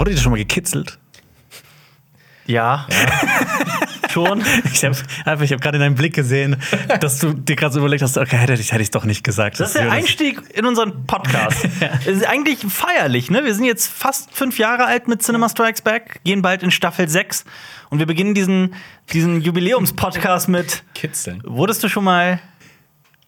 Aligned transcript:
Wurde 0.00 0.12
dir 0.12 0.16
schon 0.16 0.32
mal 0.32 0.38
gekitzelt? 0.38 0.98
Ja. 2.46 2.86
Schon. 4.08 4.42
Ich 4.72 4.82
habe 4.82 4.96
einfach, 5.26 5.44
ich 5.44 5.52
habe 5.52 5.60
gerade 5.60 5.76
in 5.76 5.82
deinem 5.82 5.94
Blick 5.94 6.14
gesehen, 6.14 6.56
dass 7.00 7.18
du 7.18 7.34
dir 7.34 7.54
gerade 7.54 7.74
so 7.74 7.80
überlegt 7.80 8.02
hast, 8.02 8.16
okay, 8.16 8.38
hätte 8.38 8.54
ich 8.54 8.72
es 8.72 8.90
doch 8.90 9.04
nicht 9.04 9.22
gesagt. 9.22 9.60
Das 9.60 9.68
ist 9.68 9.74
der 9.74 9.84
Jonas- 9.84 9.98
Einstieg 9.98 10.40
in 10.54 10.64
unseren 10.64 11.06
Podcast. 11.06 11.68
Es 12.06 12.16
ist 12.16 12.26
eigentlich 12.26 12.60
feierlich, 12.60 13.30
ne? 13.30 13.44
Wir 13.44 13.54
sind 13.54 13.66
jetzt 13.66 13.88
fast 13.88 14.32
fünf 14.32 14.58
Jahre 14.58 14.86
alt 14.86 15.06
mit 15.06 15.22
Cinema 15.22 15.50
Strikes 15.50 15.82
Back, 15.82 16.20
gehen 16.24 16.40
bald 16.40 16.62
in 16.62 16.70
Staffel 16.70 17.06
6 17.06 17.44
und 17.90 17.98
wir 17.98 18.06
beginnen 18.06 18.32
diesen, 18.32 18.74
diesen 19.12 19.42
Jubiläumspodcast 19.42 20.48
mit 20.48 20.82
Kitzeln. 20.94 21.42
Wurdest 21.44 21.84
du 21.84 21.88
schon 21.88 22.04
mal 22.04 22.40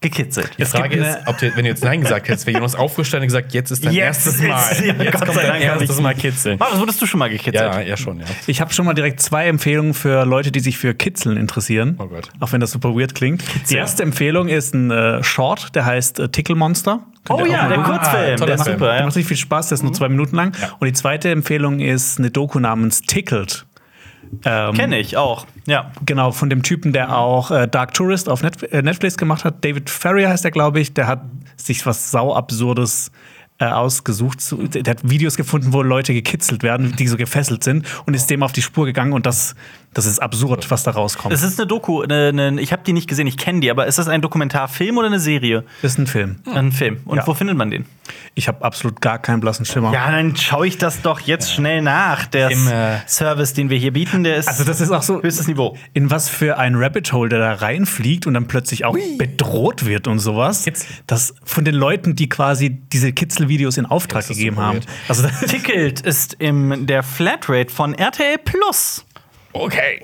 gekitzelt? 0.02 0.50
Die 0.58 0.64
Frage 0.64 0.96
ist, 0.96 1.18
ob 1.26 1.38
du, 1.38 1.54
wenn 1.56 1.64
du 1.64 1.70
jetzt 1.70 1.82
Nein 1.84 2.00
gesagt 2.00 2.28
hättest, 2.28 2.46
wäre 2.46 2.58
Jonas 2.58 2.74
aufgestanden 2.74 3.24
und 3.24 3.28
gesagt, 3.28 3.52
jetzt 3.54 3.70
ist 3.70 3.84
dein 3.84 3.92
Jetzt 3.92 4.26
erstes 4.26 4.42
Mal. 4.42 4.48
ja, 4.86 4.94
jetzt 4.94 5.12
Gott 5.12 5.24
kommt 5.26 5.34
sei 5.34 5.42
dein 5.42 5.60
Dank 5.62 5.80
erstes 5.80 6.00
Mal 6.00 6.14
kitzeln. 6.14 6.58
Marius, 6.58 6.80
wurdest 6.80 7.00
du 7.00 7.06
schon 7.06 7.18
mal 7.18 7.30
gekitzelt? 7.30 7.54
Ja, 7.72 7.80
ja, 7.80 7.96
schon, 7.96 8.20
ja. 8.20 8.26
Ich 8.46 8.60
habe 8.60 8.72
schon 8.72 8.84
mal 8.86 8.94
direkt 8.94 9.20
zwei 9.20 9.46
Empfehlungen 9.46 9.94
für 9.94 10.24
Leute, 10.26 10.52
die 10.52 10.60
sich 10.60 10.76
für 10.78 10.94
Kitzeln 10.94 11.36
interessieren. 11.36 11.96
Oh 11.98 12.06
Gott. 12.06 12.28
Auch 12.40 12.52
wenn 12.52 12.60
das 12.60 12.72
super 12.72 12.94
weird 12.94 13.14
klingt. 13.14 13.42
Die 13.70 13.76
erste 13.76 14.02
Empfehlung 14.02 14.48
ist 14.48 14.74
ein 14.74 14.90
äh, 14.90 15.22
Short, 15.22 15.74
der 15.74 15.86
heißt 15.86 16.18
äh, 16.20 16.28
Tickle 16.28 16.54
Monster. 16.56 17.00
Könnt 17.24 17.40
Oh 17.40 17.46
ja, 17.46 17.68
der 17.68 17.78
gucken. 17.78 17.92
Kurzfilm. 17.92 18.36
toller 18.36 18.46
der 18.46 18.54
ist 18.56 18.64
super, 18.64 18.86
Der 18.86 18.94
ja. 18.96 19.04
macht 19.04 19.16
richtig 19.16 19.28
viel 19.28 19.36
Spaß, 19.36 19.68
der 19.68 19.76
ist 19.76 19.82
nur 19.82 19.92
zwei 19.92 20.08
Minuten 20.08 20.34
lang. 20.34 20.56
Und 20.80 20.86
die 20.86 20.92
zweite 20.92 21.30
Empfehlung 21.30 21.78
ist 21.78 22.18
eine 22.18 22.30
Doku 22.32 22.58
namens 22.58 23.02
Tickled. 23.02 23.64
Ähm, 24.44 24.74
Kenne 24.74 24.98
ich 24.98 25.16
auch. 25.16 25.46
Ja. 25.66 25.92
Genau, 26.04 26.32
von 26.32 26.50
dem 26.50 26.62
Typen, 26.62 26.92
der 26.92 27.16
auch 27.16 27.50
äh, 27.50 27.68
Dark 27.68 27.94
Tourist 27.94 28.28
auf 28.28 28.42
Net 28.42 28.62
äh, 28.62 28.82
Netflix 28.82 29.16
gemacht 29.16 29.44
hat. 29.44 29.64
David 29.64 29.90
Ferrier 29.90 30.28
heißt 30.30 30.44
er, 30.44 30.50
glaube 30.50 30.80
ich. 30.80 30.94
Der 30.94 31.06
hat 31.06 31.22
sich 31.56 31.84
was 31.86 32.10
sauabsurdes 32.10 33.10
äh, 33.58 33.66
ausgesucht. 33.66 34.38
Der 34.74 34.90
hat 34.90 35.08
Videos 35.08 35.36
gefunden, 35.36 35.72
wo 35.72 35.82
Leute 35.82 36.14
gekitzelt 36.14 36.62
werden, 36.62 36.94
die 36.96 37.06
so 37.06 37.16
gefesselt 37.16 37.62
sind 37.62 37.86
und 38.06 38.14
ist 38.14 38.28
dem 38.30 38.42
auf 38.42 38.52
die 38.52 38.62
Spur 38.62 38.86
gegangen 38.86 39.12
und 39.12 39.26
das, 39.26 39.54
das 39.94 40.06
ist 40.06 40.20
absurd, 40.20 40.70
was 40.70 40.82
da 40.84 40.92
rauskommt. 40.92 41.34
Es 41.34 41.42
ist 41.42 41.58
eine 41.60 41.66
Doku, 41.66 42.02
eine, 42.02 42.28
eine, 42.28 42.60
ich 42.60 42.72
habe 42.72 42.82
die 42.84 42.92
nicht 42.92 43.08
gesehen, 43.08 43.26
ich 43.26 43.36
kenne 43.36 43.60
die, 43.60 43.70
aber 43.70 43.86
ist 43.86 43.98
das 43.98 44.08
ein 44.08 44.22
Dokumentarfilm 44.22 44.96
oder 44.96 45.06
eine 45.08 45.20
Serie? 45.20 45.64
Ist 45.82 45.98
ein 45.98 46.06
Film. 46.06 46.36
Ein 46.52 46.72
Film. 46.72 47.00
Und 47.04 47.18
Ja. 47.18 47.26
wo 47.26 47.34
findet 47.34 47.56
man 47.56 47.70
den? 47.70 47.84
Ich 48.34 48.48
habe 48.48 48.64
absolut 48.64 49.00
gar 49.00 49.18
keinen 49.18 49.40
blassen 49.40 49.64
Schimmer. 49.64 49.92
Ja, 49.92 50.10
dann 50.10 50.34
schaue 50.36 50.66
ich 50.66 50.78
das 50.78 51.02
doch 51.02 51.20
jetzt 51.20 51.52
schnell 51.52 51.82
nach. 51.82 52.26
Der 52.26 52.50
Im, 52.50 52.66
äh, 52.68 52.98
Service, 53.06 53.52
den 53.54 53.68
wir 53.70 53.78
hier 53.78 53.92
bieten, 53.92 54.24
der 54.24 54.36
ist 54.36 54.48
Also 54.48 54.64
das 54.64 54.80
ist 54.80 54.90
auch 54.90 55.02
so 55.02 55.22
höchstes 55.22 55.46
Niveau. 55.46 55.76
in 55.92 56.10
was 56.10 56.28
für 56.28 56.58
ein 56.58 56.74
Rabbit 56.74 57.12
Hole 57.12 57.28
der 57.28 57.38
da 57.38 57.52
reinfliegt 57.54 58.26
und 58.26 58.34
dann 58.34 58.46
plötzlich 58.48 58.84
auch 58.84 58.96
bedroht 59.18 59.84
wird 59.86 60.08
und 60.08 60.18
sowas. 60.18 60.64
Kitzel. 60.64 60.86
Das 61.06 61.34
von 61.44 61.64
den 61.64 61.74
Leuten, 61.74 62.16
die 62.16 62.28
quasi 62.28 62.70
diese 62.70 63.12
Kitzelvideos 63.12 63.76
in 63.76 63.86
Auftrag 63.86 64.26
gegeben 64.26 64.56
super 64.56 64.66
haben. 64.66 64.80
Also 65.08 65.22
das 65.22 65.40
Tickelt 65.40 66.00
ist 66.00 66.34
im 66.38 66.86
der 66.86 67.02
Flatrate 67.02 67.72
von 67.72 67.94
RTL 67.94 68.38
Plus. 68.38 69.04
Okay. 69.52 70.02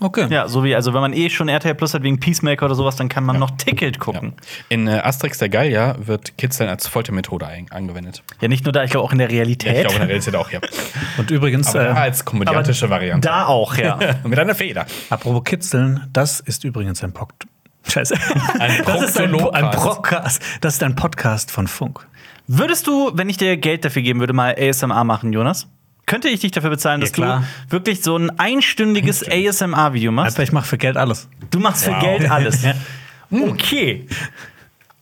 okay. 0.00 0.26
Ja, 0.30 0.46
so 0.48 0.62
wie, 0.64 0.74
also 0.74 0.94
wenn 0.94 1.00
man 1.00 1.12
eh 1.12 1.28
schon 1.30 1.48
RTL 1.48 1.74
Plus 1.74 1.94
hat 1.94 2.02
wegen 2.02 2.20
Peacemaker 2.20 2.66
oder 2.66 2.74
sowas, 2.74 2.96
dann 2.96 3.08
kann 3.08 3.24
man 3.24 3.38
noch 3.38 3.50
Tickelt 3.52 3.96
Ja. 3.96 4.02
gucken. 4.02 4.34
In 4.68 4.86
äh, 4.86 5.00
Asterix 5.02 5.38
der 5.38 5.48
Gallier 5.48 5.96
wird 5.98 6.36
Kitzeln 6.38 6.68
als 6.68 6.86
Foltermethode 6.86 7.46
ein 7.46 7.66
angewendet. 7.70 8.22
Ja, 8.40 8.48
nicht 8.48 8.64
nur 8.64 8.72
da, 8.72 8.84
ich 8.84 8.90
glaube 8.90 9.04
auch 9.04 9.12
in 9.12 9.18
der 9.18 9.28
Ja, 9.28 9.32
ich 9.32 9.38
Realität. 9.40 9.74
glaube 9.80 9.94
in 9.94 10.00
der 10.00 10.08
Realität 10.08 10.36
auch, 10.36 10.50
ja. 10.50 10.60
Und 11.18 11.30
übrigens, 11.30 11.74
Aber 11.74 11.86
äh, 11.86 11.92
als 11.92 12.24
komödiantische 12.24 12.88
Variante. 12.90 13.26
da 13.28 13.46
auch, 13.46 13.76
ja. 13.76 13.98
Mit 14.24 14.38
einer 14.38 14.54
Feder. 14.54 14.86
apropos 15.10 15.44
Kitzeln, 15.44 16.06
das 16.12 16.40
ist 16.40 16.64
übrigens 16.64 17.02
ein 17.02 17.12
Podcast. 17.12 17.48
Scheiße. 17.88 18.16
Ein 18.58 18.82
das 18.86 19.02
ist 19.02 19.20
ein, 19.20 19.32
ein. 19.34 19.70
Podcast. 19.70 20.42
Das 20.60 20.74
ist 20.74 20.82
ein 20.82 20.96
Podcast 20.96 21.52
von 21.52 21.68
Funk. 21.68 22.04
Würdest 22.48 22.86
du, 22.88 23.12
wenn 23.14 23.28
ich 23.28 23.36
dir 23.36 23.56
Geld 23.56 23.84
dafür 23.84 24.02
geben 24.02 24.18
würde, 24.18 24.32
mal 24.32 24.56
ASMR 24.58 25.04
machen, 25.04 25.32
Jonas? 25.32 25.68
Könnte 26.06 26.28
ich 26.28 26.40
dich 26.40 26.52
dafür 26.52 26.70
bezahlen, 26.70 27.00
Ja, 27.00 27.06
dass 27.06 27.12
klar. 27.12 27.44
du 27.66 27.72
wirklich 27.72 28.02
so 28.02 28.16
ein 28.16 28.38
einstündiges 28.38 29.24
ASMR-Video 29.28 30.12
machst? 30.12 30.38
Ich 30.38 30.52
mache 30.52 30.66
für 30.66 30.78
Geld 30.78 30.96
alles. 30.96 31.28
Du 31.50 31.58
machst 31.58 31.84
für 31.84 31.90
Wow. 31.92 32.00
Geld 32.00 32.30
alles. 32.30 32.62
Okay. 33.30 34.06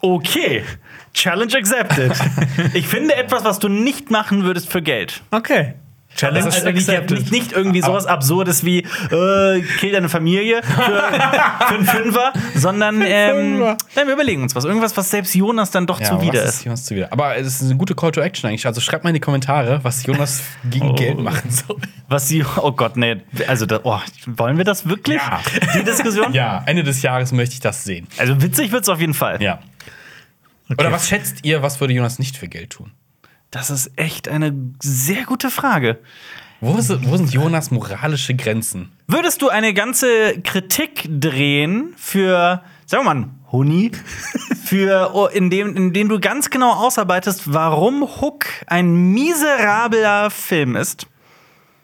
Okay. 0.00 0.64
Challenge 1.12 1.54
accepted. 1.56 2.12
Ich 2.74 2.88
finde 2.88 3.14
etwas, 3.16 3.44
was 3.44 3.58
du 3.58 3.68
nicht 3.68 4.10
machen 4.10 4.44
würdest 4.44 4.70
für 4.72 4.80
Geld. 4.80 5.20
Okay. 5.30 5.74
Challenge 6.14 6.44
Also 6.44 6.64
nicht, 6.70 7.10
nicht, 7.10 7.30
nicht 7.32 7.52
irgendwie 7.52 7.80
sowas 7.82 8.06
Absurdes 8.06 8.64
wie 8.64 8.78
äh, 8.80 9.60
kill 9.78 9.92
deine 9.92 10.08
Familie 10.08 10.62
für, 10.62 10.72
für 11.68 11.74
einen 11.74 11.84
Fünfer, 11.86 12.32
sondern 12.54 13.02
ähm, 13.04 13.58
nein, 13.60 14.06
wir 14.06 14.12
überlegen 14.14 14.42
uns 14.42 14.54
was. 14.54 14.64
Irgendwas, 14.64 14.96
was 14.96 15.10
selbst 15.10 15.34
Jonas 15.34 15.70
dann 15.70 15.86
doch 15.86 16.00
Ja, 16.00 16.06
zuwider 16.10 16.40
was 16.42 16.48
ist. 16.50 16.54
ist 16.56 16.64
Jonas 16.64 16.84
zuwider? 16.84 17.08
Aber 17.12 17.36
es 17.36 17.46
ist 17.46 17.62
eine 17.62 17.76
gute 17.76 17.94
Call 17.94 18.12
to 18.12 18.20
Action 18.20 18.48
eigentlich. 18.48 18.66
Also 18.66 18.80
schreibt 18.80 19.04
mal 19.04 19.10
in 19.10 19.14
die 19.14 19.20
Kommentare, 19.20 19.80
was 19.82 20.04
Jonas 20.06 20.42
gegen 20.70 20.90
Oh. 20.90 20.94
Geld 20.94 21.18
machen 21.18 21.50
soll. 21.50 21.76
Was 22.08 22.28
sie, 22.28 22.44
oh 22.58 22.72
Gott, 22.72 22.96
nee, 22.96 23.16
also 23.48 23.66
da, 23.66 23.80
oh, 23.82 23.98
wollen 24.26 24.56
wir 24.58 24.64
das 24.64 24.88
wirklich? 24.88 25.16
Ja. 25.20 25.40
Die 25.74 25.84
Diskussion? 25.84 26.32
Ja, 26.32 26.62
Ende 26.66 26.82
des 26.84 27.02
Jahres 27.02 27.32
möchte 27.32 27.54
ich 27.54 27.60
das 27.60 27.84
sehen. 27.84 28.06
Also 28.18 28.40
witzig 28.42 28.72
wird's 28.72 28.88
auf 28.88 29.00
jeden 29.00 29.14
Fall. 29.14 29.42
Ja. 29.42 29.58
Oder 30.70 30.92
was 30.92 31.08
schätzt 31.08 31.38
ihr, 31.44 31.62
was 31.62 31.80
würde 31.80 31.92
Jonas 31.94 32.18
nicht 32.18 32.36
für 32.36 32.48
Geld 32.48 32.70
tun? 32.70 32.92
Das 33.54 33.70
ist 33.70 33.92
echt 33.94 34.26
eine 34.26 34.52
sehr 34.82 35.22
gute 35.26 35.48
Frage. 35.48 36.00
Wo, 36.60 36.76
ist, 36.76 36.90
wo 37.08 37.16
sind 37.16 37.32
Jonas 37.32 37.70
moralische 37.70 38.34
Grenzen? 38.34 38.90
Würdest 39.06 39.42
du 39.42 39.48
eine 39.48 39.72
ganze 39.72 40.40
Kritik 40.42 41.08
drehen 41.08 41.94
für, 41.96 42.64
sagen 42.84 43.04
wir 43.04 43.14
mal, 43.14 43.28
Huni, 43.52 43.92
für, 44.64 45.12
oh, 45.14 45.26
in, 45.26 45.50
dem, 45.50 45.76
in 45.76 45.92
dem 45.92 46.08
du 46.08 46.18
ganz 46.18 46.50
genau 46.50 46.72
ausarbeitest, 46.72 47.52
warum 47.52 48.02
Hook 48.02 48.46
ein 48.66 49.12
miserabler 49.12 50.30
Film 50.30 50.74
ist? 50.74 51.06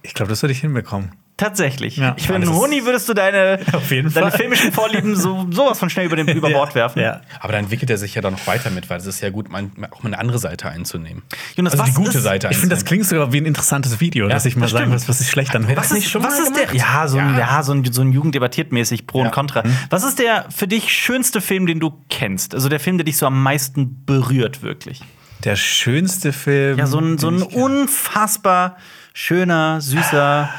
Ich 0.02 0.14
glaube, 0.14 0.30
das 0.30 0.42
würde 0.42 0.52
ich 0.52 0.60
hinbekommen. 0.62 1.12
Tatsächlich. 1.40 1.96
Ja. 1.96 2.14
ich 2.18 2.26
finde, 2.26 2.46
ist- 2.46 2.52
Huni 2.52 2.84
würdest 2.84 3.08
du 3.08 3.14
deine, 3.14 3.58
Auf 3.72 3.90
jeden 3.90 4.12
deine 4.12 4.30
Fall. 4.30 4.38
filmischen 4.38 4.72
Vorlieben 4.72 5.16
so, 5.16 5.46
sowas 5.50 5.78
von 5.78 5.88
schnell 5.88 6.06
über, 6.06 6.16
den, 6.16 6.28
über 6.36 6.50
Bord 6.50 6.74
werfen. 6.74 7.00
Ja. 7.00 7.22
Aber 7.40 7.52
da 7.54 7.58
entwickelt 7.58 7.88
er 7.90 7.96
sich 7.98 8.14
ja 8.14 8.20
dann 8.22 8.34
noch 8.34 8.46
weiter 8.46 8.70
mit, 8.70 8.90
weil 8.90 8.98
es 8.98 9.06
ist 9.06 9.20
ja 9.22 9.30
gut, 9.30 9.48
man, 9.50 9.72
auch 9.90 10.02
mal 10.02 10.08
eine 10.10 10.18
andere 10.18 10.38
Seite 10.38 10.68
einzunehmen. 10.68 11.22
Jonas, 11.56 11.72
also 11.72 11.84
die 11.84 11.92
gute 11.94 12.18
ist- 12.18 12.24
Seite 12.24 12.48
Ich 12.50 12.58
finde, 12.58 12.74
das 12.74 12.84
klingt 12.84 13.06
sogar 13.06 13.32
wie 13.32 13.38
ein 13.40 13.46
interessantes 13.46 14.00
Video, 14.00 14.28
dass 14.28 14.44
ich 14.44 14.54
mal 14.56 14.62
das 14.66 14.72
sagen 14.72 14.84
stimmt. 14.84 14.94
muss, 15.00 15.08
was 15.08 15.18
sich 15.18 15.30
schlecht 15.30 15.56
anhört. 15.56 15.78
das 15.78 15.86
Was 15.86 15.92
nicht 15.94 16.04
ist, 16.04 16.10
schon 16.10 16.22
was 16.22 16.38
mal 16.38 16.42
ist 16.42 16.56
der? 16.56 16.74
Ja, 16.76 17.08
so 17.08 17.16
ein, 17.18 17.32
Ja. 17.34 17.38
ja, 17.38 17.62
so 17.62 17.72
ein, 17.72 17.90
so 17.90 18.02
ein 18.02 18.12
Jugend 18.12 18.34
debattiert 18.34 18.70
mäßig 18.70 19.06
Pro 19.06 19.22
und. 19.22 19.32
Contra. 19.32 19.62
Was 19.88 20.04
ist 20.04 20.18
der 20.18 20.44
für 20.54 20.68
dich 20.68 20.92
schönste 20.92 21.40
Film, 21.40 21.66
den 21.66 21.80
du 21.80 22.04
kennst? 22.10 22.54
Also 22.54 22.68
der 22.68 22.80
Film, 22.80 22.98
der 22.98 23.04
dich 23.04 23.16
so 23.16 23.26
am 23.26 23.42
meisten 23.42 24.04
berührt, 24.04 24.62
wirklich? 24.62 25.00
Der 25.44 25.56
schönste 25.56 26.34
Film. 26.34 26.78
Ja, 26.78 26.86
so 26.86 26.98
ein, 26.98 27.16
so 27.16 27.28
ein 27.30 27.40
unfassbar 27.42 28.76
schöner, 29.14 29.80
süßer, 29.80 30.50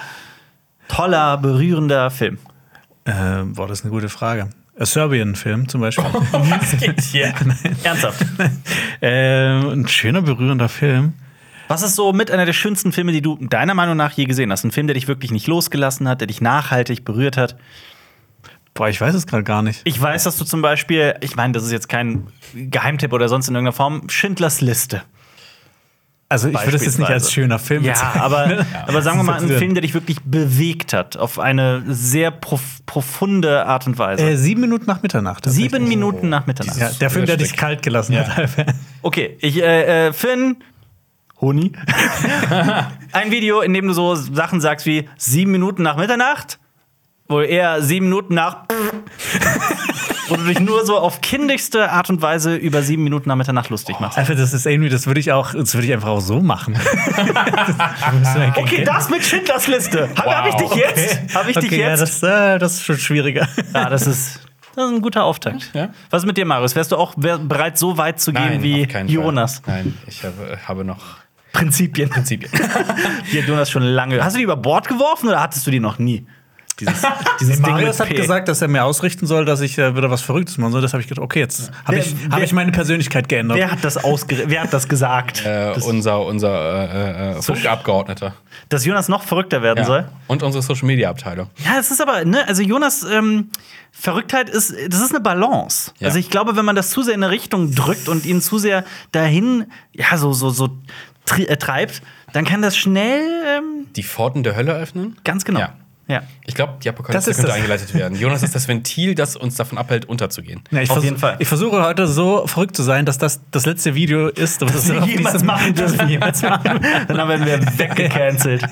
toller, 0.95 1.37
berührender 1.37 2.09
Film. 2.11 2.37
äh, 3.05 3.43
boah, 3.45 3.67
das 3.67 3.79
ist 3.79 3.85
eine 3.85 3.91
gute 3.93 4.09
Frage. 4.09 4.49
A 4.79 4.85
Serbian-Film 4.85 5.67
zum 5.67 5.81
Beispiel. 5.81 6.05
Was 6.31 6.77
geht 6.79 7.01
hier? 7.01 7.33
Ernsthaft. 7.83 8.25
äh, 9.01 9.59
ein 9.59 9.87
schöner, 9.87 10.21
berührender 10.21 10.69
Film. 10.69 11.13
Was 11.67 11.83
ist 11.83 11.95
so 11.95 12.11
mit 12.13 12.31
einer 12.31 12.45
der 12.45 12.53
schönsten 12.53 12.91
Filme, 12.91 13.11
die 13.11 13.21
du 13.21 13.37
deiner 13.39 13.73
Meinung 13.73 13.95
nach 13.95 14.11
je 14.13 14.25
gesehen 14.25 14.51
hast? 14.51 14.63
Ein 14.63 14.71
Film, 14.71 14.87
der 14.87 14.93
dich 14.95 15.07
wirklich 15.07 15.31
nicht 15.31 15.47
losgelassen 15.47 16.07
hat, 16.07 16.19
der 16.21 16.27
dich 16.27 16.41
nachhaltig 16.41 17.05
berührt 17.05 17.37
hat? 17.37 17.55
Boah, 18.73 18.89
ich 18.89 18.99
weiß 18.99 19.13
es 19.15 19.27
gerade 19.27 19.43
gar 19.43 19.61
nicht. 19.61 19.81
Ich 19.83 20.01
weiß, 20.01 20.23
dass 20.23 20.37
du 20.37 20.45
zum 20.45 20.61
Beispiel, 20.61 21.15
ich 21.21 21.35
meine, 21.35 21.53
das 21.53 21.63
ist 21.63 21.71
jetzt 21.71 21.87
kein 21.89 22.27
Geheimtipp 22.53 23.13
oder 23.13 23.29
sonst 23.29 23.47
in 23.49 23.55
irgendeiner 23.55 23.73
Form, 23.75 24.09
Schindlers 24.09 24.61
Liste. 24.61 25.03
Also 26.31 26.47
ich 26.47 26.55
würde 26.63 26.77
es 26.77 26.85
jetzt 26.85 26.97
nicht 26.97 27.09
als 27.09 27.31
schöner 27.31 27.59
Film 27.59 27.83
Ja, 27.83 27.91
bezeichnen. 27.91 28.21
aber, 28.21 28.65
aber 28.87 29.01
sagen 29.01 29.17
wir 29.19 29.23
mal, 29.23 29.41
ein 29.41 29.49
Film, 29.49 29.73
der 29.73 29.81
dich 29.81 29.93
wirklich 29.93 30.17
bewegt 30.23 30.93
hat, 30.93 31.17
auf 31.17 31.39
eine 31.39 31.83
sehr 31.87 32.31
prof 32.31 32.61
profunde 32.85 33.65
Art 33.65 33.85
und 33.85 33.97
Weise. 33.97 34.23
Äh, 34.23 34.37
sieben 34.37 34.61
Minuten 34.61 34.85
nach 34.87 35.01
Mitternacht. 35.01 35.43
Sieben 35.49 35.87
Minuten 35.89 36.29
nach 36.29 36.47
Mitternacht. 36.47 36.77
Ja, 36.77 36.89
der 36.89 37.09
Film, 37.09 37.25
der 37.25 37.35
dich 37.37 37.55
kalt 37.57 37.83
gelassen 37.83 38.13
Ja. 38.13 38.27
hat. 38.27 38.49
Okay, 39.01 39.37
ich, 39.41 39.61
äh, 39.61 40.07
äh, 40.07 40.13
Finn, 40.13 40.57
Honi, 41.41 41.71
ein 43.13 43.31
Video, 43.31 43.61
in 43.61 43.73
dem 43.73 43.87
du 43.87 43.93
so 43.93 44.13
Sachen 44.15 44.61
sagst 44.61 44.85
wie 44.85 45.09
sieben 45.17 45.51
Minuten 45.51 45.81
nach 45.83 45.97
Mitternacht, 45.97 46.59
wo 47.27 47.41
eher 47.41 47.81
sieben 47.81 48.05
Minuten 48.05 48.35
nach, 48.35 48.65
wo 50.31 50.35
du 50.37 50.43
dich 50.45 50.59
nur 50.59 50.85
so 50.85 50.97
auf 50.97 51.21
kindigste 51.21 51.91
Art 51.91 52.09
und 52.09 52.21
Weise 52.21 52.55
über 52.55 52.81
sieben 52.81 53.03
Minuten 53.03 53.29
nach 53.29 53.35
Mitternacht 53.35 53.69
lustig 53.69 53.99
machst. 53.99 54.17
Einfach, 54.17 54.35
das 54.35 54.53
ist 54.53 54.65
irgendwie, 54.65 54.89
das 54.89 55.05
würde 55.05 55.19
ich 55.19 55.31
auch, 55.31 55.53
das 55.53 55.73
würde 55.75 55.87
ich 55.87 55.93
einfach 55.93 56.07
auch 56.09 56.21
so 56.21 56.39
machen. 56.41 56.75
Okay, 58.55 58.83
das 58.83 59.09
mit 59.09 59.23
Schindlers 59.23 59.67
Liste. 59.67 60.09
Habe 60.15 60.35
hab 60.35 60.47
ich 60.47 60.55
dich 60.55 60.75
jetzt? 60.75 61.35
Habe 61.35 61.51
ich 61.51 61.57
dich 61.57 61.65
okay, 61.71 61.81
Ja, 61.81 61.89
jetzt? 61.89 62.01
das, 62.01 62.23
äh, 62.23 62.59
das 62.59 62.73
ist 62.73 62.83
schon 62.83 62.97
schwieriger. 62.97 63.47
Ja, 63.73 63.89
das 63.89 64.07
ist, 64.07 64.41
das 64.75 64.85
ist 64.85 64.91
ein 64.91 65.01
guter 65.01 65.23
Auftakt. 65.23 65.71
Ja. 65.73 65.89
Was 66.09 66.23
ist 66.23 66.27
mit 66.27 66.37
dir, 66.37 66.45
Marius? 66.45 66.75
Wärst 66.75 66.91
du 66.91 66.97
auch 66.97 67.15
bereit, 67.15 67.77
so 67.77 67.97
weit 67.97 68.19
zu 68.19 68.33
gehen 68.33 68.61
wie 68.61 68.87
Jonas? 69.07 69.59
Fall. 69.59 69.83
Nein, 69.83 69.97
ich 70.07 70.23
habe, 70.23 70.57
habe 70.67 70.83
noch 70.85 71.17
Prinzipien. 71.53 72.09
Prinzipien. 72.09 72.51
Die 73.31 73.41
hat 73.41 73.47
Jonas 73.47 73.69
schon 73.69 73.83
lange. 73.83 74.23
Hast 74.23 74.33
du 74.35 74.37
die 74.37 74.43
über 74.43 74.57
Bord 74.57 74.87
geworfen 74.87 75.27
oder 75.29 75.41
hattest 75.41 75.67
du 75.67 75.71
die 75.71 75.79
noch 75.79 75.99
nie? 75.99 76.25
Dieses, 76.81 77.01
dieses 77.39 77.61
Ding 77.61 77.71
Marius 77.71 77.99
hat 77.99 78.09
P. 78.09 78.15
gesagt, 78.15 78.47
dass 78.47 78.61
er 78.61 78.67
mir 78.67 78.83
ausrichten 78.83 79.25
soll, 79.27 79.45
dass 79.45 79.61
ich 79.61 79.77
äh, 79.77 79.95
wieder 79.95 80.09
was 80.11 80.21
Verrücktes 80.21 80.57
machen 80.57 80.71
soll. 80.73 80.81
Das 80.81 80.93
habe 80.93 81.01
ich 81.01 81.07
gedacht, 81.07 81.23
okay, 81.23 81.39
jetzt 81.39 81.71
habe 81.85 81.99
ich, 81.99 82.13
hab 82.29 82.41
ich 82.41 82.51
meine 82.53 82.71
Persönlichkeit 82.71 83.29
geändert. 83.29 83.57
Wer 83.57 83.71
hat 83.71 83.83
das 83.83 83.97
Wer 84.03 84.61
hat 84.63 84.73
das 84.73 84.87
gesagt? 84.87 85.45
Äh, 85.45 85.73
das, 85.73 85.85
unser 85.85 86.25
unser 86.25 87.33
äh, 87.33 87.37
äh, 87.37 87.41
Funkabgeordneter. 87.41 88.33
dass 88.69 88.85
Jonas 88.85 89.07
noch 89.07 89.23
verrückter 89.23 89.61
werden 89.61 89.79
Ja. 89.79 89.85
soll? 89.85 90.09
Und 90.27 90.43
unsere 90.43 90.61
Social 90.61 90.87
Media 90.87 91.09
Abteilung. 91.09 91.47
Ja, 91.63 91.79
es 91.79 91.91
ist 91.91 92.01
aber, 92.01 92.25
ne, 92.25 92.47
also 92.47 92.61
Jonas 92.61 93.03
ähm, 93.03 93.49
Verrücktheit 93.91 94.49
ist, 94.49 94.73
das 94.89 95.01
ist 95.01 95.11
eine 95.11 95.19
Balance. 95.21 95.91
Ja. 95.99 96.07
Also 96.07 96.19
ich 96.19 96.29
glaube, 96.29 96.55
wenn 96.55 96.65
man 96.65 96.75
das 96.75 96.89
zu 96.89 97.03
sehr 97.03 97.13
in 97.13 97.23
eine 97.23 97.31
Richtung 97.31 97.73
drückt 97.75 98.07
und 98.09 98.25
ihn 98.25 98.41
zu 98.41 98.57
sehr 98.57 98.83
dahin, 99.11 99.65
ja, 99.93 100.17
so, 100.17 100.33
so, 100.33 100.49
so 100.49 100.69
tri 101.25 101.45
äh, 101.45 101.57
treibt, 101.57 102.01
dann 102.33 102.45
kann 102.45 102.61
das 102.61 102.77
schnell, 102.77 103.21
ähm, 103.57 103.87
Die 103.95 104.03
Pforten 104.03 104.43
der 104.43 104.55
Hölle 104.55 104.73
öffnen? 104.73 105.17
ganz 105.25 105.43
genau. 105.43 105.59
Ja. 105.59 105.73
Ja. 106.11 106.21
Ich 106.45 106.53
glaube, 106.55 106.73
die 106.83 106.85
Das 106.87 106.93
Apokalypse 106.95 107.29
ist 107.31 107.37
könnte 107.37 107.47
das. 107.47 107.55
eingeleitet 107.57 107.93
werden. 107.93 108.17
Jonas 108.17 108.43
ist 108.43 108.53
das 108.55 108.67
Ventil, 108.67 109.15
das 109.15 109.35
uns 109.35 109.55
davon 109.55 109.77
abhält, 109.77 110.05
unterzugehen. 110.05 110.61
Ja, 110.71 110.81
ich 110.81 110.89
Auf 110.91 111.03
jeden 111.03 111.17
Fall. 111.17 111.37
Ich 111.39 111.47
versuche 111.47 111.81
heute 111.83 112.07
so 112.07 112.45
verrückt 112.47 112.75
zu 112.75 112.83
sein, 112.83 113.05
dass 113.05 113.17
das 113.17 113.41
das 113.51 113.65
letzte 113.65 113.95
Video 113.95 114.27
ist, 114.27 114.61
was 114.61 114.87
wir 114.93 115.01
jemals 115.05 115.43
machen 115.45 115.73
dürfen. 115.73 116.09
Jemals 116.09 116.41
machen. 116.41 116.79
Dann 117.07 117.27
werden 117.29 117.45
wir 117.45 117.59
weggecancelt. 117.79 118.63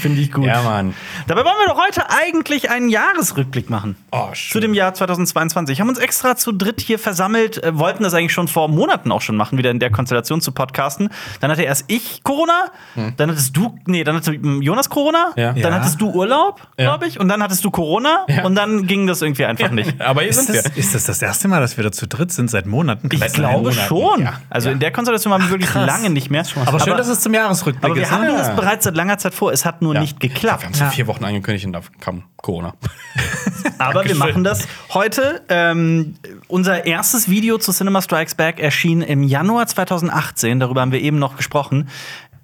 Finde 0.00 0.20
ich 0.20 0.30
gut. 0.32 0.44
Ja, 0.46 0.62
Mann. 0.62 0.94
Dabei 1.26 1.44
wollen 1.44 1.56
wir 1.66 1.74
doch 1.74 1.80
heute 1.84 2.04
eigentlich 2.10 2.70
einen 2.70 2.88
Jahresrückblick 2.88 3.70
machen. 3.70 3.96
Oh, 4.10 4.28
schön. 4.34 4.52
Zu 4.52 4.60
dem 4.60 4.74
Jahr 4.74 4.94
2022. 4.94 5.80
Haben 5.80 5.88
uns 5.88 5.98
extra 5.98 6.36
zu 6.36 6.52
dritt 6.52 6.80
hier 6.80 6.98
versammelt, 6.98 7.62
äh, 7.62 7.76
wollten 7.78 8.02
das 8.02 8.14
eigentlich 8.14 8.32
schon 8.32 8.48
vor 8.48 8.68
Monaten 8.68 9.10
auch 9.12 9.20
schon 9.22 9.36
machen, 9.36 9.58
wieder 9.58 9.70
in 9.70 9.78
der 9.78 9.90
Konstellation 9.90 10.40
zu 10.40 10.52
podcasten. 10.52 11.08
Dann 11.40 11.50
hatte 11.50 11.62
erst 11.62 11.84
ich 11.88 12.22
Corona, 12.22 12.70
dann 13.16 13.30
hattest 13.30 13.56
du, 13.56 13.78
nee, 13.86 14.04
dann 14.04 14.16
hatte 14.16 14.32
Jonas 14.32 14.90
Corona, 14.90 15.30
Ja. 15.36 15.52
dann 15.52 15.56
Ja. 15.62 15.72
hattest 15.72 16.00
du 16.00 16.10
Urlaub, 16.10 16.60
Ja. 16.78 16.81
Glaube 16.82 17.06
ich, 17.06 17.18
und 17.20 17.28
dann 17.28 17.42
hattest 17.42 17.64
du 17.64 17.70
Corona 17.70 18.24
Ja. 18.28 18.44
und 18.44 18.54
dann 18.54 18.86
ging 18.86 19.06
das 19.06 19.22
irgendwie 19.22 19.44
einfach 19.44 19.70
nicht. 19.70 20.00
Aber 20.00 20.20
hier 20.22 20.30
Ist 20.30 20.46
sind 20.46 20.54
wir. 20.54 20.62
das, 20.62 20.76
ist 20.76 20.94
das 20.94 21.04
das 21.04 21.22
erste 21.22 21.48
Mal, 21.48 21.60
dass 21.60 21.76
wir 21.76 21.84
da 21.84 21.92
zu 21.92 22.06
dritt 22.06 22.32
sind 22.32 22.50
seit 22.50 22.66
Monaten? 22.66 23.08
Ich 23.12 23.18
Seit 23.18 23.34
glaube 23.34 23.70
Monaten, 23.70 23.86
schon. 23.88 24.22
ja. 24.22 24.34
Also 24.50 24.68
Ja. 24.68 24.74
in 24.74 24.80
der 24.80 24.90
Konstellation 24.92 25.30
waren 25.32 25.42
wir 25.42 25.50
wirklich 25.50 25.70
krass. 25.70 25.86
lange 25.86 26.10
nicht 26.10 26.30
mehr. 26.30 26.44
Aber 26.66 26.80
schön, 26.80 26.96
dass 26.96 27.08
es 27.08 27.20
zum 27.20 27.32
Jahresrückblick 27.34 27.84
aber 27.84 27.94
wir 27.96 28.02
ist. 28.02 28.10
hatten 28.10 28.26
ne? 28.26 28.32
das 28.36 28.54
bereits 28.54 28.84
seit 28.84 28.94
langer 28.96 29.18
Zeit 29.18 29.34
vor. 29.34 29.52
Es 29.52 29.64
hat 29.64 29.82
nur 29.82 29.94
Ja. 29.94 30.00
nicht 30.00 30.20
Wir 30.22 30.28
geklappt. 30.28 30.64
haben 30.64 30.72
es 30.72 30.78
vor 30.78 30.88
vier 30.88 31.06
Wochen 31.06 31.24
angekündigt 31.24 31.66
und 31.66 31.72
da 31.72 31.80
kam 32.00 32.24
Corona. 32.36 32.74
Aber 33.78 34.04
wir 34.04 34.14
machen 34.16 34.44
das 34.44 34.66
heute. 34.92 35.42
Ähm, 35.48 36.14
unser 36.48 36.86
erstes 36.86 37.28
Video 37.28 37.58
zu 37.58 37.72
Cinema 37.72 38.02
Strikes 38.02 38.34
Back 38.34 38.60
erschien 38.60 39.02
im 39.02 39.22
Januar 39.22 39.66
2018. 39.66 40.60
Darüber 40.60 40.80
haben 40.80 40.92
wir 40.92 41.00
eben 41.00 41.18
noch 41.18 41.36
gesprochen. 41.36 41.88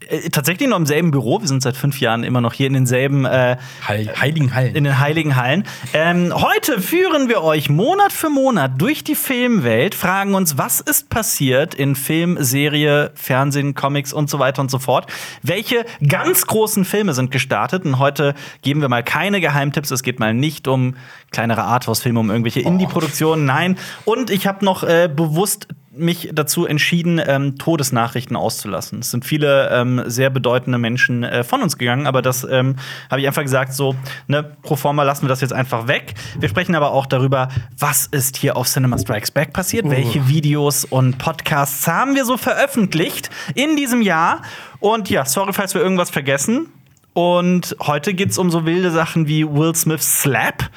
Äh, 0.07 0.31
tatsächlich 0.31 0.69
noch 0.69 0.77
im 0.77 0.87
selben 0.87 1.11
Büro. 1.11 1.41
Wir 1.41 1.49
sind 1.49 1.63
seit 1.63 1.77
fünf 1.77 2.01
Jahren 2.01 2.23
immer 2.23 2.41
noch 2.41 2.53
hier 2.53 2.69
in 2.69 2.73
denselben, 2.73 3.25
äh, 3.25 3.57
Heil 3.87 4.13
Heiligen 4.21 4.55
Hallen. 4.55 4.75
in 4.75 4.85
den 4.85 4.99
heiligen 4.99 5.37
Hallen. 5.37 5.65
Ähm, 5.93 6.33
heute 6.35 6.81
führen 6.81 7.29
wir 7.29 7.43
euch 7.43 7.69
Monat 7.69 8.13
für 8.13 8.31
Monat 8.31 8.73
durch 8.79 9.03
die 9.03 9.17
Filmwelt, 9.17 9.95
fragen 9.95 10.35
uns, 10.35 10.57
was 10.57 10.81
ist 10.81 11.11
passiert 11.11 11.75
in 11.75 11.97
Film, 11.97 12.37
Serie, 12.41 13.11
Fernsehen, 13.15 13.75
Comics 13.75 14.13
und 14.13 14.31
so 14.31 14.39
weiter 14.39 14.63
und 14.63 14.71
so 14.71 14.79
fort. 14.79 15.11
Welche 15.43 15.85
ganz 16.07 16.47
großen 16.47 16.85
Filme 16.85 17.13
sind 17.13 17.31
gestartet? 17.31 17.85
Und 17.85 17.99
heute 17.99 18.35
geben 18.63 18.81
wir 18.81 18.89
mal 18.89 19.03
keine 19.03 19.41
Geheimtipps. 19.41 19.91
Es 19.91 20.03
geht 20.03 20.21
mal 20.21 20.33
nicht 20.33 20.69
um 20.69 20.95
kleinere 21.33 21.65
Arthouse-Filme, 21.65 22.21
um 22.21 22.31
irgendwelche 22.31 22.61
Indie-Produktionen. 22.61 23.45
Nein. 23.45 23.77
Und 24.05 24.31
ich 24.31 24.47
habe 24.47 24.65
noch 24.65 24.85
äh, 24.85 25.11
bewusst 25.15 25.69
mich 25.99 26.31
dazu 26.33 26.67
entschieden, 26.67 27.21
ähm, 27.25 27.59
Todesnachrichten 27.59 28.37
auszulassen. 28.37 29.01
Es 29.01 29.11
sind 29.11 29.25
viele 29.25 29.71
ähm, 29.71 30.03
sehr 30.07 30.31
bedeutende 30.31 30.79
Menschen 30.79 31.25
äh, 31.25 31.45
von 31.45 31.63
uns 31.63 31.79
gegangen, 31.79 32.07
aber 32.07 32.23
das 32.23 32.45
ähm, 32.45 32.77
habe 33.11 33.21
ich 33.21 33.27
einfach 33.27 33.43
gesagt, 33.43 33.73
so, 33.73 33.95
ne, 34.27 34.57
pro 34.63 34.77
forma 34.77 35.03
lassen 35.03 35.25
wir 35.25 35.29
das 35.29 35.41
jetzt 35.41 35.53
einfach 35.53 35.89
weg. 35.89 36.15
Wir 36.39 36.49
sprechen 36.49 36.75
aber 36.75 36.93
auch 36.93 37.07
darüber, 37.07 37.49
was 37.79 38.07
ist 38.07 38.37
hier 38.37 38.57
auf 38.57 38.69
Cinema 38.69 38.99
Strikes 38.99 39.31
Back 39.31 39.53
passiert, 39.53 39.89
welche 39.91 40.29
Videos 40.29 40.85
und 40.85 41.19
Podcasts 41.19 41.87
haben 41.87 42.15
wir 42.15 42.25
so 42.25 42.37
veröffentlicht 42.37 43.31
in 43.55 43.77
diesem 43.77 44.03
Jahr. 44.03 44.43
Und 44.81 45.11
ja, 45.11 45.25
sorry, 45.25 45.53
falls 45.53 45.75
wir 45.75 45.83
irgendwas 45.83 46.11
vergessen. 46.11 46.69
Und 47.15 47.77
heute 47.81 48.15
geht 48.15 48.31
es 48.31 48.39
um 48.39 48.51
so 48.51 48.65
wilde 48.65 48.93
Sachen 48.93 49.27
wie 49.27 49.45
Will 49.45 49.75
Smiths 49.75 50.23
Slap 50.23 50.71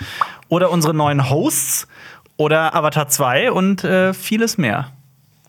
oder 0.50 0.72
unsere 0.72 0.94
neuen 0.94 1.30
Hosts 1.30 1.88
oder 2.38 2.74
Avatar 2.74 3.08
2 3.08 3.52
und 3.52 3.84
äh, 3.84 4.14
vieles 4.14 4.58
mehr. 4.58 4.92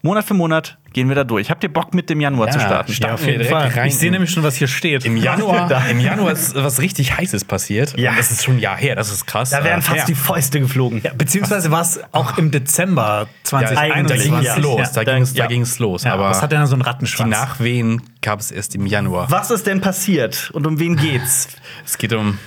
Monat 0.04 0.24
für 0.24 0.34
Monat 0.34 0.78
gehen 0.92 1.08
wir 1.08 1.14
da 1.14 1.22
durch. 1.22 1.48
Habt 1.48 1.62
ihr 1.62 1.72
Bock 1.72 1.94
mit 1.94 2.10
dem 2.10 2.20
Januar 2.20 2.48
Ja, 2.48 2.52
zu 2.52 2.58
starten? 2.60 2.92
Ja, 3.00 3.14
auf 3.14 3.24
jeden 3.24 3.44
Fall. 3.44 3.68
rein 3.68 3.86
Ich 3.86 3.96
sehe 3.96 4.10
nämlich 4.10 4.30
schon, 4.30 4.42
was 4.42 4.56
hier 4.56 4.66
steht. 4.66 5.04
Im 5.04 5.16
Januar, 5.16 5.70
Im 5.90 6.00
Januar 6.00 6.32
ist 6.32 6.56
was 6.56 6.80
richtig 6.80 7.16
Heißes 7.16 7.44
passiert. 7.44 7.96
Ja. 7.96 8.10
Und 8.10 8.18
Das 8.18 8.32
ist 8.32 8.42
schon 8.42 8.56
ein 8.56 8.58
Jahr 8.58 8.76
her, 8.76 8.96
das 8.96 9.12
ist 9.12 9.26
krass. 9.26 9.50
Da 9.50 9.62
wären 9.62 9.78
Äh, 9.78 9.82
fast 9.82 9.98
ja. 10.00 10.04
die 10.06 10.14
Fäuste 10.16 10.58
geflogen. 10.60 11.00
Ja, 11.04 11.12
beziehungsweise 11.16 11.70
war 11.70 11.82
es 11.82 12.00
auch 12.10 12.36
im 12.36 12.50
Dezember 12.50 13.02
Ja, 13.02 13.60
da 13.60 13.68
2021. 13.68 14.24
ging 14.30 14.38
es 14.40 14.44
ja. 14.46 14.56
los. 14.56 14.92
Da 14.92 15.04
ging 15.04 15.22
es 15.22 15.34
Ja. 15.34 15.44
da 15.44 15.48
ging's 15.48 15.78
los. 15.78 16.02
Ja, 16.02 16.14
aber 16.14 16.30
was 16.30 16.42
hat 16.42 16.50
denn 16.50 16.66
so 16.66 16.74
einen 16.74 16.82
die 16.82 16.88
Rattenschwanz? 16.88 17.30
Nachwehen 17.30 18.02
gab 18.22 18.40
es 18.40 18.50
erst 18.50 18.74
im 18.74 18.86
Januar. 18.86 19.30
Was 19.30 19.52
ist 19.52 19.68
denn 19.68 19.80
passiert 19.80 20.50
und 20.52 20.66
um 20.66 20.78
wen 20.80 20.96
geht's? 20.96 21.48
Es 21.86 21.96
geht 21.96 22.12
um. 22.12 22.38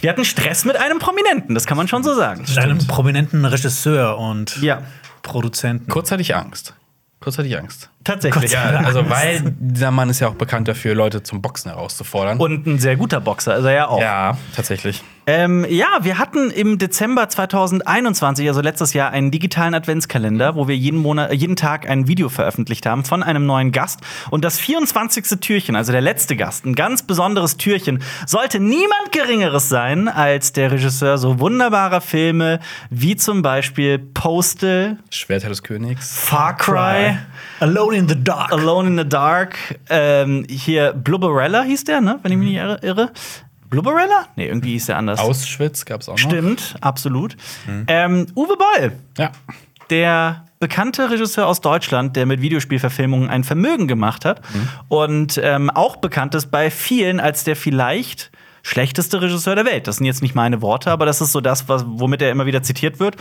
Wir 0.00 0.10
hatten 0.10 0.24
Stress 0.24 0.64
mit 0.64 0.76
einem 0.76 0.98
Prominenten, 0.98 1.54
das 1.54 1.66
kann 1.66 1.76
man 1.76 1.86
schon 1.88 2.02
so 2.02 2.14
sagen. 2.14 2.40
Mit 2.48 2.58
einem 2.58 2.78
prominenten 2.86 3.44
Regisseur 3.44 4.18
und 4.18 4.60
Ja, 4.62 4.82
Produzenten. 5.22 5.88
Kurz 5.90 6.10
hatte 6.10 6.22
ich 6.22 6.34
Angst. 6.34 6.74
Kurz 7.20 7.36
hatte 7.36 7.48
ich 7.48 7.58
Angst. 7.58 7.90
tatsächlich. 8.04 8.52
Ja, 8.52 8.78
also 8.84 9.08
weil 9.10 9.42
dieser 9.58 9.90
Mann 9.90 10.08
ist 10.08 10.20
ja 10.20 10.28
auch 10.28 10.34
bekannt 10.34 10.68
dafür, 10.68 10.94
Leute 10.94 11.22
zum 11.22 11.42
Boxen 11.42 11.70
herauszufordern. 11.70 12.38
Und 12.38 12.66
ein 12.66 12.78
sehr 12.78 12.96
guter 12.96 13.20
Boxer 13.20 13.56
ist 13.56 13.64
er 13.64 13.72
ja 13.72 13.88
auch. 13.88 14.00
ja, 14.00 14.38
tatsächlich. 14.54 15.02
Ähm, 15.30 15.66
ja, 15.68 15.88
wir 16.00 16.18
hatten 16.18 16.50
im 16.50 16.78
Dezember 16.78 17.28
2021, 17.28 18.48
also 18.48 18.62
letztes 18.62 18.94
Jahr, 18.94 19.10
einen 19.10 19.30
digitalen 19.30 19.74
Adventskalender, 19.74 20.54
wo 20.54 20.68
wir 20.68 20.74
jeden 20.76 20.98
Monat, 21.00 21.30
äh, 21.30 21.34
jeden 21.34 21.54
Tag 21.54 21.86
ein 21.86 22.08
Video 22.08 22.30
veröffentlicht 22.30 22.86
haben 22.86 23.04
von 23.04 23.22
einem 23.22 23.44
neuen 23.44 23.70
Gast. 23.70 24.00
Und 24.30 24.42
das 24.42 24.58
24. 24.58 25.38
Türchen, 25.38 25.76
also 25.76 25.92
der 25.92 26.00
letzte 26.00 26.34
Gast, 26.34 26.64
ein 26.64 26.74
ganz 26.74 27.02
besonderes 27.02 27.58
Türchen, 27.58 28.02
sollte 28.24 28.58
niemand 28.58 29.12
Geringeres 29.12 29.68
sein 29.68 30.08
als 30.08 30.52
der 30.54 30.72
Regisseur 30.72 31.18
so 31.18 31.38
wunderbarer 31.38 32.00
Filme 32.00 32.58
wie 32.88 33.14
zum 33.14 33.42
Beispiel 33.42 33.98
Postal, 33.98 34.96
Schwerter 35.10 35.50
des 35.50 35.62
Königs. 35.62 36.18
Far 36.18 36.56
Cry. 36.56 37.18
Alone 37.60 37.96
in 37.98 38.08
the 38.08 38.16
Dark. 38.24 38.50
Alone 38.50 38.88
in 38.88 38.96
the 38.98 39.06
Dark, 39.06 39.58
ähm, 39.90 40.46
hier 40.48 40.94
Blubberella 40.94 41.64
hieß 41.64 41.84
der, 41.84 42.00
ne? 42.00 42.18
Wenn 42.22 42.32
ich 42.32 42.38
mich 42.38 42.48
nicht 42.48 42.60
irre- 42.62 42.82
irre. 42.82 43.10
Blubberella? 43.70 44.26
Nee, 44.36 44.46
irgendwie 44.46 44.72
hieß 44.72 44.86
der 44.86 44.96
anders. 44.98 45.20
Auschwitz 45.20 45.84
gab 45.84 46.00
es 46.00 46.08
auch 46.08 46.12
noch. 46.12 46.18
Stimmt, 46.18 46.76
absolut. 46.80 47.36
Ähm, 47.86 48.26
Uwe 48.34 48.56
Boll, 48.56 48.92
Ja. 49.18 49.32
der 49.90 50.44
bekannte 50.60 51.10
Regisseur 51.10 51.46
aus 51.46 51.60
Deutschland, 51.60 52.16
der 52.16 52.26
mit 52.26 52.40
Videospielverfilmungen 52.40 53.30
ein 53.30 53.44
Vermögen 53.44 53.86
gemacht 53.86 54.24
hat 54.24 54.40
und 54.88 55.40
ähm, 55.42 55.70
auch 55.70 55.96
bekannt 55.96 56.34
ist 56.34 56.50
bei 56.50 56.70
vielen 56.70 57.20
als 57.20 57.44
der 57.44 57.54
vielleicht 57.56 58.30
schlechteste 58.62 59.20
Regisseur 59.22 59.54
der 59.54 59.64
Welt. 59.64 59.86
Das 59.86 59.96
sind 59.96 60.06
jetzt 60.06 60.22
nicht 60.22 60.34
meine 60.34 60.60
Worte, 60.62 60.90
aber 60.90 61.06
das 61.06 61.20
ist 61.20 61.32
so 61.32 61.40
das, 61.40 61.68
was, 61.68 61.84
womit 61.86 62.22
er 62.22 62.30
immer 62.30 62.46
wieder 62.46 62.62
zitiert 62.62 63.00
wird. 63.00 63.16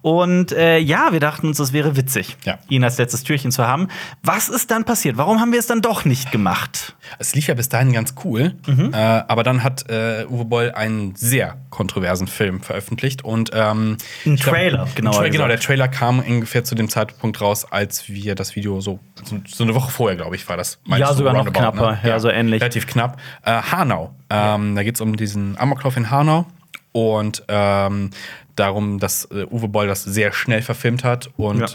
Und 0.00 0.52
äh, 0.52 0.78
ja, 0.78 1.08
wir 1.12 1.20
dachten 1.20 1.46
uns, 1.46 1.58
es 1.58 1.72
wäre 1.72 1.96
witzig, 1.96 2.36
Ja. 2.44 2.58
ihn 2.68 2.84
als 2.84 2.98
letztes 2.98 3.22
Türchen 3.22 3.52
zu 3.52 3.66
haben. 3.66 3.88
Was 4.22 4.48
ist 4.48 4.70
dann 4.70 4.84
passiert? 4.84 5.16
Warum 5.16 5.40
haben 5.40 5.52
wir 5.52 5.58
es 5.58 5.66
dann 5.66 5.80
doch 5.82 6.04
nicht 6.04 6.30
gemacht? 6.32 6.94
Es 7.18 7.34
lief 7.34 7.46
ja 7.48 7.54
bis 7.54 7.68
dahin 7.68 7.92
ganz 7.92 8.14
cool, 8.24 8.54
Mhm. 8.66 8.92
äh, 8.92 8.96
aber 8.96 9.42
dann 9.42 9.62
hat 9.62 9.88
äh, 9.90 10.24
Uwe 10.28 10.44
Boll 10.44 10.72
einen 10.72 11.14
sehr 11.14 11.56
kontroversen 11.70 12.26
Film 12.26 12.60
veröffentlicht 12.62 13.24
und 13.24 13.50
ähm, 13.54 13.96
Ein 14.26 14.36
glaub, 14.36 14.54
Trailer, 14.54 14.84
Tra 14.84 14.88
genau, 14.94 15.10
gesagt. 15.22 15.50
der 15.50 15.60
Trailer 15.60 15.88
kam 15.88 16.20
ungefähr 16.20 16.64
zu 16.64 16.74
dem 16.74 16.88
Zeitpunkt 16.88 17.40
raus, 17.40 17.66
als 17.70 18.08
wir 18.08 18.34
das 18.34 18.56
Video 18.56 18.80
so 18.80 18.98
so, 19.24 19.38
so 19.46 19.62
eine 19.62 19.74
Woche 19.76 19.90
vorher, 19.92 20.16
glaube 20.16 20.34
ich, 20.34 20.48
war 20.48 20.56
das. 20.56 20.80
Ja, 20.86 21.14
sogar 21.14 21.32
noch 21.32 21.46
roundabout, 21.46 21.60
knapper, 21.78 21.98
ja, 22.08 22.18
so 22.18 22.28
ähnlich. 22.28 22.60
Relativ 22.60 22.88
knapp. 22.88 23.20
Äh, 23.44 23.52
Hanau, 23.70 24.12
ähm, 24.30 24.76
da 24.82 24.84
geht 24.84 24.96
es 24.96 25.00
um 25.00 25.14
diesen 25.14 25.56
Amoklauf 25.58 25.96
in 25.96 26.10
Hanau 26.10 26.44
und 26.90 27.44
ähm, 27.46 28.10
darum, 28.56 28.98
dass 28.98 29.26
äh, 29.26 29.46
Uwe 29.48 29.68
Boll 29.68 29.86
das 29.86 30.02
sehr 30.02 30.32
schnell 30.32 30.60
verfilmt 30.60 31.04
hat 31.04 31.30
und 31.36 31.60
Ja. 31.60 31.66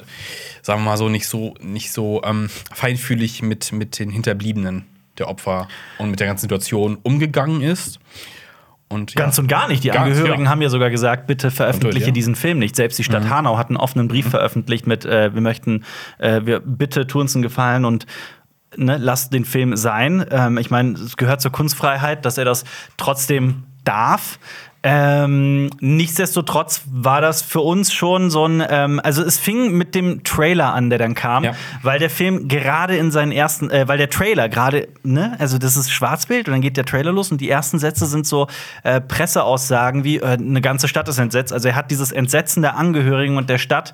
sagen 0.62 0.82
wir 0.82 0.90
mal 0.92 0.98
so 0.98 1.08
nicht 1.08 1.26
so 1.26 1.54
nicht 1.62 1.94
so 1.94 2.22
ähm, 2.26 2.50
feinfühlig 2.74 3.42
mit 3.42 3.72
mit 3.72 3.98
den 3.98 4.10
Hinterbliebenen 4.10 4.84
der 5.18 5.30
Opfer 5.30 5.70
und 6.00 6.12
mit 6.12 6.20
der 6.20 6.28
ganzen 6.28 6.42
Situation 6.42 6.98
umgegangen 7.02 7.62
ist. 7.62 8.00
Und 8.90 9.14
ja, 9.14 9.22
Ganz 9.22 9.38
und 9.38 9.48
gar 9.48 9.68
nicht. 9.68 9.84
Die 9.84 9.90
Ganz, 9.90 10.00
Angehörigen 10.00 10.46
ja. 10.46 10.50
haben 10.50 10.62
ja 10.62 10.70
sogar 10.70 10.90
gesagt, 10.90 11.28
bitte 11.28 11.52
veröffentliche 11.52 12.08
ja. 12.08 12.12
diesen 12.12 12.36
Film 12.36 12.60
nicht. 12.60 12.76
Selbst 12.76 12.98
die 12.98 13.04
Stadt 13.04 13.30
Hanau 13.30 13.58
hat 13.58 13.68
einen 13.68 13.76
offenen 13.78 14.08
Brief 14.08 14.30
veröffentlicht 14.30 14.88
mit, 14.88 15.06
äh, 15.06 15.34
wir 15.34 15.42
möchten, 15.42 15.84
äh, 16.20 16.42
wir 16.46 16.62
bitte 16.62 17.06
tu 17.06 17.20
uns 17.20 17.36
einen 17.36 17.42
Gefallen 17.42 17.84
und 17.84 18.06
ne, 18.76 18.98
lasst 18.98 19.34
den 19.34 19.46
Film 19.46 19.76
sein. 19.78 20.26
Ähm, 20.32 20.58
ich 20.58 20.70
meine, 20.70 20.94
es 20.94 21.18
gehört 21.18 21.42
zur 21.42 21.52
Kunstfreiheit, 21.52 22.26
dass 22.26 22.38
er 22.38 22.46
das 22.46 22.64
trotzdem 22.98 23.64
darf. 23.84 24.40
Ähm, 24.84 25.70
nichtsdestotrotz 25.80 26.84
war 26.90 27.20
das 27.20 27.42
für 27.42 27.60
uns 27.62 27.92
schon 27.92 28.30
so 28.30 28.46
ein, 28.48 28.64
ähm, 28.70 29.02
also 29.04 29.24
es 29.24 29.38
fing 29.40 29.72
mit 29.74 29.96
dem 29.96 30.24
Trailer 30.24 30.72
an, 30.74 30.90
der 30.90 31.00
dann 31.00 31.14
kam, 31.16 31.44
Ja. 31.44 31.54
weil 31.82 32.00
der 32.00 32.10
Film 32.10 32.48
gerade 32.48 32.96
in 32.96 33.12
seinen 33.12 33.32
ersten, 33.32 33.70
äh, 33.72 33.88
weil 33.88 33.98
der 33.98 34.10
Trailer 34.10 34.48
gerade, 34.50 34.88
ne, 35.04 35.36
also 35.40 35.58
das 35.58 35.76
ist 35.78 35.92
Schwarzbild 35.92 36.48
und 36.48 36.54
dann 36.54 36.62
geht 36.62 36.78
der 36.78 36.86
Trailer 36.86 37.12
los 37.12 37.32
und 37.32 37.42
die 37.42 37.50
ersten 37.50 37.80
Sätze 37.80 38.06
sind 38.06 38.28
so 38.28 38.48
äh, 38.84 39.02
Presseaussagen 39.02 40.04
wie 40.04 40.18
äh, 40.18 40.26
eine 40.26 40.62
ganze 40.62 40.88
Stadt 40.88 41.10
ist 41.10 41.18
entsetzt. 41.18 41.52
Also 41.52 41.68
er 41.70 41.76
hat 41.76 41.90
dieses 41.92 42.12
Entsetzen 42.12 42.62
der 42.62 42.78
Angehörigen 42.78 43.36
und 43.38 43.50
der 43.50 43.58
Stadt 43.58 43.94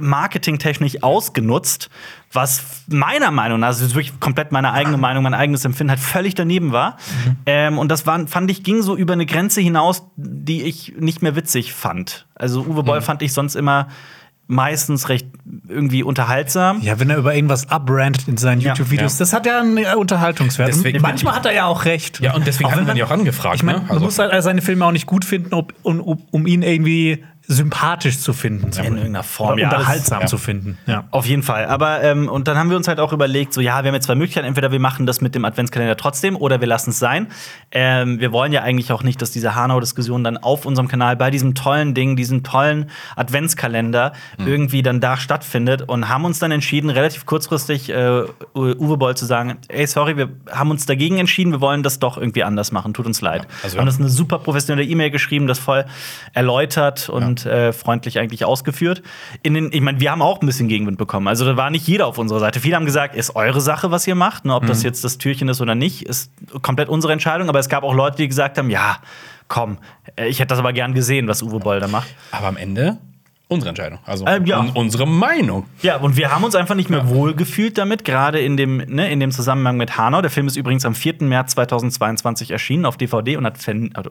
marketingtechnisch 0.00 1.02
ausgenutzt, 1.02 1.90
was 2.32 2.82
meiner 2.88 3.30
Meinung 3.30 3.60
nach, 3.60 3.68
also 3.68 3.80
das 3.80 3.90
ist 3.90 3.94
wirklich 3.94 4.20
komplett 4.20 4.52
meine 4.52 4.72
eigene 4.72 4.96
Meinung, 4.96 5.22
mein 5.22 5.34
eigenes 5.34 5.64
Empfinden, 5.64 5.90
halt 5.90 6.00
völlig 6.00 6.34
daneben 6.34 6.72
war. 6.72 6.96
Ähm, 7.46 7.78
und 7.78 7.88
das 7.90 8.06
war, 8.06 8.26
fand 8.26 8.50
ich, 8.50 8.62
ging 8.62 8.82
so 8.82 8.96
über 8.96 9.14
eine 9.14 9.26
Grenze 9.26 9.60
hinaus, 9.60 10.02
die 10.16 10.62
ich 10.62 10.94
nicht 10.98 11.22
mehr 11.22 11.36
witzig 11.36 11.72
fand. 11.72 12.26
Also 12.34 12.62
Uwe 12.62 12.82
Boll 12.82 13.00
fand 13.00 13.22
ich 13.22 13.32
sonst 13.32 13.54
immer 13.54 13.88
meistens 14.50 15.10
recht 15.10 15.26
irgendwie 15.68 16.02
unterhaltsam. 16.02 16.80
Ja, 16.80 16.98
wenn 16.98 17.10
er 17.10 17.18
über 17.18 17.34
irgendwas 17.34 17.68
abrantet 17.68 18.28
in 18.28 18.38
seinen 18.38 18.62
Ja. 18.62 18.68
YouTube-Videos, 18.70 19.14
Ja. 19.14 19.18
das 19.18 19.32
hat 19.34 19.44
ja 19.44 19.60
einen 19.60 19.76
äh, 19.76 19.94
Unterhaltungswert. 19.94 20.68
Deswegen- 20.68 21.02
Manchmal 21.02 21.34
hat 21.34 21.44
er 21.44 21.52
ja 21.52 21.66
auch 21.66 21.84
recht. 21.84 22.20
Ja, 22.20 22.34
und 22.34 22.46
deswegen 22.46 22.70
hatten 22.70 22.80
wenn 22.80 22.86
wir 22.86 22.94
ihn 22.94 22.98
ja 22.98 23.04
auch 23.06 23.10
angefragt, 23.10 23.56
Ich 23.56 23.62
meine, 23.62 23.78
ne? 23.80 23.84
man 23.84 23.90
Also- 23.92 24.04
muss 24.06 24.18
halt 24.18 24.42
seine 24.42 24.62
Filme 24.62 24.86
auch 24.86 24.92
nicht 24.92 25.04
gut 25.06 25.26
finden, 25.26 25.52
ob, 25.52 25.74
um, 25.82 26.00
um 26.00 26.46
ihn 26.46 26.62
irgendwie 26.62 27.24
sympathisch 27.50 28.20
zu 28.20 28.34
finden. 28.34 28.66
In 28.78 28.84
irgendeiner 28.84 29.22
Form, 29.22 29.54
Oder 29.54 29.62
ja. 29.62 29.70
unterhaltsam 29.70 30.20
Das- 30.20 30.30
zu 30.30 30.36
finden. 30.36 30.76
Ja. 30.86 31.04
Auf 31.10 31.24
jeden 31.24 31.42
Fall. 31.42 31.64
Aber 31.64 32.02
ähm, 32.02 32.28
und 32.28 32.46
dann 32.46 32.58
haben 32.58 32.68
wir 32.68 32.76
uns 32.76 32.88
halt 32.88 33.00
auch 33.00 33.14
überlegt, 33.14 33.54
so 33.54 33.62
ja, 33.62 33.82
wir 33.82 33.88
haben 33.88 33.94
jetzt 33.94 34.04
zwei 34.04 34.14
Möglichkeiten. 34.16 34.46
Entweder 34.46 34.70
wir 34.70 34.78
machen 34.78 35.06
das 35.06 35.22
mit 35.22 35.34
dem 35.34 35.46
Adventskalender 35.46 35.96
trotzdem 35.96 36.36
oder 36.36 36.60
wir 36.60 36.68
lassen 36.68 36.90
es 36.90 36.98
sein. 36.98 37.28
Ähm, 37.72 38.20
wir 38.20 38.32
wollen 38.32 38.52
ja 38.52 38.60
eigentlich 38.60 38.92
auch 38.92 39.02
nicht, 39.02 39.22
dass 39.22 39.30
diese 39.30 39.54
Hanau-Diskussion 39.54 40.24
dann 40.24 40.36
auf 40.36 40.66
unserem 40.66 40.88
Kanal 40.88 41.16
bei 41.16 41.30
diesem 41.30 41.54
tollen 41.54 41.94
Ding, 41.94 42.16
diesem 42.16 42.42
tollen 42.42 42.90
Adventskalender 43.16 44.12
irgendwie 44.44 44.82
dann 44.82 45.00
da 45.00 45.16
stattfindet 45.16 45.82
und 45.88 46.08
haben 46.10 46.26
uns 46.26 46.38
dann 46.38 46.50
entschieden, 46.50 46.90
relativ 46.90 47.24
kurzfristig 47.24 47.88
äh, 47.88 48.24
Uwe 48.54 48.96
Boll 48.98 49.16
zu 49.16 49.24
sagen, 49.24 49.56
ey, 49.68 49.86
sorry, 49.86 50.18
wir 50.18 50.28
haben 50.50 50.70
uns 50.70 50.84
dagegen 50.84 51.18
entschieden, 51.18 51.52
wir 51.52 51.62
wollen 51.62 51.82
das 51.82 51.98
doch 51.98 52.18
irgendwie 52.18 52.44
anders 52.44 52.72
machen. 52.72 52.92
Tut 52.92 53.06
uns 53.06 53.22
leid. 53.22 53.46
also 53.62 53.76
wir 53.76 53.80
haben 53.80 53.86
ja. 53.86 53.92
das 53.92 54.00
eine 54.00 54.10
super 54.10 54.38
professionelle 54.38 54.86
E-Mail 54.86 55.10
geschrieben, 55.10 55.46
das 55.46 55.58
voll 55.58 55.86
erläutert 56.34 57.08
und 57.08 57.37
äh, 57.46 57.72
freundlich 57.72 58.18
eigentlich 58.18 58.44
ausgeführt. 58.44 59.02
In 59.42 59.54
den, 59.54 59.72
ich 59.72 59.80
meine, 59.80 60.00
wir 60.00 60.10
haben 60.10 60.22
auch 60.22 60.40
ein 60.40 60.46
bisschen 60.46 60.68
Gegenwind 60.68 60.98
bekommen. 60.98 61.28
Also 61.28 61.44
da 61.44 61.56
war 61.56 61.70
nicht 61.70 61.86
jeder 61.86 62.06
auf 62.06 62.18
unserer 62.18 62.40
Seite. 62.40 62.60
Viele 62.60 62.76
haben 62.76 62.86
gesagt, 62.86 63.14
ist 63.14 63.36
eure 63.36 63.60
Sache, 63.60 63.90
was 63.90 64.06
ihr 64.06 64.14
macht. 64.14 64.44
Ne, 64.44 64.54
ob 64.54 64.66
das 64.66 64.82
jetzt 64.82 65.04
das 65.04 65.18
Türchen 65.18 65.48
ist 65.48 65.60
oder 65.60 65.74
nicht, 65.74 66.02
ist 66.02 66.30
komplett 66.62 66.88
unsere 66.88 67.12
Entscheidung. 67.12 67.48
Aber 67.48 67.58
es 67.58 67.68
gab 67.68 67.84
auch 67.84 67.94
Leute, 67.94 68.16
die 68.18 68.28
gesagt 68.28 68.58
haben, 68.58 68.70
ja, 68.70 68.98
komm, 69.48 69.78
äh, 70.16 70.28
ich 70.28 70.38
hätte 70.38 70.48
das 70.48 70.58
aber 70.58 70.72
gern 70.72 70.94
gesehen, 70.94 71.28
was 71.28 71.42
Uwe 71.42 71.58
Boll 71.58 71.80
da 71.80 71.88
macht. 71.88 72.08
Aber 72.30 72.48
am 72.48 72.56
Ende 72.56 72.98
unsere 73.48 73.70
Entscheidung. 73.70 73.98
Also 74.04 74.26
Ähm, 74.26 74.44
ja. 74.46 74.60
un 74.60 74.70
unsere 74.70 75.06
Meinung. 75.06 75.66
Ja, 75.82 75.96
und 75.96 76.16
wir 76.16 76.30
haben 76.30 76.44
uns 76.44 76.54
einfach 76.54 76.74
nicht 76.74 76.90
mehr 76.90 77.08
wohl 77.08 77.34
gefühlt 77.34 77.78
damit, 77.78 78.04
gerade 78.04 78.38
in 78.40 78.56
dem, 78.56 78.76
ne, 78.76 79.10
in 79.10 79.20
dem 79.20 79.30
Zusammenhang 79.30 79.76
mit 79.78 79.96
Hanau. 79.96 80.20
Der 80.20 80.30
Film 80.30 80.46
ist 80.46 80.56
übrigens 80.56 80.84
am 80.84 80.94
4. 80.94 81.16
März 81.20 81.52
2022 81.52 82.50
erschienen 82.50 82.84
auf 82.84 82.96
DVD 82.96 83.36
und 83.36 83.46
hat 83.46 83.56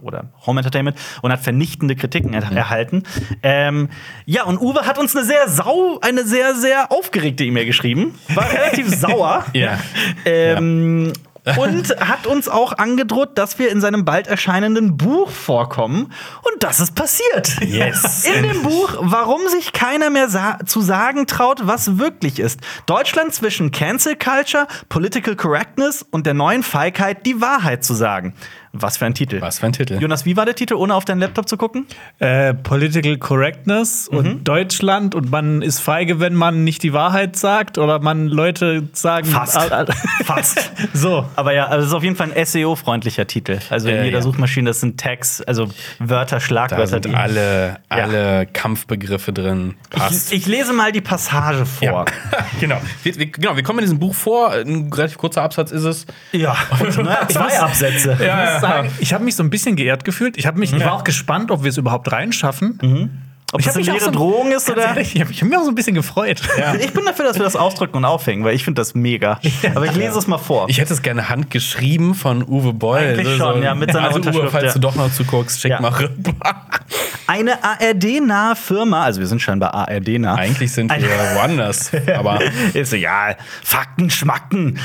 oder 0.02 0.26
Home 0.46 0.60
Entertainment 0.60 0.98
und 1.22 1.32
hat 1.32 1.40
vernichtende 1.40 1.96
Kritiken 1.96 2.34
er 2.34 2.52
erhalten. 2.52 3.04
Ähm, 3.44 3.90
ja, 4.26 4.44
und 4.44 4.60
Uwe 4.60 4.82
hat 4.86 4.98
uns 4.98 5.16
eine 5.16 5.26
sehr 5.26 5.48
sau, 5.48 6.00
eine 6.02 6.24
sehr, 6.26 6.56
sehr 6.56 6.92
aufgeregte 6.92 7.44
E-Mail 7.44 7.66
geschrieben. 7.66 8.16
War 8.34 8.50
relativ 8.52 8.90
sauer. 8.94 9.46
Ja. 9.54 9.80
Ähm, 10.26 11.14
und 11.56 11.90
hat 12.00 12.28
uns 12.28 12.50
auch 12.50 12.74
angedroht, 12.74 13.38
dass 13.38 13.60
wir 13.60 13.72
in 13.72 13.82
seinem 13.82 14.06
bald 14.06 14.28
erscheinenden 14.28 14.98
Buch 14.98 15.30
vorkommen. 15.30 16.12
Und 16.44 16.64
das 16.64 16.80
ist 16.80 16.96
passiert. 16.96 17.62
Yes. 17.62 18.26
In 18.26 18.44
dem 18.44 18.64
Buch, 18.64 18.98
warum 19.00 19.48
sich 19.48 19.74
keiner 19.74 20.10
mehr 20.10 20.30
sa 20.30 20.60
zu 20.66 20.82
sagen 20.82 21.28
traut, 21.28 21.68
was 21.68 21.98
wirklich 21.98 22.40
ist. 22.40 22.60
Deutschland 22.86 23.34
zwischen 23.34 23.72
Cancel 23.72 24.16
Culture, 24.16 24.68
Political 24.90 25.36
Correctness 25.36 26.06
und 26.10 26.26
der 26.26 26.34
neuen 26.34 26.64
Feigheit, 26.64 27.26
die 27.26 27.42
Wahrheit 27.42 27.84
zu 27.84 27.94
sagen. 27.94 28.34
Was 28.82 28.98
für 28.98 29.06
ein 29.06 29.14
Titel. 29.14 29.42
Was 29.42 29.60
für 29.60 29.66
ein 29.68 29.74
Titel. 29.74 30.00
Jonas, 30.00 30.26
wie 30.26 30.36
war 30.38 30.46
der 30.46 30.56
Titel, 30.56 30.74
ohne 30.76 30.94
auf 30.96 31.06
deinen 31.06 31.20
Laptop 31.20 31.48
zu 31.50 31.58
gucken? 31.58 31.86
Äh, 32.20 32.54
Political 32.54 33.18
Correctness 33.18 34.10
Mhm. 34.12 34.18
und 34.18 34.44
Deutschland 34.48 35.16
und 35.16 35.32
man 35.32 35.62
ist 35.62 35.80
feige, 35.80 36.20
wenn 36.20 36.34
man 36.34 36.64
nicht 36.64 36.84
die 36.84 36.94
Wahrheit 36.94 37.36
sagt 37.36 37.78
oder 37.78 38.00
man 38.00 38.28
Leute 38.28 38.88
sagen. 38.94 39.28
Fast. 39.28 39.58
Fast. 40.26 40.72
so. 40.94 41.26
Aber 41.36 41.54
ja, 41.54 41.66
also 41.68 41.82
es 41.84 41.88
ist 41.90 41.94
auf 41.94 42.04
jeden 42.04 42.16
Fall 42.16 42.32
ein 42.34 42.46
SEO-freundlicher 42.46 43.28
Titel. 43.28 43.60
Also 43.70 43.90
in 43.90 43.96
Ja, 43.98 44.04
jeder 44.04 44.18
ja. 44.18 44.22
Suchmaschine, 44.24 44.70
das 44.70 44.80
sind 44.80 45.00
Tags, 45.00 45.42
also 45.42 45.68
Wörter, 46.00 46.38
Da 46.38 46.40
Schlagwörter, 46.40 46.88
sind 46.88 47.06
die. 47.06 47.14
alle, 47.16 47.78
alle 47.90 48.46
Kampfbegriffe 48.48 49.34
drin. 49.34 49.76
Passt. 49.90 50.32
Ich, 50.32 50.40
ich 50.42 50.48
lese 50.48 50.74
mal 50.74 50.92
die 50.92 51.02
Passage 51.02 51.66
vor. 51.66 51.86
ja. 51.88 52.06
genau. 52.60 52.82
Wir, 53.04 53.16
wir, 53.18 53.26
genau. 53.28 53.56
Wir 53.56 53.64
kommen 53.64 53.80
in 53.80 53.86
diesem 53.86 54.00
Buch 54.00 54.14
vor. 54.16 54.52
Ein 54.52 54.92
relativ 54.94 55.18
kurzer 55.18 55.42
Absatz 55.44 55.72
ist 55.72 55.84
es. 55.84 56.06
Ja, 56.32 56.56
und, 56.80 56.98
ne, 56.98 57.18
zwei 57.30 57.60
Absätze. 57.60 58.10
Muss 58.12 58.20
sagen, 58.70 58.92
ich 59.00 59.14
habe 59.14 59.24
mich 59.24 59.36
so 59.36 59.44
ein 59.44 59.50
bisschen 59.50 59.76
geehrt 59.76 60.04
gefühlt. 60.06 60.38
Ich, 60.38 60.52
mich, 60.54 60.74
ich 60.74 60.84
war 60.84 60.94
auch 60.94 61.04
gespannt, 61.04 61.52
ob 61.52 61.64
wir 61.64 61.70
es 61.70 61.78
überhaupt 61.78 62.12
reinschaffen. 62.12 63.27
Ob 63.54 63.62
Ich 63.62 63.66
das 63.66 63.76
eine 63.78 63.86
leere 63.86 64.00
so- 64.02 64.12
Drohung 64.12 64.52
ist 64.52 64.70
oder. 64.70 64.84
ehrlich, 64.88 65.16
ich 65.16 65.22
habe 65.22 65.32
mich 65.46 65.58
auch 65.58 65.64
so 65.64 65.70
ein 65.70 65.76
bisschen 65.76 65.96
gefreut. 65.96 66.42
Ich 66.82 66.92
bin 66.94 67.06
dafür, 67.06 67.24
dass 67.26 67.38
wir 67.38 67.44
das 67.44 67.56
ausdrücken 67.56 67.96
und 67.98 68.06
aufhängen, 68.06 68.44
weil 68.44 68.54
ich 68.56 68.64
finde 68.64 68.82
das 68.82 68.94
mega. 68.94 69.40
Aber 69.74 69.86
ich 69.86 69.96
lese 69.96 70.20
es 70.20 70.28
mal 70.28 70.38
vor. 70.38 70.66
Ich 70.68 70.80
hätte 70.80 70.94
es 70.94 71.02
gerne 71.02 71.30
handgeschrieben 71.30 72.14
von 72.14 72.44
Uwe 72.44 72.74
Boll. 72.74 72.98
Eigentlich 73.00 73.38
schon, 73.38 73.64
ja, 73.64 73.74
mit 73.74 73.92
seiner 73.94 74.08
also 74.08 74.20
Uwe, 74.20 74.28
Unterschrift, 74.30 74.52
falls 74.52 74.66
ja. 74.66 74.74
du 74.74 74.80
doch 74.80 74.96
noch 74.96 75.12
zuguckst, 75.12 75.62
schick 75.62 75.72
Ja. 75.72 75.80
rüber. 75.80 76.34
Eine 77.30 77.62
ARD-nahe 77.62 78.56
Firma, 78.56 79.04
also 79.04 79.20
wir 79.20 79.28
sind 79.28 79.42
schon 79.42 79.60
bei 79.60 79.68
ARD-nah. 79.70 80.36
Eigentlich 80.36 80.72
sind 80.72 80.90
wir 80.92 81.10
woanders. 81.36 81.92
Aber 82.18 82.40
Ist 82.74 82.94
egal. 82.94 83.36
Fakten, 83.64 84.10
Schmacken. 84.10 84.80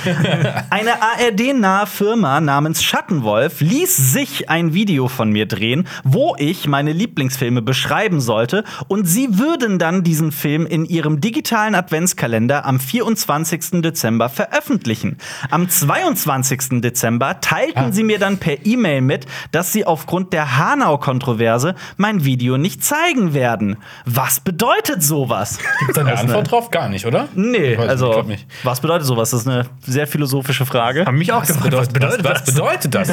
Eine 0.71 1.01
ARD-nahe 1.01 1.87
Firma 1.87 2.41
namens 2.41 2.83
Schattenwolf 2.83 3.61
ließ 3.61 3.97
sich 4.13 4.51
ein 4.51 4.75
Video 4.75 5.07
von 5.09 5.31
mir 5.31 5.47
drehen, 5.47 5.87
wo 6.03 6.35
ich 6.39 6.67
meine 6.67 6.93
Lieblingsfilme 6.93 7.63
beschreiben 7.63 8.21
sollte. 8.21 8.52
Und 8.89 9.05
sie 9.07 9.39
würden 9.39 9.79
dann 9.79 10.03
diesen 10.03 10.33
Film 10.33 10.67
in 10.67 10.85
ihrem 10.85 11.21
digitalen 11.21 11.75
Adventskalender 11.75 12.65
am 12.65 12.81
24. 12.81 13.83
Dezember 13.83 14.29
veröffentlichen. 14.29 15.19
Am 15.51 15.69
22. 15.69 16.81
Dezember 16.81 17.41
teilten 17.41 17.93
sie 17.93 18.05
mir 18.05 18.19
dann 18.19 18.39
per 18.39 18.65
E-Mail 18.65 19.01
mit, 19.01 19.27
dass 19.51 19.73
sie 19.73 19.85
aufgrund 19.85 20.33
der 20.33 20.59
Hanau-Kontroverse 20.59 21.75
mein 21.97 22.25
Video 22.25 22.59
nicht 22.59 22.85
zeigen 22.85 23.35
werden. 23.35 23.77
Was 24.05 24.41
bedeutet 24.41 25.03
sowas? 25.03 25.59
Gibt 25.81 25.93
es 25.93 25.99
eine 25.99 26.17
Antwort 26.17 26.51
drauf? 26.51 26.71
Gar 26.71 26.89
nicht, 26.89 27.07
oder? 27.07 27.29
Nee, 27.35 27.77
weiß 27.77 27.89
also 27.89 28.25
was 28.63 28.81
bedeutet 28.81 29.07
sowas? 29.07 29.31
Das 29.31 29.41
ist 29.43 29.49
eine 29.49 29.67
sehr 29.81 30.07
philosophische 30.07 30.67
Frage. 30.67 31.07
Haben 31.07 31.19
mich 31.19 31.33
auch 31.33 31.45
gefragt, 31.45 31.73
was 31.73 31.89
bedeutet 31.89 32.25
was, 32.25 32.45
das? 32.45 32.55
bedeutet 32.55 32.95
das? 32.95 33.11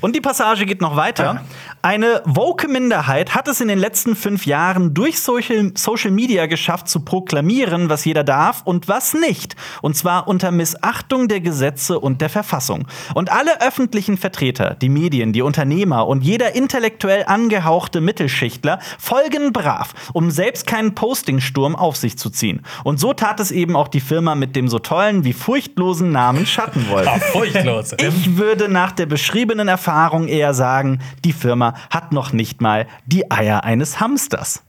Und 0.00 0.14
die 0.16 0.20
Passage 0.20 0.66
geht 0.66 0.80
noch 0.80 0.96
weiter. 0.96 1.42
Eine 1.82 2.22
woke 2.24 2.68
Minderheit 2.68 3.34
hat 3.34 3.48
es 3.48 3.60
in 3.60 3.68
den 3.68 3.78
letzten 3.78 4.16
fünf 4.16 4.35
Jahren 4.44 4.92
durch 4.92 5.20
Social, 5.20 5.72
Social 5.74 6.10
Media 6.10 6.46
geschafft, 6.46 6.88
zu 6.88 7.00
proklamieren, 7.00 7.88
was 7.88 8.04
jeder 8.04 8.24
darf 8.24 8.62
und 8.64 8.88
was 8.88 9.14
nicht. 9.14 9.56
Und 9.80 9.96
zwar 9.96 10.28
unter 10.28 10.50
Missachtung 10.50 11.28
der 11.28 11.40
Gesetze 11.40 11.98
und 11.98 12.20
der 12.20 12.28
Verfassung. 12.28 12.86
Und 13.14 13.32
alle 13.32 13.62
öffentlichen 13.62 14.18
Vertreter, 14.18 14.74
die 14.74 14.88
Medien, 14.88 15.32
die 15.32 15.42
Unternehmer 15.42 16.06
und 16.06 16.22
jeder 16.22 16.54
intellektuell 16.54 17.24
angehauchte 17.26 18.00
Mittelschichtler 18.00 18.78
folgen 18.98 19.52
brav, 19.52 19.94
um 20.12 20.30
selbst 20.30 20.66
keinen 20.66 20.94
Postingsturm 20.94 21.76
auf 21.76 21.96
sich 21.96 22.18
zu 22.18 22.30
ziehen. 22.30 22.62
Und 22.84 23.00
so 23.00 23.12
tat 23.14 23.40
es 23.40 23.50
eben 23.50 23.76
auch 23.76 23.88
die 23.88 24.00
Firma 24.00 24.34
mit 24.34 24.56
dem 24.56 24.68
so 24.68 24.78
tollen 24.78 25.24
wie 25.24 25.32
furchtlosen 25.32 26.12
Namen 26.12 26.46
Schattenwolf. 26.46 27.06
Ah, 27.16 27.20
furchtlos. 27.20 27.92
Ich 27.98 28.36
würde 28.36 28.68
nach 28.68 28.90
der 28.90 29.06
beschriebenen 29.06 29.68
Erfahrung 29.68 30.26
eher 30.26 30.54
sagen, 30.54 30.98
die 31.24 31.32
Firma 31.32 31.74
hat 31.88 32.12
noch 32.12 32.32
nicht 32.32 32.60
mal 32.60 32.88
die 33.06 33.30
Eier 33.30 33.62
eines 33.62 34.00
Hamsters. 34.00 34.25
Das, 34.28 34.62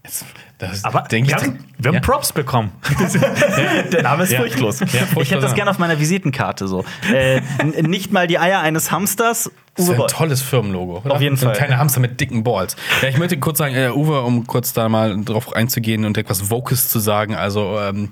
Aber 0.84 1.02
denk 1.04 1.28
wir 1.28 1.36
ich, 1.36 1.42
haben, 1.44 1.66
wir 1.78 1.90
haben 1.90 1.96
ja. 1.96 2.02
Props 2.02 2.34
bekommen. 2.34 2.72
Der 3.92 4.02
Name 4.04 4.24
ist 4.24 4.32
Ja. 4.32 4.40
furchtlos. 4.40 4.80
Ja, 4.80 4.86
ich 5.22 5.32
hätte 5.32 5.36
das 5.36 5.44
Name. 5.44 5.54
gerne 5.56 5.72
auf 5.72 5.78
meiner 5.78 6.00
Visitenkarte 6.00 6.68
so. 6.68 6.84
Äh, 7.14 7.42
nicht 7.84 8.12
mal 8.12 8.28
die 8.28 8.40
Eier 8.40 8.60
eines 8.62 8.92
Hamsters. 8.92 9.52
Das 9.76 9.86
ist 9.88 9.92
Uwe 9.94 10.04
ein 10.06 10.08
tolles 10.08 10.42
Firmenlogo. 10.42 11.02
Oder? 11.06 11.14
Auf 11.16 11.22
jeden 11.22 11.36
Und 11.36 11.40
Fall. 11.44 11.54
Keine 11.54 11.78
Hamster 11.78 12.00
mit 12.00 12.20
dicken 12.20 12.44
Balls. 12.44 12.76
Ja, 13.04 13.10
ich 13.10 13.18
möchte 13.20 13.38
kurz 13.40 13.60
sagen, 13.60 13.76
äh, 13.76 13.90
Uwe, 13.92 14.22
um 14.22 14.48
kurz 14.48 14.74
da 14.74 14.90
mal 14.90 15.24
drauf 15.24 15.54
einzugehen 15.56 16.06
und 16.06 16.18
etwas 16.18 16.50
Vokes 16.50 16.90
zu 16.90 16.98
sagen. 17.00 17.36
Also 17.36 17.80
ähm, 17.80 18.10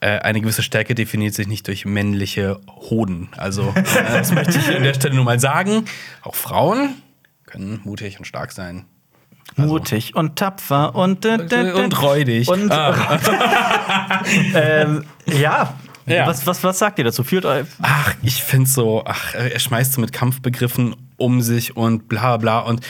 äh, 0.00 0.18
eine 0.20 0.40
gewisse 0.40 0.62
Stärke 0.62 0.94
definiert 0.94 1.34
sich 1.34 1.48
nicht 1.48 1.66
durch 1.66 1.84
männliche 1.84 2.60
Hoden. 2.90 3.28
Also 3.36 3.72
äh, 3.74 3.82
das 4.12 4.30
möchte 4.32 4.58
ich 4.58 4.76
an 4.76 4.84
der 4.84 4.94
Stelle 4.94 5.16
nur 5.16 5.24
mal 5.24 5.40
sagen. 5.40 5.84
Auch 6.22 6.36
Frauen 6.36 6.90
können 7.46 7.80
mutig 7.82 8.18
und 8.20 8.24
stark 8.26 8.52
sein. 8.52 8.84
Mutig 9.56 10.14
und 10.14 10.36
tapfer 10.36 10.94
und 10.94 11.24
äh, 11.24 11.36
äh, 11.36 11.72
Und 11.72 12.00
räudig. 12.02 12.48
Und 12.48 12.70
Ah. 12.70 13.18
ähm, 14.54 15.04
ja. 15.26 15.74
Ja. 16.06 16.26
Was, 16.26 16.46
was, 16.46 16.64
was 16.64 16.78
sagt 16.78 16.98
ihr 16.98 17.04
dazu? 17.04 17.22
Fühlt 17.22 17.44
euch. 17.44 17.66
Ach, 17.82 18.14
ich 18.22 18.42
find's 18.42 18.72
so, 18.72 19.02
ach, 19.04 19.34
er 19.34 19.58
schmeißt 19.58 19.92
so 19.92 20.00
mit 20.00 20.12
Kampfbegriffen 20.12 20.96
um 21.18 21.42
sich 21.42 21.76
und 21.76 22.08
bla 22.08 22.36
bla. 22.38 22.60
Und 22.60 22.80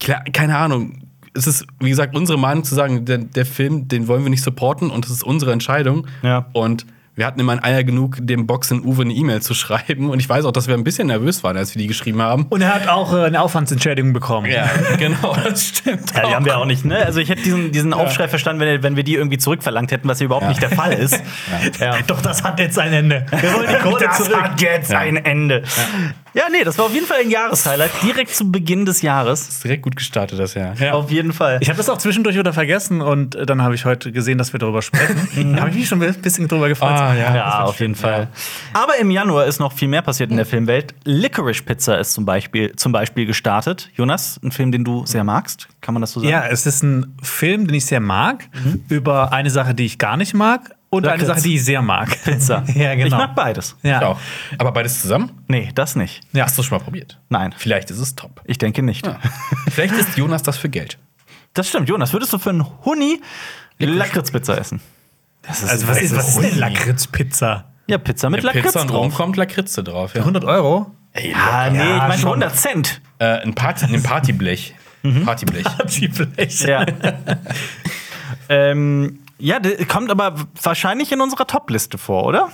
klar, 0.00 0.22
keine 0.32 0.58
Ahnung. 0.58 0.98
Es 1.34 1.46
ist, 1.46 1.64
wie 1.80 1.88
gesagt, 1.88 2.14
unsere 2.14 2.38
Meinung 2.38 2.64
zu 2.64 2.74
sagen, 2.74 3.06
der, 3.06 3.18
der 3.18 3.46
Film, 3.46 3.88
den 3.88 4.06
wollen 4.08 4.22
wir 4.24 4.30
nicht 4.30 4.42
supporten 4.44 4.90
und 4.90 5.06
das 5.06 5.10
ist 5.10 5.24
unsere 5.24 5.52
Entscheidung. 5.52 6.06
Ja. 6.22 6.46
Und 6.52 6.84
wir 7.22 7.26
hatten 7.28 7.38
immer 7.38 7.52
ein 7.52 7.62
Eier 7.62 7.84
genug, 7.84 8.16
dem 8.20 8.48
Boxen 8.48 8.84
Uwe 8.84 9.02
eine 9.02 9.12
E-Mail 9.12 9.42
zu 9.42 9.54
schreiben. 9.54 10.10
Und 10.10 10.18
ich 10.18 10.28
weiß 10.28 10.44
auch, 10.44 10.50
dass 10.50 10.66
wir 10.66 10.74
ein 10.74 10.82
bisschen 10.82 11.06
nervös 11.06 11.44
waren, 11.44 11.56
als 11.56 11.72
wir 11.72 11.80
die 11.80 11.86
geschrieben 11.86 12.20
haben. 12.20 12.46
Und 12.48 12.62
er 12.62 12.74
hat 12.74 12.88
auch 12.88 13.14
äh, 13.14 13.18
eine 13.26 13.40
Aufwandsentschädigung 13.40 14.12
bekommen. 14.12 14.50
Ja, 14.50 14.68
genau, 14.98 15.36
das 15.44 15.68
stimmt. 15.68 16.12
Ja, 16.16 16.26
die 16.26 16.34
haben 16.34 16.44
wir 16.44 16.58
auch 16.58 16.64
nicht, 16.64 16.84
ne? 16.84 16.96
Also 17.06 17.20
ich 17.20 17.28
hätte 17.28 17.42
diesen, 17.42 17.70
diesen 17.70 17.94
Aufschrei 17.94 18.26
verstanden, 18.26 18.58
wenn, 18.60 18.82
wenn 18.82 18.96
wir 18.96 19.04
die 19.04 19.14
irgendwie 19.14 19.38
zurückverlangt 19.38 19.92
hätten, 19.92 20.08
was 20.08 20.18
ja 20.18 20.24
überhaupt 20.24 20.42
Ja. 20.42 20.48
nicht 20.48 20.62
der 20.62 20.70
Fall 20.70 20.94
ist. 20.94 21.20
Ja. 21.78 21.96
Doch, 22.08 22.20
das 22.22 22.42
hat 22.42 22.58
jetzt 22.58 22.76
ein 22.76 22.92
Ende. 22.92 23.24
Wir 23.30 23.52
wollen 23.54 23.68
die 23.68 23.74
Kohle 23.88 24.04
das 24.04 24.16
zurück. 24.24 24.42
hat 24.42 24.60
jetzt 24.60 24.92
ein 24.92 25.16
Ende. 25.16 25.62
Ja. 26.34 26.44
nee, 26.50 26.64
das 26.64 26.78
war 26.78 26.86
auf 26.86 26.94
jeden 26.94 27.06
Fall 27.06 27.20
ein 27.20 27.30
Jahreshighlight, 27.30 27.90
direkt 28.02 28.34
zu 28.34 28.50
Beginn 28.50 28.84
des 28.84 29.02
Jahres. 29.02 29.48
ist 29.48 29.64
direkt 29.64 29.82
gut 29.82 29.96
gestartet, 29.96 30.38
das 30.38 30.54
Jahr. 30.54 30.74
Ja. 30.76 30.92
Auf 30.92 31.10
jeden 31.10 31.32
Fall. 31.32 31.58
Ich 31.60 31.68
habe 31.68 31.76
das 31.76 31.88
auch 31.88 31.98
zwischendurch 31.98 32.36
wieder 32.36 32.52
vergessen 32.52 33.00
und 33.00 33.34
äh, 33.34 33.46
dann 33.46 33.62
habe 33.62 33.74
ich 33.74 33.84
heute 33.84 34.12
gesehen, 34.12 34.38
dass 34.38 34.52
wir 34.52 34.58
darüber 34.58 34.82
sprechen. 34.82 35.54
da 35.54 35.60
habe 35.60 35.70
ich 35.70 35.76
mich 35.76 35.88
schon 35.88 36.02
ein 36.02 36.14
bisschen 36.14 36.48
drüber 36.48 36.68
gefreut. 36.68 36.90
Ah, 36.90 37.14
ja. 37.14 37.34
Ja, 37.34 37.62
auf 37.62 37.80
jeden 37.80 37.94
Fall. 37.94 38.28
Aber 38.72 38.96
im 38.98 39.10
Januar 39.10 39.46
ist 39.46 39.58
noch 39.58 39.72
viel 39.72 39.88
mehr 39.88 40.02
passiert 40.02 40.30
in 40.30 40.36
der 40.36 40.46
Filmwelt. 40.46 40.94
Licorice 41.04 41.62
Pizza 41.62 41.98
ist 41.98 42.12
zum 42.12 42.24
Beispiel, 42.24 42.74
zum 42.76 42.92
Beispiel 42.92 43.26
gestartet. 43.26 43.90
Jonas, 43.94 44.40
ein 44.42 44.52
Film, 44.52 44.72
den 44.72 44.84
du 44.84 45.06
sehr 45.06 45.24
magst, 45.24 45.68
kann 45.80 45.94
man 45.94 46.00
das 46.00 46.12
so 46.12 46.20
sagen? 46.20 46.30
Ja, 46.30 46.46
es 46.46 46.66
ist 46.66 46.82
ein 46.82 47.16
Film, 47.22 47.66
den 47.66 47.74
ich 47.74 47.86
sehr 47.86 48.00
mag, 48.00 48.48
über 48.88 49.32
eine 49.32 49.50
Sache, 49.50 49.74
die 49.74 49.84
ich 49.84 49.98
gar 49.98 50.16
nicht 50.16 50.34
mag 50.34 50.74
und 50.92 51.06
eine 51.06 51.22
Lakritz. 51.22 51.28
Sache, 51.38 51.48
die 51.48 51.54
ich 51.54 51.64
sehr 51.64 51.80
mag. 51.80 52.08
Pizza. 52.24 52.64
ja, 52.74 52.94
genau. 52.94 53.06
Ich 53.06 53.12
mag 53.12 53.34
beides. 53.34 53.76
Ich 53.82 53.90
ja. 53.90 54.02
auch. 54.04 54.18
Aber 54.58 54.72
beides 54.72 55.00
zusammen? 55.00 55.42
Nee, 55.48 55.70
das 55.74 55.96
nicht. 55.96 56.20
Ja. 56.32 56.44
Hast 56.44 56.58
du 56.58 56.62
schon 56.62 56.76
mal 56.78 56.84
probiert? 56.84 57.18
Nein, 57.30 57.54
Vielleicht 57.56 57.90
ist 57.90 57.98
es 57.98 58.14
top. 58.14 58.42
ich 58.44 58.58
denke 58.58 58.82
nicht. 58.82 59.08
Vielleicht 59.70 59.94
ist 59.94 60.18
Jonas 60.18 60.42
das 60.42 60.58
für 60.58 60.68
Geld. 60.68 60.98
Das 61.54 61.68
stimmt, 61.68 61.88
Jonas. 61.88 62.12
Würdest 62.12 62.32
du 62.34 62.38
für 62.38 62.50
einen 62.50 62.66
Huni 62.84 63.20
Lakritzpizza 63.78 64.54
essen? 64.56 64.80
Das 65.42 65.64
Also, 65.68 65.88
was 65.88 66.00
ist, 66.02 66.14
was 66.14 66.28
ist 66.36 66.40
denn 66.42 66.58
Lakritzpizza? 66.58 67.64
Ja, 67.88 67.98
Pizza 67.98 68.30
mit 68.30 68.42
Lakritz 68.42 68.66
Pizza 68.66 68.82
und 68.82 68.90
rum 68.90 69.08
drauf. 69.08 69.16
kommt 69.16 69.36
Lakritze 69.36 69.82
drauf. 69.82 70.14
Ja. 70.14 70.20
100 70.20 70.44
Euro? 70.44 70.92
Ey, 71.12 71.34
Ah, 71.34 71.68
nee, 71.70 71.78
Ja, 71.78 71.96
ich 71.96 72.02
meine 72.02 72.18
schon. 72.18 72.42
100 72.42 72.54
Cent. 72.56 73.00
Äh, 73.18 73.40
ein, 73.40 73.54
Party, 73.54 73.86
ein 73.86 74.02
Partyblech. 74.02 74.74
Partyblech. 75.24 75.66
Die 75.98 76.08
Blech. 76.08 76.60
Ja. 76.60 76.86
ähm, 78.48 79.18
ja, 79.42 79.58
der 79.58 79.84
kommt 79.86 80.10
aber 80.10 80.34
wahrscheinlich 80.62 81.10
in 81.12 81.20
unserer 81.20 81.46
Top-Liste 81.46 81.98
vor, 81.98 82.24
oder? 82.24 82.48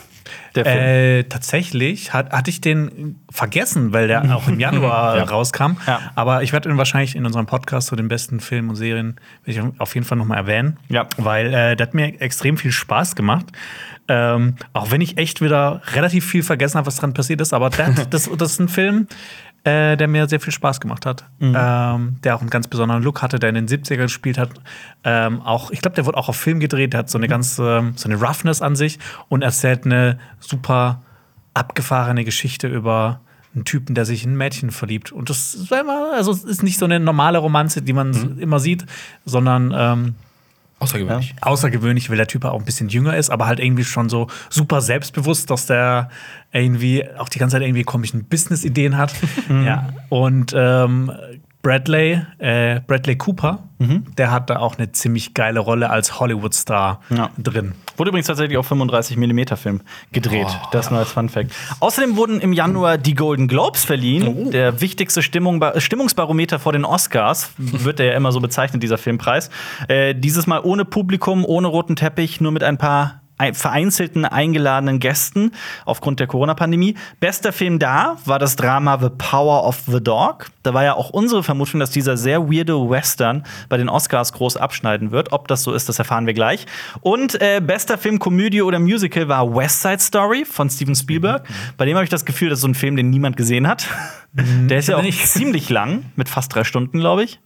Der 0.54 0.64
Film. 0.64 0.78
Äh, 0.78 1.25
tatsächlich 1.25 2.12
hat, 2.12 2.33
hatte 2.33 2.50
ich 2.50 2.61
den 2.61 3.18
vergessen, 3.30 3.92
weil 3.92 4.09
der 4.09 4.35
auch 4.37 4.49
im 4.49 4.59
Januar 4.61 5.18
rauskam. 5.30 5.76
Ja. 5.87 6.00
Aber 6.14 6.42
ich 6.42 6.52
werde 6.52 6.68
ihn 6.68 6.76
wahrscheinlich 6.78 7.14
in 7.16 7.25
unserem 7.25 7.47
Podcast 7.47 7.88
zu 7.88 7.97
den 7.97 8.09
besten 8.09 8.40
Filmen 8.40 8.71
und 8.71 8.76
Serien 8.76 9.16
auf 9.78 9.95
jeden 9.95 10.07
Fall 10.07 10.18
noch 10.18 10.26
mal 10.26 10.37
erwähnen. 10.37 10.78
Ja. 10.88 11.07
Weil 11.16 11.47
äh, 11.54 11.76
der 11.76 11.87
hat 11.87 11.95
mir 11.95 12.21
extrem 12.21 12.57
viel 12.57 12.73
Spaß 12.73 13.14
gemacht. 13.16 13.47
Ähm, 14.11 14.57
auch 14.73 14.90
wenn 14.90 15.02
ich 15.02 15.18
echt 15.18 15.42
wieder 15.42 15.83
relativ 15.92 16.25
viel 16.26 16.42
vergessen 16.42 16.78
habe, 16.78 16.87
was 16.87 16.97
dran 16.97 17.12
passiert 17.12 17.40
ist. 17.42 17.52
Aber 17.52 17.68
der, 17.71 17.87
hat- 17.88 18.07
das, 18.14 18.28
das 18.37 18.52
ist 18.52 18.61
ein 18.61 18.68
Film, 18.68 19.07
äh, 19.68 19.96
der 19.96 20.08
mir 20.08 20.28
sehr 20.28 20.40
viel 20.40 20.52
Spaß 20.52 20.80
gemacht 20.80 21.04
hat. 21.04 21.25
Ähm, 21.54 22.16
der 22.25 22.37
auch 22.37 22.40
einen 22.40 22.50
ganz 22.50 22.68
besonderen 22.68 23.02
Look 23.02 23.22
hatte, 23.22 23.38
der 23.38 23.50
in 23.50 23.54
den 23.54 23.68
70ern 23.68 23.96
gespielt 23.96 24.38
hat. 24.38 24.50
Ähm, 25.04 25.42
auch, 25.42 25.70
ich 25.70 25.80
glaube, 25.80 25.94
der 25.94 26.06
wurde 26.06 26.16
auch 26.16 26.28
auf 26.28 26.37
Film 26.37 26.60
gedreht. 26.60 26.94
Der 26.94 27.00
hat 27.00 27.10
so 27.10 27.18
eine 27.18 27.28
ganz, 27.28 27.58
ähm, 27.58 27.92
so 27.96 28.08
eine 28.08 28.18
Roughness 28.18 28.62
an 28.62 28.76
sich 28.76 28.98
und 29.28 29.42
erzählt 29.42 29.84
eine 29.84 30.18
super 30.40 31.02
abgefahrene 31.54 32.25
Geschichte 32.25 32.68
über 32.68 33.20
einen 33.54 33.64
Typen, 33.64 33.94
der 33.94 34.04
sich 34.04 34.25
in 34.25 34.32
ein 34.32 34.37
Mädchen 34.37 34.70
verliebt. 34.70 35.12
Und 35.12 35.30
das 35.30 35.54
ist 35.54 35.72
immer, 35.72 36.12
also 36.14 36.32
es 36.32 36.44
ist 36.44 36.62
nicht 36.62 36.78
so 36.78 36.84
eine 36.84 37.00
normale 37.00 37.38
Romanze, 37.38 37.82
die 37.82 37.92
man 37.92 38.38
immer 38.38 38.60
sieht, 38.60 38.87
sondern 39.25 40.14
Außergewöhnlich. 40.80 41.35
außergewöhnlich, 41.40 42.08
weil 42.08 42.16
der 42.16 42.28
Typ 42.28 42.44
auch 42.44 42.58
ein 42.58 42.64
bisschen 42.64 42.88
jünger 42.88 43.16
ist, 43.16 43.30
aber 43.30 43.47
halt 43.47 43.58
irgendwie 43.58 43.85
schon 43.85 44.08
so 44.08 44.28
super 44.49 44.80
selbstbewusst, 44.80 45.50
dass 45.50 45.66
der 45.66 46.08
irgendwie 46.52 47.04
auch 47.18 47.28
die 47.28 47.38
ganze 47.38 47.54
Zeit 47.56 47.62
irgendwie 47.62 47.82
komischen 47.82 48.25
Business-Ideen 48.25 48.97
hat. 48.97 49.12
ja. 49.49 49.88
Und 50.08 50.54
ähm, 50.56 51.12
Bradley, 51.68 52.22
äh, 52.38 52.80
Bradley 52.87 53.16
Cooper, 53.16 53.58
der 53.78 54.30
hat 54.30 54.48
da 54.48 54.58
auch 54.58 54.78
eine 54.78 54.90
ziemlich 54.92 55.34
geile 55.34 55.60
Rolle 55.60 55.90
als 55.90 56.18
Hollywood-Star 56.18 57.02
Ja. 57.10 57.28
drin. 57.37 57.75
Wurde 57.98 58.08
übrigens 58.08 58.26
tatsächlich 58.26 58.56
auf 58.56 58.66
35 58.66 59.18
mm 59.18 59.54
Film 59.54 59.82
gedreht. 60.10 60.46
Das 60.72 60.90
nur 60.90 60.98
als 60.98 61.12
Fun 61.12 61.28
Fact. 61.28 61.50
Außerdem 61.81 62.16
wurden 62.16 62.40
im 62.40 62.54
Januar 62.54 62.96
die 62.96 63.14
Golden 63.14 63.48
Globes 63.48 63.85
verliehen. 63.85 64.50
Der 64.50 64.81
wichtigste 64.81 65.22
Stimmung, 65.22 65.62
Stimmungsbarometer 65.76 66.59
vor 66.59 66.72
den 66.72 66.87
Oscars. 66.87 67.50
Wird 67.59 67.98
der 67.98 68.07
ja 68.07 68.12
immer 68.14 68.33
so 68.33 68.40
bezeichnet, 68.40 68.83
dieser 68.83 68.96
Filmpreis. 68.96 69.50
Äh, 69.88 70.14
dieses 70.14 70.46
Mal 70.46 70.61
ohne 70.64 70.87
Publikum, 70.87 71.44
ohne 71.44 71.68
roten 71.68 71.96
Teppich, 71.96 72.40
nur 72.40 72.50
mit 72.50 72.64
ein 72.64 72.78
paar 72.78 73.20
vereinzelten 73.53 74.24
eingeladenen 74.24 75.01
Gästen 75.01 75.53
aufgrund 75.85 76.20
der 76.20 76.27
Corona-Pandemie. 76.27 76.96
Bester 77.20 77.53
Film 77.53 77.79
da 77.79 78.16
war 78.24 78.38
das 78.38 78.57
Drama 78.57 78.98
The 78.98 79.11
Power 79.16 79.64
of 79.64 79.83
the 79.87 80.03
Dog. 80.03 80.46
Da 80.62 80.74
war 80.74 80.85
ja 80.85 80.94
auch 80.94 81.11
unsere 81.11 81.42
Vermutung, 81.42 81.81
dass 81.81 81.90
dieser 81.90 82.16
sehr 82.16 82.51
weirde 82.51 82.74
Western 82.90 83.44
bei 83.68 83.77
den 83.77 83.88
Oscars 83.88 84.33
groß 84.33 84.57
abschneiden 84.57 85.12
wird. 85.12 85.33
Ob 85.33 85.48
das 85.48 85.62
so 85.62 85.72
ist, 85.72 85.88
das 85.88 85.98
erfahren 85.98 86.27
wir 86.27 86.35
gleich. 86.35 86.66
Und 87.01 87.40
äh, 87.40 87.61
bester 87.61 87.98
Film 87.98 88.18
Komödie 88.18 88.62
oder 88.62 88.79
Musical 88.79 89.29
war 89.29 89.55
West 89.55 89.83
Side 89.83 90.01
Story 90.01 90.44
von 90.44 90.68
Steven 90.68 90.94
Spielberg. 90.94 91.46
Bei 91.77 91.85
dem 91.85 91.94
habe 91.94 92.05
ich 92.05 92.11
das 92.11 92.24
Gefühl, 92.24 92.51
das 92.51 92.59
ist 92.59 92.62
so 92.62 92.68
ein 92.68 92.74
Film, 92.74 92.96
den 92.96 93.11
niemand 93.11 93.37
gesehen 93.37 93.66
hat. 93.66 93.87
Der 94.33 94.79
ist 94.79 94.88
ja 94.88 94.96
auch 94.96 95.11
ziemlich 95.11 95.70
lang, 95.70 96.05
mit 96.16 96.29
fast 96.29 96.55
drei 96.55 96.64
Stunden, 96.64 97.01
glaube 97.01 97.24
ich. 97.24 97.40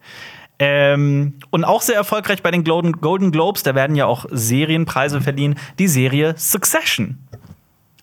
Ähm, 0.65 1.35
und 1.51 1.65
auch 1.65 1.83
sehr 1.83 1.97
erfolgreich 1.97 2.41
bei 2.41 2.53
den 2.53 2.63
Golden, 2.63 2.93
Golden 2.93 3.33
Globes, 3.33 3.65
da 3.65 3.75
werden 3.75 3.97
ja 3.97 4.07
auch 4.07 4.27
Serienpreise 4.31 5.21
verliehen, 5.21 5.57
die 5.81 5.89
Serie 5.89 6.35
Succession. 6.37 7.19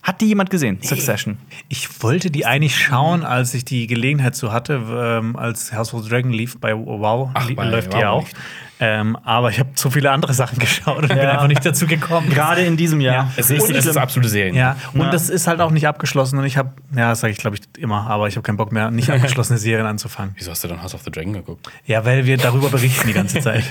Hat 0.04 0.20
die 0.20 0.26
jemand 0.26 0.50
gesehen? 0.50 0.80
Succession. 0.82 1.38
Ich 1.70 2.04
wollte 2.04 2.30
die 2.32 2.46
eigentlich 2.46 2.78
schauen, 2.78 3.24
als 3.24 3.54
ich 3.54 3.64
die 3.64 3.88
Gelegenheit 3.88 4.36
so 4.36 4.52
hatte, 4.52 4.82
ähm, 4.92 5.38
als 5.38 5.72
House 5.72 5.94
of 5.94 6.10
Dragon 6.10 6.32
lief 6.32 6.58
bei 6.60 6.76
Wow, 6.76 7.30
Ach, 7.34 7.50
bei 7.52 7.66
läuft 7.66 7.94
die 7.94 7.96
Wow 7.96 8.02
ja 8.02 8.10
auch. 8.10 8.22
lief. 8.26 8.34
Ähm, 8.82 9.18
aber 9.24 9.50
ich 9.50 9.60
habe 9.60 9.74
zu 9.74 9.92
viele 9.92 10.10
andere 10.12 10.34
Sachen 10.34 10.58
geschaut 10.60 11.00
und 11.02 11.08
bin 11.10 11.18
Ja. 11.18 11.32
einfach 11.32 11.48
nicht 11.48 11.66
dazu 11.66 11.86
gekommen. 11.86 12.30
Gerade 12.30 12.62
in 12.62 12.78
diesem 12.78 13.02
Jahr. 13.02 13.16
Ja. 13.26 13.32
Es 13.36 13.50
ist, 13.50 13.70
Und- 13.70 13.76
es 13.76 13.86
ist 13.86 13.98
absolute 13.98 14.30
Serien. 14.30 14.56
Ja, 14.56 14.78
und 14.94 15.02
Ja. 15.02 15.10
das 15.12 15.30
ist 15.30 15.48
halt 15.48 15.60
auch 15.60 15.72
nicht 15.72 15.86
abgeschlossen 15.88 16.40
und 16.40 16.46
ich 16.46 16.56
habe, 16.56 16.72
ja, 16.96 17.10
das 17.10 17.20
sage 17.20 17.32
ich 17.34 17.40
glaube 17.40 17.58
ich 17.58 17.82
immer, 17.82 18.08
aber 18.10 18.28
ich 18.30 18.36
habe 18.38 18.44
keinen 18.44 18.56
Bock 18.58 18.72
mehr, 18.72 18.90
nicht 18.90 19.10
abgeschlossene 19.12 19.60
Serien 19.60 19.86
anzufangen. 19.86 20.34
Wieso 20.38 20.52
hast 20.52 20.64
du 20.64 20.70
dann 20.70 20.82
House 20.82 20.96
of 20.96 21.02
the 21.04 21.12
Dragon 21.12 21.34
geguckt? 21.34 21.68
Ja, 21.86 22.06
weil 22.06 22.26
wir 22.26 22.38
darüber 22.38 22.70
berichten 22.70 23.08
die 23.08 23.14
ganze 23.14 23.42
Zeit. 23.42 23.64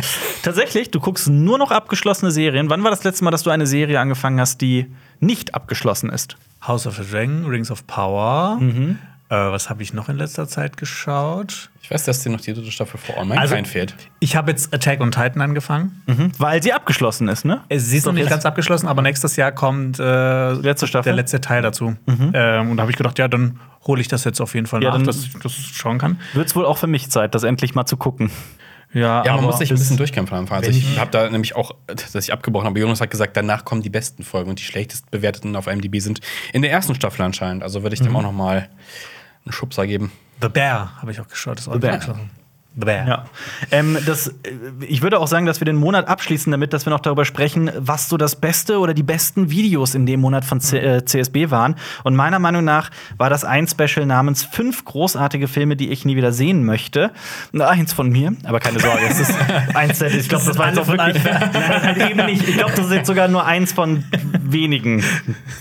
Tatsächlich, 0.42 0.90
du 0.90 1.00
guckst 1.00 1.28
nur 1.28 1.58
noch 1.58 1.70
abgeschlossene 1.70 2.30
Serien. 2.30 2.68
Wann 2.70 2.82
war 2.84 2.90
das 2.90 3.04
letzte 3.04 3.24
Mal, 3.24 3.30
dass 3.30 3.42
du 3.42 3.50
eine 3.50 3.66
Serie 3.66 4.00
angefangen 4.00 4.40
hast, 4.40 4.60
die 4.60 4.86
nicht 5.20 5.54
abgeschlossen 5.54 6.10
ist? 6.10 6.36
House 6.66 6.86
of 6.86 6.96
the 6.96 7.04
Dragon, 7.08 7.46
Rings 7.46 7.70
of 7.70 7.86
Power. 7.86 8.58
Äh, 9.28 9.34
was 9.34 9.68
habe 9.70 9.82
ich 9.82 9.92
noch 9.92 10.08
in 10.08 10.16
letzter 10.16 10.46
Zeit 10.46 10.76
geschaut? 10.76 11.70
Ich 11.82 11.90
weiß, 11.90 12.04
dass 12.04 12.22
dir 12.22 12.30
noch 12.30 12.40
die 12.40 12.52
dritte 12.54 12.70
Staffel 12.70 12.98
vor 12.98 13.16
Online 13.16 13.40
Also- 13.40 13.56
fehlt. 13.64 13.94
Ich 14.20 14.36
habe 14.36 14.50
jetzt 14.52 14.72
Attack 14.72 15.00
on 15.00 15.10
Titan 15.10 15.40
angefangen. 15.40 16.02
Weil 16.38 16.62
sie 16.62 16.72
abgeschlossen 16.72 17.28
ist, 17.28 17.44
ne? 17.44 17.62
Es 17.68 17.92
ist 17.92 18.06
noch 18.06 18.12
nicht 18.12 18.28
ganz 18.30 18.44
abgeschlossen, 18.46 18.86
aber 18.86 19.02
nächstes 19.02 19.34
Jahr 19.36 19.50
kommt 19.52 19.98
äh, 19.98 20.52
Letzte 20.52 20.86
Staffel? 20.86 21.04
der 21.10 21.14
letzte 21.14 21.40
Teil 21.40 21.62
dazu. 21.62 21.96
Ähm, 22.06 22.70
und 22.70 22.76
da 22.76 22.82
habe 22.82 22.90
ich 22.90 22.96
gedacht, 22.96 23.18
ja, 23.18 23.26
dann 23.28 23.58
hole 23.86 24.00
ich 24.00 24.08
das 24.08 24.24
jetzt 24.24 24.40
auf 24.40 24.54
jeden 24.54 24.66
Fall 24.66 24.82
Ja, 24.82 24.96
nach, 24.96 25.04
dass 25.04 25.24
ich 25.24 25.32
das 25.38 25.52
schauen 25.52 25.98
kann. 25.98 26.18
Wird's 26.34 26.54
wohl 26.56 26.64
auch 26.64 26.78
für 26.78 26.86
mich 26.88 27.10
Zeit, 27.10 27.34
das 27.34 27.42
endlich 27.42 27.74
mal 27.74 27.86
zu 27.86 27.96
gucken. 27.96 28.30
Ja, 28.92 29.24
Ja, 29.24 29.32
man 29.32 29.40
aber 29.40 29.42
muss 29.48 29.58
sich 29.58 29.70
ein 29.70 29.76
bisschen 29.76 29.96
durchkämpfen 29.96 30.34
am 30.36 30.42
Anfang. 30.44 30.58
Also 30.58 30.70
ich 30.70 30.98
habe 30.98 31.10
da 31.10 31.28
nämlich 31.28 31.54
auch, 31.56 31.72
dass 31.88 32.14
ich 32.14 32.32
abgebrochen 32.32 32.66
habe. 32.66 32.78
Jonas 32.80 33.00
hat 33.00 33.10
gesagt, 33.10 33.36
danach 33.36 33.64
kommen 33.64 33.82
die 33.82 33.90
besten 33.90 34.22
Folgen 34.22 34.48
und 34.50 34.60
die 34.60 34.64
schlechtest 34.64 35.10
bewerteten 35.10 35.54
auf 35.56 35.66
IMDb 35.66 35.98
sind 36.00 36.20
in 36.52 36.62
der 36.62 36.70
ersten 36.70 36.94
Staffel 36.94 37.22
anscheinend. 37.22 37.62
Also 37.64 37.82
würde 37.82 37.94
ich 37.94 38.00
dem 38.00 38.14
auch 38.16 38.22
noch 38.22 38.32
mal 38.32 38.68
einen 39.46 39.52
Schubser 39.52 39.86
geben. 39.86 40.12
The 40.42 40.48
Bear 40.48 40.92
habe 41.00 41.10
ich 41.12 41.20
auch 41.20 41.28
geschaut. 41.28 41.56
Das 41.56 41.66
ist 41.66 41.72
auch 41.72 41.78
Bear. 41.78 41.94
abgeschlossen. 41.94 42.30
The 42.78 42.84
Bear. 42.84 43.08
Ja. 43.08 43.24
Ähm, 43.70 43.96
das, 44.04 44.28
äh, 44.28 44.32
ich 44.86 45.00
würde 45.00 45.18
auch 45.18 45.28
sagen, 45.28 45.46
dass 45.46 45.62
wir 45.62 45.64
den 45.64 45.76
Monat 45.76 46.08
abschließen, 46.08 46.50
damit, 46.50 46.74
dass 46.74 46.84
wir 46.84 46.90
noch 46.90 47.00
darüber 47.00 47.24
sprechen, 47.24 47.70
was 47.78 48.10
so 48.10 48.18
das 48.18 48.36
Beste 48.36 48.78
oder 48.80 48.92
die 48.92 49.02
besten 49.02 49.50
Videos 49.50 49.94
in 49.94 50.04
dem 50.04 50.20
Monat 50.20 50.44
von 50.44 50.60
C 50.60 50.76
äh, 50.78 51.02
CSB 51.02 51.50
waren. 51.50 51.76
Und 52.04 52.16
meiner 52.16 52.38
Meinung 52.38 52.64
nach 52.64 52.90
war 53.16 53.30
das 53.30 53.44
ein 53.46 53.66
Special 53.66 54.04
namens 54.04 54.44
fünf 54.44 54.84
großartige 54.84 55.48
Filme, 55.48 55.76
die 55.76 55.88
ich 55.88 56.04
nie 56.04 56.16
wieder 56.16 56.32
sehen 56.32 56.66
möchte. 56.66 57.12
Na, 57.52 57.68
Eins 57.68 57.94
von 57.94 58.10
mir, 58.10 58.34
aber 58.44 58.60
keine 58.60 58.78
Sorge, 58.78 59.06
es 59.08 59.20
ist 59.20 59.34
eins 59.74 59.98
der, 59.98 60.12
ich 60.12 60.28
glaube, 60.28 60.44
das, 60.44 60.56
Das 60.56 60.58
war 60.58 60.68
jetzt 60.68 60.78
auch 60.78 60.84
von 60.84 60.98
wirklich, 60.98 61.24
nein, 61.24 62.10
eben 62.10 62.26
nicht. 62.26 62.46
Ich 62.46 62.56
glaube, 62.58 62.72
das 62.76 62.86
ist 62.86 62.92
jetzt 62.92 63.06
sogar 63.06 63.28
nur 63.28 63.46
eins 63.46 63.72
von 63.72 64.04
wenigen, 64.38 65.02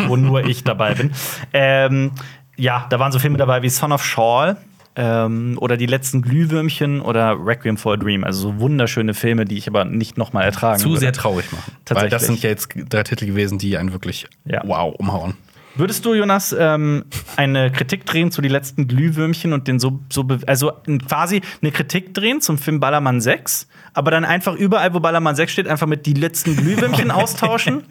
wo 0.07 0.17
nur 0.17 0.45
ich 0.45 0.65
dabei 0.65 0.95
bin. 0.95 1.11
Ähm, 1.53 2.11
ja, 2.57 2.85
da 2.89 2.99
waren 2.99 3.11
so 3.11 3.19
Filme 3.19 3.37
dabei 3.37 3.61
wie 3.61 3.69
Son 3.69 3.91
of 3.91 4.03
Shaw, 4.03 4.55
ähm, 4.95 5.57
oder 5.59 5.77
die 5.77 5.85
letzten 5.87 6.21
Glühwürmchen 6.21 7.01
oder 7.01 7.35
Requiem 7.37 7.77
for 7.77 7.93
a 7.93 7.97
Dream. 7.97 8.23
Also 8.23 8.41
so 8.41 8.59
wunderschöne 8.59 9.13
Filme, 9.13 9.45
die 9.45 9.57
ich 9.57 9.67
aber 9.67 9.85
nicht 9.85 10.17
noch 10.17 10.31
mal 10.33 10.43
ertragen 10.43 10.79
Zu 10.79 10.89
würde. 10.89 10.99
sehr 11.01 11.13
traurig 11.13 11.51
machen. 11.51 11.63
Weil 11.67 11.81
Tatsächlich. 11.85 12.11
das 12.11 12.25
sind 12.25 12.43
ja 12.43 12.49
jetzt 12.49 12.69
drei 12.89 13.03
Titel 13.03 13.25
gewesen, 13.25 13.57
die 13.57 13.77
einen 13.77 13.91
wirklich 13.91 14.27
Ja. 14.45 14.61
wow 14.65 14.95
umhauen. 14.97 15.35
Würdest 15.77 16.05
du, 16.05 16.13
Jonas, 16.13 16.55
ähm, 16.57 17.03
eine 17.35 17.69
Kritik 17.69 18.05
drehen 18.05 18.31
zu 18.31 18.41
die 18.41 18.47
letzten 18.47 18.87
Glühwürmchen 18.87 19.51
und 19.51 19.67
den 19.67 19.77
so, 19.79 19.99
so 20.09 20.25
also 20.47 20.71
quasi 21.05 21.41
eine 21.61 21.71
Kritik 21.73 22.13
drehen 22.13 22.39
zum 22.39 22.57
Film 22.57 22.79
Ballermann 22.79 23.19
6, 23.19 23.67
aber 23.93 24.09
dann 24.09 24.23
einfach 24.23 24.55
überall, 24.55 24.93
wo 24.93 25.01
Ballermann 25.01 25.35
6 25.35 25.51
steht, 25.51 25.67
einfach 25.67 25.87
mit 25.87 26.05
die 26.05 26.13
letzten 26.13 26.55
Glühwürmchen 26.55 27.11
austauschen? 27.11 27.83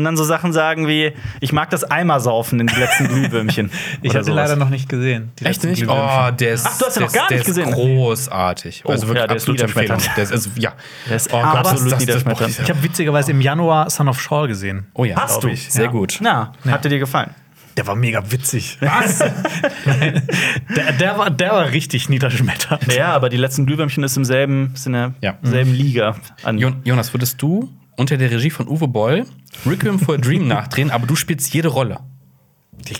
Und 0.00 0.04
dann 0.04 0.16
so 0.16 0.24
Sachen 0.24 0.54
sagen 0.54 0.88
wie, 0.88 1.12
ich 1.40 1.52
mag 1.52 1.68
das 1.68 1.84
Eimersaufen 1.84 2.58
in 2.58 2.66
die 2.68 2.74
letzten 2.74 3.06
Glühwürmchen. 3.08 3.70
Ich 4.00 4.16
habe 4.16 4.30
leider 4.30 4.56
noch 4.56 4.70
nicht 4.70 4.88
gesehen. 4.88 5.30
die 5.38 5.44
Echt 5.44 5.62
nicht? 5.62 5.86
Oh, 5.86 6.30
der 6.32 6.54
ist, 6.54 6.66
Ach, 6.66 6.78
du 6.78 6.86
hast 6.86 6.96
der 6.96 7.02
noch 7.04 7.12
gar 7.12 7.30
nicht 7.30 7.40
ist 7.40 7.44
gesehen. 7.46 7.70
großartig. 7.70 8.82
Oh, 8.86 8.90
also 8.92 9.08
wirklich 9.08 9.20
ja, 9.20 9.26
der 9.26 9.36
ist 9.36 9.46
Empfehlung. 9.46 9.98
Der 10.16 10.24
ist, 10.24 10.32
also, 10.32 10.48
ja. 10.56 10.72
Der 11.06 11.16
ist 11.16 11.28
Oh 11.34 11.36
Gott, 11.42 11.54
absolut 11.54 11.72
das- 11.74 11.80
das- 11.82 11.90
das- 11.90 12.00
niederschmetternd. 12.00 12.56
boah, 12.56 12.62
Ich 12.64 12.70
habe 12.70 12.82
witzigerweise 12.82 13.30
im 13.32 13.42
Januar 13.42 13.90
Son 13.90 14.08
of 14.08 14.18
Shaw 14.18 14.46
gesehen. 14.48 14.86
Oh 14.94 15.04
ja, 15.04 15.16
Hast 15.20 15.44
du? 15.44 15.48
ich. 15.48 15.70
Sehr 15.70 15.84
Ja. 15.84 15.90
gut. 15.90 16.16
Na, 16.22 16.52
hat 16.66 16.82
dir 16.82 16.88
dir 16.88 16.98
gefallen? 16.98 17.34
Der 17.76 17.86
war 17.86 17.94
mega 17.94 18.22
witzig. 18.32 18.78
Was? 18.80 19.18
der, 20.76 20.92
der, 20.98 21.18
war, 21.18 21.30
der 21.30 21.50
war 21.52 21.70
richtig 21.70 22.08
niederschmetternd. 22.08 22.92
Ja, 22.94 23.08
aber 23.12 23.28
die 23.28 23.36
letzten 23.36 23.66
Glühwürmchen 23.66 24.02
ist 24.02 24.16
im 24.16 24.24
selben, 24.24 24.72
ist 24.74 24.86
in 24.86 24.94
der 24.94 25.14
Ja. 25.20 25.34
selben 25.42 25.74
Liga. 25.74 26.16
An. 26.42 26.58
Jo- 26.58 26.72
Jonas, 26.84 27.12
würdest 27.12 27.40
du 27.42 27.68
unter 28.00 28.16
der 28.16 28.30
Regie 28.30 28.50
von 28.50 28.66
Uwe 28.66 28.88
Boll 28.88 29.26
Requiem 29.66 29.98
for 29.98 30.14
a 30.14 30.18
Dream 30.18 30.48
nachdrehen, 30.48 30.90
aber 30.90 31.06
du 31.06 31.14
spielst 31.14 31.52
jede 31.52 31.68
Rolle? 31.68 32.00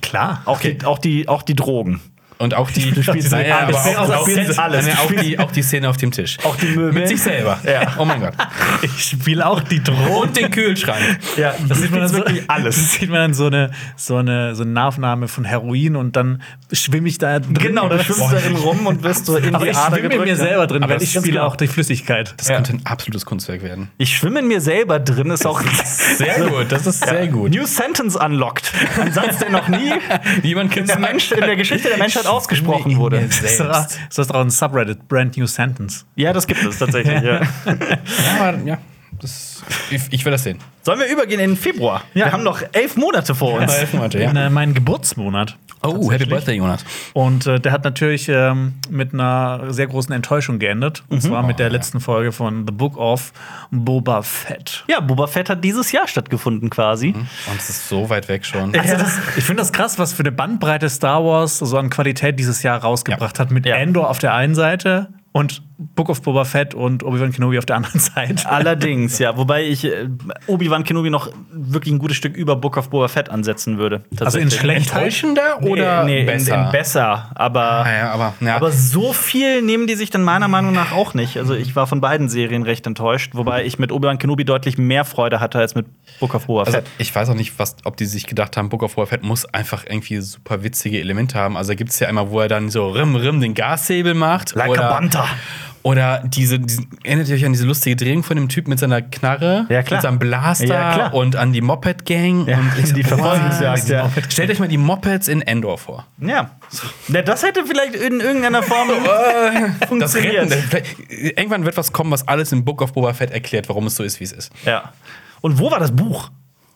Klar. 0.03 0.43
Auch, 0.45 0.61
die, 0.61 0.85
auch, 0.85 0.99
die, 0.99 1.27
auch 1.27 1.43
die 1.43 1.57
Drogen. 1.57 2.01
Und 2.41 2.55
auch 2.55 2.71
die, 2.71 2.91
Du 2.91 3.03
spielst 3.03 3.31
Nein, 3.33 3.53
alles. 3.53 3.77
aber 3.77 4.19
auch, 4.21 4.25
Du 4.27 4.59
alles. 4.63 4.87
Du 5.09 5.15
die, 5.15 5.39
auch 5.39 5.53
die 5.53 5.61
Szene 5.63 5.91
auf 5.91 5.99
dem 5.99 6.11
Tisch. 6.11 6.39
Auch 6.43 6.57
die 6.57 6.69
Möbel. 6.69 6.93
Mit 6.95 7.09
sich 7.09 7.21
selber. 7.21 7.59
Ja. 7.65 7.93
Oh 7.99 8.07
mein 8.07 8.19
Gott. 8.21 8.33
Ich 8.81 9.05
spiele 9.05 9.47
auch 9.47 9.61
die 9.61 9.83
Drohne. 9.83 10.09
Und 10.09 10.35
den 10.39 10.51
Kühlschrank. 10.51 10.99
Ja, 11.37 11.53
Das 11.69 11.79
sieht 11.83 11.91
man 11.91 12.01
dann 12.01 12.09
so, 12.09 12.17
wirklich 12.17 12.43
alles. 12.49 12.77
Das 12.77 12.93
sieht 12.99 13.11
man 13.11 13.19
dann 13.21 13.35
so 13.35 13.47
eine, 13.49 13.71
so 13.95 14.17
eine, 14.17 14.55
so 14.55 14.63
eine 14.63 14.73
Nahaufnahme 14.73 15.29
von 15.29 15.45
Heroin 15.45 15.97
und 15.97 16.17
dann 16.17 16.41
schwimme 16.73 17.09
ich 17.09 17.19
da 17.19 17.41
drin. 17.41 17.53
Genau, 17.53 17.89
du 17.91 17.97
oder? 17.97 18.05
schwimmst 18.05 18.33
darin 18.33 18.57
rum 18.57 18.87
und 18.87 19.03
wirst 19.03 19.27
so 19.27 19.37
in 19.37 19.55
Aber 19.55 19.67
die 19.67 19.73
ich 19.73 19.77
Ader 19.77 19.97
schwimme 19.97 20.07
in 20.07 20.11
gedrückt. 20.13 20.29
mir 20.31 20.37
selber 20.37 20.67
drin, 20.67 20.83
Aber 20.83 20.95
weil 20.95 21.03
ich 21.03 21.11
spiele 21.11 21.27
genau- 21.27 21.45
auch 21.45 21.57
die 21.57 21.67
Flüssigkeit. 21.69 22.33
Das 22.39 22.49
Ja. 22.49 22.55
könnte 22.55 22.73
ein 22.73 22.87
absolutes 22.87 23.27
Kunstwerk 23.27 23.63
werden. 23.63 23.91
Ich 23.99 24.17
schwimme 24.17 24.41
in 24.41 24.49
mir 24.49 24.63
selber 24.63 24.99
drin, 24.99 25.31
ist 25.31 25.47
auch 25.47 25.61
Sehr 26.17 26.41
gut, 26.49 26.73
das 26.73 26.87
ist 26.87 27.07
sehr 27.07 27.27
gut. 27.29 27.51
New 27.55 27.67
Sentence 27.67 28.17
unlocked. 28.17 28.73
Ein 28.99 29.13
Satz, 29.13 29.39
der 29.41 29.51
noch 29.51 29.69
nie 29.69 29.93
Niemand 30.43 30.71
in 30.71 30.87
kennt 30.87 30.89
der, 30.89 30.99
Mensch, 30.99 31.31
in 31.33 31.41
der 31.41 31.57
Geschichte 31.57 31.89
der 31.89 31.99
Menschheit 31.99 32.27
ausgesprochen 32.31 32.97
wurde. 32.97 33.21
Das 33.29 33.41
ist 33.43 33.61
doch- 33.61 33.67
das 34.09 34.19
ist 34.19 34.35
auch 34.35 34.41
ein 34.41 34.51
Subreddit, 34.51 35.09
Brand 35.09 35.37
New 35.37 35.47
Sentence. 35.47 36.07
Ja, 36.17 36.33
das 36.33 36.47
gibt 36.47 36.63
es 36.65 36.79
tatsächlich. 36.79 37.11
Ja. 37.23 37.41
Ja, 37.43 37.49
aber, 38.39 38.59
ja 38.65 38.79
das, 39.21 39.63
ich, 39.91 40.01
ich 40.11 40.25
will 40.25 40.33
das 40.33 40.43
sehen. 40.45 40.59
Sollen 40.83 40.99
wir 40.99 41.07
übergehen 41.07 41.41
in 41.41 41.51
den 41.51 41.57
Februar? 41.57 42.03
Wir 42.15 42.33
haben 42.33 42.43
noch 42.43 42.63
elf 42.73 42.97
Monate 42.97 43.35
vor 43.35 43.61
uns. 43.61 43.73
elf 43.75 43.93
Monate, 43.93 44.19
In 44.19 44.35
ja. 44.35 44.47
äh, 44.47 44.51
meinen 44.51 44.73
Geburtsmonat. 44.75 45.57
Oh, 45.83 46.11
Happy. 46.13 46.27
Birthday, 46.27 46.57
Jonas. 46.57 46.85
Und 47.15 47.47
äh, 47.47 47.59
der 47.59 47.73
hat 47.73 47.85
natürlich 47.85 48.29
ähm, 48.29 48.75
mit 48.91 49.15
einer 49.15 49.73
sehr 49.73 49.87
großen 49.87 50.13
Enttäuschung 50.15 50.59
geendet. 50.59 51.05
Und 51.09 51.23
zwar 51.23 51.43
mit 51.43 51.59
der 51.59 51.69
Oh, 51.69 51.71
ja. 51.71 51.77
letzten 51.77 52.01
Folge 52.01 52.33
von 52.33 52.67
The 52.67 52.73
Book 52.73 52.99
of 52.99 53.33
Boba 53.71 54.21
Fett. 54.23 54.85
Ja, 54.89 55.01
Boba 55.01 55.27
Fett 55.27 55.49
hat 55.49 55.65
dieses 55.65 55.91
Jahr 55.93 56.07
stattgefunden 56.07 56.69
quasi. 56.69 57.13
Und 57.15 57.57
es 57.57 57.71
ist 57.71 57.89
so 57.89 58.11
weit 58.11 58.29
weg 58.29 58.45
schon. 58.45 58.75
Also 58.79 58.97
das, 58.97 59.19
ich 59.37 59.45
finde 59.45 59.63
das 59.63 59.73
krass, 59.73 59.99
was 59.99 60.13
für 60.13 60.21
eine 60.23 60.33
Bandbreite 60.33 60.91
Star 60.91 61.25
Wars 61.25 61.59
so 61.59 61.79
an 61.79 61.89
Qualität 61.89 62.39
dieses 62.39 62.63
Jahr 62.63 62.79
rausgebracht 62.83 63.39
hat. 63.39 63.51
Mit 63.51 63.65
Ja. 63.65 63.77
Endor 63.77 64.11
auf 64.11 64.19
der 64.19 64.35
einen 64.35 64.55
Seite 64.55 65.09
und 65.33 65.63
Book 65.79 66.11
of 66.11 66.21
Boba 66.23 66.45
Fett 66.45 66.75
und 66.75 67.03
Obi-Wan 67.05 67.33
Kenobi 67.33 67.57
auf 67.57 67.65
der 67.65 67.77
anderen 67.77 68.01
Seite. 68.01 68.47
Allerdings, 68.51 69.19
ja. 69.19 69.37
Wobei 69.39 69.65
ich 69.65 69.85
äh, 69.85 70.09
Obi-Wan 70.47 70.85
Kenobi 70.85 71.09
noch 71.09 71.31
wirklich 71.53 71.95
ein 71.95 71.99
gutes 71.99 72.17
Stück 72.19 72.37
über 72.37 72.57
Book 72.57 72.77
of 72.77 72.91
Boba 72.91 73.09
Fett 73.09 73.31
ansetzen 73.31 73.79
würde. 73.79 74.03
Also 74.21 74.39
in 74.39 74.49
tatsächlich. 74.51 74.61
schlecht. 74.61 74.93
Enttäuschender 74.93 75.59
Nee, 75.61 75.71
oder 75.71 76.05
nee, 76.05 76.25
besser? 76.25 76.55
In, 76.59 76.65
in 76.67 76.71
besser. 76.73 77.31
Aber, 77.35 77.63
Ah, 77.63 77.93
ja, 77.97 78.11
aber, 78.11 78.35
ja. 78.41 78.57
aber 78.57 78.73
so 78.73 79.13
viel 79.15 79.63
nehmen 79.63 79.87
die 79.87 79.95
sich 79.95 80.11
dann 80.11 80.23
meiner 80.23 80.49
Meinung 80.49 80.73
nach 80.75 80.93
auch 80.93 81.15
nicht. 81.15 81.39
Also 81.39 81.55
ich 81.55 81.75
war 81.77 81.87
von 81.87 82.01
beiden 82.03 82.29
Serien 82.29 82.63
recht 82.63 82.87
enttäuscht, 82.87 83.31
wobei 83.35 83.65
ich 83.65 83.79
mit 83.79 83.91
Obi-Wan 83.93 84.19
Kenobi 84.19 84.45
deutlich 84.45 84.77
mehr 84.77 85.05
Freude 85.07 85.41
hatte 85.41 85.59
als 85.61 85.75
mit 85.75 85.87
Book 86.19 86.35
of 86.35 86.47
Boba 86.47 86.61
Also, 86.65 86.73
Fett. 86.73 86.87
ich 86.99 87.15
weiß 87.15 87.31
auch 87.31 87.35
nicht, 87.35 87.59
was, 87.59 87.77
ob 87.85 87.97
die 87.97 88.05
sich 88.07 88.27
gedacht 88.27 88.57
haben, 88.59 88.69
Book 88.69 88.83
of 88.83 88.97
Boba 88.97 89.07
Fett 89.07 89.23
muss 89.23 89.47
einfach 89.47 89.85
irgendwie 89.89 90.21
super 90.21 90.63
witzige 90.63 91.01
Elemente 91.01 91.39
haben. 91.39 91.57
Also, 91.57 91.71
da 91.71 91.75
gibt 91.77 91.91
es 91.91 92.01
ja 92.01 92.09
immer, 92.09 92.31
wo 92.31 92.41
er 92.41 92.49
dann 92.49 92.69
so 92.69 92.89
rim, 92.91 93.15
rim 93.17 93.41
den 93.41 93.55
Gashebel 93.55 94.13
macht. 94.13 94.55
Like 94.55 94.69
oder, 94.71 94.91
a 94.91 94.95
Banta. 95.23 95.37
Oder 95.83 96.23
diese, 96.27 96.59
diese, 96.59 96.83
erinnert 97.05 97.29
ihr 97.29 97.37
euch 97.37 97.45
an 97.47 97.53
diese 97.53 97.67
lustige 97.67 97.97
Drehung 97.97 98.23
von 98.23 98.37
dem 98.37 98.51
Typ 98.51 98.69
mit 98.69 98.79
seiner 98.79 99.01
Knarre? 99.01 99.67
Ja, 99.71 99.83
klar. 99.83 99.99
Mit 99.99 100.03
seinem 100.03 100.19
Blaster 100.19 100.67
Ja, 100.67 101.09
und 101.09 101.37
an 101.37 101.55
die 101.55 101.63
Moped-Gang. 101.63 102.47
Ja, 102.47 102.59
und 102.59 102.73
ich 102.79 102.93
die 102.93 103.03
Verfolgungsjagd, 103.03 103.89
ja. 103.89 104.11
Stellt 104.29 104.51
euch 104.51 104.59
mal 104.59 104.69
die 104.69 104.77
Mopeds 104.77 105.29
in 105.29 105.41
Endor 105.41 105.79
vor. 105.79 106.07
Ja. 106.19 106.51
ja. 107.09 107.23
Das 107.23 107.43
hätte 107.43 107.65
vielleicht 107.65 107.95
in 107.95 108.21
irgendeiner 108.21 108.63
Form 108.63 108.89
Das 109.81 109.89
funktioniert. 109.89 110.55
Irgendwann 111.09 111.65
wird 111.65 111.79
was 111.79 111.93
kommen, 111.93 112.11
was 112.11 112.29
alles 112.29 112.53
im 112.53 112.65
Book 112.65 112.83
of 112.83 112.93
Boba 112.93 113.15
Fett 113.15 113.31
erklärt, 113.31 113.69
warum 113.71 113.87
es 113.87 113.97
so 113.97 114.03
ist, 114.03 114.21
wie 114.21 114.25
es 114.25 114.33
ist. 114.33 114.53
Ja. 114.67 114.93
Und 115.41 115.59
wo 115.59 115.71
war 115.71 115.79
das 115.79 115.93
Buch? 115.93 116.31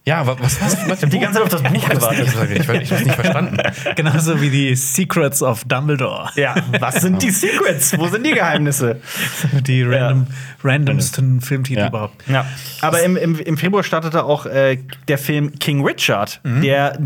Ja, 0.07 0.27
wa- 0.27 0.37
was 0.39 0.61
was? 0.61 0.77
was 0.89 1.03
hab 1.03 1.09
die 1.09 1.19
ganze 1.19 1.39
Zeit 1.39 1.43
auf 1.45 1.49
das 1.49 1.63
Buch 1.63 1.73
ich 1.75 1.89
hab's 1.89 1.95
gewartet. 1.99 2.51
nicht, 2.51 2.61
ich, 2.69 2.69
ich 2.83 2.93
hab's 2.93 3.05
nicht 3.05 3.15
verstanden. 3.15 3.57
Genauso 3.97 4.39
wie 4.43 4.51
die 4.51 4.77
Secrets 4.77 5.43
of 5.43 5.65
Dumbledore. 5.65 6.29
Ja, 6.37 6.55
was 6.79 6.97
sind 6.97 7.23
die 7.23 7.31
Secrets? 7.31 7.97
Wo 7.99 8.07
sind 8.09 8.27
die 8.27 8.33
Geheimnisse? 8.33 9.01
Die 9.67 9.83
random, 9.83 10.27
randomsten 10.63 11.41
Filmtitel 11.41 11.81
Ja. 11.81 11.89
überhaupt. 11.89 12.23
Ja, 12.29 12.45
aber 12.83 13.03
im, 13.03 13.17
im, 13.17 13.39
im 13.39 13.57
Februar 13.57 13.83
startete 13.83 14.25
auch 14.25 14.45
äh, 14.45 14.79
der 15.09 15.17
Film 15.17 15.59
King 15.59 15.83
Richard, 15.87 16.41
der 16.45 16.99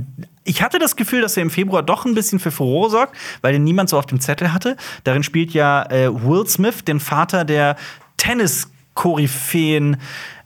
ich 0.45 0.63
hatte 0.63 0.79
das 0.81 0.97
Gefühl, 0.97 1.21
dass 1.21 1.37
er 1.37 1.43
im 1.43 1.51
Februar 1.51 1.83
doch 1.85 2.05
ein 2.07 2.15
bisschen 2.15 2.39
für 2.41 2.51
Furore 2.51 2.91
sorgt, 2.91 3.15
weil 3.43 3.53
den 3.53 3.63
niemand 3.65 3.91
so 3.91 3.99
auf 3.99 4.07
dem 4.07 4.19
Zettel 4.19 4.53
hatte. 4.53 4.77
Darin 5.05 5.23
spielt 5.23 5.53
ja 5.53 5.83
äh, 5.91 6.09
Will 6.13 6.47
Smith, 6.49 6.85
den 6.85 6.99
Vater 7.01 7.45
der 7.45 7.77
Tennis-Koryphäen 8.17 9.99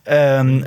ähm, 0.05 0.65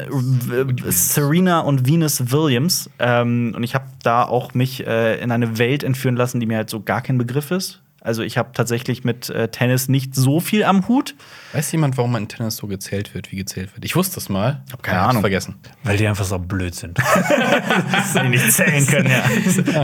Serena 0.89 1.61
und 1.61 1.87
Venus 1.87 2.31
Williams. 2.33 2.91
Ähm, 2.99 3.53
und 3.57 3.63
ich 3.63 3.75
habe 3.75 3.87
da 4.03 4.25
auch 4.25 4.55
mich 4.55 4.87
äh, 4.87 5.21
in 5.21 5.31
eine 5.31 5.59
Welt 5.59 5.85
entführen 5.85 6.17
lassen, 6.17 6.41
die 6.41 6.47
mir 6.47 6.57
halt 6.57 6.71
so 6.71 6.83
gar 6.83 7.03
kein 7.03 7.19
Begriff 7.19 7.51
ist. 7.51 7.81
Also 8.07 8.23
ich 8.23 8.39
habe 8.39 8.51
tatsächlich 8.53 9.03
mit 9.03 9.31
äh, 9.31 9.49
Tennis 9.49 9.89
nicht 9.89 10.15
so 10.15 10.39
viel 10.39 10.63
am 10.63 10.87
Hut. 10.87 11.17
Weiß 11.53 11.73
jemand, 11.73 11.97
warum 11.97 12.15
in 12.15 12.29
Tennis 12.29 12.57
so 12.57 12.69
gezählt 12.69 13.15
wird, 13.15 13.33
wie 13.33 13.37
gezählt 13.37 13.75
wird? 13.75 13.85
Ich 13.85 13.97
wusste 13.97 14.21
es 14.21 14.29
mal. 14.29 14.63
Hab 14.71 14.85
keine 14.85 15.01
Ahnung. 15.01 15.23
vergessen. 15.23 15.57
Weil 15.83 15.97
die 15.97 16.07
einfach 16.07 16.25
so 16.25 16.39
blöd 16.39 16.77
sind. 16.77 16.99
Dass 17.93 18.13
die 18.13 18.29
nicht 18.29 18.53
zählen 18.53 18.87
können, 18.87 19.11
ja. 19.11 19.23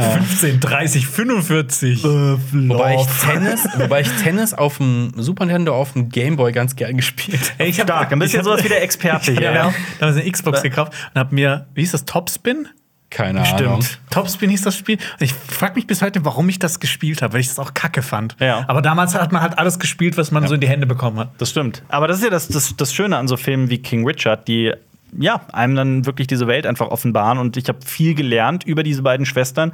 15, 0.01 0.61
30, 0.61 1.07
45. 1.09 2.05
Wobei 2.05 2.95
ich, 2.95 3.07
Tennis, 3.27 3.67
wobei 3.77 4.03
ich 4.03 4.11
Tennis 4.23 4.55
auf 4.55 4.77
dem 4.77 5.13
Super 5.17 5.47
Nintendo, 5.47 5.75
auf 5.75 5.95
dem 5.95 6.09
Gameboy 6.09 6.53
ganz 6.53 6.77
gern 6.77 6.97
gespielt 6.97 7.55
habe. 7.59 7.69
Ich 7.69 7.75
Stark, 7.75 8.13
ein 8.13 8.21
bisschen 8.21 8.41
ich 8.41 8.45
sowas 8.45 8.63
wie 8.63 8.69
der 8.69 8.83
Experte 8.85 9.33
Ich 9.33 9.39
hier. 9.39 9.49
habe 9.49 9.57
ja. 9.57 9.75
damals 9.99 10.17
eine 10.17 10.31
Xbox 10.31 10.63
gekauft 10.63 10.93
und 11.13 11.19
habe 11.19 11.35
mir, 11.35 11.67
wie 11.75 11.81
hieß 11.81 11.91
das, 11.91 12.05
Topspin? 12.05 12.69
Keine 13.13 13.43
Ahnung. 13.43 13.85
Topspin 14.11 14.49
hieß 14.49 14.63
das 14.63 14.75
Spiel. 14.75 14.97
Und 14.97 15.23
ich 15.23 15.35
frage 15.35 15.75
mich 15.75 15.87
bis 15.87 16.01
heute, 16.01 16.25
warum 16.25 16.49
ich 16.49 16.59
das 16.59 16.81
gespielt 16.81 17.21
habe, 17.21 17.35
weil 17.35 17.41
ich 17.41 17.49
das 17.49 17.59
auch 17.59 17.75
kacke 17.75 18.01
fand. 18.01 18.37
Ja. 18.41 18.65
Aber 18.69 18.81
damals 18.81 19.15
hat 19.15 19.33
man 19.33 19.43
halt 19.43 19.59
alles 19.59 19.79
gespielt, 19.79 20.17
was 20.17 20.31
man 20.31 20.47
so 20.49 20.55
in 20.55 20.61
die 20.61 20.69
Hände 20.69 20.87
bekommen 20.87 21.19
hat. 21.19 21.31
Das 21.37 21.51
stimmt. 21.51 21.83
Aber 21.89 22.09
das 22.09 22.19
ist 22.19 22.25
ja 22.25 22.31
das, 22.31 22.49
das, 22.49 22.75
das 22.75 22.95
Schöne 22.95 23.19
an 23.19 23.29
so 23.29 23.37
Filmen 23.37 23.69
wie 23.69 23.79
King 23.79 24.07
Richard, 24.07 24.49
die 24.49 24.73
ja, 25.19 25.43
einem 25.53 25.75
dann 25.75 26.07
wirklich 26.07 26.27
diese 26.27 26.47
Welt 26.47 26.67
einfach 26.67 26.89
offenbaren. 26.89 27.39
Und 27.39 27.57
ich 27.57 27.69
habe 27.69 27.79
viel 27.85 28.15
gelernt 28.15 28.65
über 28.65 28.83
diese 28.83 29.03
beiden 29.03 29.27
Schwestern. 29.27 29.73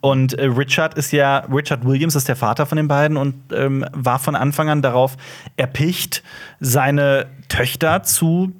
Und 0.00 0.34
äh, 0.34 0.46
Richard 0.46 0.94
ist 0.94 1.12
ja, 1.12 1.38
Richard 1.52 1.84
Williams 1.86 2.14
ist 2.16 2.28
der 2.28 2.36
Vater 2.36 2.66
von 2.66 2.76
den 2.76 2.88
beiden 2.88 3.16
und 3.16 3.34
ähm, 3.54 3.84
war 3.92 4.18
von 4.18 4.34
Anfang 4.34 4.68
an 4.68 4.82
darauf 4.82 5.16
erpicht, 5.56 6.22
seine 6.60 7.26
Töchter 7.48 8.02
zu 8.02 8.52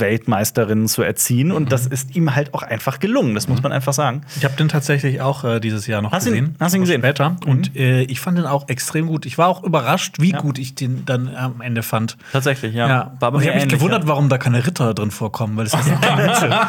Tennis-Weltmeisterinnen 0.00 0.88
zu 0.88 1.02
erziehen. 1.02 1.52
Und 1.52 1.72
das 1.72 1.86
ist 1.86 2.14
ihm 2.16 2.34
halt 2.34 2.54
auch 2.54 2.62
einfach 2.62 2.98
gelungen, 2.98 3.34
das 3.34 3.48
muss 3.48 3.62
man 3.62 3.72
einfach 3.72 3.92
sagen. 3.92 4.22
Ich 4.36 4.44
habe 4.44 4.54
den 4.56 4.68
tatsächlich 4.68 5.20
auch 5.20 5.44
äh, 5.44 5.60
dieses 5.60 5.86
Jahr 5.86 6.02
noch 6.02 6.12
Hast 6.12 6.26
du 6.26 6.30
ihn- 6.30 6.36
gesehen. 6.40 6.56
hast 6.60 6.72
du 6.72 6.76
ihn 6.78 6.82
gesehen? 6.82 7.00
Später. 7.00 7.36
Und 7.46 7.74
äh, 7.76 8.02
ich 8.02 8.20
fand 8.20 8.38
den 8.38 8.46
auch 8.46 8.68
extrem 8.68 9.06
gut. 9.06 9.26
Ich 9.26 9.38
war 9.38 9.48
auch 9.48 9.62
überrascht, 9.64 10.16
wie 10.20 10.32
gut 10.32 10.58
ich 10.58 10.74
den 10.74 11.04
dann 11.06 11.34
am 11.34 11.60
Ende 11.60 11.82
fand. 11.82 12.16
Tatsächlich, 12.32 12.74
ja. 12.74 12.88
Ja, 12.88 13.12
aber 13.20 13.40
ich 13.40 13.48
habe 13.48 13.56
mich 13.58 13.68
gewundert, 13.68 14.06
warum 14.06 14.28
da 14.28 14.38
keine 14.38 14.66
Ritter 14.66 14.92
drin 14.94 15.10
vorkommen, 15.10 15.55
weil 15.56 15.66
es 15.66 15.74
ist 15.74 15.86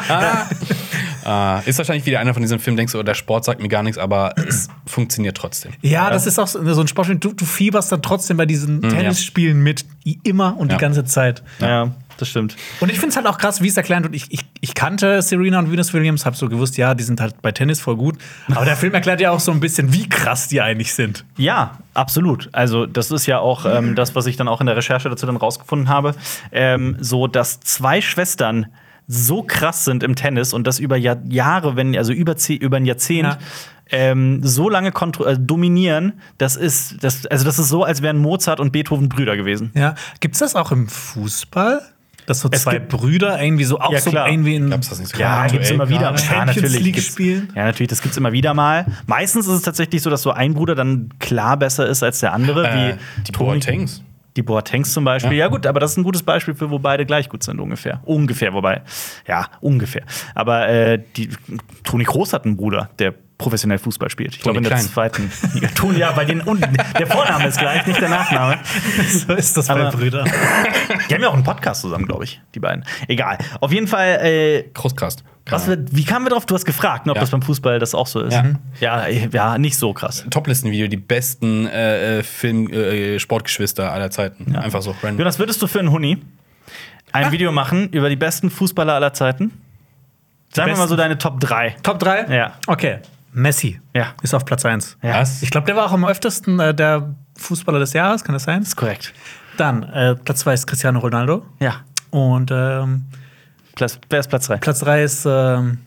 ja. 0.08 0.48
Ah, 1.24 1.60
ist 1.66 1.76
wahrscheinlich 1.78 2.06
wieder 2.06 2.20
einer 2.20 2.32
von 2.32 2.42
diesen 2.42 2.58
Filmen, 2.58 2.76
denkst 2.76 2.92
du, 2.92 2.98
oh, 2.98 3.02
der 3.02 3.14
Sport 3.14 3.44
sagt 3.44 3.60
mir 3.60 3.68
gar 3.68 3.82
nichts, 3.82 3.98
aber 3.98 4.34
es 4.48 4.68
funktioniert 4.86 5.36
trotzdem. 5.36 5.72
Ja, 5.82 6.10
das 6.10 6.26
ist 6.26 6.38
auch 6.38 6.46
so 6.46 6.64
so 6.74 6.80
ein 6.80 6.88
Sportspiel. 6.88 7.18
Du, 7.18 7.32
du 7.34 7.44
fieberst 7.44 7.92
dann 7.92 8.00
trotzdem 8.02 8.36
bei 8.36 8.46
diesen 8.46 8.80
Tennisspielen 8.82 9.62
mit, 9.62 9.84
i- 10.06 10.18
immer 10.24 10.56
und 10.56 10.70
Ja. 10.70 10.78
die 10.78 10.80
ganze 10.80 11.04
Zeit. 11.04 11.42
Ja, 11.58 11.68
ja 11.68 11.92
das 12.16 12.28
stimmt. 12.28 12.56
Und 12.80 12.90
ich 12.90 12.96
finde 12.98 13.10
es 13.10 13.16
halt 13.16 13.26
auch 13.26 13.38
krass, 13.38 13.60
wie 13.62 13.68
es 13.68 13.76
erklärt 13.76 14.04
wird. 14.04 14.14
Ich, 14.14 14.26
ich, 14.30 14.40
ich 14.60 14.74
kannte 14.74 15.22
Serena 15.22 15.58
und 15.58 15.70
Venus 15.70 15.92
Williams, 15.94 16.26
habe 16.26 16.36
so 16.36 16.48
gewusst, 16.48 16.76
ja, 16.76 16.94
die 16.94 17.04
sind 17.04 17.20
halt 17.20 17.40
bei 17.42 17.52
Tennis 17.52 17.80
voll 17.80 17.96
gut. 17.96 18.16
Aber 18.54 18.64
der 18.64 18.76
Film 18.76 18.94
erklärt 18.94 19.20
ja 19.20 19.30
auch 19.30 19.40
so 19.40 19.52
ein 19.52 19.60
bisschen, 19.60 19.92
wie 19.92 20.08
krass 20.08 20.48
die 20.48 20.60
eigentlich 20.60 20.94
sind. 20.94 21.24
Ja, 21.36 21.78
absolut. 21.94 22.48
Also, 22.52 22.86
das 22.86 23.10
ist 23.10 23.26
ja 23.26 23.38
auch 23.38 23.64
ähm, 23.66 23.94
das, 23.94 24.14
was 24.14 24.26
ich 24.26 24.36
dann 24.36 24.48
auch 24.48 24.60
in 24.60 24.66
der 24.66 24.76
Recherche 24.76 25.08
dazu 25.08 25.26
dann 25.26 25.36
rausgefunden 25.36 25.88
habe. 25.88 26.14
Ähm, 26.52 26.96
so, 27.00 27.26
dass 27.26 27.60
zwei 27.60 28.00
Schwestern 28.00 28.66
so 29.06 29.42
krass 29.42 29.84
sind 29.84 30.02
im 30.02 30.14
Tennis 30.14 30.52
und 30.52 30.66
das 30.66 30.78
über 30.78 30.96
Jahr, 30.96 31.16
Jahre, 31.28 31.76
wenn 31.76 31.96
also 31.96 32.12
über, 32.12 32.36
über 32.48 32.76
ein 32.76 32.84
Jahrzehnt 32.84 33.28
Ja. 33.28 33.38
ähm, 33.90 34.40
so 34.42 34.68
lange 34.68 34.90
äh, 34.90 35.36
dominieren, 35.38 36.20
das 36.36 36.56
ist 36.56 37.02
das 37.02 37.24
also 37.26 37.44
das 37.46 37.58
ist 37.58 37.70
so, 37.70 37.84
als 37.84 38.02
wären 38.02 38.18
Mozart 38.18 38.60
und 38.60 38.70
Beethoven 38.70 39.08
Brüder 39.08 39.36
gewesen. 39.36 39.70
Ja. 39.74 39.94
Gibt's 40.20 40.40
das 40.40 40.54
auch 40.54 40.72
im 40.72 40.88
Fußball? 40.88 41.80
Dass 42.28 42.40
so 42.40 42.48
Es 42.52 42.62
zwei 42.62 42.72
gibt- 42.74 42.90
Brüder 42.90 43.42
irgendwie 43.42 43.64
so 43.64 43.80
auch 43.80 43.90
Ja, 43.90 44.00
so 44.00 44.10
irgendwie 44.10 44.56
in 44.56 44.68
Gab's 44.68 44.90
das 44.90 44.98
nicht 45.00 45.14
so 45.14 45.18
Ja, 45.18 45.46
gibt's 45.46 45.70
immer 45.70 45.88
wieder. 45.88 46.00
gerade? 46.12 46.18
Ja, 46.18 46.24
Champions 46.24 46.56
natürlich. 46.56 46.80
League 46.84 46.94
gibt's- 46.96 47.10
spielen? 47.12 47.48
Ja, 47.56 47.64
natürlich, 47.64 47.88
das 47.88 48.02
gibt's 48.02 48.18
immer 48.18 48.32
wieder 48.32 48.52
mal. 48.52 48.84
Meistens 49.06 49.46
ist 49.46 49.54
es 49.54 49.62
tatsächlich 49.62 50.02
so, 50.02 50.10
dass 50.10 50.20
so 50.22 50.30
ein 50.32 50.52
Bruder 50.52 50.74
dann 50.74 51.08
klar 51.20 51.56
besser 51.56 51.86
ist 51.86 52.02
als 52.02 52.20
der 52.20 52.34
andere, 52.34 52.68
Äh, 52.68 52.74
wie 52.94 53.22
die 53.22 53.32
Boatengs. 53.32 54.02
Die 54.36 54.42
Boatengs 54.42 54.92
zum 54.92 55.04
Beispiel. 55.04 55.32
Ja. 55.32 55.46
Ja. 55.46 55.48
gut, 55.48 55.66
aber 55.66 55.80
das 55.80 55.92
ist 55.92 55.96
ein 55.96 56.04
gutes 56.04 56.22
Beispiel 56.22 56.54
für, 56.54 56.70
wo 56.70 56.78
beide 56.78 57.06
gleich 57.06 57.28
gut 57.30 57.42
sind, 57.42 57.58
ungefähr. 57.60 58.00
Ungefähr, 58.04 58.52
wobei. 58.52 58.82
Ja, 59.26 59.46
ungefähr. 59.62 60.02
Aber 60.34 60.68
äh, 60.68 61.02
die, 61.16 61.30
Toni 61.82 62.04
Kroos 62.04 62.34
hat 62.34 62.44
einen 62.44 62.56
Bruder, 62.58 62.90
der 62.98 63.14
professionell 63.38 63.78
Fußball 63.78 64.10
spielt. 64.10 64.34
Ich 64.34 64.40
glaube, 64.42 64.58
in 64.58 64.64
der 64.64 64.72
Klein. 64.72 64.84
zweiten 64.84 65.30
Liga. 65.54 65.68
Toni, 65.68 65.98
ja, 65.98 66.10
bei 66.12 66.24
den 66.24 66.40
unten. 66.40 66.76
Der 66.98 67.06
Vorname 67.06 67.46
ist 67.46 67.58
gleich, 67.58 67.86
nicht 67.86 68.00
der 68.00 68.08
Nachname. 68.08 68.58
so 69.08 69.32
ist 69.34 69.56
das 69.56 69.68
bei 69.68 69.90
Brüdern. 69.90 70.28
Die 71.08 71.14
haben 71.14 71.22
ja 71.22 71.28
auch 71.28 71.34
einen 71.34 71.44
Podcast 71.44 71.82
zusammen, 71.82 72.06
glaube 72.06 72.24
ich, 72.24 72.40
die 72.54 72.60
beiden. 72.60 72.84
Egal. 73.06 73.38
Auf 73.60 73.72
jeden 73.72 73.86
Fall, 73.86 74.18
äh, 74.24 74.64
Großkast. 74.74 75.22
was 75.48 75.68
wir, 75.68 75.78
wie 75.92 76.04
kamen 76.04 76.26
wir 76.26 76.30
drauf? 76.30 76.46
Du 76.46 76.54
hast 76.56 76.64
gefragt, 76.64 77.06
ne, 77.06 77.12
ob 77.12 77.16
Ja. 77.16 77.20
das 77.20 77.30
beim 77.30 77.42
Fußball 77.42 77.78
das 77.78 77.94
auch 77.94 78.08
so 78.08 78.20
ist. 78.22 78.34
Ja. 78.34 78.44
Ja, 78.80 79.02
äh, 79.06 79.28
ja, 79.32 79.56
nicht 79.56 79.78
so 79.78 79.92
krass. 79.92 80.26
Toplistenvideo, 80.30 80.88
die 80.88 80.96
besten 80.96 81.66
äh, 81.68 82.18
äh, 82.18 82.22
Film 82.24 82.68
äh, 82.72 83.18
Sportgeschwister 83.20 83.92
aller 83.92 84.10
Zeiten. 84.10 84.56
Einfach 84.56 84.82
so 84.82 84.90
random. 85.02 85.18
Jonas, 85.20 85.38
würdest 85.38 85.62
du 85.62 85.66
für 85.68 85.78
einen 85.78 85.92
Huni 85.92 86.18
ein 87.12 87.30
Video 87.32 87.52
machen 87.52 87.88
über 87.90 88.08
die 88.08 88.16
besten 88.16 88.50
Fußballer 88.50 88.94
aller 88.94 89.12
Zeiten? 89.14 89.52
Sagen 90.52 90.70
wir 90.72 90.76
mal 90.78 90.88
so 90.88 90.96
deine 90.96 91.18
Top 91.18 91.40
3. 91.40 91.76
Top 91.82 91.98
3? 91.98 92.34
Ja. 92.34 92.52
Okay. 92.66 92.98
Messi 93.32 93.80
Ja. 93.94 94.14
ist 94.22 94.34
auf 94.34 94.44
Platz 94.44 94.64
1. 94.64 94.96
Ja. 95.02 95.20
Was? 95.20 95.42
Ich 95.42 95.50
glaube, 95.50 95.66
der 95.66 95.76
war 95.76 95.86
auch 95.86 95.92
am 95.92 96.04
öftesten 96.04 96.58
äh, 96.60 96.74
der 96.74 97.14
Fußballer 97.36 97.78
des 97.78 97.92
Jahres, 97.92 98.24
kann 98.24 98.32
das 98.34 98.44
sein? 98.44 98.62
ist 98.62 98.76
korrekt. 98.76 99.12
Dann, 99.56 99.82
äh, 99.82 100.14
Platz 100.14 100.40
2 100.40 100.54
ist 100.54 100.66
Cristiano 100.66 100.98
Ronaldo. 101.00 101.44
Ja. 101.60 101.82
Und 102.10 102.50
ähm, 102.52 103.04
Platz, 103.74 103.98
wer 104.08 104.20
ist 104.20 104.28
Platz 104.28 104.46
3? 104.46 104.56
Platz 104.58 104.80
3 104.80 105.02
ist 105.02 105.26
ähm, 105.26 105.78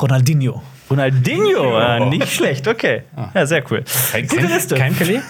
Ronaldinho. 0.00 0.62
Ronaldinho, 0.90 1.78
äh, 1.78 2.00
nicht 2.08 2.32
schlecht, 2.32 2.66
okay. 2.66 3.04
Ja, 3.32 3.46
sehr 3.46 3.62
cool. 3.70 3.84
Kein, 4.10 4.26
Gute 4.26 4.46
Liste. 4.46 4.74
Kein 4.74 4.92
Pelé? 4.96 5.22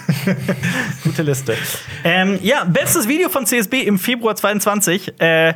Gute 1.05 1.21
Liste. 1.23 1.55
Ähm, 2.03 2.39
ja, 2.43 2.65
bestes 2.65 3.07
Video 3.07 3.29
von 3.29 3.45
CSB 3.45 3.83
im 3.83 3.99
Februar 3.99 4.35
22. 4.35 5.21
Äh, 5.21 5.53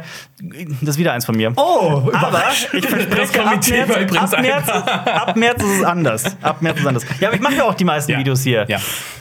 das 0.80 0.90
ist 0.90 0.98
wieder 0.98 1.12
eins 1.12 1.24
von 1.24 1.36
mir. 1.36 1.52
Oh, 1.56 2.10
Aber 2.12 2.42
ich 2.72 2.86
verspreche, 2.86 3.44
ab 3.44 3.60
März, 3.60 4.16
ab, 4.16 4.40
März, 4.42 4.68
ab 4.68 5.36
März 5.36 5.62
ist 5.62 5.78
es 5.78 5.84
anders. 5.84 6.36
Ab 6.42 6.62
März 6.62 6.76
ist 6.76 6.82
es 6.82 6.86
anders. 6.88 7.04
Ja, 7.20 7.28
aber 7.28 7.36
ich 7.36 7.42
mache 7.42 7.54
ja 7.54 7.64
auch 7.64 7.74
die 7.74 7.84
meisten 7.84 8.12
Ja. 8.12 8.18
Videos 8.18 8.42
hier. 8.42 8.66
Ja. 8.68 8.78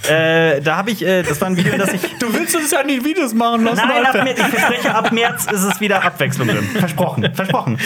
Äh, 0.10 0.62
da 0.62 0.76
habe 0.78 0.92
ich, 0.92 1.06
äh, 1.06 1.24
das 1.24 1.40
war 1.40 1.48
ein 1.50 1.58
Video, 1.58 1.78
das 1.78 1.94
ich. 1.94 2.02
Du 2.20 2.34
willst 2.34 2.56
uns 2.56 2.72
ja 2.72 2.84
nicht 2.84 3.06
Videos 3.06 3.34
machen 3.34 3.64
lassen, 3.64 3.82
Nein, 3.88 4.06
ab 4.06 4.14
März, 4.24 4.40
ich 4.40 4.46
verspreche, 4.46 4.96
ab 4.96 5.12
März 5.12 5.46
ist 5.52 5.64
es 5.64 5.80
wieder 5.80 6.04
Abwechslung 6.04 6.48
drin. 6.48 6.64
Versprochen, 6.78 7.34
versprochen. 7.34 7.78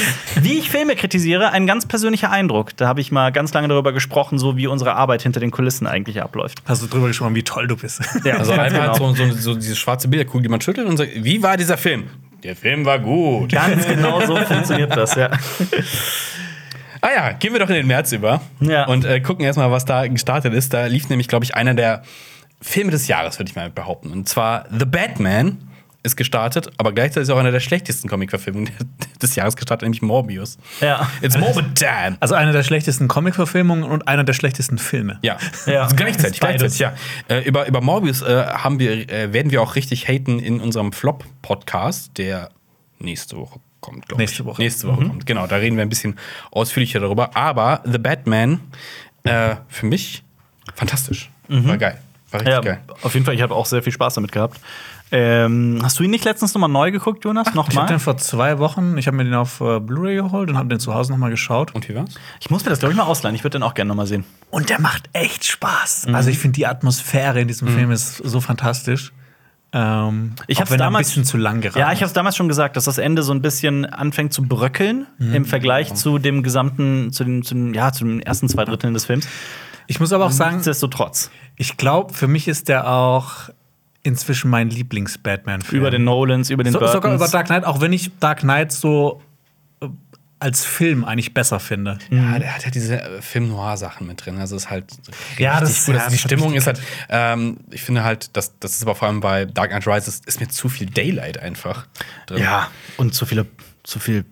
Wie 0.42 0.58
ich 0.60 0.70
Filme 0.70 0.96
kritisiere, 0.96 1.52
ein 1.52 1.68
ganz 1.68 1.86
persönlicher 1.86 2.32
Eindruck. 2.32 2.76
Da 2.78 2.88
habe 2.88 3.02
ich 3.02 3.12
mal 3.12 3.32
ganz 3.32 3.54
lange 3.54 3.68
darüber 3.68 3.94
gesprochen, 3.94 4.40
so 4.40 4.58
wie 4.58 4.68
unsere 4.68 4.96
Arbeit 4.96 5.22
hinter 5.22 5.40
den 5.40 5.52
Kulissen 5.52 5.88
eigentlich 5.88 6.22
abläuft. 6.22 6.60
Hast 6.66 6.82
du 6.82 6.88
drüber 6.88 7.08
gesprochen, 7.08 7.36
wie 7.36 7.44
toll 7.44 7.68
du 7.68 7.76
bist? 7.78 8.02
Ja, 8.24 8.38
Also 8.38 8.52
einfach 8.58 8.94
genau. 8.94 9.14
so, 9.14 9.26
so, 9.26 9.32
so 9.34 9.56
diese 9.56 9.76
schwarze 9.76 10.08
Bilderkugel, 10.08 10.44
die 10.44 10.50
man 10.50 10.62
schüttelt 10.62 10.88
und 10.88 10.98
sagt, 10.98 11.12
wie 11.16 11.42
war 11.44 11.58
dieser 11.58 11.78
Film? 11.78 12.06
Der 12.44 12.56
Film 12.56 12.86
war 12.86 13.00
gut. 13.00 13.52
Ganz 13.52 13.88
genau 13.88 14.26
so 14.26 14.36
funktioniert 14.46 14.96
das, 14.96 15.16
ja. 15.16 15.30
Ah 17.02 17.10
ja, 17.16 17.32
gehen 17.34 17.54
wir 17.54 17.60
doch 17.60 17.70
in 17.70 17.76
den 17.76 17.88
März 17.88 18.12
über 18.12 18.42
Ja. 18.60 18.86
und 18.88 19.06
äh, 19.06 19.20
gucken 19.22 19.46
erstmal, 19.46 19.72
was 19.72 19.86
da 19.86 20.08
gestartet 20.08 20.54
ist. 20.54 20.74
Da 20.74 20.86
lief 20.88 21.10
nämlich, 21.10 21.28
glaube 21.28 21.46
ich, 21.46 21.56
einer 21.56 21.74
der 21.74 22.04
Filme 22.62 22.92
des 22.92 23.08
Jahres, 23.08 23.38
würde 23.40 23.50
ich 23.50 23.56
mal 23.56 23.70
behaupten. 23.70 24.12
Und 24.12 24.28
zwar 24.28 24.66
The 24.72 24.86
Batman 24.86 25.58
ist 26.04 26.16
gestartet, 26.16 26.70
aber 26.78 26.94
gleichzeitig 26.94 27.28
ist 27.28 27.34
auch 27.34 27.40
einer 27.40 27.52
der 27.52 27.60
schlechtesten 27.60 28.08
Comic-Verfilmungen 28.10 28.70
des 29.22 29.36
Jahres 29.36 29.56
gestartet, 29.56 29.84
nämlich 29.84 30.02
Morbius. 30.02 30.58
Ja. 30.80 31.10
It's 31.22 31.38
Morbid 31.38 31.76
Time. 31.76 32.18
Also 32.20 32.36
eine 32.36 32.52
der 32.52 32.64
schlechtesten 32.64 33.08
Comic-Verfilmungen 33.08 33.84
und 33.84 34.08
einer 34.08 34.24
der 34.24 34.34
schlechtesten 34.34 34.78
Filme. 34.78 35.20
Ja, 35.24 35.38
Ja. 35.66 35.84
Also 35.84 35.96
gleichzeitig, 35.98 36.40
gleichzeitig, 36.40 36.80
ja. 36.80 36.94
Äh, 37.28 37.42
über, 37.42 37.68
über 37.68 37.82
Morbius 37.82 38.22
äh, 38.22 38.46
haben 38.46 38.80
wir, 38.80 39.10
äh, 39.10 39.34
werden 39.34 39.52
wir 39.52 39.62
auch 39.62 39.76
richtig 39.76 40.08
haten 40.08 40.40
in 40.40 40.60
unserem 40.62 40.94
Flop-Podcast, 40.94 42.18
der 42.18 42.50
nächste 43.00 43.38
Woche 43.38 43.60
kommt, 43.82 44.08
glaube 44.08 44.24
ich. 44.24 44.30
Nächste 44.30 44.46
Woche. 44.46 44.62
Nächste 44.62 44.88
Woche 44.88 45.06
kommt, 45.06 45.26
genau. 45.26 45.48
Da 45.48 45.58
reden 45.58 45.76
wir 45.78 45.82
ein 45.84 45.90
bisschen 45.90 46.18
ausführlicher 46.52 47.00
darüber. 47.00 47.36
Aber 47.36 47.82
The 47.86 47.98
Batman, 47.98 48.60
äh, 49.24 49.56
für 49.68 49.86
mich 49.86 50.24
fantastisch. 50.76 51.30
War 51.48 51.78
geil. 51.78 51.98
War 52.32 52.42
richtig 52.42 52.54
Ja, 52.56 52.62
geil. 52.62 52.82
auf 53.02 53.14
jeden 53.14 53.26
Fall, 53.26 53.36
ich 53.36 53.42
habe 53.42 53.56
auch 53.56 53.66
sehr 53.66 53.82
viel 53.82 53.94
Spaß 53.94 54.16
damit 54.16 54.32
gehabt. 54.32 54.60
Ähm, 55.12 55.80
hast 55.84 56.00
du 56.00 56.04
ihn 56.04 56.10
nicht 56.12 56.26
letztens 56.26 56.54
nochmal 56.54 56.70
neu 56.70 56.92
geguckt, 56.92 57.24
Jonas? 57.24 57.48
Ich 57.48 57.56
habe 57.56 57.68
Nochmal? 57.68 57.88
den 57.88 58.00
vor 58.00 58.18
zwei 58.18 58.60
Wochen, 58.60 58.98
ich 58.98 59.08
habe 59.08 59.16
mir 59.16 59.24
den 59.24 59.34
auf 59.36 59.62
äh, 59.62 59.80
Blu-ray 59.80 60.16
geholt 60.16 60.50
und 60.50 60.58
habe 60.58 60.68
den 60.68 60.80
zu 60.80 60.94
Hause 60.94 61.12
nochmal 61.14 61.30
geschaut. 61.30 61.74
Und 61.74 61.88
wie 61.88 61.96
war's? 61.96 62.16
Ich 62.42 62.50
muss 62.50 62.64
mir 62.66 62.72
das, 62.72 62.80
glaube 62.80 62.92
ich, 62.92 62.98
mal 62.98 63.06
ausleihen. 63.06 63.36
Ich 63.36 63.44
würde 63.44 63.58
den 63.60 63.64
auch 63.64 63.74
gerne 63.74 63.88
nochmal 63.90 64.08
sehen. 64.08 64.26
Und 64.52 64.70
der 64.70 64.82
macht 64.82 65.10
echt 65.14 65.46
Spaß. 65.46 66.08
Also 66.12 66.30
ich 66.30 66.40
finde 66.40 66.56
die 66.56 66.68
Atmosphäre 66.68 67.40
in 67.40 67.48
diesem 67.48 67.68
Film 67.70 67.92
ist 67.92 68.18
so 68.18 68.42
fantastisch. 68.42 69.14
Ähm, 69.74 70.34
Ich 70.48 70.60
er 70.60 70.66
damals- 70.78 71.08
ein 71.08 71.10
bisschen 71.10 71.26
zu 71.26 71.38
lang 71.38 71.62
geraten 71.62 71.80
Ja, 71.80 71.92
ich 71.92 72.00
habe 72.00 72.06
es 72.08 72.14
damals 72.14 72.36
schon 72.38 72.48
gesagt, 72.48 72.78
dass 72.78 72.86
das 72.86 72.98
Ende 72.98 73.22
so 73.24 73.34
ein 73.34 73.42
bisschen 73.42 73.86
anfängt 73.86 74.32
zu 74.34 74.42
bröckeln 74.44 75.08
im 75.20 75.44
Vergleich 75.46 75.94
zu 75.94 76.20
dem 76.20 76.42
gesamten, 76.44 77.12
zu 77.12 77.24
den, 77.26 77.44
zu 77.44 77.56
ja, 77.74 77.92
zu 77.92 78.06
den 78.06 78.22
ersten 78.22 78.48
zwei 78.50 78.64
Dritteln 78.66 78.94
des 78.94 79.06
Films. 79.06 79.28
Ich 79.88 80.00
muss 80.02 80.12
aber 80.12 80.26
auch 80.26 80.32
sagen, 80.32 80.56
Nichtsdestotrotz. 80.56 81.32
ich 81.56 81.78
glaube, 81.78 82.14
für 82.14 82.28
mich 82.28 82.48
ist 82.50 82.68
der 82.70 82.90
auch 82.90 83.50
inzwischen 84.08 84.50
mein 84.50 84.70
Lieblings-Batman-Film. 84.70 85.80
Über 85.82 85.92
den 85.92 86.04
Nolans, 86.04 86.50
über 86.50 86.64
den 86.64 86.74
so, 86.74 86.80
Burtons. 86.80 86.94
Sogar 86.96 87.14
über 87.16 87.28
Dark 87.28 87.48
Knight, 87.48 87.66
auch 87.66 87.82
wenn 87.82 87.94
ich 87.94 88.12
Dark 88.20 88.40
Knight 88.40 88.72
so 88.72 89.22
äh, 89.82 89.88
als 90.40 90.66
Film 90.66 91.04
eigentlich 91.04 91.34
besser 91.34 91.60
finde. 91.60 91.98
Ja, 92.10 92.38
der 92.40 92.56
hat 92.56 92.64
ja 92.66 92.72
diese 92.72 93.02
äh, 93.02 93.22
Film-Noir-Sachen 93.22 94.08
mit 94.08 94.26
drin. 94.26 94.38
Also 94.40 94.56
es 94.56 94.64
ist 94.66 94.70
halt 94.70 94.86
Ja, 95.38 95.60
das- 95.60 95.86
gut. 95.86 95.96
ja, 95.96 96.02
Also 96.02 96.12
die 96.16 96.20
Stimmung 96.20 96.54
ist 96.54 96.68
halt, 96.68 96.80
ähm, 97.10 97.58
ich 97.72 97.82
finde 97.84 98.04
halt, 98.04 98.36
das, 98.38 98.54
das 98.60 98.74
ist 98.74 98.82
aber 98.84 98.96
vor 98.96 99.08
allem 99.08 99.20
bei 99.20 99.46
Dark 99.46 99.70
Knight 99.72 99.88
Rises, 99.88 100.22
ist 100.26 100.40
mir 100.40 100.48
zu 100.48 100.70
viel 100.70 100.88
Daylight 100.88 101.38
einfach 101.40 101.88
drin. 102.28 102.42
Ja, 102.44 102.70
und 102.98 103.14
zu 103.14 103.26
viele, 103.26 103.46
zu 103.84 104.00
viel 104.00 104.26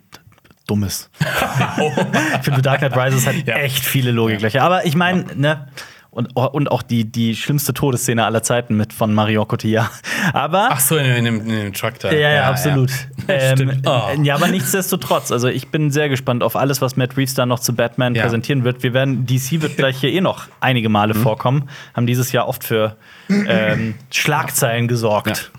Dummes. 0.68 1.10
ich 1.20 2.44
finde, 2.44 2.62
Dark 2.62 2.78
Knight 2.78 2.96
Rises 2.96 3.26
hat 3.26 3.34
Ja. 3.46 3.56
echt 3.56 3.84
viele 3.84 4.10
Logiklöcher. 4.10 4.62
Aber 4.62 4.84
ich 4.86 4.94
meine, 4.96 5.24
ne. 5.36 5.68
Und, 6.16 6.34
und 6.34 6.70
auch 6.70 6.82
die, 6.82 7.04
die 7.04 7.36
schlimmste 7.36 7.74
Todesszene 7.74 8.24
aller 8.24 8.42
Zeiten 8.42 8.74
mit 8.74 8.94
von 8.94 9.12
Marion 9.12 9.46
Cotillard. 9.46 9.90
Aber. 10.32 10.68
Ach 10.72 10.80
so, 10.80 10.96
in, 10.96 11.04
in, 11.04 11.24
dem, 11.26 11.40
in 11.42 11.48
dem 11.48 11.72
Truck 11.74 11.98
da. 12.00 12.10
Ja, 12.10 12.30
ja, 12.30 12.50
absolut. 12.50 12.90
Ähm, 13.28 13.56
Stimmt. 13.56 13.86
Oh. 13.88 14.02
Ja, 14.22 14.36
aber 14.36 14.46
nichtsdestotrotz, 14.46 15.32
also 15.32 15.48
ich 15.48 15.66
bin 15.72 15.90
sehr 15.90 16.08
gespannt 16.08 16.44
auf 16.44 16.54
alles, 16.54 16.80
was 16.80 16.96
Matt 16.96 17.16
Reeves 17.16 17.34
da 17.34 17.44
noch 17.44 17.58
zu 17.58 17.74
Batman 17.74 18.14
Ja. 18.14 18.22
präsentieren 18.22 18.62
wird. 18.62 18.84
Wir 18.84 18.94
werden, 18.94 19.26
DC 19.26 19.62
wird 19.62 19.76
gleich 19.76 19.96
hier 19.98 20.10
eh 20.12 20.20
noch 20.20 20.46
einige 20.60 20.88
Male 20.88 21.12
Mhm. 21.12 21.22
vorkommen, 21.22 21.68
haben 21.94 22.06
dieses 22.06 22.30
Jahr 22.30 22.46
oft 22.46 22.62
für 22.62 22.96
ähm, 23.28 23.96
Schlagzeilen 24.12 24.86
gesorgt. 24.86 25.50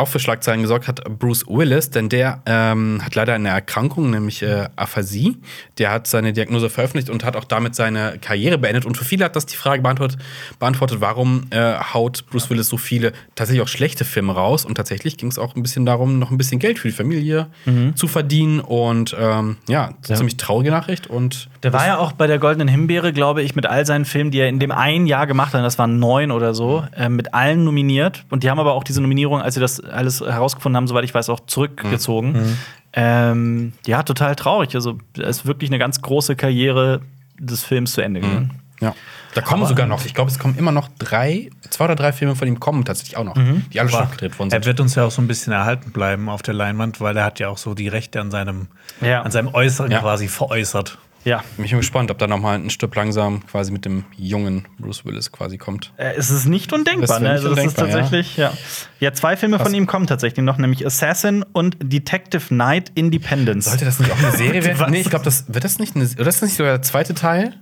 Auch 0.00 0.08
für 0.08 0.18
Schlagzeilen 0.18 0.62
gesorgt 0.62 0.88
hat 0.88 1.04
Bruce 1.18 1.46
Willis, 1.46 1.90
denn 1.90 2.08
der 2.08 2.40
ähm, 2.46 3.02
hat 3.04 3.14
leider 3.14 3.34
eine 3.34 3.50
Erkrankung, 3.50 4.08
nämlich 4.08 4.40
äh, 4.40 4.66
Aphasie. 4.74 5.36
Der 5.76 5.90
hat 5.90 6.06
seine 6.06 6.32
Diagnose 6.32 6.70
veröffentlicht 6.70 7.10
und 7.10 7.22
hat 7.22 7.36
auch 7.36 7.44
damit 7.44 7.74
seine 7.74 8.16
Karriere 8.18 8.56
beendet. 8.56 8.86
Und 8.86 8.96
für 8.96 9.04
viele 9.04 9.26
hat 9.26 9.36
das 9.36 9.44
die 9.44 9.56
Frage 9.56 9.82
beantwortet, 9.82 10.18
beantwortet 10.58 11.02
warum 11.02 11.48
äh, 11.50 11.74
haut 11.92 12.24
Bruce 12.30 12.48
Willis 12.48 12.68
so 12.68 12.78
viele 12.78 13.12
tatsächlich 13.34 13.62
auch 13.62 13.68
schlechte 13.68 14.06
Filme 14.06 14.32
raus. 14.32 14.64
Und 14.64 14.76
tatsächlich 14.76 15.18
ging 15.18 15.28
es 15.28 15.38
auch 15.38 15.54
ein 15.54 15.62
bisschen 15.62 15.84
darum, 15.84 16.18
noch 16.18 16.30
ein 16.30 16.38
bisschen 16.38 16.60
Geld 16.60 16.78
für 16.78 16.88
die 16.88 16.94
Familie 16.94 17.48
zu 17.94 18.08
verdienen. 18.08 18.60
Und 18.60 19.14
ähm, 19.20 19.58
ja, 19.68 19.92
eine 20.08 20.16
ziemlich 20.16 20.38
traurige 20.38 20.70
Nachricht. 20.70 21.08
Und 21.08 21.50
Der 21.62 21.74
war 21.74 21.86
ja 21.86 21.98
auch 21.98 22.12
bei 22.12 22.26
der 22.26 22.38
Goldenen 22.38 22.68
Himbeere, 22.68 23.12
glaube 23.12 23.42
ich, 23.42 23.54
mit 23.54 23.66
all 23.66 23.84
seinen 23.84 24.06
Filmen, 24.06 24.30
die 24.30 24.38
er 24.38 24.48
in 24.48 24.60
dem 24.60 24.72
einen 24.72 25.06
Jahr 25.06 25.26
gemacht 25.26 25.52
hat, 25.52 25.62
das 25.62 25.78
waren 25.78 25.98
neun 25.98 26.30
oder 26.30 26.54
so, 26.54 26.84
äh, 26.96 27.10
mit 27.10 27.34
allen 27.34 27.64
nominiert. 27.64 28.24
Und 28.30 28.44
die 28.44 28.50
haben 28.50 28.58
aber 28.58 28.72
auch 28.72 28.84
diese 28.84 29.02
Nominierung, 29.02 29.42
als 29.42 29.54
sie 29.54 29.60
das 29.60 29.78
alles 29.90 30.20
herausgefunden 30.20 30.76
haben, 30.76 30.86
soweit 30.86 31.04
ich 31.04 31.14
weiß, 31.14 31.28
auch 31.30 31.40
zurückgezogen. 31.46 32.56
Ähm, 32.92 33.72
ja, 33.86 34.02
total 34.02 34.34
traurig. 34.36 34.74
Also, 34.74 34.98
es 35.16 35.38
ist 35.38 35.46
wirklich 35.46 35.70
eine 35.70 35.78
ganz 35.78 36.02
große 36.02 36.34
Karriere 36.36 37.00
des 37.38 37.62
Films 37.64 37.92
zu 37.92 38.00
Ende 38.00 38.20
gegangen. 38.20 38.52
Ja. 38.80 38.94
Da 39.34 39.42
kommen 39.42 39.64
sogar 39.66 39.86
noch, 39.86 40.04
ich 40.06 40.14
glaube, 40.14 40.30
es 40.30 40.38
kommen 40.40 40.56
immer 40.58 40.72
noch 40.72 40.88
drei, 40.98 41.50
zwei 41.68 41.84
oder 41.84 41.94
drei 41.94 42.12
Filme 42.12 42.34
von 42.34 42.48
ihm 42.48 42.58
kommen 42.58 42.84
tatsächlich 42.84 43.16
auch 43.16 43.22
noch, 43.24 43.36
die 43.72 43.78
alle 43.78 43.88
schon 43.90 44.00
abgedreht 44.00 44.36
worden 44.38 44.48
Er 44.50 44.56
sind. 44.56 44.66
wird 44.66 44.80
uns 44.80 44.94
ja 44.96 45.04
auch 45.04 45.10
so 45.12 45.22
ein 45.22 45.28
bisschen 45.28 45.52
erhalten 45.52 45.92
bleiben 45.92 46.28
auf 46.28 46.42
der 46.42 46.54
Leinwand, 46.54 47.00
weil 47.00 47.16
er 47.16 47.24
hat 47.26 47.38
ja 47.38 47.48
auch 47.48 47.58
so 47.58 47.74
die 47.74 47.86
Rechte 47.88 48.20
an 48.20 48.30
seinem, 48.32 48.66
Ja. 49.00 49.22
an 49.22 49.30
seinem 49.30 49.54
Äußeren 49.54 49.90
Ja. 49.92 50.00
quasi 50.00 50.26
veräußert. 50.26 50.98
Ja. 51.24 51.44
Bin 51.56 51.64
ich 51.66 51.70
gespannt, 51.72 52.10
ob 52.10 52.18
da 52.18 52.26
nochmal 52.26 52.56
ein 52.58 52.70
Stück 52.70 52.94
langsam 52.94 53.44
quasi 53.46 53.72
mit 53.72 53.84
dem 53.84 54.04
jungen 54.16 54.66
Bruce 54.78 55.04
Willis 55.04 55.30
quasi 55.30 55.58
kommt. 55.58 55.92
Äh, 55.96 56.12
es 56.16 56.30
ist 56.30 56.46
nicht 56.46 56.72
undenkbar, 56.72 57.06
Das 57.06 57.20
ne? 57.20 57.30
Also 57.30 57.48
das 57.50 57.58
ist 57.58 57.64
undenkbar, 57.78 57.88
tatsächlich, 57.88 58.36
ja. 58.36 58.52
ja. 59.00 59.12
zwei 59.12 59.36
Filme 59.36 59.58
von 59.58 59.74
ihm 59.74 59.86
kommen 59.86 60.06
tatsächlich 60.06 60.44
noch, 60.44 60.56
nämlich 60.58 60.84
Assassin 60.86 61.42
und 61.52 61.76
Detective 61.82 62.46
Knight 62.48 62.90
Independence. 62.94 63.66
Sollte 63.66 63.84
das 63.84 63.98
nicht 64.00 64.10
auch 64.10 64.18
eine 64.18 64.32
Serie 64.32 64.64
Was? 64.72 64.78
werden? 64.78 64.90
Nee, 64.92 65.00
ich 65.00 65.10
glaube, 65.10 65.24
das 65.24 65.44
wird 65.52 65.64
das 65.64 65.78
nicht 65.78 65.94
eine, 65.94 66.04
oder 66.06 66.28
ist 66.28 66.36
das 66.40 66.48
nicht 66.48 66.56
sogar 66.56 66.72
der 66.72 66.82
zweite 66.82 67.14
Teil? 67.14 67.54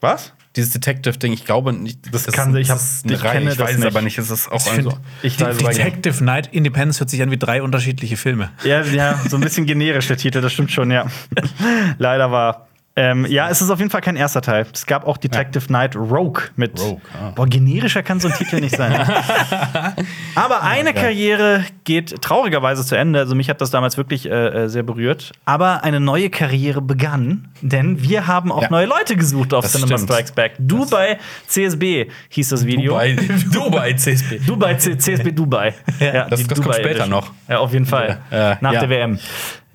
Was? 0.00 0.34
Dieses 0.56 0.72
Detective-Ding, 0.72 1.32
ich 1.32 1.44
glaube 1.44 1.72
nicht. 1.72 2.12
Das, 2.12 2.26
kann- 2.26 2.54
ich 2.56 2.70
hab- 2.70 2.78
ist 2.78 3.08
ich 3.08 3.22
Reihe, 3.22 3.32
kenne 3.38 3.52
ich 3.52 3.56
das 3.56 3.68
weiß 3.68 3.78
es 3.78 3.84
aber 3.84 4.02
nicht. 4.02 4.18
Es 4.18 4.30
ist 4.30 4.50
auch 4.50 4.60
Ich 4.60 4.66
ein 4.68 4.74
finde, 4.74 4.90
so. 4.90 4.98
Ich 5.22 5.36
Detective 5.36 6.16
Knight 6.18 6.48
Independence 6.52 6.98
hört 6.98 7.08
sich 7.08 7.22
an 7.22 7.30
wie 7.30 7.36
drei 7.36 7.62
unterschiedliche 7.62 8.16
Filme. 8.16 8.50
Ja, 8.64 8.82
ja, 8.82 9.20
so 9.28 9.36
ein 9.36 9.42
bisschen 9.42 9.64
generisch 9.66 10.08
der 10.08 10.16
Titel, 10.16 10.40
das 10.40 10.52
stimmt 10.52 10.72
schon, 10.72 10.90
ja. 10.90 11.06
Leider 11.98 12.32
war. 12.32 12.66
Ähm, 12.96 13.24
ja, 13.26 13.48
es 13.48 13.62
ist 13.62 13.70
auf 13.70 13.78
jeden 13.78 13.90
Fall 13.90 14.00
kein 14.00 14.16
erster 14.16 14.42
Teil. 14.42 14.66
Es 14.74 14.84
gab 14.84 15.06
auch 15.06 15.16
Detective 15.16 15.64
Knight 15.68 15.94
Rogue 15.94 16.42
mit. 16.56 16.78
Rogue, 16.80 17.00
ah. 17.14 17.30
Boah, 17.30 17.46
generischer 17.46 18.02
kann 18.02 18.18
so 18.18 18.28
ein 18.28 18.34
Titel 18.34 18.60
nicht 18.60 18.76
sein. 18.76 18.92
Aber 20.34 20.62
eine 20.62 20.92
Karriere 20.92 21.64
geht 21.84 22.20
traurigerweise 22.20 22.84
zu 22.84 22.96
Ende. 22.96 23.20
Also 23.20 23.34
mich 23.34 23.48
hat 23.48 23.60
das 23.60 23.70
damals 23.70 23.96
wirklich 23.96 24.26
äh, 24.28 24.64
äh, 24.64 24.68
sehr 24.68 24.82
berührt. 24.82 25.32
Aber 25.44 25.84
eine 25.84 26.00
neue 26.00 26.30
Karriere 26.30 26.82
begann, 26.82 27.48
denn 27.62 28.02
wir 28.02 28.26
haben 28.26 28.50
auch 28.52 28.62
Ja. 28.62 28.70
neue 28.70 28.86
Leute 28.86 29.16
gesucht 29.16 29.54
auf 29.54 29.62
Das 29.64 29.72
Cinema 29.72 29.96
stimmt. 29.96 30.10
Strikes 30.10 30.32
Back. 30.32 30.52
Du 30.58 30.84
bei 30.88 31.18
CSB 31.46 32.06
hieß 32.28 32.48
das 32.50 32.66
Video. 32.66 32.92
Dubai, 32.94 33.16
Dubai 33.52 33.92
CSB. 33.96 34.38
Dubai, 34.46 34.74
C 34.74 34.98
CSB 34.98 35.30
Dubai. 35.32 35.74
Ja, 36.00 36.24
Das- 36.28 36.40
die 36.40 36.46
das 36.46 36.54
kommt 36.56 36.66
Dubai 36.66 36.74
später 36.74 36.88
Edition. 36.90 37.10
noch. 37.10 37.32
Ja, 37.48 37.58
auf 37.58 37.72
jeden 37.72 37.86
Fall. 37.86 38.18
Äh, 38.30 38.56
Nach 38.60 38.72
ja. 38.72 38.80
der 38.80 38.90
WM. 38.90 39.18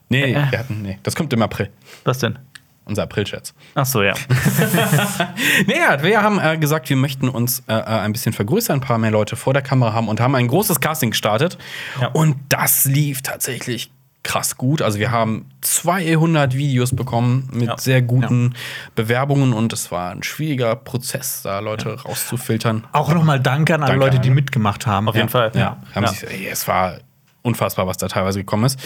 Nee, 0.10 0.34
Äh. 0.34 0.36
hatten, 0.58 0.82
nee, 0.84 1.00
das 1.02 1.16
kommt 1.16 1.32
im 1.34 1.42
April. 1.42 1.70
Was 2.04 2.20
denn? 2.20 2.38
Unser 2.86 3.04
April-Scherz. 3.04 3.54
Ach 3.74 3.86
so, 3.86 4.04
ja. 4.04 4.14
Nee, 5.68 5.78
ja, 5.80 6.02
wir 6.04 6.22
haben 6.22 6.40
äh, 6.40 6.58
gesagt, 6.58 6.90
wir 6.90 6.96
möchten 6.98 7.30
uns 7.30 7.64
äh, 7.68 7.74
äh, 7.74 7.84
ein 7.84 8.12
bisschen 8.14 8.34
vergrößern, 8.34 8.78
ein 8.78 8.82
paar 8.82 8.98
mehr 8.98 9.12
Leute 9.12 9.36
vor 9.36 9.54
der 9.54 9.62
Kamera 9.62 9.94
haben 9.94 10.08
und 10.08 10.20
haben 10.22 10.36
ein 10.36 10.48
großes 10.48 10.80
Casting 10.80 11.12
gestartet. 11.12 11.58
Ja. 12.00 12.08
Und 12.10 12.36
das 12.50 12.86
lief 12.86 13.22
tatsächlich 13.22 13.92
krass 14.24 14.58
gut. 14.58 14.82
Also 14.82 14.98
wir 15.00 15.12
haben 15.12 15.46
200 15.62 16.56
Videos 16.56 16.96
bekommen 16.96 17.48
mit 17.54 17.68
Ja. 17.68 17.78
sehr 17.78 18.02
guten 18.02 18.56
Bewerbungen 18.96 19.54
und 19.54 19.72
es 19.72 19.92
war 19.92 20.12
ein 20.12 20.24
schwieriger 20.24 20.76
Prozess, 20.76 21.42
da 21.44 21.60
Leute 21.60 22.02
rauszufiltern. 22.04 22.86
Auch 22.92 23.14
nochmal 23.14 23.40
Danke 23.40 23.76
an 23.76 23.84
alle 23.84 23.92
Danke 23.92 24.06
Leute, 24.06 24.18
an 24.18 24.24
die 24.24 24.30
mitgemacht 24.32 24.88
haben. 24.88 25.08
Auf 25.10 25.16
jeden 25.16 25.30
Fall. 25.30 25.52
Ja, 25.54 25.78
haben 25.94 26.04
Ja. 26.06 26.10
Sich, 26.10 26.24
ey, 26.30 26.48
es 26.52 26.68
war 26.68 26.98
unfassbar, 27.46 27.88
was 27.88 27.98
da 27.98 28.08
teilweise 28.08 28.40
gekommen 28.40 28.66
ist. 28.66 28.80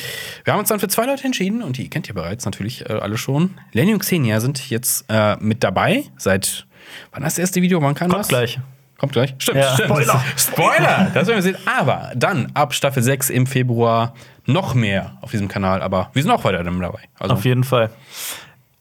Wir 0.44 0.54
haben 0.54 0.60
uns 0.60 0.70
dann 0.70 0.80
für 0.80 0.88
zwei 0.88 1.06
Leute 1.06 1.24
entschieden 1.24 1.64
und 1.64 1.78
die 1.78 1.90
kennt 1.90 2.08
ihr 2.08 2.16
bereits 2.16 2.46
natürlich 2.46 2.90
äh, 2.90 2.94
alle 2.94 3.18
schon. 3.18 3.56
Lenny 3.72 3.94
und 3.94 4.00
Xenia 4.00 4.40
sind 4.40 4.70
jetzt 4.70 5.06
äh, 5.10 5.36
mit 5.40 5.64
dabei 5.64 6.04
seit 6.18 6.66
wann 7.12 7.24
das 7.24 7.38
erste 7.38 7.62
Video? 7.62 7.82
Wann 7.82 7.96
kann 7.96 8.10
Kommt 8.10 8.20
das? 8.22 8.28
gleich. 8.28 8.60
Kommt 8.98 9.14
gleich. 9.14 9.34
Stimmt, 9.38 9.60
Ja. 9.60 9.74
stimmt. 9.76 9.90
Spoiler. 9.90 10.24
Spoiler! 10.36 11.12
Das 11.14 11.28
werden 11.28 11.38
wir 11.38 11.42
sehen. 11.42 11.58
Aber 11.66 12.12
dann 12.16 12.52
ab 12.54 12.74
Staffel 12.74 13.02
6 13.02 13.30
im 13.30 13.48
Februar 13.48 14.14
noch 14.46 14.74
mehr 14.74 15.18
auf 15.22 15.32
diesem 15.32 15.48
Kanal. 15.48 15.82
Aber 15.82 16.10
wir 16.14 16.22
sind 16.22 16.32
auch 16.32 16.44
weiter 16.44 16.64
dabei. 16.64 17.00
Also, 17.18 17.36
Auf 17.36 17.46
jeden 17.46 17.64
Fall. 17.64 17.92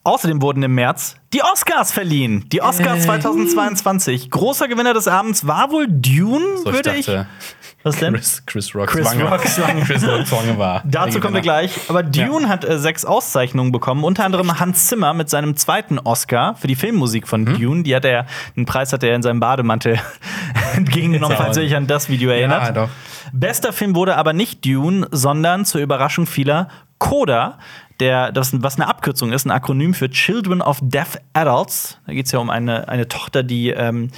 Außerdem 0.09 0.41
wurden 0.43 0.63
im 0.63 0.75
März 0.75 1.17
die 1.35 1.43
Oscars 1.43 1.93
verliehen. 1.93 2.49
Die 2.51 2.63
Oscars 2.63 3.03
2022. 3.03 4.31
Großer 4.31 4.67
Gewinner 4.69 4.95
des 4.95 5.07
Abends 5.09 5.47
war 5.47 5.71
wohl 5.71 5.87
Dune, 5.89 6.45
so, 6.65 6.73
würde 6.73 6.95
ich. 6.97 7.07
dachte, 7.07 7.27
Was 7.83 7.97
denn? 7.97 8.15
Chris, 8.15 8.43
Chris 8.47 8.75
Rock 8.75 8.87
Chris 8.89 9.07
Zwange. 9.07 9.25
Rock 9.29 9.47
Zwange. 9.47 9.83
Chris 9.83 10.07
Rock 10.09 10.27
Zwange 10.27 10.57
war. 10.59 10.83
Dazu 10.87 11.21
kommen 11.21 11.35
wir 11.35 11.43
gleich. 11.43 11.79
Aber 11.89 12.03
Dune 12.03 12.49
hat 12.49 12.65
äh, 12.65 12.79
sechs 12.79 13.05
Auszeichnungen 13.05 13.71
bekommen, 13.73 14.05
unter 14.05 14.25
anderem 14.25 14.59
Hans 14.59 14.87
Zimmer 14.87 15.13
mit 15.13 15.29
seinem 15.29 15.57
zweiten 15.57 15.99
Oscar 15.99 16.55
für 16.57 16.67
die 16.67 16.77
Filmmusik 16.77 17.29
von 17.29 17.43
Mhm. 17.43 17.61
Dune. 17.61 17.83
Die 17.83 17.95
hat 17.95 18.05
er, 18.07 18.25
den 18.57 18.65
Preis 18.65 18.93
hat 18.95 19.03
er 19.03 19.15
in 19.15 19.23
seinem 19.23 19.41
Bademantel 19.41 20.01
entgegengenommen, 20.77 21.37
falls 21.37 21.57
ihr 21.59 21.65
euch 21.65 21.77
an 21.77 21.87
das 21.87 22.09
Video 22.09 22.31
erinnert. 22.31 22.63
Ja, 22.63 22.73
doch. 22.73 22.89
Bester 23.33 23.75
Film 23.75 23.95
wurde 23.95 24.17
aber 24.17 24.33
nicht 24.33 24.65
Dune, 24.65 25.07
sondern 25.11 25.67
zur 25.67 25.83
Überraschung 25.83 26.27
vieler 26.27 26.69
Coda, 26.99 27.59
der, 28.01 28.33
das, 28.33 28.53
was 28.63 28.77
eine 28.77 28.87
Abkürzung 28.89 29.33
ist, 29.33 29.47
ein 29.47 29.51
Akronym 29.51 29.95
für 29.95 30.11
Children 30.11 30.63
of 30.63 30.79
Deaf 30.83 31.19
Adults. 31.33 31.99
Da 32.07 32.13
geht 32.13 32.27
es 32.27 32.33
ja 32.33 32.39
um 32.39 32.51
eine, 32.51 32.89
eine 32.89 33.09
Tochter, 33.09 33.43
die 33.43 33.71
ähm, 33.71 34.11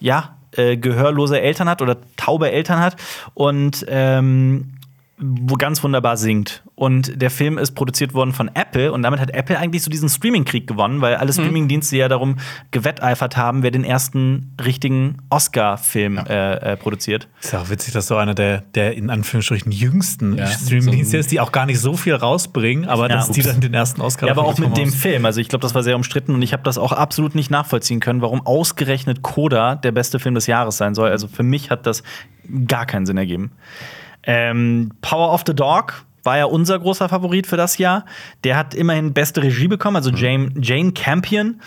ja, 0.00 0.36
äh, 0.52 0.76
gehörlose 0.76 1.40
Eltern 1.40 1.68
hat 1.68 1.82
oder 1.82 1.98
taube 2.16 2.50
Eltern 2.50 2.80
hat 2.80 2.96
und 3.34 3.84
ähm, 3.88 4.77
wo 5.20 5.54
ganz 5.56 5.82
wunderbar 5.82 6.16
singt. 6.16 6.62
Und 6.76 7.20
der 7.20 7.30
Film 7.30 7.58
ist 7.58 7.72
produziert 7.72 8.14
worden 8.14 8.32
von 8.32 8.48
Apple 8.54 8.92
und 8.92 9.02
damit 9.02 9.18
hat 9.18 9.30
Apple 9.30 9.58
eigentlich 9.58 9.82
so 9.82 9.90
diesen 9.90 10.08
Streaming-Krieg 10.08 10.66
gewonnen, 10.68 11.00
weil 11.00 11.16
alle 11.16 11.32
Streaming-Dienste 11.32 11.96
ja 11.96 12.08
darum 12.08 12.36
gewetteifert 12.70 13.36
haben, 13.36 13.62
wer 13.64 13.72
den 13.72 13.82
ersten 13.82 14.54
richtigen 14.64 15.16
Oscar-Film 15.30 16.18
äh, 16.18 16.72
äh, 16.72 16.76
produziert. 16.76 17.26
Ist 17.42 17.52
ja 17.52 17.60
auch 17.60 17.68
witzig, 17.70 17.94
dass 17.94 18.06
so 18.06 18.16
einer 18.16 18.34
der, 18.34 18.60
der 18.60 18.94
in 18.96 19.10
Anführungsstrichen 19.10 19.72
jüngsten 19.72 20.36
Ja, 20.38 20.46
Streamingdienste 20.46 21.16
so 21.16 21.18
ist, 21.18 21.30
die 21.32 21.40
auch 21.40 21.50
gar 21.50 21.66
nicht 21.66 21.80
so 21.80 21.94
viel 21.96 22.14
rausbringen, 22.14 22.86
aber 22.88 23.08
Ja. 23.08 23.16
dass 23.16 23.30
die 23.30 23.42
dann 23.42 23.60
den 23.60 23.74
ersten 23.74 24.00
Oscar 24.00 24.26
Ja, 24.28 24.32
aber 24.32 24.44
auch 24.44 24.58
mit 24.58 24.76
dem. 24.76 24.92
Film. 24.92 25.24
Also 25.24 25.40
ich 25.40 25.48
glaube, 25.48 25.62
das 25.62 25.74
war 25.74 25.82
sehr 25.82 25.96
umstritten 25.96 26.34
und 26.34 26.42
ich 26.42 26.52
habe 26.52 26.62
das 26.62 26.78
auch 26.78 26.92
absolut 26.92 27.34
nicht 27.34 27.50
nachvollziehen 27.50 28.00
können, 28.00 28.22
warum 28.22 28.46
ausgerechnet 28.46 29.22
Coda 29.22 29.74
der 29.74 29.92
beste 29.92 30.18
Film 30.18 30.34
des 30.34 30.46
Jahres 30.46 30.76
sein 30.76 30.94
soll. 30.94 31.10
Also 31.10 31.28
für 31.28 31.42
mich 31.42 31.70
hat 31.70 31.86
das 31.86 32.02
gar 32.66 32.86
keinen 32.86 33.04
Sinn 33.06 33.16
ergeben. 33.18 33.50
Ähm, 34.28 34.90
Power 35.00 35.32
of 35.32 35.42
the 35.46 35.54
Dog 35.54 36.04
war 36.22 36.36
ja 36.36 36.44
unser 36.44 36.78
großer 36.78 37.08
Favorit 37.08 37.46
für 37.46 37.56
das 37.56 37.78
Jahr. 37.78 38.04
Der 38.44 38.56
hat 38.56 38.74
immerhin 38.74 39.14
beste 39.14 39.42
Regie 39.42 39.68
bekommen, 39.68 39.96
also 39.96 40.10
Jane, 40.10 40.50
Jane 40.60 40.92
Campion. 40.92 41.60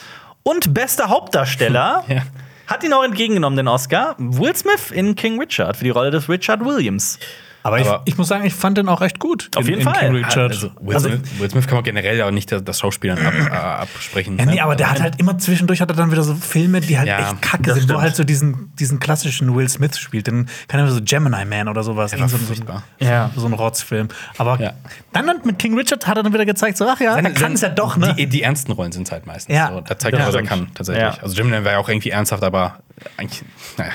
Und 0.43 0.73
bester 0.73 1.09
Hauptdarsteller 1.09 2.03
Ja. 2.07 2.21
hat 2.67 2.83
ihn 2.83 2.93
auch 2.93 3.03
entgegengenommen, 3.03 3.57
den 3.57 3.67
Oscar. 3.67 4.15
Will 4.19 4.55
Smith 4.55 4.91
in 4.91 5.15
King 5.15 5.39
Richard 5.39 5.75
für 5.77 5.83
die 5.83 5.89
Rolle 5.89 6.11
des 6.11 6.29
Richard 6.29 6.63
Williams. 6.63 7.17
Aber, 7.63 7.79
ich, 7.79 7.87
Aber- 7.87 8.01
ich 8.05 8.17
muss 8.17 8.27
sagen, 8.27 8.43
ich 8.45 8.53
fand 8.53 8.77
den 8.77 8.87
auch 8.89 9.01
echt 9.01 9.19
gut. 9.19 9.49
Auf 9.55 9.63
in, 9.63 9.69
jeden 9.75 9.81
in 9.81 9.87
Fall. 9.93 9.99
King 9.99 10.15
Richard. 10.15 10.51
Also, 10.51 10.71
Will, 10.81 10.95
Also- 10.95 11.09
Smith, 11.09 11.21
Will 11.39 11.49
Smith 11.51 11.67
kann 11.67 11.75
man 11.75 11.83
generell 11.83 12.17
ja 12.17 12.25
auch 12.27 12.31
nicht 12.31 12.51
das, 12.51 12.63
das 12.63 12.79
Schauspielern 12.79 13.19
ab, 13.25 13.33
äh, 13.51 13.53
absprechen. 13.53 14.37
Ja, 14.39 14.45
nee, 14.45 14.59
aber 14.59 14.75
der 14.75 14.89
hat 14.89 15.01
halt 15.01 15.19
immer 15.19 15.37
zwischendurch 15.37 15.81
hat 15.81 15.89
er 15.89 15.95
dann 15.95 16.11
wieder 16.11 16.23
so 16.23 16.33
Filme, 16.35 16.81
die 16.81 16.97
halt 16.97 17.07
Ja, 17.07 17.19
echt 17.19 17.41
kacke 17.41 17.65
sind, 17.73 17.75
wo 17.75 17.79
stimmt. 17.83 17.91
er 17.91 18.01
halt 18.01 18.15
so 18.15 18.23
diesen, 18.23 18.73
diesen 18.75 18.99
klassischen 18.99 19.55
Will 19.55 19.69
Smith 19.69 19.97
spielt. 19.99 20.27
Dann 20.27 20.47
kann 20.67 20.79
er 20.79 20.87
so 20.91 20.99
Gemini 21.03 21.45
Man 21.45 21.67
oder 21.67 21.83
sowas. 21.83 22.13
Irgend 22.13 22.29
so, 22.31 22.37
so. 22.37 22.53
Ja. 22.99 23.29
so 23.35 23.45
ein 23.45 23.53
Rotzfilm. 23.53 24.07
Aber 24.37 24.59
Ja. 24.59 24.73
dann 25.13 25.25
mit 25.43 25.59
King 25.59 25.77
Richard 25.77 26.07
hat 26.07 26.17
er 26.17 26.23
dann 26.23 26.33
wieder 26.33 26.45
gezeigt, 26.45 26.77
so, 26.77 26.87
ach 26.87 26.99
ja, 26.99 27.15
er 27.15 27.31
kann 27.31 27.53
es 27.53 27.61
ja 27.61 27.69
doch, 27.69 27.95
ne? 27.97 28.15
Die, 28.17 28.27
die 28.27 28.41
ernsten 28.41 28.71
Rollen 28.71 28.91
sind 28.91 29.11
halt 29.11 29.25
meistens 29.27 29.55
Ja. 29.55 29.69
so. 29.71 29.81
Da 29.81 29.97
zeigt 29.99 30.15
Ja, 30.17 30.23
er, 30.23 30.27
was 30.27 30.35
er 30.35 30.43
kann, 30.43 30.67
tatsächlich. 30.73 31.03
Ja. 31.03 31.21
Also 31.21 31.35
Jim 31.35 31.51
war 31.51 31.71
ja 31.71 31.77
auch 31.77 31.89
irgendwie 31.89 32.09
ernsthaft, 32.09 32.43
aber 32.43 32.79
eigentlich, 33.17 33.43
naja. 33.77 33.91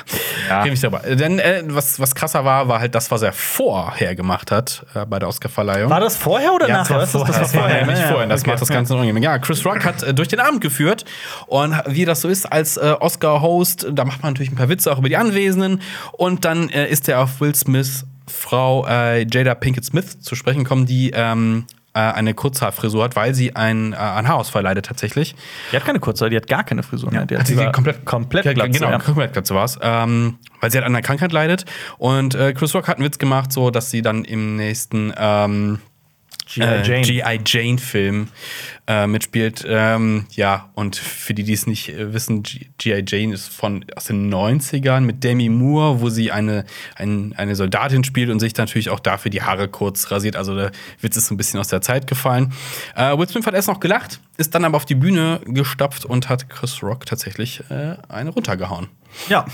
Ja. 0.48 0.64
Ich 0.66 0.80
darüber. 0.80 1.00
Denn 1.00 1.38
äh, 1.38 1.62
was, 1.66 1.98
was 2.00 2.14
krasser 2.14 2.44
war, 2.44 2.68
war 2.68 2.80
halt 2.80 2.94
das, 2.94 3.10
was 3.10 3.22
er 3.22 3.32
vorher 3.32 4.14
gemacht 4.14 4.50
hat 4.50 4.84
äh, 4.94 5.04
bei 5.06 5.18
der 5.18 5.28
Oscarverleihung. 5.28 5.90
War 5.90 6.00
das 6.00 6.16
vorher 6.16 6.52
oder 6.52 6.68
Ja, 6.68 6.78
nachher? 6.78 6.98
das 6.98 7.14
war 7.14 7.26
vorher, 7.26 7.40
das 7.40 7.54
war 7.54 7.60
vorher, 7.62 7.86
nicht 7.86 7.98
Ja, 8.00 8.08
vorher. 8.08 8.26
Das 8.28 8.40
okay. 8.42 8.50
macht 8.50 8.62
das 8.62 8.68
Ganze 8.68 8.92
noch 8.92 9.00
unangenehm. 9.00 9.22
Ja, 9.22 9.38
Chris 9.38 9.64
Rock 9.64 9.84
hat 9.84 10.02
äh, 10.02 10.14
durch 10.14 10.28
den 10.28 10.40
Abend 10.40 10.60
geführt 10.60 11.04
und 11.46 11.74
wie 11.86 12.04
das 12.04 12.20
so 12.20 12.28
ist 12.28 12.50
als 12.50 12.76
äh, 12.76 12.94
Oscar-Host, 12.98 13.86
da 13.92 14.04
macht 14.04 14.22
man 14.22 14.32
natürlich 14.32 14.52
ein 14.52 14.56
paar 14.56 14.68
Witze 14.68 14.92
auch 14.92 14.98
über 14.98 15.08
die 15.08 15.16
Anwesenden 15.16 15.82
und 16.12 16.44
dann 16.44 16.68
äh, 16.70 16.88
ist 16.88 17.08
er 17.08 17.20
auf 17.20 17.40
Will 17.40 17.54
Smiths 17.54 18.04
Frau 18.28 18.84
äh, 18.88 19.24
Jada 19.30 19.54
Pinkett 19.54 19.84
Smith 19.84 20.20
zu 20.20 20.34
sprechen 20.34 20.64
gekommen, 20.64 20.84
die 20.86 21.12
ähm, 21.14 21.64
äh, 21.96 22.12
eine 22.12 22.34
Kurzhaarfrisur 22.34 23.04
hat, 23.04 23.16
weil 23.16 23.34
sie 23.34 23.56
ein, 23.56 23.94
äh, 23.94 23.96
an 23.96 24.28
Haarausfall 24.28 24.62
leidet 24.62 24.84
tatsächlich. 24.86 25.34
Die 25.72 25.76
hat 25.76 25.84
keine 25.86 25.98
kurze, 25.98 26.28
die 26.28 26.36
hat 26.36 26.46
gar 26.46 26.62
keine 26.62 26.82
Frisur. 26.82 27.10
ne? 27.10 27.26
die 27.26 27.38
Hat 27.38 27.46
sie 27.46 27.56
komplett, 27.72 28.04
komplett 28.04 28.44
Ja, 28.44 28.52
Glatze, 28.52 28.70
Genau, 28.78 28.90
ja. 28.90 28.98
komplett 28.98 29.32
Glatze 29.32 29.54
war's. 29.54 29.78
Ähm, 29.80 30.36
weil 30.60 30.70
sie 30.70 30.76
halt 30.78 30.86
an 30.86 30.94
einer 30.94 31.02
Krankheit 31.02 31.32
leidet. 31.32 31.64
Und 31.98 32.34
äh, 32.34 32.52
Chris 32.52 32.74
Rock 32.74 32.86
hat 32.88 32.98
einen 32.98 33.06
Witz 33.06 33.18
gemacht, 33.18 33.50
so 33.52 33.70
dass 33.70 33.90
sie 33.90 34.02
dann 34.02 34.24
im 34.24 34.56
nächsten 34.56 35.12
ähm, 35.16 35.78
G.I. 36.46 36.64
äh, 36.64 36.82
Jane. 36.82 37.02
G.I. 37.02 37.40
Jane-Film 37.44 38.28
äh, 38.86 39.06
mitspielt. 39.06 39.64
Ähm, 39.68 40.26
ja, 40.30 40.70
und 40.74 40.96
für 40.96 41.34
die, 41.34 41.42
die 41.42 41.52
es 41.52 41.66
nicht 41.66 41.88
äh, 41.88 42.12
wissen, 42.14 42.42
G.I. 42.42 43.04
Jane 43.06 43.34
ist 43.34 43.48
von 43.48 43.84
aus 43.94 44.04
den 44.04 44.32
90ern 44.32 45.00
mit 45.00 45.24
Demi 45.24 45.48
Moore, 45.48 46.00
wo 46.00 46.08
sie 46.08 46.30
eine, 46.30 46.64
ein, 46.94 47.34
eine 47.36 47.56
Soldatin 47.56 48.04
spielt 48.04 48.30
und 48.30 48.38
sich 48.40 48.56
natürlich 48.56 48.90
auch 48.90 49.00
dafür 49.00 49.30
die 49.30 49.42
Haare 49.42 49.68
kurz 49.68 50.10
rasiert. 50.10 50.36
Also 50.36 50.54
der 50.54 50.70
Witz 51.00 51.16
ist 51.16 51.26
so 51.26 51.34
ein 51.34 51.36
bisschen 51.36 51.58
aus 51.58 51.68
der 51.68 51.80
Zeit 51.80 52.06
gefallen. 52.06 52.52
Äh, 52.94 53.18
Will 53.18 53.28
Smith 53.28 53.46
hat 53.46 53.54
erst 53.54 53.68
noch 53.68 53.80
gelacht, 53.80 54.20
ist 54.36 54.54
dann 54.54 54.64
aber 54.64 54.76
auf 54.76 54.84
die 54.84 54.94
Bühne 54.94 55.40
gestapft 55.44 56.04
und 56.04 56.28
hat 56.28 56.48
Chris 56.48 56.82
Rock 56.82 57.06
tatsächlich 57.06 57.62
äh, 57.70 57.96
eine 58.08 58.30
runtergehauen. 58.30 58.88
Ja, 59.28 59.46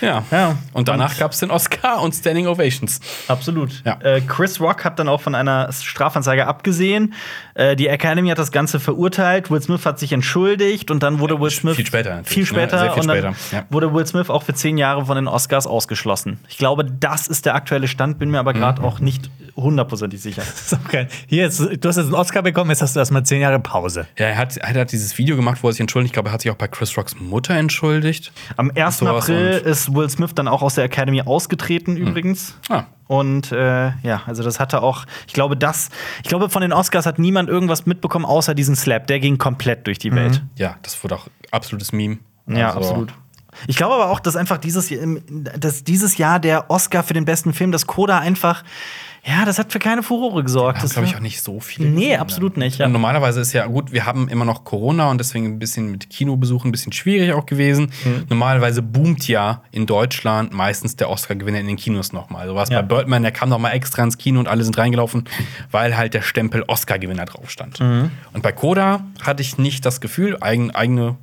Ja. 0.00 0.24
Ja. 0.30 0.56
Und 0.72 0.88
danach 0.88 1.18
gab 1.18 1.32
es 1.32 1.40
den 1.40 1.50
Oscar 1.50 2.00
und 2.02 2.14
Standing 2.14 2.46
Ovations. 2.46 3.00
absolut. 3.28 3.82
Ja. 3.84 3.98
Äh, 4.00 4.20
Chris 4.20 4.60
Rock 4.60 4.84
hat 4.84 4.98
dann 4.98 5.08
auch 5.08 5.20
von 5.20 5.34
einer 5.34 5.72
Strafanzeige 5.72 6.46
abgesehen. 6.46 7.14
Äh, 7.58 7.74
die 7.76 7.88
Academy 7.88 8.28
hat 8.28 8.38
das 8.38 8.52
Ganze 8.52 8.78
verurteilt. 8.80 9.50
Will 9.50 9.60
Smith 9.60 9.84
hat 9.84 9.98
sich 9.98 10.12
entschuldigt 10.12 10.90
und 10.92 11.02
dann 11.02 11.18
wurde 11.18 11.40
Will 11.40 11.50
Smith 11.50 11.74
viel 11.76 11.84
später 11.86 12.10
natürlich, 12.10 12.28
viel 12.32 12.42
ne? 12.44 12.46
später 12.46 12.78
Sehr 12.78 12.92
viel 12.92 13.00
und 13.02 13.08
dann 13.08 13.34
später, 13.34 13.56
ja. 13.56 13.64
wurde 13.70 13.92
Will 13.92 14.06
Smith 14.06 14.30
auch 14.30 14.44
für 14.44 14.54
zehn 14.54 14.78
Jahre 14.78 15.04
von 15.06 15.16
den 15.16 15.26
Oscars 15.26 15.66
ausgeschlossen. 15.66 16.38
Ich 16.48 16.56
glaube, 16.56 16.84
das 16.84 17.26
ist 17.26 17.46
der 17.46 17.54
aktuelle 17.56 17.88
Stand. 17.88 18.18
Bin 18.20 18.30
mir 18.30 18.38
aber 18.38 18.54
Mhm. 18.54 18.58
gerade 18.58 18.82
auch 18.84 19.00
nicht 19.00 19.28
hundertprozentig 19.56 20.20
sicher. 20.20 20.42
Das 20.46 20.72
ist 20.72 20.74
auch 20.74 20.88
geil. 20.90 21.08
Hier, 21.26 21.42
jetzt, 21.42 21.58
du 21.58 21.88
hast 21.88 21.96
jetzt 21.96 22.06
einen 22.06 22.14
Oscar 22.14 22.42
bekommen, 22.42 22.70
jetzt 22.70 22.80
hast 22.80 22.94
du 22.94 23.00
erstmal 23.00 23.24
zehn 23.24 23.40
Jahre 23.40 23.58
Pause. 23.58 24.06
Ja, 24.16 24.26
er 24.26 24.36
hat, 24.38 24.56
er 24.56 24.80
hat 24.80 24.92
dieses 24.92 25.18
Video 25.18 25.34
gemacht, 25.34 25.58
wo 25.62 25.68
er 25.68 25.72
sich 25.72 25.80
entschuldigt. 25.80 26.10
Ich 26.10 26.12
glaube, 26.14 26.28
er 26.28 26.32
hat 26.32 26.42
sich 26.42 26.50
auch 26.52 26.56
bei 26.56 26.68
Chris 26.68 26.96
Rocks 26.96 27.16
Mutter 27.18 27.54
entschuldigt. 27.54 28.30
Am 28.56 28.70
1. 28.74 28.98
Sowas 28.98 29.24
April 29.24 29.50
ist 29.64 29.92
Will 29.94 30.08
Smith 30.08 30.30
dann 30.34 30.46
auch 30.46 30.62
aus 30.62 30.76
der 30.76 30.84
Academy 30.84 31.22
ausgetreten, 31.22 31.96
übrigens. 31.96 32.54
Ah. 32.68 32.84
Und 33.08 33.50
äh, 33.52 33.90
ja, 34.02 34.22
also 34.26 34.42
das 34.42 34.60
hatte 34.60 34.82
auch, 34.82 35.06
ich 35.26 35.32
glaube, 35.32 35.56
das, 35.56 35.88
ich 36.22 36.28
glaube, 36.28 36.50
von 36.50 36.62
den 36.62 36.72
Oscars 36.72 37.06
hat 37.06 37.18
niemand 37.18 37.48
irgendwas 37.48 37.86
mitbekommen, 37.86 38.24
außer 38.26 38.54
diesen 38.54 38.76
Slap. 38.76 39.06
Der 39.06 39.18
ging 39.18 39.38
komplett 39.38 39.86
durch 39.86 39.98
die 39.98 40.14
Welt. 40.14 40.42
Ja, 40.56 40.76
das 40.82 41.02
wurde 41.02 41.16
auch 41.16 41.26
absolutes 41.50 41.90
Meme. 41.92 42.18
Ja, 42.46 42.68
Also, 42.74 42.90
absolut. 42.90 43.14
Ich 43.66 43.76
glaube 43.76 43.94
aber 43.94 44.10
auch, 44.10 44.20
dass 44.20 44.36
einfach 44.36 44.58
dieses, 44.58 44.92
dass 45.56 45.82
dieses 45.82 46.18
Jahr 46.18 46.38
der 46.38 46.70
Oscar 46.70 47.02
für 47.02 47.14
den 47.14 47.24
besten 47.24 47.54
Film, 47.54 47.72
das 47.72 47.86
Coda 47.86 48.18
einfach, 48.18 48.62
ja, 49.28 49.44
das 49.44 49.58
hat 49.58 49.70
für 49.72 49.78
keine 49.78 50.02
Furore 50.02 50.42
gesorgt. 50.42 50.78
Das 50.78 50.84
Das 50.84 50.92
glaube 50.92 51.06
ich 51.06 51.12
war- 51.12 51.18
auch 51.18 51.22
nicht 51.22 51.42
so 51.42 51.60
viele. 51.60 51.88
Nee, 51.90 52.04
gesehen, 52.06 52.20
absolut 52.20 52.56
ne? 52.56 52.64
nicht, 52.64 52.78
ja. 52.78 52.86
Und 52.86 52.92
normalerweise 52.92 53.40
ist 53.40 53.52
ja 53.52 53.66
gut, 53.66 53.92
wir 53.92 54.06
haben 54.06 54.28
immer 54.28 54.44
noch 54.44 54.64
Corona 54.64 55.10
und 55.10 55.18
deswegen 55.18 55.46
ein 55.46 55.58
bisschen 55.58 55.90
mit 55.90 56.08
Kinobesuchen 56.10 56.68
ein 56.68 56.72
bisschen 56.72 56.92
schwierig 56.92 57.32
auch 57.34 57.44
gewesen. 57.46 57.90
Mhm. 58.04 58.24
Normalerweise 58.28 58.80
boomt 58.82 59.28
ja 59.28 59.62
in 59.70 59.86
Deutschland 59.86 60.52
meistens 60.52 60.96
der 60.96 61.10
Oscar-Gewinner 61.10 61.60
in 61.60 61.66
den 61.66 61.76
Kinos 61.76 62.12
nochmal. 62.12 62.42
Also 62.42 62.54
was 62.54 62.70
Ja. 62.70 62.80
bei 62.82 62.86
Birdman, 62.88 63.22
der 63.22 63.32
kam 63.32 63.48
nochmal 63.50 63.72
extra 63.74 64.02
ins 64.02 64.16
Kino 64.18 64.40
und 64.40 64.48
alle 64.48 64.64
sind 64.64 64.78
reingelaufen, 64.78 65.24
weil 65.70 65.96
halt 65.96 66.14
der 66.14 66.22
Stempel 66.22 66.64
Oscar-Gewinner 66.66 67.26
drauf 67.26 67.50
stand. 67.50 67.80
Mhm. 67.80 68.10
Und 68.32 68.42
bei 68.42 68.52
Coda 68.52 69.04
hatte 69.22 69.42
ich 69.42 69.58
nicht 69.58 69.84
das 69.84 70.00
Gefühl, 70.00 70.38
eigen, 70.40 70.70
eigene 70.70 71.16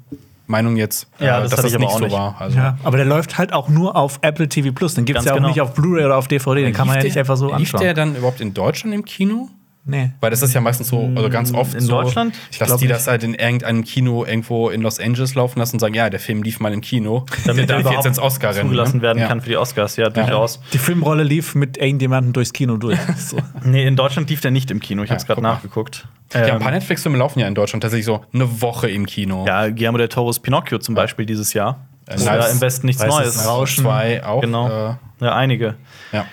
Meinung 0.48 0.76
jetzt, 0.78 1.08
äh, 1.20 1.26
Ja, 1.26 1.40
das 1.42 1.52
dass 1.52 1.62
das 1.62 1.74
nicht 1.74 1.84
auch 1.88 1.98
so 1.98 2.04
nicht. 2.06 2.14
war. 2.14 2.36
Also, 2.40 2.58
Ja, 2.58 2.78
aber 2.84 2.98
der 2.98 3.06
läuft 3.06 3.38
halt 3.38 3.52
auch 3.54 3.68
nur 3.70 3.96
auf 3.96 4.20
Apple 4.22 4.48
TV 4.48 4.72
Plus. 4.72 4.94
Den 4.94 5.06
gibt 5.06 5.20
es 5.20 5.26
ja 5.26 5.32
auch 5.32 5.38
genau. 5.38 5.48
nicht 5.50 5.62
auf 5.62 5.74
Blu-ray 5.74 6.06
oder 6.06 6.18
auf 6.18 6.28
DVD. 6.28 6.62
Den 6.64 6.74
kann 6.74 6.88
man 6.88 6.98
ja 6.98 7.02
Lief 7.02 7.06
nicht 7.06 7.16
der- 7.16 7.22
einfach 7.22 7.38
so 7.38 7.46
Lief 7.48 7.56
anschauen. 7.56 7.82
der 7.82 7.94
dann 7.94 8.16
überhaupt 8.16 8.42
in 8.42 8.54
Deutschland 8.54 8.94
im 8.94 9.06
Kino? 9.06 9.50
Nee. 9.86 10.12
Weil 10.20 10.30
das 10.32 10.42
ist 10.42 10.54
ja 10.54 10.62
meistens 10.62 10.90
so, 10.90 11.10
also 11.16 11.30
ganz 11.30 11.54
oft 11.54 11.74
In 11.74 11.80
so, 11.82 12.02
Deutschland? 12.02 12.36
dass 12.60 12.68
glaub 12.68 12.80
die 12.80 12.86
nicht. 12.86 12.96
das 12.96 13.08
halt 13.08 13.24
in 13.24 13.34
irgendeinem 13.36 13.84
Kino 13.84 14.26
irgendwo 14.26 14.70
in 14.70 14.82
Los 14.82 15.00
Angeles 15.00 15.36
laufen 15.36 15.60
lassen 15.60 15.76
und 15.76 15.80
sagen, 15.80 15.94
ja, 15.94 16.10
der 16.10 16.20
Film 16.20 16.44
lief 16.44 16.60
mal 16.60 16.74
im 16.74 16.82
Kino. 16.82 17.26
damit 17.46 17.70
der 17.70 17.78
er 17.78 17.84
darf 17.84 17.92
jetzt 17.92 17.92
überhaupt 17.92 18.06
ins 18.08 18.20
Oscar-Rennen. 18.20 18.64
zugelassen 18.70 18.98
ne? 18.98 19.04
werden 19.04 19.20
ja. 19.20 19.28
kann 19.28 19.42
für 19.42 19.50
die 19.50 19.58
Oscars, 19.58 19.96
ja, 19.98 20.10
durchaus. 20.10 20.60
Die 20.74 20.78
Filmrolle 20.78 21.24
lief 21.24 21.56
mit 21.56 21.78
irgendjemandem 21.78 22.34
durchs 22.34 22.54
Kino 22.54 22.78
durch. 22.78 23.00
so. 23.18 23.38
Nee, 23.64 23.86
in 23.88 23.96
Deutschland 23.96 24.30
lief 24.30 24.42
der 24.42 24.52
nicht 24.52 24.72
im 24.72 24.80
Kino. 24.80 25.04
Ich 25.04 25.10
Ja, 25.10 25.14
habe 25.16 25.22
es 25.22 25.28
gerade 25.28 25.42
nachgeguckt. 25.42 26.08
Ja, 26.34 26.42
ein 26.42 26.50
Ähm, 26.54 26.60
paar 26.60 26.72
Netflix-Filme 26.72 27.18
laufen 27.18 27.40
ja 27.40 27.48
in 27.48 27.56
Deutschland 27.56 27.82
tatsächlich 27.84 28.06
so 28.06 28.26
eine 28.34 28.62
Woche 28.62 28.90
im 28.90 29.06
Kino. 29.06 29.46
ja, 29.48 29.70
Guillermo 29.70 29.98
del 30.00 30.10
Toro's 30.10 30.40
Pinocchio 30.40 30.80
zum 30.80 30.96
Beispiel 30.96 31.26
dieses 31.26 31.54
Jahr. 31.54 31.86
Äh, 32.08 32.20
Oder 32.22 32.50
im 32.50 32.62
Westen 32.62 32.86
nichts 32.88 33.04
Neues. 33.06 33.48
Rauschen. 33.48 33.84
Zwei 33.84 34.24
auch. 34.24 34.42
Genau. 34.42 34.68
Äh, 34.68 34.96
Ja, 35.26 35.36
einige. 35.36 35.76
ja. 36.12 36.26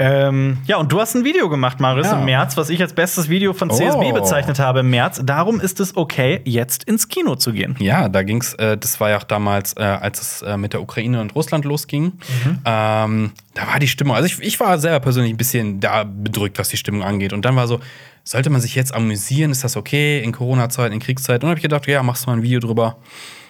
Ähm, 0.00 0.58
ja, 0.66 0.76
und 0.76 0.92
du 0.92 1.00
hast 1.00 1.16
ein 1.16 1.24
Video 1.24 1.48
gemacht, 1.48 1.80
Marius, 1.80 2.06
Ja. 2.06 2.18
im 2.20 2.24
März, 2.24 2.56
was 2.56 2.70
ich 2.70 2.80
als 2.80 2.92
bestes 2.92 3.28
Video 3.28 3.52
von 3.52 3.68
CSB 3.68 4.10
Oh. 4.10 4.12
bezeichnet 4.12 4.60
habe 4.60 4.80
im 4.80 4.90
März. 4.90 5.20
Darum 5.24 5.58
ist 5.60 5.80
es 5.80 5.96
okay, 5.96 6.40
jetzt 6.44 6.84
ins 6.84 7.08
Kino 7.08 7.34
zu 7.34 7.52
gehen. 7.52 7.74
Ja, 7.80 8.08
da 8.08 8.22
ging's, 8.22 8.54
äh, 8.54 8.78
das 8.78 9.00
war 9.00 9.10
ja 9.10 9.18
auch 9.18 9.24
damals, 9.24 9.72
äh, 9.76 9.82
als 9.82 10.20
es 10.22 10.42
äh, 10.42 10.56
mit 10.56 10.72
der 10.72 10.82
Ukraine 10.82 11.20
und 11.20 11.34
Russland 11.34 11.64
losging. 11.64 12.12
Ähm, 12.64 13.32
da 13.54 13.66
war 13.66 13.78
die 13.80 13.88
Stimmung, 13.88 14.14
also 14.14 14.26
ich, 14.26 14.38
ich 14.40 14.60
war 14.60 14.78
selber 14.78 15.00
persönlich 15.00 15.32
ein 15.32 15.36
bisschen 15.36 15.80
da 15.80 16.04
bedrückt, 16.04 16.58
was 16.60 16.68
die 16.68 16.76
Stimmung 16.76 17.02
angeht. 17.02 17.32
Und 17.32 17.44
dann 17.44 17.56
war 17.56 17.66
so, 17.66 17.80
sollte 18.22 18.50
man 18.50 18.60
sich 18.60 18.76
jetzt 18.76 18.94
amüsieren? 18.94 19.50
Ist 19.50 19.64
das 19.64 19.76
okay 19.76 20.20
in 20.22 20.30
Corona-Zeiten, 20.32 20.92
in 20.94 21.00
Kriegszeiten? 21.00 21.38
Und 21.38 21.42
dann 21.42 21.50
habe 21.50 21.58
ich 21.58 21.62
gedacht, 21.62 21.86
ja, 21.88 22.02
machst 22.04 22.24
du 22.26 22.30
mal 22.30 22.36
ein 22.36 22.42
Video 22.42 22.60
drüber. 22.60 22.98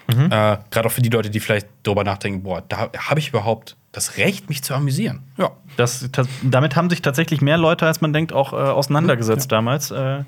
Äh, 0.08 0.30
Gerade 0.30 0.86
auch 0.86 0.90
für 0.92 1.02
die 1.02 1.10
Leute, 1.10 1.28
die 1.28 1.40
vielleicht 1.40 1.66
drüber 1.82 2.02
nachdenken, 2.04 2.42
boah, 2.42 2.62
da 2.66 2.88
habe 2.96 3.20
ich 3.20 3.28
überhaupt 3.28 3.76
das 3.92 4.16
Recht, 4.16 4.48
mich 4.48 4.62
zu 4.62 4.74
amüsieren. 4.74 5.22
Ja. 5.36 5.50
Das, 5.76 6.08
das, 6.12 6.28
damit 6.42 6.76
haben 6.76 6.90
sich 6.90 7.02
tatsächlich 7.02 7.40
mehr 7.40 7.56
Leute, 7.56 7.86
als 7.86 8.00
man 8.00 8.12
denkt, 8.12 8.32
auch 8.32 8.52
äh, 8.52 8.56
auseinandergesetzt 8.56 9.50
damals. 9.50 9.90
Äh, 9.90 10.24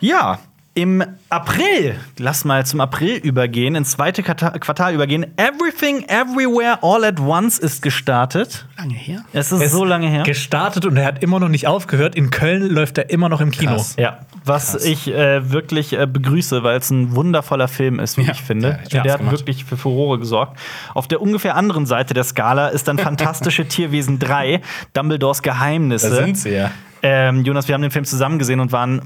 ja, 0.00 0.38
im 0.74 1.02
April, 1.30 1.96
lass 2.18 2.44
mal 2.44 2.64
zum 2.64 2.80
April 2.80 3.16
übergehen, 3.16 3.74
ins 3.74 3.90
zweite 3.90 4.22
Quartal, 4.22 4.94
übergehen. 4.94 5.26
Everything, 5.36 6.04
Everywhere, 6.08 6.78
All 6.82 7.04
at 7.04 7.18
Once 7.20 7.58
ist 7.58 7.82
gestartet. 7.82 8.66
Lange 8.78 8.94
her. 8.94 9.24
Es 9.32 9.50
ist 9.50 9.60
Er 9.60 9.66
ist 9.66 9.72
so 9.72 9.84
lange 9.84 10.08
her. 10.08 10.22
Gestartet 10.22 10.86
und 10.86 10.96
er 10.96 11.04
hat 11.06 11.22
immer 11.24 11.40
noch 11.40 11.48
nicht 11.48 11.66
aufgehört. 11.66 12.14
In 12.14 12.30
Köln 12.30 12.70
läuft 12.70 12.98
er 12.98 13.10
immer 13.10 13.28
noch 13.28 13.40
im 13.40 13.50
Kino. 13.50 13.72
Krass. 13.72 13.96
Ja, 13.98 14.20
was 14.44 14.72
Krass. 14.72 14.84
ich 14.84 15.08
äh, 15.12 15.50
wirklich 15.50 15.92
äh, 15.92 16.06
begrüße, 16.06 16.62
weil 16.62 16.78
es 16.78 16.88
ein 16.90 17.14
wundervoller 17.16 17.66
Film 17.68 17.98
ist, 17.98 18.16
wie 18.16 18.22
Ja, 18.22 18.32
ich 18.32 18.40
finde. 18.42 18.78
der 18.92 18.98
hat 19.00 19.06
der 19.06 19.12
hat 19.14 19.18
gemacht. 19.20 19.38
wirklich 19.38 19.64
für 19.64 19.76
Furore 19.76 20.18
gesorgt. 20.20 20.56
Auf 20.94 21.08
der 21.08 21.20
ungefähr 21.20 21.56
anderen 21.56 21.84
Seite 21.84 22.14
der 22.14 22.24
Skala 22.24 22.68
ist 22.68 22.86
dann 22.86 22.96
Fantastische 22.98 23.66
Tierwesen 23.66 24.20
3, 24.20 24.60
Dumbledores 24.94 25.42
Geheimnisse. 25.42 26.10
Da 26.10 26.16
sind 26.16 26.38
sie 26.38 26.50
ja. 26.50 26.70
Ähm, 27.02 27.44
Jonas, 27.44 27.66
wir 27.66 27.74
haben 27.74 27.82
den 27.82 27.90
Film 27.90 28.04
zusammen 28.04 28.38
gesehen 28.38 28.60
und 28.60 28.72
waren 28.72 29.00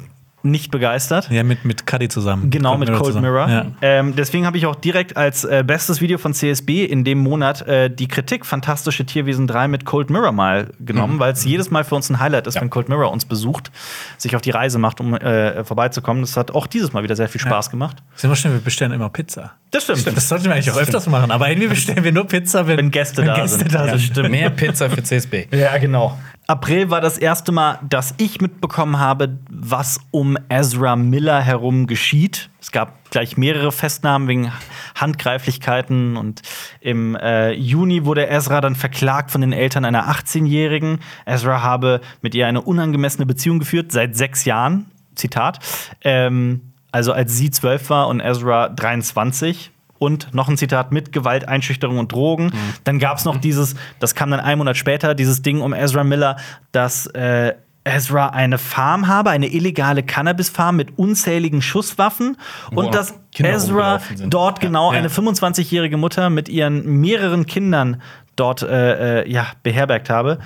nicht 0.45 0.71
begeistert. 0.71 1.31
Ja, 1.31 1.43
mit, 1.43 1.65
mit 1.65 1.87
Cuddy 1.87 2.09
zusammen. 2.09 2.51
Genau, 2.51 2.77
mit 2.77 2.89
Cold 2.89 3.05
zusammen. 3.07 3.23
Mirror. 3.33 3.49
Ja. 3.49 3.67
Ähm, 3.83 4.15
deswegen 4.17 4.47
habe 4.47 4.57
ich 4.59 4.67
auch 4.67 4.75
direkt 4.75 5.17
als 5.17 5.45
äh, 5.45 5.65
bestes 5.67 6.01
Video 6.01 6.19
von 6.19 6.35
CSB 6.35 6.85
in 6.85 7.03
dem 7.05 7.19
Monat 7.19 7.67
äh, 7.67 7.89
die 7.91 8.09
Kritik 8.09 8.45
Fantastische 8.47 9.05
Tierwesen 9.07 9.47
3 9.47 9.69
mit 9.69 9.85
Cold 9.85 10.11
Mirror 10.11 10.33
mal 10.33 10.69
genommen, 10.81 11.19
weil 11.19 11.33
es 11.33 11.45
jedes 11.45 11.71
Mal 11.71 11.85
für 11.85 11.95
uns 11.95 12.11
ein 12.11 12.21
Highlight 12.21 12.47
ist, 12.47 12.55
Ja. 12.57 12.61
wenn 12.61 12.71
Cold 12.71 12.89
Mirror 12.89 13.11
uns 13.11 13.25
besucht, 13.25 13.71
sich 14.19 14.37
auf 14.37 14.43
die 14.43 14.51
Reise 14.51 14.79
macht, 14.79 15.01
um 15.01 15.15
äh, 15.15 15.65
vorbeizukommen. 15.65 16.23
Das 16.23 16.37
hat 16.37 16.51
auch 16.51 16.67
dieses 16.67 16.93
Mal 16.93 17.03
wieder 17.03 17.17
sehr 17.17 17.29
viel 17.29 17.41
Spaß 17.41 17.71
gemacht. 17.71 17.97
Sind 18.15 18.31
wir 18.31 18.37
schnell, 18.37 18.53
wir 18.53 18.61
bestellen 18.61 18.93
immer 18.93 19.09
Pizza. 19.09 19.53
Das 19.71 19.85
stimmt. 19.85 20.07
Das 20.17 20.29
sollten 20.29 20.45
wir 20.45 20.53
eigentlich 20.53 20.71
auch 20.71 20.77
öfters 20.77 21.07
machen. 21.09 21.31
Aber 21.31 21.49
irgendwie 21.49 21.69
bestellen 21.69 22.05
wir 22.05 22.13
nur 22.13 22.27
Pizza, 22.27 22.67
wenn, 22.67 22.77
Wenn 22.77 22.91
Gäste 22.91 23.25
da 23.25 23.47
sind. 23.49 23.75
da 23.75 23.87
Ja, 23.87 23.99
sind. 23.99 24.03
stimmt. 24.03 24.31
Mehr 24.31 24.51
Pizza 24.51 24.89
für 24.91 25.03
CSB. 25.03 25.47
Ja, 25.53 25.77
genau. 25.79 26.17
April 26.47 26.91
war 26.91 27.01
das 27.01 27.17
erste 27.17 27.53
Mal, 27.53 27.79
dass 27.89 28.15
ich 28.19 28.41
mitbekommen 28.41 28.99
habe, 28.99 29.39
was 29.51 29.99
um 30.11 30.37
Ezra 30.51 30.95
Miller 30.95 31.41
herum 31.41 31.87
geschieht. 31.87 32.51
Es 32.61 32.71
gab 32.71 33.11
gleich 33.11 33.39
mehrere 33.39 33.73
Festnahmen 33.73 34.29
wegen 34.29 34.53
Handgreiflichkeiten 34.95 36.19
und 36.19 36.43
im 36.81 37.17
äh, 37.17 37.53
Juni 37.53 38.05
wurde 38.05 38.29
Ezra 38.29 38.61
dann 38.61 38.75
verklagt 38.75 39.31
von 39.31 39.41
den 39.41 39.53
Eltern 39.53 39.87
einer 39.87 40.11
18-Jährigen. 40.11 40.99
Ezra 41.25 41.63
habe 41.63 42.03
mit 42.21 42.35
ihr 42.35 42.47
eine 42.47 42.61
unangemessene 42.61 43.25
Beziehung 43.25 43.59
geführt 43.59 43.91
seit 43.91 44.15
sechs 44.15 44.45
Jahren. 44.45 44.87
Zitat. 45.15 45.61
Ähm, 46.03 46.73
also 46.93 47.13
als 47.13 47.37
sie 47.37 47.51
zwölf 47.51 47.89
war 47.89 48.09
und 48.09 48.21
Ezra 48.21 48.69
23. 48.69 49.71
Und 49.99 50.35
noch 50.35 50.49
ein 50.49 50.57
Zitat 50.57 50.93
mit 50.93 51.13
Gewalt, 51.13 51.49
Einschüchterung 51.49 51.99
und 51.99 52.13
Drogen. 52.13 52.53
Dann 52.85 52.99
gab 52.99 53.19
es 53.19 53.25
noch 53.25 53.37
dieses, 53.37 53.75
das 54.01 54.15
kam 54.15 54.31
dann 54.31 54.41
einen 54.41 54.59
Monat 54.59 54.77
später, 54.77 55.15
dieses 55.15 55.41
Ding 55.43 55.61
um 55.61 55.73
Ezra 55.73 56.05
Miller, 56.05 56.37
dass 56.73 57.07
äh, 57.07 57.55
Ezra 57.85 58.29
eine 58.29 58.59
Farm 58.59 59.07
habe, 59.09 59.31
eine 59.31 59.47
illegale 59.47 60.03
Cannabis-Farm 60.03 60.77
mit 60.77 60.99
unzähligen 60.99 61.61
Schusswaffen. 61.63 62.37
Wo 62.73 62.81
und 62.81 62.95
dass 62.95 63.15
Kinder 63.33 63.53
Ezra 63.53 64.01
dort 64.27 64.63
Ja. 64.63 64.69
genau 64.69 64.93
Ja. 64.93 64.99
eine 64.99 65.09
25-jährige 65.11 65.97
Mutter 65.97 66.31
mit 66.31 66.49
ihren 66.49 67.01
mehreren 67.01 67.47
Kindern 67.47 68.01
dort 68.37 68.63
äh, 68.63 69.21
äh, 69.23 69.31
ja, 69.31 69.47
beherbergt 69.63 70.11
habe. 70.11 70.39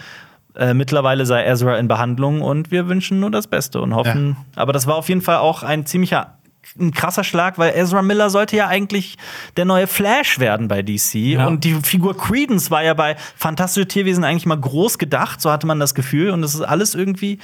Äh, 0.57 0.74
mittlerweile 0.74 1.24
sei 1.26 1.44
Ezra 1.46 1.76
in 1.78 1.86
Behandlung 1.86 2.42
und 2.42 2.72
wir 2.72 2.88
wünschen 2.88 3.20
nur 3.20 3.30
das 3.30 3.46
Beste 3.46 3.80
und 3.80 3.94
hoffen. 3.94 4.36
Aber 4.57 4.72
das 4.72 4.88
war 4.88 4.96
auf 4.96 5.09
jeden 5.09 5.22
Fall 5.22 5.36
auch 5.36 5.62
ein 5.62 5.86
ziemlicher 5.86 6.38
ein 6.79 6.93
krasser 6.93 7.25
Schlag, 7.25 7.59
weil 7.59 7.73
Ezra 7.77 8.03
Miller 8.03 8.31
sollte 8.31 8.57
ja 8.57 8.66
eigentlich 8.69 9.16
der 9.57 9.64
neue 9.64 9.87
Flash 9.87 10.39
werden 10.39 10.69
bei 10.69 10.83
DC. 10.83 11.14
Ja. 11.14 11.47
Und 11.47 11.64
die 11.64 11.75
Figur 11.75 12.16
Credence 12.16 12.71
war 12.71 12.83
ja 12.83 12.95
bei 12.95 13.16
Fantastische 13.37 13.87
Tierwesen 13.89 14.25
eigentlich 14.25 14.47
mal 14.47 14.59
groß 14.59 14.99
gedacht, 14.99 15.41
so 15.41 15.51
hatte 15.51 15.66
man 15.66 15.81
das 15.81 15.95
Gefühl. 15.95 16.31
Und 16.31 16.43
das 16.43 16.55
ist 16.55 16.61
alles 16.62 16.95
irgendwie, 16.95 17.39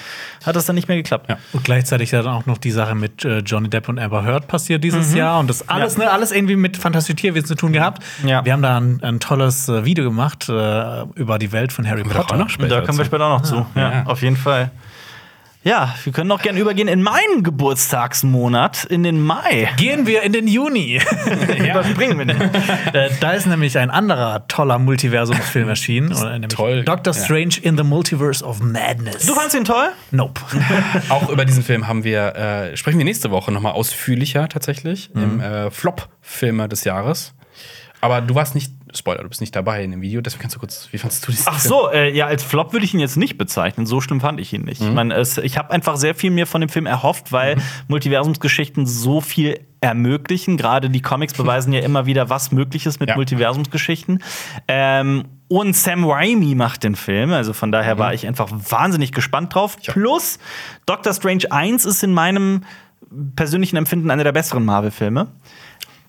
hat 0.45 0.57
das 0.57 0.66
dann 0.66 0.75
nicht 0.77 0.89
mehr 0.89 0.97
geklappt. 0.97 1.29
Ja. 1.29 1.39
Und 1.53 1.64
gleichzeitig 1.64 2.11
dann 2.11 2.27
auch 2.27 2.47
noch 2.47 2.59
die 2.59 2.70
Sache 2.70 2.95
mit 2.95 3.25
äh, 3.25 3.39
Johnny 3.39 3.68
Depp 3.68 3.89
und 3.89 3.99
Amber 3.99 4.25
Heard 4.25 4.47
passiert 4.49 4.85
dieses 4.85 5.14
Jahr. 5.14 5.39
Und 5.41 5.49
das 5.51 5.68
alles, 5.68 5.97
Ja. 5.97 6.05
ne, 6.05 6.11
alles 6.11 6.33
irgendwie 6.33 6.57
mit 6.57 6.77
Fantastische 6.77 7.16
Tierwesen 7.16 7.47
zu 7.47 7.55
tun 7.55 7.72
gehabt. 7.72 8.03
Ja. 8.25 8.45
Wir 8.45 8.53
haben 8.53 8.62
da 8.62 8.77
ein, 8.79 9.01
ein 9.03 9.20
tolles 9.20 9.68
äh, 9.68 9.85
Video 9.85 10.05
gemacht 10.05 10.49
äh, 10.49 11.03
über 11.14 11.39
die 11.39 11.53
Welt 11.53 11.72
von 11.72 11.87
Harry 11.89 12.03
Potter. 12.05 12.37
Da 12.68 12.81
kommen 12.83 12.99
wir 12.99 13.05
später 13.05 13.27
auch 13.27 13.39
noch 13.41 13.43
zu. 13.43 13.66
Ja, 13.75 13.93
Ja. 13.93 14.03
auf 14.07 14.22
jeden 14.22 14.37
Fall. 14.37 14.70
Ja, 15.65 15.95
wir 16.05 16.12
können 16.12 16.31
auch 16.31 16.43
gerne 16.43 16.61
übergehen 16.61 16.89
in 16.89 17.03
meinen 17.03 17.43
Geburtstagsmonat, 17.43 18.85
in 18.85 19.03
den 19.03 19.19
Mai. 19.21 19.71
Gehen 19.79 20.07
wir 20.07 20.23
in 20.23 20.35
den 20.35 20.47
Juni. 20.47 21.01
Überspringen 21.59 22.19
wir 22.19 22.27
den. 22.27 22.41
äh, 22.93 23.09
da 23.21 23.31
ist 23.33 23.47
nämlich 23.47 23.79
ein 23.79 23.89
anderer 23.91 24.47
toller 24.47 24.79
Multiversumsfilm 24.79 25.67
erschienen. 25.69 26.12
Oder 26.12 26.33
nämlich 26.33 26.55
toll. 26.55 26.85
Doctor 26.85 27.15
Ja. 27.15 27.25
Strange 27.25 27.55
in 27.62 27.79
the 27.79 27.83
Multiverse 27.83 28.45
of 28.45 28.61
Madness. 28.61 29.25
Du 29.25 29.33
fandst 29.35 29.57
ihn 29.57 29.65
toll? 29.65 29.89
Nope. 30.11 30.39
Auch 31.09 31.31
über 31.31 31.47
diesen 31.47 31.62
Film 31.62 31.87
haben 31.89 32.05
wir, 32.05 32.37
äh, 32.37 32.77
sprechen 32.77 32.99
wir 32.99 33.05
nächste 33.07 33.31
Woche 33.31 33.51
nochmal 33.51 33.73
ausführlicher 33.73 34.49
tatsächlich 34.51 35.11
im 35.15 35.41
äh, 35.41 35.71
Flop-Filme 35.71 36.69
des 36.69 36.85
Jahres. 36.85 37.33
Aber 38.03 38.21
du 38.21 38.35
warst 38.35 38.55
nicht, 38.55 38.74
Spoiler, 38.97 39.22
du 39.22 39.28
bist 39.28 39.40
nicht 39.40 39.55
dabei 39.57 39.82
in 39.82 39.90
dem 39.90 40.01
Video, 40.03 40.20
deswegen 40.20 40.42
kannst 40.42 40.57
du 40.57 40.61
kurz, 40.61 40.88
wie 40.92 40.99
fandest 40.99 41.26
du 41.26 41.32
diesen 41.32 41.47
Ach 41.49 41.59
so, 41.59 41.90
äh, 41.90 42.14
ja, 42.14 42.26
als 42.26 42.42
Flop 42.42 42.72
würde 42.72 42.84
ich 42.84 42.95
ihn 42.95 43.01
jetzt 43.01 43.16
nicht 43.16 43.36
bezeichnen. 43.38 43.86
So 43.86 44.01
schlimm 44.01 44.20
fand 44.20 44.38
ich 44.40 44.53
ihn 44.53 44.62
nicht. 44.62 44.80
Ich 44.80 44.90
meine, 44.90 45.14
es- 45.14 45.38
ich 45.38 45.59
habe 45.59 45.70
einfach 45.72 45.97
sehr 45.97 46.14
viel 46.14 46.30
mir 46.30 46.47
von 46.47 46.61
dem 46.61 46.68
Film 46.70 46.86
erhofft, 46.86 47.32
weil 47.32 47.57
Multiversumsgeschichten 47.88 48.86
so 48.86 49.20
viel 49.20 49.61
ermöglichen. 49.80 50.57
Gerade 50.57 50.90
die 50.90 51.03
Comics 51.03 51.34
beweisen 51.34 51.72
ja 51.72 51.80
immer 51.80 52.07
wieder, 52.07 52.30
was 52.30 52.53
möglich 52.53 52.86
ist 52.86 53.01
mit 53.01 53.09
Ja. 53.11 53.16
Multiversumsgeschichten. 53.16 54.22
Ähm, 54.68 55.24
Und 55.49 55.76
Sam 55.76 56.05
Raimi 56.11 56.55
macht 56.55 56.84
den 56.84 56.95
Film. 56.97 57.32
Also 57.32 57.53
von 57.53 57.70
daher 57.70 57.99
war 57.99 58.14
ich 58.14 58.26
einfach 58.26 58.49
wahnsinnig 58.51 59.12
gespannt 59.12 59.55
drauf. 59.55 59.76
Plus, 59.86 60.38
Doctor 60.86 61.12
Strange 61.12 61.45
1 61.51 61.84
ist 61.84 62.03
in 62.03 62.12
meinem 62.14 62.62
persönlichen 63.36 63.76
Empfinden 63.76 64.11
einer 64.11 64.24
der 64.24 64.32
besseren 64.32 64.64
Marvel-Filme. 64.64 65.28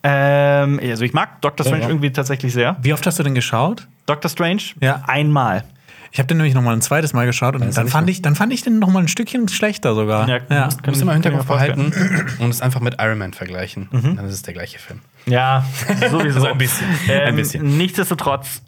Ähm, 0.08 0.80
also 0.84 1.04
ich 1.04 1.14
mag 1.14 1.42
Doctor 1.42 1.66
Strange 1.66 1.84
Ja. 1.84 1.90
irgendwie 1.90 2.12
tatsächlich 2.12 2.54
sehr. 2.54 2.78
Wie 2.82 2.94
oft 2.94 3.06
hast 3.08 3.18
du 3.18 3.24
denn 3.24 3.34
geschaut? 3.34 3.88
Doctor 4.06 4.30
Strange? 4.30 4.62
Ja. 4.80 5.04
Einmal. 5.08 5.64
Ich 6.12 6.20
habe 6.20 6.28
den 6.28 6.38
nämlich 6.38 6.54
noch 6.54 6.62
mal 6.62 6.74
ein 6.74 6.82
zweites 6.82 7.12
Mal 7.12 7.26
geschaut 7.26 7.56
und 7.56 7.76
dann 7.76 7.88
fand, 7.90 8.10
ich, 8.10 8.22
dann 8.22 8.36
fand 8.36 8.54
ich 8.54 8.62
den 8.62 8.80
noch 8.80 8.88
mal 8.90 9.00
ein 9.02 9.08
Stückchen 9.10 9.50
schlechter 9.50 9.96
sogar. 9.96 10.30
Ja, 10.30 10.38
ja. 10.50 10.66
muss- 10.66 10.78
Du 10.78 10.90
musst 10.92 11.02
immer 11.02 11.12
im 11.14 11.22
Hinterkopf 11.22 11.48
Kann 11.48 11.70
ich 11.72 11.76
mir 11.76 11.84
behalten 11.90 12.42
und 12.44 12.50
es 12.52 12.62
einfach 12.62 12.80
mit 12.80 12.96
Iron 13.02 13.18
Man 13.18 13.34
vergleichen. 13.34 13.90
Dann 13.92 14.26
ist 14.26 14.34
es 14.36 14.42
der 14.44 14.54
gleiche 14.54 14.80
Film. 14.80 15.00
Ja, 15.26 15.66
sowieso. 16.10 16.40
So 16.42 16.48
ein 16.48 16.58
bisschen. 16.58 16.88
Ähm, 17.10 17.22
Ein 17.30 17.36
bisschen. 17.36 17.78
Nichtsdestotrotz, 17.78 18.62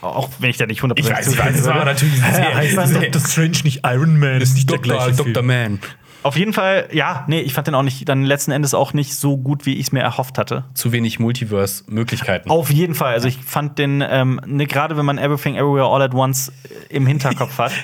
auch 0.00 0.30
wenn 0.38 0.48
ich 0.50 0.56
da 0.56 0.64
nicht 0.66 0.80
100% 0.80 0.92
Ich 0.98 1.10
weiß, 1.10 1.26
ich 1.26 1.38
weiß, 1.38 1.56
es 1.58 1.66
war 1.66 1.84
natürlich 1.84 2.14
sehr, 2.20 2.54
heißt 2.54 2.88
sehr, 2.88 3.00
Doctor 3.00 3.20
Strange 3.20 3.58
nicht 3.64 3.80
Iron 3.84 4.18
Man? 4.18 4.40
Das 4.40 4.50
ist 4.50 4.54
nicht 4.54 4.70
Dr. 4.70 5.10
Dr. 5.12 5.42
Man. 5.42 5.80
Auf 6.24 6.36
jeden 6.36 6.52
Fall, 6.52 6.88
ja, 6.90 7.24
nee, 7.28 7.40
ich 7.40 7.54
fand 7.54 7.66
den 7.68 7.74
auch 7.74 7.82
nicht, 7.82 8.08
dann 8.08 8.24
letzten 8.24 8.50
Endes 8.50 8.74
auch 8.74 8.92
nicht 8.94 9.14
so 9.14 9.36
gut, 9.36 9.66
wie 9.66 9.74
ich 9.74 9.86
es 9.86 9.92
mir 9.92 10.00
erhofft 10.00 10.38
hatte. 10.38 10.64
Zu 10.74 10.90
wenig 10.90 11.18
Multiverse-Möglichkeiten. 11.20 12.50
Auf 12.50 12.70
jeden 12.70 12.94
Fall. 12.94 13.12
Also 13.14 13.28
ich 13.28 13.38
fand 13.38 13.78
den, 13.78 14.02
ähm, 14.06 14.40
ne, 14.46 14.66
gerade 14.66 14.96
wenn 14.96 15.04
man 15.04 15.18
Everything 15.18 15.54
Everywhere 15.56 15.86
All 15.86 16.02
at 16.02 16.14
Once 16.14 16.50
im 16.88 17.06
Hinterkopf 17.06 17.58
hat. 17.58 17.72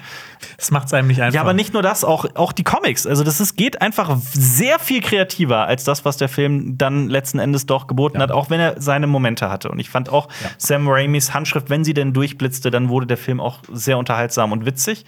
Das 0.57 0.70
macht 0.70 0.86
es 0.86 0.95
einem 0.95 1.09
nicht 1.09 1.20
einfach. 1.20 1.34
ja, 1.34 1.43
aber 1.43 1.53
nicht 1.53 1.74
nur 1.74 1.82
das, 1.82 2.03
auch, 2.03 2.24
auch 2.34 2.53
die 2.53 2.64
Comics. 2.64 3.07
Also 3.07 3.24
das 3.24 3.41
ist, 3.41 3.57
geht 3.57 3.82
einfach 3.82 4.16
sehr 4.32 4.78
viel 4.78 5.03
kreativer 5.03 5.66
als 5.66 5.84
das, 5.84 6.07
was 6.07 6.16
der 6.16 6.30
Film 6.30 6.78
dann 6.78 7.09
letzten 7.11 7.38
Endes 7.38 7.66
doch 7.66 7.86
geboten 7.86 8.16
Ja. 8.16 8.22
hat, 8.22 8.30
auch 8.32 8.49
wenn 8.49 8.59
er 8.59 8.80
seine 8.80 9.07
Momente 9.07 9.51
hatte. 9.51 9.70
Und 9.70 9.78
ich 9.80 9.91
fand 9.91 10.09
auch 10.09 10.28
Sam 10.57 10.88
Raimis 10.88 11.34
Handschrift, 11.34 11.68
wenn 11.68 11.84
sie 11.84 11.93
denn 11.93 12.14
durchblitzte, 12.14 12.70
dann 12.70 12.88
wurde 12.88 13.07
der 13.07 13.18
Film 13.18 13.38
auch 13.38 13.59
sehr 13.70 13.99
unterhaltsam 13.99 14.53
und 14.53 14.64
witzig. 14.64 15.05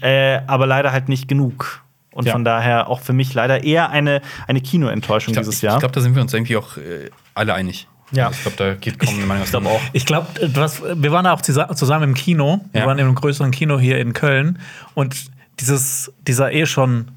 Äh, 0.00 0.40
aber 0.46 0.66
leider 0.66 0.92
halt 0.92 1.10
nicht 1.10 1.28
genug. 1.28 1.82
Und 2.12 2.26
Ja. 2.26 2.32
von 2.32 2.44
daher 2.44 2.88
auch 2.88 3.00
für 3.00 3.12
mich 3.12 3.32
leider 3.34 3.62
eher 3.62 3.90
eine, 3.90 4.20
eine 4.48 4.60
Kinoenttäuschung 4.60 5.32
glaub, 5.32 5.44
dieses 5.44 5.60
Jahr. 5.62 5.74
Ich 5.74 5.80
glaube, 5.80 5.94
da 5.94 6.00
sind 6.00 6.14
wir 6.14 6.22
uns 6.22 6.34
irgendwie 6.34 6.56
auch 6.56 6.76
äh, 6.76 7.10
alle 7.34 7.54
einig. 7.54 7.86
Ja. 8.12 8.26
Also 8.26 8.36
ich 8.38 8.42
glaube, 8.42 8.56
da 8.56 8.74
geht 8.74 8.98
kaum 8.98 9.14
eine 9.14 9.26
Meinung 9.26 9.44
Ich 9.44 9.50
glaube 9.50 9.68
auch. 9.68 9.80
Ich 9.92 10.04
glaube, 10.06 10.26
wir 10.96 11.12
waren 11.12 11.26
auch 11.28 11.40
zusa- 11.42 11.72
zusammen 11.76 12.04
im 12.10 12.14
Kino. 12.14 12.60
Wir 12.72 12.80
Ja. 12.80 12.86
waren 12.88 12.98
in 12.98 13.04
einem 13.06 13.14
größeren 13.14 13.52
Kino 13.52 13.78
hier 13.78 13.98
in 13.98 14.12
Köln. 14.12 14.58
Und 14.94 15.14
dieses, 15.60 16.12
dieser 16.26 16.52
eh 16.52 16.66
schon 16.66 17.12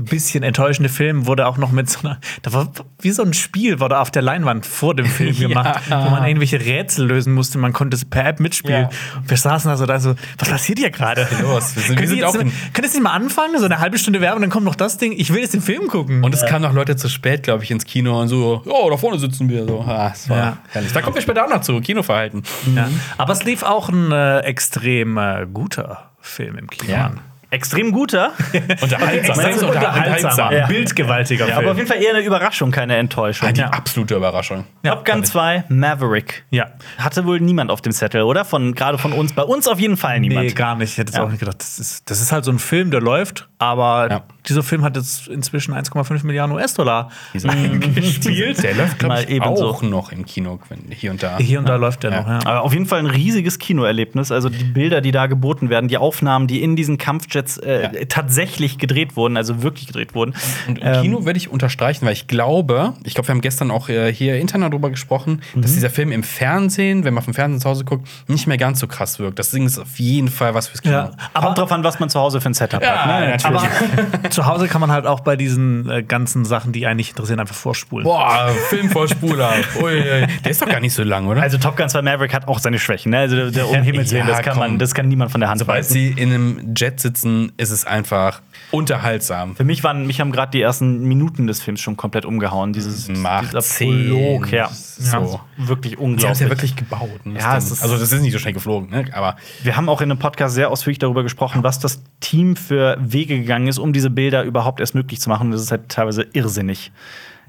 ein 0.00 0.04
bisschen 0.06 0.42
enttäuschende 0.42 0.88
Film 0.88 1.26
wurde 1.26 1.46
auch 1.46 1.56
noch 1.56 1.70
mit 1.72 1.88
so 1.90 2.00
einer. 2.00 2.18
Da 2.42 2.52
war 2.52 2.70
wie 3.00 3.10
so 3.10 3.22
ein 3.22 3.32
Spiel, 3.34 3.80
wurde 3.80 3.98
auf 3.98 4.10
der 4.10 4.22
Leinwand 4.22 4.66
vor 4.66 4.94
dem 4.94 5.06
Film 5.06 5.34
Ja. 5.38 5.48
gemacht, 5.48 5.80
wo 5.88 6.10
man 6.10 6.24
irgendwelche 6.24 6.58
Rätsel 6.60 7.06
lösen 7.06 7.32
musste. 7.34 7.58
Man 7.58 7.72
konnte 7.72 7.96
es 7.96 8.04
per 8.04 8.26
App 8.26 8.40
mitspielen. 8.40 8.82
Ja. 8.90 8.90
Und 9.18 9.30
wir 9.30 9.36
saßen 9.36 9.70
da 9.70 9.76
so, 9.76 9.86
da 9.86 10.00
so, 10.00 10.14
was 10.38 10.48
passiert 10.48 10.78
hier 10.78 10.90
gerade? 10.90 11.26
los? 11.42 11.76
Wir 11.76 11.82
sind- 11.82 12.00
wir 12.00 12.08
jetzt 12.16 12.24
auch 12.24 12.32
nicht- 12.34 12.42
in- 12.44 12.50
Könnt 12.72 12.78
ihr 12.78 12.84
jetzt 12.84 12.94
nicht 12.94 13.02
mal 13.02 13.12
anfangen? 13.12 13.58
So 13.58 13.64
eine 13.66 13.78
halbe 13.78 13.98
Stunde 13.98 14.20
Werbung, 14.20 14.40
dann 14.40 14.50
kommt 14.50 14.64
noch 14.64 14.74
das 14.74 14.98
Ding. 14.98 15.12
Ich 15.16 15.32
will 15.32 15.40
jetzt 15.40 15.54
den 15.54 15.62
Film 15.62 15.86
gucken. 15.88 16.24
Und 16.24 16.34
es 16.34 16.44
kamen 16.46 16.62
noch 16.62 16.72
Leute 16.72 16.96
zu 16.96 17.08
spät, 17.08 17.42
glaube 17.42 17.62
ich, 17.64 17.70
ins 17.70 17.84
Kino 17.84 18.20
und 18.20 18.28
so, 18.28 18.62
oh, 18.66 18.88
da 18.90 18.96
vorne 18.96 19.18
sitzen 19.18 19.48
wir. 19.48 19.66
So, 19.66 19.80
ah, 19.86 20.10
es 20.14 20.28
war 20.28 20.36
Ja. 20.36 20.56
herrlich. 20.70 20.92
Da 20.92 21.02
kommen 21.02 21.14
wir 21.14 21.22
später 21.22 21.44
auch 21.44 21.50
noch 21.50 21.60
zu, 21.60 21.80
Kinoverhalten. 21.80 22.42
ja. 22.74 22.88
Aber 23.18 23.32
es 23.32 23.44
lief 23.44 23.62
auch 23.62 23.88
ein 23.88 24.10
äh, 24.12 24.40
extrem 24.40 25.16
äh, 25.18 25.46
guter 25.52 26.10
Film 26.20 26.56
im 26.58 26.68
Kino 26.68 26.90
Ja. 26.92 27.06
an. 27.06 27.20
Extrem 27.52 27.90
guter. 27.92 28.32
Unterhaltsam. 28.80 29.40
Ist 29.50 29.62
unterhaltsamer, 29.62 30.52
Ja. 30.56 30.66
bildgewaltiger 30.66 31.46
Ja, 31.48 31.54
Film. 31.56 31.58
aber 31.64 31.72
auf 31.72 31.76
jeden 31.76 31.88
Fall 31.88 32.02
eher 32.02 32.14
eine 32.14 32.24
Überraschung, 32.24 32.70
keine 32.70 32.96
Enttäuschung. 32.96 33.48
Ah, 33.48 33.52
die 33.52 33.60
Ja. 33.60 33.68
absolute 33.70 34.14
Überraschung. 34.14 34.64
Ja, 34.84 34.92
Top 34.94 35.04
Gun 35.04 35.14
fand 35.14 35.24
ich. 35.26 35.30
2, 35.32 35.64
Maverick. 35.68 36.44
ja. 36.50 36.66
Hatte 36.98 37.24
wohl 37.26 37.40
niemand 37.40 37.70
auf 37.70 37.82
dem 37.82 37.92
Zettel, 37.92 38.22
oder? 38.22 38.44
Von, 38.44 38.74
gerade 38.74 38.98
von 38.98 39.12
uns. 39.12 39.32
Bei 39.34 39.42
uns 39.42 39.66
auf 39.68 39.78
jeden 39.80 39.96
Fall 39.96 40.20
niemand. 40.20 40.46
Nee, 40.46 40.52
gar 40.52 40.76
nicht. 40.76 40.92
Ich 40.92 40.98
hätte 40.98 41.12
es 41.12 41.18
auch 41.18 41.28
nicht 41.28 41.40
gedacht. 41.40 41.60
Das 41.60 41.78
ist, 41.78 42.08
das 42.10 42.20
ist 42.22 42.32
halt 42.32 42.44
so 42.44 42.52
ein 42.52 42.58
Film, 42.58 42.90
der 42.90 43.00
läuft, 43.00 43.48
aber 43.60 44.08
Ja. 44.10 44.22
dieser 44.48 44.62
Film 44.64 44.82
hat 44.82 44.96
jetzt 44.96 45.28
inzwischen 45.28 45.72
1,5 45.74 46.24
Milliarden 46.24 46.56
US-Dollar 46.56 47.10
eingespielt. 47.46 48.62
Der 48.62 48.74
läuft, 48.74 48.98
glaube 48.98 49.14
Mal 49.14 49.24
ich, 49.30 49.40
auch 49.42 49.82
noch 49.82 50.12
im 50.12 50.24
Kino, 50.26 50.58
wenn- 50.68 50.90
hier 50.90 51.10
und 51.10 51.22
da. 51.22 51.38
Hier 51.38 51.58
und 51.58 51.68
da 51.68 51.76
läuft 51.76 52.02
der 52.02 52.10
Ja. 52.10 52.20
noch, 52.22 52.28
ja. 52.28 52.38
Aber 52.46 52.62
auf 52.62 52.72
jeden 52.72 52.86
Fall 52.86 52.98
ein 53.00 53.06
riesiges 53.06 53.58
Kinoerlebnis. 53.58 54.32
Also 54.32 54.48
die 54.48 54.64
Bilder, 54.64 55.00
die 55.00 55.12
da 55.12 55.26
geboten 55.26 55.70
werden, 55.70 55.88
die 55.88 55.98
Aufnahmen, 55.98 56.46
die 56.46 56.62
in 56.62 56.74
diesen 56.76 56.98
Kampfjets 56.98 57.58
äh, 57.58 57.82
Ja. 57.82 57.90
tatsächlich 58.08 58.78
gedreht 58.78 59.16
wurden, 59.16 59.36
also 59.36 59.62
wirklich 59.62 59.86
gedreht 59.86 60.14
wurden. 60.14 60.34
Und 60.68 60.78
im 60.78 60.86
Ähm, 60.86 61.02
Kino 61.02 61.24
werde 61.26 61.36
ich 61.36 61.48
unterstreichen, 61.50 62.06
weil 62.06 62.12
ich 62.14 62.26
glaube, 62.26 62.94
ich 63.04 63.14
glaube, 63.14 63.28
wir 63.28 63.34
haben 63.34 63.40
gestern 63.42 63.70
auch 63.70 63.88
äh, 63.88 64.12
hier 64.12 64.36
intern 64.36 64.62
darüber 64.62 64.90
gesprochen, 64.90 65.42
Mhm. 65.54 65.62
dass 65.62 65.74
dieser 65.74 65.90
Film 65.90 66.12
im 66.12 66.22
Fernsehen, 66.22 67.04
wenn 67.04 67.14
man 67.14 67.22
vom 67.22 67.34
Fernsehen 67.34 67.60
zu 67.60 67.68
Hause 67.68 67.84
guckt, 67.84 68.08
nicht 68.26 68.46
mehr 68.46 68.56
ganz 68.56 68.80
so 68.80 68.86
krass 68.86 69.18
wirkt. 69.18 69.38
Das 69.38 69.50
Ding 69.50 69.66
ist 69.66 69.78
auf 69.78 69.98
jeden 69.98 70.28
Fall 70.28 70.54
was 70.54 70.68
fürs 70.68 70.82
Kino. 70.82 70.94
Ja. 70.94 71.10
Kommt 71.34 71.58
drauf 71.58 71.70
an, 71.72 71.84
was 71.84 72.00
man 72.00 72.08
zu 72.08 72.18
Hause 72.18 72.40
für 72.40 72.48
ein 72.48 72.54
Setup 72.54 72.82
Ja, 72.82 73.04
hat. 73.04 73.06
Ne? 73.06 73.12
natürlich. 73.30 73.44
Aber 73.56 74.30
zu 74.30 74.46
Hause 74.46 74.68
kann 74.68 74.80
man 74.80 74.90
halt 74.90 75.06
auch 75.06 75.20
bei 75.20 75.36
diesen 75.36 75.88
äh, 75.90 76.02
ganzen 76.02 76.44
Sachen, 76.44 76.72
die 76.72 76.86
einen 76.86 76.96
nicht 76.96 77.10
interessieren, 77.10 77.40
einfach 77.40 77.54
vorspulen. 77.54 78.04
Boah, 78.04 78.48
Film 78.68 78.90
voll 78.90 79.08
Spuler. 79.08 79.52
Ui, 79.82 79.84
ui. 79.84 80.26
Der 80.44 80.50
ist 80.50 80.62
doch 80.62 80.68
gar 80.68 80.80
nicht 80.80 80.92
so 80.94 81.02
lang, 81.02 81.26
oder? 81.26 81.42
Also 81.42 81.58
Top 81.58 81.76
Gun 81.76 81.88
2 81.88 82.02
Maverick 82.02 82.32
hat 82.34 82.48
auch 82.48 82.58
seine 82.58 82.78
Schwächen. 82.78 83.10
Ne? 83.10 83.18
Also 83.18 83.36
der, 83.36 83.50
der, 83.50 83.68
um 83.68 83.76
Himmels 83.82 84.10
Willen, 84.12 84.26
Ja, 84.26 84.34
das 84.34 84.42
kann 84.42 84.52
komm. 84.54 84.60
man, 84.60 84.78
das 84.78 84.94
kann 84.94 85.08
niemand 85.08 85.30
von 85.30 85.40
der 85.40 85.50
Hand 85.50 85.58
Sobald 85.58 85.80
weisen. 85.84 85.92
sie 85.92 86.08
in 86.10 86.32
einem 86.32 86.74
Jet 86.76 87.00
sitzen, 87.00 87.52
ist 87.56 87.70
es 87.70 87.84
einfach 87.84 88.40
unterhaltsam. 88.70 89.56
Für 89.56 89.64
mich 89.64 89.82
waren, 89.84 90.06
mich 90.06 90.20
haben 90.20 90.32
gerade 90.32 90.52
die 90.52 90.60
ersten 90.60 91.02
Minuten 91.02 91.46
des 91.46 91.60
Films 91.62 91.80
schon 91.80 91.96
komplett 91.96 92.24
umgehauen. 92.24 92.72
Dieses 92.72 93.08
Mach 93.08 93.42
dieser 93.42 93.60
10. 93.60 94.08
Prolog, 94.08 94.52
ja. 94.52 94.68
So. 94.70 95.40
Wirklich 95.56 95.92
Die 95.92 95.96
haben 95.98 96.04
unglaublich. 96.04 96.32
es 96.32 96.40
ja 96.40 96.48
wirklich 96.48 96.76
gebaut. 96.76 97.24
ne, 97.24 97.34
das 97.34 97.42
Ja, 97.44 97.56
ist- 97.56 97.82
also 97.82 97.96
das 97.98 98.12
ist 98.12 98.22
nicht 98.22 98.32
so 98.32 98.38
schnell 98.38 98.52
geflogen, 98.54 98.90
ne? 98.90 99.04
aber 99.12 99.36
Wir 99.62 99.76
haben 99.76 99.88
auch 99.88 100.00
in 100.00 100.10
einem 100.10 100.18
Podcast 100.18 100.54
sehr 100.54 100.70
ausführlich 100.70 100.98
darüber 100.98 101.22
gesprochen, 101.22 101.62
was 101.62 101.78
das 101.78 102.02
Team 102.20 102.56
für 102.56 102.96
Wege 103.00 103.39
gegangen 103.40 103.66
ist, 103.68 103.78
um 103.78 103.92
diese 103.92 104.10
Bilder 104.10 104.42
überhaupt 104.44 104.80
erst 104.80 104.94
möglich 104.94 105.20
zu 105.20 105.28
machen. 105.28 105.50
Das 105.50 105.60
ist 105.60 105.70
halt 105.70 105.88
teilweise 105.88 106.26
irrsinnig. 106.32 106.92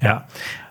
Ja. 0.01 0.25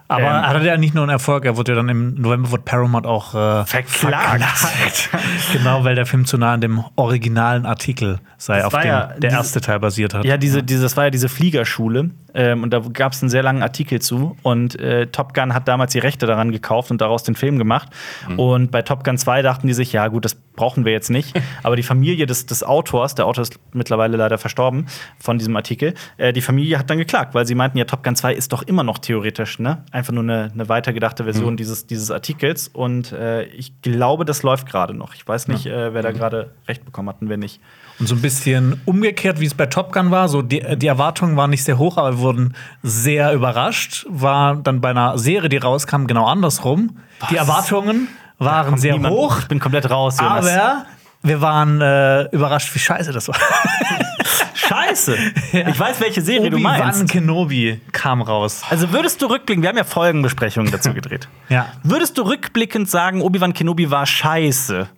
Aber 0.09 0.23
Ähm, 0.23 0.27
er 0.27 0.47
hatte 0.49 0.67
ja 0.67 0.77
nicht 0.77 0.93
nur 0.93 1.05
einen 1.05 1.11
Erfolg, 1.13 1.45
er 1.45 1.57
wurde 1.57 1.71
ja 1.71 1.77
dann 1.77 1.89
im 1.89 2.15
November 2.21 2.51
wurde 2.51 2.65
Paramount 2.65 3.07
auch 3.07 3.33
äh, 3.33 3.65
Verklagt. 3.65 5.09
genau, 5.53 5.85
weil 5.85 5.95
der 5.95 6.05
Film 6.05 6.25
zu 6.25 6.37
nah 6.37 6.53
an 6.55 6.61
dem 6.61 6.83
originalen 6.97 7.65
Artikel 7.65 8.19
sei, 8.37 8.57
Das 8.57 8.67
auf 8.67 8.73
dem 8.81 8.89
ja 8.89 9.07
der 9.07 9.17
diese- 9.21 9.37
erste 9.37 9.61
Teil 9.61 9.79
basiert 9.79 10.13
hat. 10.15 10.25
Ja, 10.25 10.37
diese, 10.37 10.65
diese, 10.65 10.83
das 10.83 10.97
war 10.97 11.05
ja 11.05 11.11
diese 11.11 11.29
Fliegerschule. 11.29 12.11
Ähm, 12.35 12.63
und 12.63 12.71
da 12.71 12.81
gab 12.93 13.13
es 13.13 13.23
einen 13.23 13.31
sehr 13.31 13.43
langen 13.43 13.63
Artikel 13.63 14.01
zu. 14.01 14.37
Und 14.43 14.79
äh, 14.79 15.07
Top 15.07 15.35
Gun 15.35 15.55
hat 15.55 15.69
damals 15.69 15.93
die 15.93 15.99
Rechte 15.99 16.27
daran 16.27 16.53
gekauft 16.53 16.91
und 16.91 17.01
daraus 17.01 17.23
den 17.23 17.35
Film 17.35 17.59
gemacht. 17.59 17.89
Und 18.37 18.71
bei 18.71 18.83
Top 18.83 19.05
Gun 19.05 19.19
2 19.19 19.43
dachten 19.43 19.67
die 19.67 19.75
sich, 19.75 19.93
ja, 19.93 20.09
gut, 20.09 20.25
das 20.25 20.35
brauchen 20.35 20.85
wir 20.85 20.93
jetzt 20.93 21.11
nicht. 21.11 21.39
Aber 21.63 21.77
die 21.77 21.83
Familie 21.83 22.27
des, 22.27 22.47
des 22.47 22.63
Autors, 22.63 23.15
der 23.15 23.27
Autor 23.27 23.43
ist 23.43 23.59
mittlerweile 23.73 24.17
leider 24.17 24.39
verstorben 24.39 24.87
von 25.19 25.39
diesem 25.39 25.57
Artikel, 25.57 25.95
äh, 26.17 26.33
die 26.33 26.41
Familie 26.41 26.79
hat 26.79 26.91
dann 26.91 26.99
geklagt, 26.99 27.35
weil 27.35 27.47
sie 27.47 27.55
meinten, 27.55 27.79
ja, 27.79 27.85
Top 27.85 28.03
Gun 28.03 28.17
2 28.17 28.35
ist 28.35 28.53
doch 28.53 28.63
immer 28.63 28.83
noch 28.83 28.99
theoretisch, 28.99 29.59
ne? 29.59 29.85
Einfach 29.91 30.13
nur 30.13 30.23
eine, 30.23 30.51
eine 30.53 30.69
weitergedachte 30.69 31.25
Version 31.25 31.57
dieses, 31.57 31.87
dieses 31.87 32.11
Artikels. 32.11 32.69
Und 32.69 33.13
äh, 33.13 33.45
ich 33.45 33.81
glaube, 33.83 34.25
das 34.25 34.43
läuft 34.43 34.67
gerade 34.67 34.95
noch. 34.95 35.15
Ich 35.15 35.27
weiß 35.27 35.49
nicht, 35.49 35.67
äh, 35.67 35.95
wer 35.95 36.03
da 36.03 36.13
gerade 36.13 36.51
recht 36.69 36.85
bekommen 36.85 37.09
hat 37.09 37.21
und 37.21 37.29
wer 37.29 37.37
nicht. 37.37 37.61
Und 38.01 38.07
so 38.07 38.15
ein 38.15 38.23
bisschen 38.23 38.81
umgekehrt, 38.87 39.41
wie 39.41 39.45
es 39.47 39.53
bei 39.55 39.67
Top 39.67 39.93
Gun 39.93 40.11
war. 40.11 40.29
So 40.29 40.41
die, 40.43 40.65
die 40.77 40.87
Erwartungen 40.87 41.37
waren 41.37 41.51
nicht 41.51 41.63
sehr 41.65 41.77
hoch, 41.79 41.99
aber 41.99 42.13
wir 42.13 42.19
wurden 42.21 42.55
sehr 42.83 43.33
überrascht. 43.35 44.07
War 44.09 44.57
dann 44.57 44.81
bei 44.81 44.91
einer 44.91 45.19
Serie, 45.19 45.49
die 45.51 45.59
rauskam, 45.59 46.07
genau 46.07 46.25
andersrum. 46.27 46.97
Die 47.31 47.37
Erwartungen 47.37 48.09
waren 48.39 48.79
sehr 48.79 48.95
Niemand- 48.95 49.15
hoch, 49.15 49.39
Ich 49.41 49.49
bin 49.49 49.61
komplett 49.61 49.91
raus, 49.91 50.17
Jonas. 50.19 50.47
aber 50.49 50.87
wir 51.23 51.43
waren 51.43 51.83
äh, 51.83 52.23
überrascht, 52.35 52.75
wie 52.75 52.79
scheiße 52.79 53.13
das 53.13 53.29
war. 53.29 53.37
Scheiße. 54.55 55.17
Ich 55.53 55.79
weiß, 55.81 56.01
welche 56.01 56.23
Serie 56.23 56.49
du 56.51 56.57
Obi-Wan 56.57 56.79
meinst. 56.79 57.09
Kenobi 57.09 57.81
kam 57.93 58.23
raus. 58.23 58.63
Also 58.71 58.93
würdest 58.93 59.21
du 59.21 59.27
rückblicken, 59.27 59.63
wir 59.63 59.69
haben 59.69 59.77
ja 59.77 59.85
Folgenbesprechungen 59.85 60.71
dazu 60.71 60.95
gedreht. 60.95 61.29
Ja. 61.49 61.67
Würdest 61.83 62.17
du 62.19 62.23
rückblickend 62.23 62.89
sagen, 62.89 63.21
Obi-Wan 63.21 63.53
Kenobi 63.53 63.91
war 63.91 64.07
scheiße? 64.07 64.89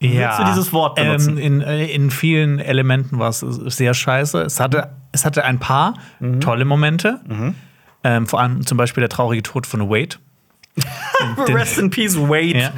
Würdest 0.00 0.38
du 0.38 0.44
dieses 0.44 0.72
Wort 0.72 0.94
benutzen? 0.96 1.38
Ähm, 1.38 1.42
in, 1.42 1.60
äh, 1.60 1.86
in 1.86 2.10
vielen 2.10 2.58
Elementen 2.60 3.18
war 3.18 3.30
es 3.30 3.40
sehr 3.40 3.94
scheiße. 3.94 4.42
Es 4.42 4.60
hatte, 4.60 4.90
es 5.12 5.24
hatte 5.24 5.44
ein 5.44 5.58
paar 5.58 5.94
Mhm. 6.20 6.40
tolle 6.40 6.64
Momente. 6.64 7.20
Ähm, 8.04 8.26
vor 8.26 8.40
allem 8.40 8.64
zum 8.64 8.78
Beispiel 8.78 9.00
der 9.02 9.08
traurige 9.08 9.42
Tod 9.42 9.66
von 9.66 9.88
Wade. 9.90 10.16
den- 11.48 11.56
Rest 11.56 11.78
in 11.78 11.90
Peace, 11.90 12.16
Wade. 12.16 12.56
Ja, 12.58 12.70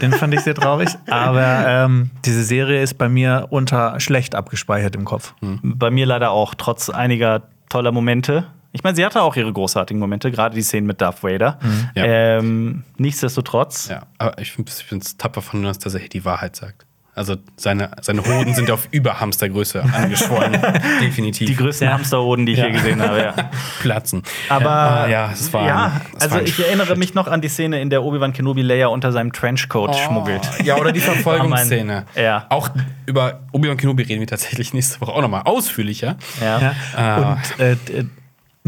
den 0.00 0.10
fand 0.12 0.34
ich 0.34 0.40
sehr 0.40 0.56
traurig. 0.56 0.88
Aber 1.08 1.64
ähm, 1.68 2.10
diese 2.24 2.42
Serie 2.42 2.82
ist 2.82 2.98
bei 2.98 3.08
mir 3.08 3.46
unter 3.50 4.00
schlecht 4.00 4.34
abgespeichert 4.34 4.96
im 4.96 5.04
Kopf. 5.04 5.34
Bei 5.62 5.90
mir 5.92 6.06
leider 6.06 6.32
auch, 6.32 6.54
trotz 6.56 6.90
einiger 6.90 7.42
toller 7.68 7.92
Momente. 7.92 8.46
Ich 8.72 8.82
meine, 8.82 8.96
sie 8.96 9.04
hatte 9.04 9.22
auch 9.22 9.34
ihre 9.36 9.52
großartigen 9.52 9.98
Momente, 9.98 10.30
gerade 10.30 10.54
die 10.54 10.62
Szenen 10.62 10.86
mit 10.86 11.00
Darth 11.00 11.22
Vader. 11.22 11.58
Ja. 11.94 12.04
Ähm, 12.04 12.84
nichtsdestotrotz, 12.96 13.88
ja. 13.88 14.02
Aber 14.18 14.38
ich 14.38 14.52
finde 14.52 14.70
es 15.00 15.16
tapfer 15.16 15.42
von 15.42 15.64
uns, 15.64 15.78
dass 15.78 15.94
er 15.94 16.00
hier 16.00 16.08
die 16.10 16.24
Wahrheit 16.24 16.54
sagt. 16.56 16.84
Also 17.14 17.34
seine, 17.56 17.90
seine 18.00 18.24
Hoden 18.24 18.54
sind 18.54 18.70
auf 18.70 18.86
Überhamstergröße 18.92 19.82
angeschwollen. 19.92 20.56
Definitiv. 21.02 21.48
Die 21.48 21.56
größten 21.56 21.90
Hamsterhoden, 21.92 22.46
die 22.46 22.52
ich 22.52 22.58
je 22.58 22.70
gesehen 22.70 23.02
habe, 23.02 23.18
ja. 23.20 23.34
Platzen. 23.80 24.22
Aber 24.48 24.70
Ah, 24.70 25.08
ja, 25.08 25.30
es 25.32 25.52
war. 25.52 25.66
ja, 25.66 26.00
es 26.14 26.22
also 26.22 26.36
war 26.36 26.42
ich 26.42 26.56
erinnere 26.60 26.94
mich 26.94 27.14
noch 27.14 27.26
an 27.26 27.40
die 27.40 27.48
Szene, 27.48 27.80
in 27.80 27.90
der 27.90 28.04
Obi-Wan 28.04 28.32
Kenobi 28.32 28.62
Leia 28.62 28.86
unter 28.86 29.10
seinem 29.10 29.32
Trenchcoat 29.32 29.96
schmuggelt. 29.96 30.48
Ja, 30.64 30.76
oder 30.76 30.92
die 30.92 31.00
Verfolgungsszene. 31.00 32.04
Oh, 32.14 32.20
Ja. 32.20 32.46
Auch 32.50 32.68
über 33.06 33.40
Obi-Wan 33.50 33.78
Kenobi 33.78 34.04
reden 34.04 34.20
wir 34.20 34.28
tatsächlich 34.28 34.72
nächste 34.72 35.00
Woche 35.00 35.10
auch 35.12 35.22
nochmal 35.22 35.42
ausführlicher. 35.44 36.14
Ja. 36.40 36.60
Ja. 36.60 36.74
Ah. 36.96 37.32
Und 37.32 37.60
äh, 37.60 37.72
äh, 37.72 38.04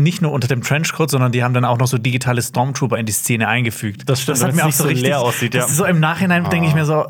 nicht 0.02 0.22
nur 0.22 0.32
unter 0.32 0.48
dem 0.48 0.62
Trenchcoat, 0.62 1.10
sondern 1.10 1.32
die 1.32 1.42
haben 1.44 1.54
dann 1.54 1.64
auch 1.64 1.78
noch 1.78 1.86
so 1.86 1.98
digitale 1.98 2.42
Stormtrooper 2.42 2.96
in 2.98 3.06
die 3.06 3.12
Szene 3.12 3.48
eingefügt. 3.48 4.08
Das 4.08 4.22
stimmt, 4.22 4.38
hat 4.38 4.42
damit 4.48 4.56
mir 4.56 4.66
auch 4.66 4.72
so 4.72 4.84
richtig 4.84 5.02
leer 5.04 5.20
aussieht, 5.20 5.54
ja. 5.54 5.62
das 5.62 5.76
So 5.76 5.84
im 5.84 6.00
Nachhinein 6.00 6.48
denke 6.50 6.68
ich 6.68 6.74
mir 6.74 6.84
so, 6.84 7.06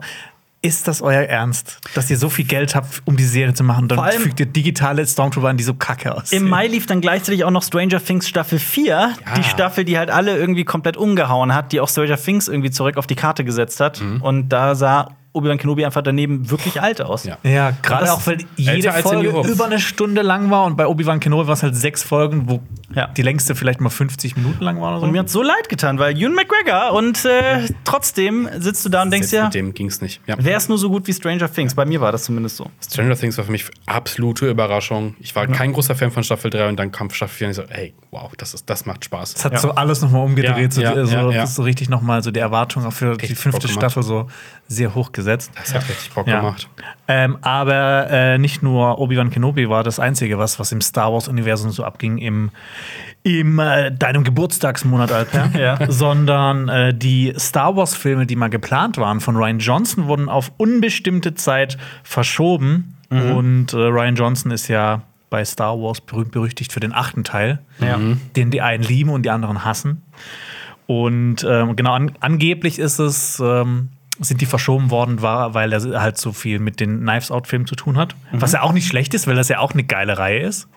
ist 0.62 0.86
das 0.88 1.01
euer 1.01 1.22
Ernst, 1.22 1.78
dass 1.95 2.11
ihr 2.11 2.18
so 2.18 2.28
viel 2.28 2.45
Geld 2.45 2.74
habt, 2.74 3.01
um 3.07 3.16
die 3.16 3.24
Serie 3.24 3.55
zu 3.55 3.64
machen? 3.64 3.88
Dann 3.88 3.97
Vor 3.97 4.05
allem- 4.05 4.20
fügt 4.20 4.41
ihr 4.41 4.47
digitale 4.47 5.07
Stormtrooper 5.07 5.49
an, 5.49 5.57
die 5.57 5.64
so 5.64 5.72
kacke 5.72 6.14
aussehen. 6.14 6.43
Im 6.43 6.51
Mai 6.51 6.66
lief 6.66 6.84
dann 6.84 7.01
gleichzeitig 7.01 7.45
auch 7.45 7.51
noch 7.51 7.62
Stranger 7.62 8.03
Things 8.05 8.28
Staffel 8.28 8.59
4. 8.59 9.14
Die 9.38 9.45
Staffel, 9.45 9.84
die 9.86 9.97
halt 9.97 10.11
alle 10.11 10.36
irgendwie 10.36 10.64
komplett 10.64 10.99
umgehauen 10.99 11.55
hat, 11.55 11.72
die 11.72 11.80
auch 11.80 11.88
Stranger 11.88 12.18
Things 12.18 12.47
irgendwie 12.47 12.70
zurück 12.70 12.99
auf 12.99 13.07
die 13.07 13.14
Karte 13.14 13.43
gesetzt 13.45 13.80
hat. 13.80 14.03
Und 14.20 14.51
da 14.51 14.74
sah 14.74 15.16
Obi-Wan 15.33 15.59
Kenobi 15.59 15.85
einfach 15.85 16.03
daneben 16.03 16.51
wirklich 16.51 16.81
alt 16.83 17.01
aus. 17.01 17.24
Ja. 17.24 17.39
Ja, 17.45 17.70
gerade 17.83 18.07
das- 18.07 18.11
auch, 18.11 18.26
weil 18.26 18.39
jede 18.57 18.91
Folge 18.93 19.28
über 19.49 19.64
eine 19.66 19.78
Stunde 19.78 20.22
lang 20.22 20.51
war 20.51 20.64
und 20.64 20.76
bei 20.76 20.87
Obi-Wan 20.89 21.20
Kenobi 21.20 21.47
war 21.47 21.55
es 21.55 21.62
halt 21.62 21.76
sechs 21.76 22.03
Folgen, 22.03 22.49
wo 22.51 22.61
Ja. 22.95 23.07
die 23.07 23.22
längste 23.22 23.55
vielleicht 23.55 23.81
mal 23.81 23.91
50 23.91 24.37
Minuten 24.37 24.64
lang 24.64 24.81
war 24.81 24.91
oder 24.91 24.99
so. 25.01 25.07
Und 25.07 25.12
mir 25.12 25.20
hat 25.20 25.31
so 25.31 25.43
leid 25.43 25.68
getan, 25.68 26.01
weil 26.01 26.16
Ewan 26.18 26.35
McGregor 26.35 26.93
und 26.95 27.24
äh, 27.24 27.68
trotzdem 27.85 28.49
sitzt 28.59 28.85
du 28.85 28.89
da 28.89 29.03
und 29.03 29.12
denkst 29.12 29.28
Selbst 29.28 29.33
ja, 29.41 29.45
mit 29.45 29.55
dem 29.55 29.74
ging 29.74 29.87
es 29.87 30.01
nicht. 30.01 30.20
Ja. 30.26 30.35
wer 30.39 30.57
ist 30.57 30.68
nur 30.68 30.78
so 30.78 30.91
gut 30.91 31.07
wie 31.07 31.12
Stranger 31.12 31.53
Things? 31.53 31.74
Bei 31.76 31.85
mir 31.85 32.01
war 32.01 32.11
das 32.11 32.24
zumindest 32.24 32.57
so. 32.57 32.68
Stranger 32.85 33.14
Things 33.16 33.39
war 33.39 33.45
für 33.45 33.53
mich 33.53 33.66
absolute 33.87 34.49
Überraschung. 34.51 35.14
Ich 35.20 35.37
war 35.37 35.47
kein 35.47 35.72
großer 35.72 35.95
Fan 35.95 36.11
von 36.11 36.24
Staffel 36.24 36.51
3 36.51 36.68
und 36.68 36.76
dann 36.81 36.91
kam 36.91 37.09
Staffel 37.11 37.37
4 37.37 37.47
und 37.47 37.51
ich 37.53 37.57
so, 37.57 37.62
hey, 37.68 37.95
wow, 38.11 38.33
das, 38.37 38.55
ist, 38.55 38.68
das 38.68 38.85
macht 38.85 39.05
Spaß. 39.05 39.35
Es 39.37 39.45
hat 39.45 39.53
Ja. 39.53 39.59
so 39.61 39.70
alles 39.76 40.01
nochmal 40.03 40.24
umgedreht, 40.24 40.72
so, 40.72 40.81
Ja, 40.81 40.95
ja, 40.97 41.05
so, 41.07 41.14
ja, 41.14 41.31
ja. 41.31 41.47
so 41.47 41.62
richtig 41.62 41.89
nochmal 41.89 42.22
so 42.24 42.33
die 42.33 42.41
Erwartung 42.41 42.91
für 42.91 43.12
die 43.16 43.20
Richtig 43.20 43.39
fünfte. 43.39 43.68
Staffel 43.68 44.03
so 44.03 44.26
sehr 44.66 44.95
hoch 44.97 45.12
gesetzt. 45.12 45.20
Das 45.25 45.75
hat 45.75 45.89
richtig 45.89 46.11
Bock 46.12 46.27
Ja. 46.27 46.41
gemacht. 46.41 46.68
Ähm, 47.09 47.39
aber 47.43 48.09
äh, 48.11 48.39
nicht 48.39 48.62
nur 48.62 48.99
Obi-Wan 48.99 49.31
Kenobi 49.31 49.68
war 49.68 49.83
das 49.83 49.99
Einzige, 49.99 50.39
was, 50.39 50.59
was 50.59 50.73
im 50.73 50.81
Star 50.81 51.12
Wars-Universum 51.12 51.71
so 51.73 51.85
abging 51.85 52.18
im, 52.18 52.51
im 53.23 53.59
äh, 53.59 53.91
deinem 53.93 54.25
Geburtstagsmonat, 54.25 55.11
Alper. 55.12 55.51
Ja. 55.59 55.79
Sondern 55.91 56.68
äh, 56.68 56.95
die 56.95 57.35
Star 57.39 57.77
Wars-Filme, 57.77 58.27
die 58.27 58.37
mal 58.37 58.49
geplant 58.51 58.97
waren 58.99 59.21
von 59.21 59.37
Ryan 59.37 59.59
Johnson, 59.59 60.07
wurden 60.07 60.29
auf 60.29 60.53
unbestimmte 60.57 61.35
Zeit 61.35 61.79
verschoben. 62.03 62.97
Mhm. 63.11 63.33
Und 63.33 63.73
äh, 63.73 63.77
Ryan 63.77 64.14
Johnson 64.14 64.53
ist 64.53 64.68
ja 64.68 65.03
bei 65.31 65.45
Star 65.45 65.79
Wars 65.81 66.01
berühmt 66.01 66.33
berüchtigt 66.33 66.73
für 66.73 66.81
den 66.81 66.93
achten 66.93 67.23
Teil, 67.25 67.61
Ja. 67.81 67.99
den 68.37 68.51
die 68.51 68.61
einen 68.62 68.83
lieben 68.83 69.11
und 69.11 69.23
die 69.23 69.31
anderen 69.31 69.64
hassen. 69.64 70.03
Und 70.87 71.45
ähm, 71.49 71.77
genau, 71.77 71.93
an, 71.93 72.12
angeblich 72.18 72.81
ist 72.81 72.99
es, 72.99 73.39
ähm, 73.39 73.91
sind 74.21 74.41
die 74.41 74.47
verschoben 74.47 74.91
worden, 74.91 75.23
war, 75.23 75.55
weil 75.55 75.73
er 75.73 76.01
halt 76.01 76.18
so 76.18 76.33
viel 76.33 76.59
mit 76.59 76.79
den 76.81 77.01
Knives 77.01 77.31
Out-Filmen 77.31 77.66
zu 77.66 77.75
tun 77.75 77.97
hat. 77.97 78.14
Was 78.33 78.53
ja 78.53 78.62
auch 78.62 78.73
nicht 78.73 78.87
schlecht 78.87 79.14
ist, 79.14 79.27
weil 79.27 79.35
das 79.35 79.49
ja 79.49 79.59
auch 79.59 79.73
eine 79.73 79.85
geile 79.85 80.18
Reihe 80.18 80.41
ist. 80.41 80.68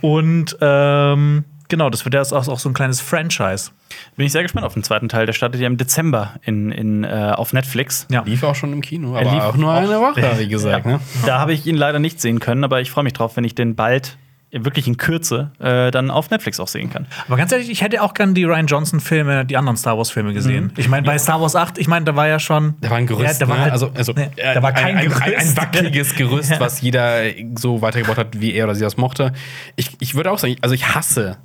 Und 0.00 0.56
ähm, 0.60 1.44
genau, 1.68 1.90
das 1.90 2.04
wird 2.04 2.14
ja 2.14 2.22
auch, 2.22 2.48
auch 2.48 2.58
so 2.58 2.68
ein 2.68 2.74
kleines 2.74 3.00
Franchise. 3.00 3.70
Bin 4.16 4.26
ich 4.26 4.32
sehr 4.32 4.42
gespannt 4.42 4.64
auf 4.66 4.74
den 4.74 4.82
zweiten 4.82 5.08
Teil. 5.08 5.26
Der 5.26 5.32
startet 5.32 5.60
ja 5.60 5.66
im 5.66 5.76
Dezember 5.76 6.34
in, 6.42 6.70
in, 6.72 7.04
äh, 7.04 7.32
auf 7.34 7.52
Netflix. 7.52 8.06
Ja. 8.10 8.22
Lief 8.24 8.42
auch 8.42 8.54
schon 8.54 8.72
im 8.72 8.80
Kino, 8.80 9.18
lief 9.18 9.26
aber 9.28 9.48
auch 9.48 9.56
nur 9.56 9.72
eine 9.72 10.00
Woche, 10.00 10.22
wie 10.38 10.48
gesagt. 10.48 10.86
Ne? 10.86 11.00
Da 11.24 11.38
habe 11.38 11.52
ich 11.52 11.66
ihn 11.66 11.76
leider 11.76 11.98
nicht 11.98 12.20
sehen 12.20 12.40
können, 12.40 12.64
aber 12.64 12.80
ich 12.80 12.90
freue 12.90 13.04
mich 13.04 13.12
drauf, 13.12 13.36
wenn 13.36 13.44
ich 13.44 13.54
den 13.54 13.74
bald 13.74 14.16
wirklich 14.52 14.86
in 14.86 14.96
Kürze 14.96 15.50
äh, 15.58 15.90
dann 15.90 16.10
auf 16.10 16.30
Netflix 16.30 16.60
auch 16.60 16.68
sehen 16.68 16.88
kann. 16.88 17.06
Aber 17.26 17.36
ganz 17.36 17.52
ehrlich, 17.52 17.68
ich 17.68 17.82
hätte 17.82 18.00
auch 18.02 18.14
gern 18.14 18.32
die 18.34 18.44
Ryan 18.44 18.66
Johnson-Filme, 18.66 19.44
die 19.44 19.56
anderen 19.56 19.76
Star 19.76 19.98
Wars-Filme 19.98 20.32
gesehen. 20.32 20.72
Ich 20.76 20.88
meine, 20.88 21.06
bei 21.06 21.18
Star 21.18 21.40
Wars 21.40 21.56
8, 21.56 21.78
ich 21.78 21.88
meine, 21.88 22.04
da 22.06 22.16
war 22.16 22.26
ja 22.28 22.38
schon. 22.38 22.74
Da 22.80 22.88
war 22.90 22.96
ein 22.96 23.06
Gerüst, 23.06 23.40
Ja, 23.40 23.46
da 23.46 23.48
war 23.48 23.56
ne? 23.56 23.62
halt, 23.64 23.72
also, 23.72 23.90
also 23.94 24.12
ne, 24.12 24.30
da 24.36 24.62
war 24.62 24.72
kein 24.72 24.96
ein, 24.96 25.08
Gerüst. 25.08 25.22
Ein, 25.22 25.34
ein 25.34 25.56
wackeliges 25.56 26.14
Gerüst, 26.16 26.58
was 26.60 26.80
jeder 26.80 27.22
so 27.58 27.82
weitergebaut 27.82 28.18
hat, 28.18 28.40
wie 28.40 28.52
er 28.54 28.64
oder 28.64 28.74
sie 28.74 28.82
das 28.82 28.96
mochte. 28.96 29.32
Ich, 29.74 29.90
ich 30.00 30.14
würde 30.14 30.30
auch 30.30 30.38
sagen, 30.38 30.56
also 30.62 30.74
ich 30.74 30.94
hasse 30.94 31.36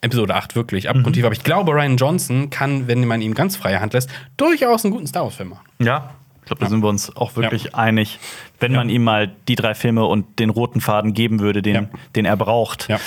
Episode 0.00 0.34
8 0.34 0.56
wirklich 0.56 0.84
Mhm. 0.84 0.90
abgrundtief, 0.90 1.24
aber 1.24 1.34
ich 1.34 1.44
glaube, 1.44 1.72
Ryan 1.72 1.96
Johnson 1.98 2.48
kann, 2.50 2.86
wenn 2.88 3.04
man 3.06 3.20
ihm 3.20 3.34
ganz 3.34 3.56
freie 3.56 3.80
Hand 3.80 3.92
lässt, 3.92 4.08
durchaus 4.38 4.84
einen 4.84 4.92
guten 4.94 5.06
Star 5.06 5.24
Wars-Film 5.24 5.50
machen. 5.50 5.64
Ja. 5.78 6.14
Ich 6.50 6.56
glaube, 6.56 6.64
da 6.64 6.68
sind 6.70 6.82
wir 6.82 6.88
uns 6.88 7.16
auch 7.16 7.36
wirklich 7.36 7.76
einig, 7.76 8.18
wenn 8.58 8.72
man 8.72 8.90
ihm 8.90 9.04
mal 9.04 9.30
die 9.46 9.54
drei 9.54 9.74
Filme 9.74 10.04
und 10.04 10.40
den 10.40 10.50
roten 10.50 10.80
Faden 10.80 11.14
geben 11.14 11.38
würde, 11.38 11.62
den, 11.62 11.74
Ja. 11.74 11.82
den 12.16 12.24
er 12.24 12.36
braucht. 12.36 12.88
Ja. 12.88 12.98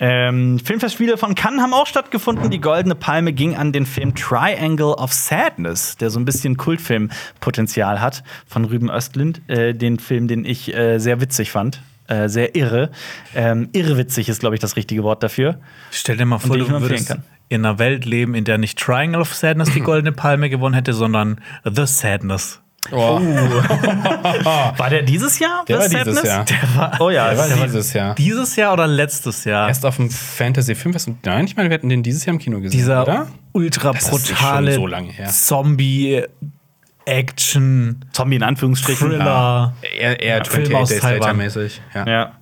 Ähm, 0.00 0.58
Filmfestspiele 0.58 1.16
von 1.16 1.36
Cannes 1.36 1.60
haben 1.62 1.72
auch 1.72 1.86
stattgefunden. 1.86 2.50
Die 2.50 2.60
Goldene 2.60 2.96
Palme 2.96 3.32
ging 3.32 3.54
an 3.54 3.70
den 3.70 3.86
Film 3.86 4.16
Triangle 4.16 4.94
of 4.96 5.12
Sadness, 5.12 5.98
der 5.98 6.10
so 6.10 6.18
ein 6.18 6.24
bisschen 6.24 6.56
Kultfilmpotenzial 6.56 8.00
hat, 8.00 8.24
von 8.48 8.64
Rüben 8.64 8.90
Östlund. 8.90 9.40
Äh, 9.48 9.72
den 9.72 10.00
Film, 10.00 10.26
den 10.26 10.44
ich 10.44 10.74
äh, 10.74 10.98
sehr 10.98 11.20
witzig 11.20 11.52
fand. 11.52 11.80
Äh, 12.08 12.28
sehr 12.28 12.56
irre. 12.56 12.90
Ähm, 13.36 13.68
irrwitzig 13.72 14.28
ist, 14.28 14.40
glaube 14.40 14.56
ich, 14.56 14.60
das 14.60 14.74
richtige 14.74 15.04
Wort 15.04 15.22
dafür. 15.22 15.60
Stell 15.92 16.16
dir 16.16 16.24
mal 16.26 16.40
vor, 16.40 16.56
du 16.58 16.68
würdest 16.68 17.16
in 17.50 17.64
einer 17.64 17.78
Welt 17.78 18.04
leben, 18.04 18.34
in 18.34 18.44
der 18.44 18.58
nicht 18.58 18.78
Triangle 18.78 19.20
of 19.20 19.32
Sadness 19.34 19.70
die 19.72 19.80
goldene 19.80 20.12
Palme 20.12 20.50
gewonnen 20.50 20.74
hätte, 20.74 20.92
sondern 20.92 21.40
The 21.64 21.84
Sadness. 21.86 22.60
Oh, 22.92 22.96
War 24.78 24.90
der 24.90 25.02
dieses 25.02 25.38
Jahr? 25.38 25.64
der 25.68 25.78
war 25.78 25.88
The 25.88 25.96
dieses 25.96 26.22
Sadness? 26.22 26.56
Jahr. 26.74 26.96
Oh 27.00 27.10
ja, 27.10 27.28
Der 27.28 27.38
war 27.38 27.48
der 27.48 27.58
war 27.58 27.66
dieses 27.66 27.92
Jahr. 27.92 28.14
Dieses 28.14 28.56
Jahr 28.56 28.72
oder 28.72 28.86
letztes 28.86 29.44
Jahr? 29.44 29.68
Erst 29.68 29.84
auf 29.84 29.96
dem 29.96 30.10
Fantasy 30.10 30.74
Filmfest. 30.74 31.10
Nein, 31.24 31.44
ich 31.44 31.56
meine, 31.56 31.68
wir 31.68 31.74
hätten 31.74 31.88
den 31.90 32.02
dieses 32.02 32.24
Jahr 32.24 32.32
im 32.34 32.40
Kino 32.40 32.58
gesehen, 32.60 32.78
Dieser 32.78 33.02
oder? 33.02 33.26
ultra 33.52 33.92
brutale 33.92 34.74
so. 34.74 34.88
Zombie 35.30 36.22
Action 37.04 38.04
Zombie 38.12 38.36
in 38.36 38.42
Anführungsstrichen. 38.42 39.10
Thriller. 39.10 39.74
Eher, 39.82 40.20
eher 40.20 40.44
Film 40.44 40.74
28 40.74 40.74
aus 40.76 40.88
Days. 40.88 41.02
Later 41.02 41.34
mäßig. 41.34 41.80
Ja. 41.94 42.06
Ja. 42.06 42.32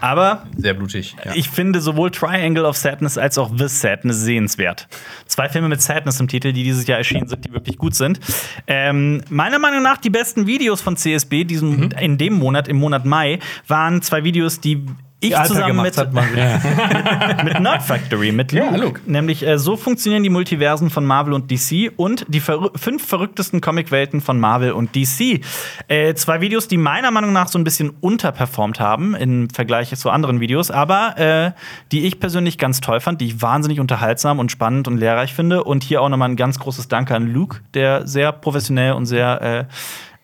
Aber 0.00 0.44
Sehr 0.56 0.74
blutig. 0.74 1.16
Ja. 1.24 1.32
ich 1.34 1.48
finde 1.48 1.80
sowohl 1.80 2.10
Triangle 2.10 2.64
of 2.64 2.76
Sadness 2.76 3.18
als 3.18 3.36
auch 3.38 3.50
The 3.56 3.68
Sadness 3.68 4.20
sehenswert. 4.20 4.88
Zwei 5.26 5.48
Filme 5.48 5.68
mit 5.68 5.82
Sadness 5.82 6.20
im 6.20 6.28
Titel, 6.28 6.52
die 6.52 6.62
dieses 6.62 6.86
Jahr 6.86 6.98
erschienen 6.98 7.28
sind, 7.28 7.44
die 7.44 7.52
wirklich 7.52 7.78
gut 7.78 7.94
sind. 7.94 8.20
Ähm, 8.66 9.22
meiner 9.28 9.58
Meinung 9.58 9.82
nach 9.82 9.96
die 9.98 10.10
besten 10.10 10.46
Videos 10.46 10.80
von 10.80 10.96
CSB 10.96 11.44
diesen, 11.44 11.68
Mhm. 11.80 11.90
in 12.00 12.18
dem 12.18 12.34
Monat, 12.34 12.68
im 12.68 12.76
Monat 12.78 13.04
Mai, 13.04 13.38
waren 13.66 14.02
zwei 14.02 14.24
Videos, 14.24 14.60
die 14.60 14.84
ich 15.20 15.36
Alter 15.36 15.54
zusammen 15.54 15.82
mit, 15.82 15.96
wieder. 15.96 17.44
mit 17.44 17.60
Nerd 17.60 17.82
Factory, 17.82 18.30
mit 18.30 18.52
Ja, 18.52 18.70
Luke. 18.70 18.84
Luke. 18.84 19.00
Nämlich 19.06 19.44
äh, 19.44 19.58
so 19.58 19.76
funktionieren 19.76 20.22
die 20.22 20.30
Multiversen 20.30 20.90
von 20.90 21.04
Marvel 21.04 21.32
und 21.32 21.50
DC 21.50 21.92
und 21.96 22.24
die 22.28 22.38
verrü 22.38 22.68
fünf 22.76 23.04
verrücktesten 23.04 23.60
Comicwelten 23.60 24.20
von 24.20 24.38
Marvel 24.38 24.70
und 24.72 24.94
DC. 24.94 25.40
Äh, 25.88 26.14
zwei 26.14 26.40
Videos, 26.40 26.68
die 26.68 26.76
meiner 26.76 27.10
Meinung 27.10 27.32
nach 27.32 27.48
so 27.48 27.58
ein 27.58 27.64
bisschen 27.64 27.90
unterperformt 28.00 28.78
haben 28.78 29.16
im 29.16 29.50
Vergleich 29.50 29.94
zu 29.96 30.10
anderen 30.10 30.38
Videos, 30.38 30.70
aber 30.70 31.18
äh, 31.18 31.50
die 31.90 32.06
ich 32.06 32.20
persönlich 32.20 32.56
ganz 32.56 32.80
toll 32.80 33.00
fand, 33.00 33.20
die 33.20 33.26
ich 33.26 33.42
wahnsinnig 33.42 33.80
unterhaltsam 33.80 34.38
und 34.38 34.52
spannend 34.52 34.86
und 34.86 34.98
lehrreich 34.98 35.34
finde. 35.34 35.64
Und 35.64 35.82
hier 35.82 36.00
auch 36.00 36.08
nochmal 36.08 36.28
ein 36.28 36.36
ganz 36.36 36.60
großes 36.60 36.86
Danke 36.86 37.16
an 37.16 37.26
Luke, 37.26 37.60
der 37.74 38.06
sehr 38.06 38.30
professionell 38.30 38.92
und 38.92 39.06
sehr 39.06 39.42
äh, 39.42 39.64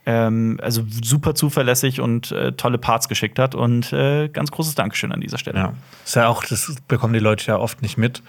ähm, 0.07 0.59
also 0.63 0.83
super 1.03 1.35
zuverlässig 1.35 2.01
und 2.01 2.33
äh, 2.33 2.53
tolle 2.53 2.79
Parts 2.79 3.09
geschickt 3.09 3.39
hat. 3.39 3.55
Und 3.55 3.93
äh, 3.93 4.29
ganz 4.29 4.51
großes 4.51 4.75
Dankeschön 4.75 5.13
an 5.13 5.21
dieser 5.21 5.39
Stelle. 5.39 5.59
Ja. 5.59 5.73
Ist 6.05 6.17
ja 6.17 6.29
auch, 6.29 6.45
das 6.45 6.77
bekommen 6.89 7.15
die 7.15 7.21
Leute 7.21 7.47
ja 7.47 7.59
oft 7.59 7.83
nicht 7.83 7.97
mit, 7.97 8.23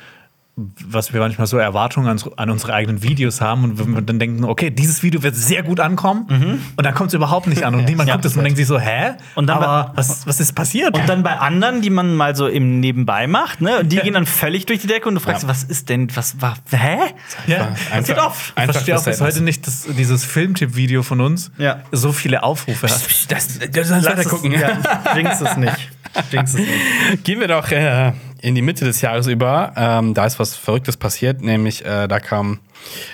was 0.58 1.12
wir 1.12 1.20
manchmal 1.20 1.47
so 1.47 1.58
Erwartungen 1.58 2.08
an, 2.08 2.18
an 2.38 2.49
unsere 2.49 2.74
eigenen 2.74 3.03
Videos 3.03 3.41
haben 3.41 3.66
und 3.66 3.78
wenn 3.78 3.93
wir 3.93 4.01
dann 4.01 4.20
denken, 4.20 4.45
okay, 4.45 4.70
dieses 4.70 5.03
Video 5.03 5.22
wird 5.22 5.36
sehr 5.36 5.64
gut 5.64 5.82
ankommen 5.82 6.62
und 6.78 6.86
dann 6.86 6.93
kommt 6.95 7.10
es 7.10 7.14
überhaupt 7.14 7.47
nicht 7.47 7.64
an 7.64 7.76
und 7.76 7.84
niemand 7.89 8.06
Mhm. 8.06 8.08
Ja. 8.08 8.14
guckt 8.16 8.26
es 8.26 8.38
und 8.38 8.43
denkt 8.45 8.58
sich 8.58 8.68
so, 8.68 8.80
hä? 8.80 9.16
Und 9.36 9.47
dann 9.47 9.58
Aber 9.58 9.91
was, 9.95 10.26
was 10.26 10.39
ist 10.39 10.53
passiert? 10.53 10.95
Und 10.97 11.10
dann 11.10 11.24
bei 11.24 11.36
anderen, 11.38 11.82
die 11.82 11.89
man 11.89 12.16
mal 12.16 12.36
so 12.38 12.47
im 12.47 12.80
Nebenbei 12.80 13.28
macht, 13.28 13.60
ne? 13.60 13.80
Und 13.80 13.91
die 13.91 13.97
gehen 13.97 14.14
dann 14.14 14.26
völlig 14.26 14.66
durch 14.66 14.80
die 14.80 14.88
Decke 14.88 15.10
und 15.10 15.16
du 15.16 15.20
fragst, 15.22 15.43
Ja. 15.43 15.49
was 15.49 15.64
ist 15.64 15.89
denn, 15.89 16.08
was 16.16 16.39
war, 16.41 16.56
hä? 16.72 16.99
ja. 17.47 17.74
Passiert 17.91 18.20
oft. 18.20 18.53
Ich 18.58 18.64
verstehe 18.64 18.97
auch 18.97 19.03
bis 19.03 19.20
heute 19.20 19.41
nicht, 19.43 19.68
dass 19.68 19.86
dieses 19.97 20.24
Filmtipp-Video 20.24 21.03
von 21.03 21.20
uns 21.20 21.51
Ja. 21.58 21.82
so 21.91 22.14
viele 22.14 22.43
Aufrufe 22.43 22.88
hat. 22.88 22.93
Das, 23.28 23.28
das, 23.28 23.60
das 23.72 23.89
Lass 23.89 24.06
weiter 24.06 24.24
gucken. 24.30 24.53
Es, 24.53 24.62
ja, 24.62 24.70
es 25.49 25.58
nicht. 25.58 25.89
Jinx 26.32 26.53
es 26.53 26.60
nicht. 26.60 27.24
Gehen 27.26 27.41
wir 27.41 27.49
doch 27.49 27.70
äh, 27.72 28.14
in 28.46 28.54
die 28.54 28.62
Mitte 28.62 28.86
des 28.86 29.02
Jahres 29.02 29.26
über. 29.26 29.74
Ähm, 29.76 30.14
da 30.14 30.28
ist 30.28 30.38
was 30.38 30.56
Verrücktes 30.56 30.98
passiert, 30.98 31.41
nämlich 31.41 31.84
äh, 31.84 32.08
da 32.08 32.20
kam, 32.20 32.60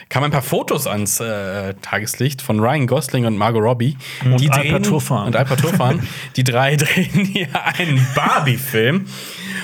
kamen 0.10 0.26
ein 0.26 0.32
paar 0.32 0.42
Fotos 0.42 0.88
ans 0.88 1.22
äh, 1.22 1.74
Tageslicht 1.82 2.42
von 2.42 2.60
Ryan 2.60 2.86
Gosling 2.86 3.26
und 3.26 3.38
Margot 3.38 3.64
Robbie. 3.64 3.96
Und 4.26 4.52
Alper 4.52 4.82
Turfan. 4.82 5.28
Und 5.28 5.38
Alper 5.38 5.56
Turfan. 5.56 6.06
die 6.36 6.44
drei 6.44 6.76
drehen 6.76 7.24
hier 7.24 7.48
einen 7.64 8.06
Barbie-Film. 8.14 9.06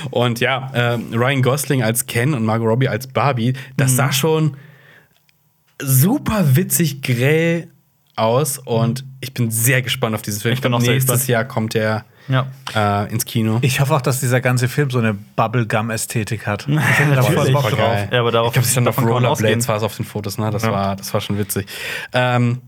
Und 0.10 0.40
ja, 0.40 0.70
äh, 0.72 1.00
Ryan 1.14 1.42
Gosling 1.42 1.84
als 1.84 2.06
Ken 2.06 2.34
und 2.34 2.46
Margot 2.46 2.70
Robbie 2.70 2.88
als 2.88 3.08
Barbie, 3.08 3.52
das 3.76 3.98
sah 3.98 4.14
schon 4.14 4.56
super 5.82 6.56
witzig 6.56 7.02
grell 7.02 7.68
aus 8.16 8.58
und 8.58 9.04
ich 9.20 9.34
bin 9.34 9.52
sehr 9.52 9.82
gespannt 9.82 10.16
auf 10.16 10.22
diesen 10.22 10.40
Film. 10.40 10.54
Ich 10.54 10.62
bin 10.62 10.74
auch 10.74 10.80
Nächstes. 10.80 11.28
Jahr 11.28 11.44
kommt 11.44 11.76
er 11.76 12.06
Ja. 12.28 12.48
äh, 12.76 13.12
ins 13.12 13.26
Kino. 13.26 13.60
Ich 13.62 13.80
hoffe 13.80 13.96
auch, 13.96 14.02
dass 14.02 14.20
dieser 14.20 14.42
ganze 14.42 14.68
Film 14.68 14.90
so 14.90 15.00
eine 15.00 15.14
Bubblegum-Ästhetik 15.14 16.46
hat. 16.48 16.68
Ich 16.78 16.80
hätte 16.80 17.16
da 17.16 17.22
voll. 17.24 17.52
Bock 17.52 17.70
drauf. 17.70 17.78
geil. 17.78 18.10
Ja, 18.12 18.20
aber 18.20 18.32
darauf- 18.32 18.48
ich 18.48 18.54
glaube, 18.54 18.66
sie 18.66 18.72
stand 18.74 18.88
auf 18.88 18.96
davon 18.96 19.06
kann 19.12 19.14
man 19.22 19.24
Rollerblades, 19.26 19.68
war 19.68 19.78
es 19.78 19.84
auf 19.84 19.96
den 19.96 20.06
Fotos, 20.06 20.38
ne? 20.38 20.50
Das, 20.52 20.64
Ja. 20.64 20.72
war, 20.72 20.96
das 20.96 21.14
war 21.14 21.22
schon 21.22 21.38
witzig. 21.38 21.66
Ähm, 22.14 22.62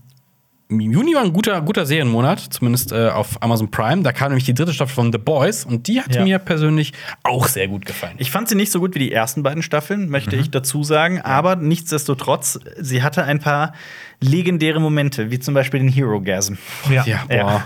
Juni 0.72 1.14
war 1.16 1.22
ein 1.22 1.32
guter, 1.32 1.60
guter 1.62 1.84
Serienmonat, 1.84 2.38
zumindest 2.38 2.92
äh, 2.92 3.08
auf 3.08 3.42
Amazon 3.42 3.72
Prime. 3.72 4.02
Da 4.04 4.12
kam 4.12 4.28
nämlich 4.28 4.44
die 4.44 4.54
dritte 4.54 4.72
Staffel 4.72 4.94
von 4.94 5.10
The 5.12 5.18
Boys 5.18 5.64
und 5.64 5.88
die 5.88 6.00
hat 6.00 6.14
Ja. 6.14 6.22
mir 6.22 6.38
persönlich 6.38 6.92
auch 7.24 7.48
sehr 7.48 7.66
gut 7.66 7.86
gefallen. 7.86 8.14
Ich 8.18 8.30
fand 8.30 8.48
sie 8.48 8.54
nicht 8.54 8.70
so 8.70 8.78
gut 8.78 8.94
wie 8.94 9.00
die 9.00 9.10
ersten 9.10 9.42
beiden 9.42 9.64
Staffeln, 9.64 10.08
möchte 10.08 10.36
ich 10.36 10.52
dazu 10.52 10.84
sagen. 10.84 11.20
Aber 11.22 11.56
nichtsdestotrotz, 11.56 12.60
sie 12.78 13.02
hatte 13.02 13.24
ein 13.24 13.40
paar 13.40 13.72
legendäre 14.22 14.80
Momente, 14.80 15.30
wie 15.30 15.38
zum 15.38 15.54
Beispiel 15.54 15.80
den 15.80 15.88
Hero-Gasm. 15.88 16.54
Ja. 16.90 17.04
Ja, 17.06 17.24
boah. 17.28 17.64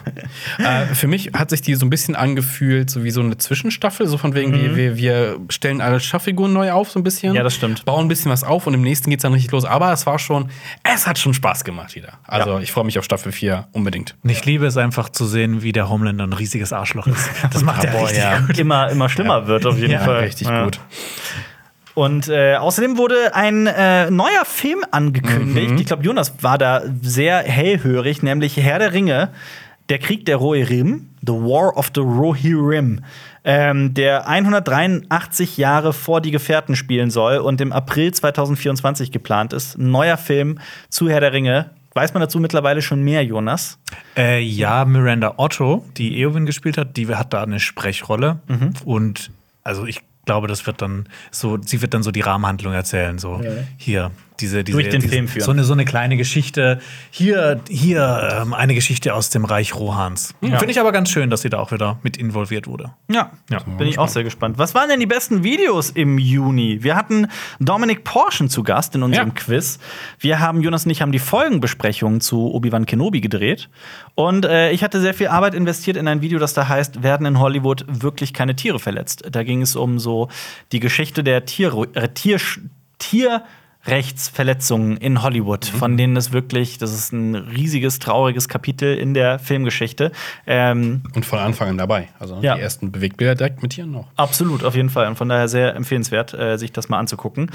äh, 0.58 0.86
für 0.94 1.08
mich 1.08 1.32
hat 1.34 1.50
sich 1.50 1.62
die 1.62 1.74
so 1.74 1.84
ein 1.84 1.90
bisschen 1.90 2.14
angefühlt, 2.14 2.90
so 2.90 3.02
wie 3.02 3.10
so 3.10 3.20
eine 3.20 3.36
Zwischenstaffel, 3.36 4.06
so 4.06 4.18
von 4.18 4.34
wegen, 4.34 4.52
wir, 4.52 4.76
wir, 4.76 4.96
wir 4.96 5.40
stellen 5.48 5.80
alle 5.80 5.98
Schachfiguren 5.98 6.52
neu 6.52 6.70
auf, 6.70 6.90
so 6.90 7.00
ein 7.00 7.02
bisschen. 7.02 7.30
Mhm. 7.30 7.36
Ja, 7.36 7.42
das 7.42 7.54
stimmt. 7.56 7.84
Bauen 7.84 8.04
ein 8.04 8.08
bisschen 8.08 8.30
was 8.30 8.44
auf 8.44 8.66
und 8.66 8.74
im 8.74 8.82
nächsten 8.82 9.10
geht's 9.10 9.22
dann 9.22 9.32
richtig 9.32 9.50
los. 9.50 9.64
Aber 9.64 9.92
es 9.92 10.06
war 10.06 10.18
schon, 10.18 10.48
es 10.84 11.06
hat 11.06 11.18
schon 11.18 11.34
Spaß 11.34 11.64
gemacht 11.64 11.94
wieder. 11.96 12.18
Also 12.24 12.50
Ja. 12.50 12.60
ich 12.60 12.70
freue 12.70 12.84
mich 12.84 12.98
auf 12.98 13.04
Staffel 13.04 13.32
4 13.32 13.66
unbedingt. 13.72 14.14
Und 14.22 14.30
Ich 14.30 14.44
liebe 14.44 14.66
es 14.66 14.76
einfach 14.76 15.08
zu 15.08 15.26
sehen, 15.26 15.62
wie 15.62 15.72
der 15.72 15.88
Homelander 15.88 16.24
ein 16.26 16.32
riesiges 16.32 16.72
Arschloch 16.72 17.06
ist. 17.08 17.28
Das 17.52 17.62
macht 17.62 17.84
er 17.84 17.90
boah, 17.92 18.02
richtig 18.04 18.18
ja. 18.22 18.38
gut. 18.40 18.58
Immer, 18.58 18.90
immer 18.90 19.08
schlimmer 19.08 19.46
wird 19.46 19.66
auf 19.66 19.76
jeden 19.78 19.92
Ja, 19.92 20.00
Fall. 20.00 20.20
richtig 20.24 20.48
Ja. 20.48 20.64
gut. 20.64 20.80
Und 21.94 22.28
äh, 22.28 22.56
außerdem 22.56 22.98
wurde 22.98 23.34
ein 23.34 23.66
äh, 23.68 24.10
neuer 24.10 24.44
Film 24.44 24.80
angekündigt. 24.90 25.74
Ich 25.78 25.86
glaube, 25.86 26.02
Jonas 26.02 26.34
war 26.42 26.58
da 26.58 26.82
sehr 27.02 27.38
hellhörig, 27.38 28.22
nämlich 28.22 28.56
Herr 28.56 28.80
der 28.80 28.92
Ringe, 28.92 29.30
der 29.88 29.98
Krieg 29.98 30.26
der 30.26 30.36
Rohirrim, 30.36 31.10
The 31.20 31.32
War 31.32 31.76
of 31.76 31.92
the 31.94 32.00
Rohirrim, 32.00 33.04
ähm, 33.44 33.94
der 33.94 34.28
183 34.28 35.56
Jahre 35.56 35.92
vor 35.92 36.20
die 36.20 36.30
Gefährten 36.30 36.74
spielen 36.74 37.10
soll 37.10 37.36
und 37.36 37.60
im 37.60 37.72
April 37.72 38.12
2024 38.12 39.12
geplant 39.12 39.52
ist. 39.52 39.78
Ein 39.78 39.90
neuer 39.90 40.16
Film 40.16 40.58
zu 40.88 41.08
Herr 41.08 41.20
der 41.20 41.32
Ringe. 41.32 41.70
Weiß 41.92 42.12
man 42.12 42.22
dazu 42.22 42.40
mittlerweile 42.40 42.82
schon 42.82 43.02
mehr, 43.02 43.24
Jonas? 43.24 43.78
Äh, 44.16 44.40
ja, 44.40 44.84
Miranda 44.84 45.34
Otto, 45.36 45.84
die 45.96 46.18
Eowyn 46.20 46.44
gespielt 46.44 46.76
hat, 46.76 46.96
die 46.96 47.06
hat 47.14 47.32
da 47.32 47.44
eine 47.44 47.60
Sprechrolle. 47.60 48.40
Mhm. 48.48 48.72
Und 48.84 49.30
also 49.62 49.86
ich 49.86 50.00
glaube, 50.24 50.48
das 50.48 50.66
wird 50.66 50.82
dann 50.82 51.08
so, 51.30 51.58
sie 51.60 51.82
wird 51.82 51.94
dann 51.94 52.02
so 52.02 52.10
die 52.10 52.20
Rahmenhandlung 52.20 52.72
erzählen. 52.72 53.18
So 53.18 53.40
hier, 53.76 54.10
diese, 54.40 54.64
diese 54.64 54.76
Durch 54.76 54.88
den 54.88 55.00
diese, 55.00 55.12
Film 55.12 55.28
führen. 55.28 55.44
So 55.44 55.50
eine, 55.52 55.64
so 55.64 55.72
eine 55.72 55.84
kleine 55.84 56.16
Geschichte. 56.16 56.80
Hier, 57.10 57.60
hier 57.68 58.40
ähm, 58.42 58.52
eine 58.54 58.74
Geschichte 58.74 59.14
aus 59.14 59.30
dem 59.30 59.44
Reich 59.44 59.74
Rohans. 59.74 60.34
Ja. 60.40 60.58
Finde 60.58 60.72
ich 60.72 60.80
aber 60.80 60.92
ganz 60.92 61.10
schön, 61.10 61.30
dass 61.30 61.42
sie 61.42 61.50
da 61.50 61.58
auch 61.58 61.70
wieder 61.72 61.98
mit 62.02 62.16
involviert 62.16 62.66
wurde. 62.66 62.92
Ja, 63.10 63.30
Ja. 63.50 63.60
bin 63.60 63.86
ich 63.86 63.98
auch 63.98 64.08
sehr 64.08 64.24
gespannt. 64.24 64.58
Was 64.58 64.74
waren 64.74 64.88
denn 64.88 65.00
die 65.00 65.06
besten 65.06 65.44
Videos 65.44 65.90
im 65.90 66.18
Juni? 66.18 66.82
Wir 66.82 66.96
hatten 66.96 67.28
Dominik 67.60 68.04
Porschen 68.04 68.48
zu 68.48 68.62
Gast 68.62 68.94
in 68.94 69.02
unserem 69.02 69.28
Ja. 69.28 69.34
Quiz. 69.34 69.78
Wir 70.18 70.40
haben, 70.40 70.60
Jonas 70.62 70.84
und 70.84 70.90
ich 70.90 71.00
haben 71.00 71.12
die 71.12 71.18
Folgenbesprechung 71.18 72.20
zu 72.20 72.52
Obi-Wan 72.52 72.86
Kenobi 72.86 73.20
gedreht. 73.20 73.68
Und 74.14 74.44
äh, 74.44 74.70
ich 74.72 74.82
hatte 74.82 75.00
sehr 75.00 75.14
viel 75.14 75.28
Arbeit 75.28 75.54
investiert 75.54 75.96
in 75.96 76.08
ein 76.08 76.22
Video, 76.22 76.38
das 76.38 76.54
da 76.54 76.68
heißt, 76.68 77.02
werden 77.02 77.26
in 77.26 77.38
Hollywood 77.38 77.84
wirklich 77.88 78.32
keine 78.32 78.56
Tiere 78.56 78.78
verletzt? 78.78 79.22
Da 79.30 79.42
ging 79.44 79.62
es 79.62 79.76
um 79.76 79.98
so 79.98 80.28
die 80.72 80.80
Geschichte 80.80 81.22
der 81.24 81.44
Tier, 81.44 81.72
äh, 81.94 82.08
Tier, 82.08 82.40
Tierrechtsverletzungen 83.84 84.96
in 84.96 85.22
Hollywood, 85.22 85.64
von 85.64 85.96
denen 85.96 86.16
es 86.16 86.32
wirklich, 86.32 86.78
das 86.78 86.92
ist 86.92 87.12
ein 87.12 87.34
riesiges, 87.34 87.98
trauriges 87.98 88.48
Kapitel 88.48 88.96
in 88.96 89.14
der 89.14 89.38
Filmgeschichte. 89.38 90.12
Ähm, 90.46 91.02
Und 91.14 91.24
von 91.24 91.38
Anfang 91.38 91.68
an 91.70 91.78
dabei. 91.78 92.08
Also 92.18 92.38
Ja. 92.40 92.54
die 92.56 92.60
ersten 92.62 92.92
Bewegtbilder 92.92 93.34
direkt 93.34 93.62
mit 93.62 93.72
Tieren 93.72 93.90
noch. 93.92 94.06
Absolut, 94.16 94.64
auf 94.64 94.74
jeden 94.74 94.90
Fall. 94.90 95.06
Und 95.08 95.16
von 95.16 95.28
daher 95.28 95.48
sehr 95.48 95.74
empfehlenswert, 95.74 96.34
äh, 96.34 96.56
sich 96.58 96.72
das 96.72 96.88
mal 96.88 96.98
anzugucken. 96.98 97.50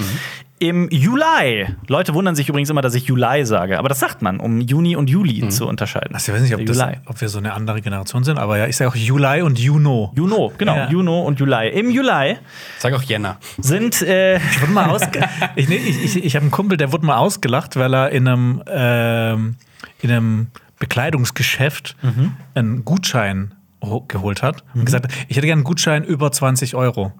Im 0.58 0.90
Juli, 0.90 1.66
Leute 1.88 2.12
wundern 2.12 2.34
sich 2.36 2.48
übrigens 2.50 2.68
immer, 2.68 2.82
dass 2.82 2.94
ich 2.94 3.04
Juli 3.06 3.46
sage, 3.46 3.78
aber 3.78 3.88
das 3.88 3.98
sagt 3.98 4.20
man, 4.20 4.40
um 4.40 4.60
Juni 4.60 4.94
und 4.94 5.08
Juli 5.08 5.48
zu 5.48 5.66
unterscheiden. 5.66 6.14
Also 6.14 6.30
ich 6.32 6.36
weiß 6.36 6.42
nicht, 6.42 6.54
ob, 6.54 6.66
das, 6.66 6.78
ob 7.06 7.18
wir 7.20 7.30
so 7.30 7.38
eine 7.38 7.54
andere 7.54 7.80
Generation 7.80 8.24
sind, 8.24 8.38
aber 8.38 8.58
ja, 8.58 8.66
ich 8.66 8.76
sage 8.76 8.90
auch 8.90 8.94
Juli 8.96 9.40
und 9.40 9.58
Juno. 9.58 10.12
Juno, 10.14 10.52
genau, 10.58 10.76
Ja. 10.76 10.90
Juno 10.90 11.22
und 11.22 11.40
Juli. 11.40 11.70
Im 11.70 11.90
Juli 11.90 12.36
Sag 12.78 12.92
auch 12.92 13.02
Jänner. 13.02 13.38
sind 13.58 14.02
äh, 14.02 14.36
Ich 14.36 14.60
wurde 14.60 14.72
mal 14.72 14.90
ausge 14.90 15.20
ich, 15.56 15.66
nee, 15.68 15.76
ich, 15.76 16.04
ich, 16.04 16.19
ich 16.24 16.34
habe 16.36 16.42
einen 16.44 16.50
Kumpel, 16.50 16.76
der 16.76 16.92
wurde 16.92 17.04
mal 17.06 17.16
ausgelacht, 17.16 17.76
weil 17.76 17.94
er 17.94 18.10
in 18.10 18.26
einem, 18.28 18.62
ähm, 18.66 19.56
in 20.00 20.10
einem 20.10 20.46
Bekleidungsgeschäft 20.78 21.96
Mhm. 22.02 22.36
einen 22.54 22.84
Gutschein 22.84 23.54
ho- 23.82 24.04
geholt 24.08 24.42
hat 24.42 24.64
und 24.74 24.84
gesagt, 24.84 25.04
hat, 25.06 25.12
ich 25.28 25.36
hätte 25.36 25.46
gerne 25.46 25.60
einen 25.60 25.64
Gutschein 25.64 26.04
über 26.04 26.30
20 26.32 26.74
Euro. 26.74 27.12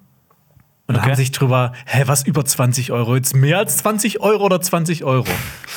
Und 0.86 0.94
dann 0.94 1.04
Okay. 1.04 1.10
haben 1.10 1.16
sich 1.16 1.30
drüber, 1.30 1.72
hä, 1.86 2.02
was 2.06 2.24
über 2.26 2.44
20 2.44 2.90
Euro? 2.90 3.14
Jetzt 3.14 3.34
mehr 3.34 3.58
als 3.58 3.76
20 3.76 4.20
Euro 4.20 4.44
oder 4.44 4.60
20 4.60 5.04
Euro? 5.04 5.26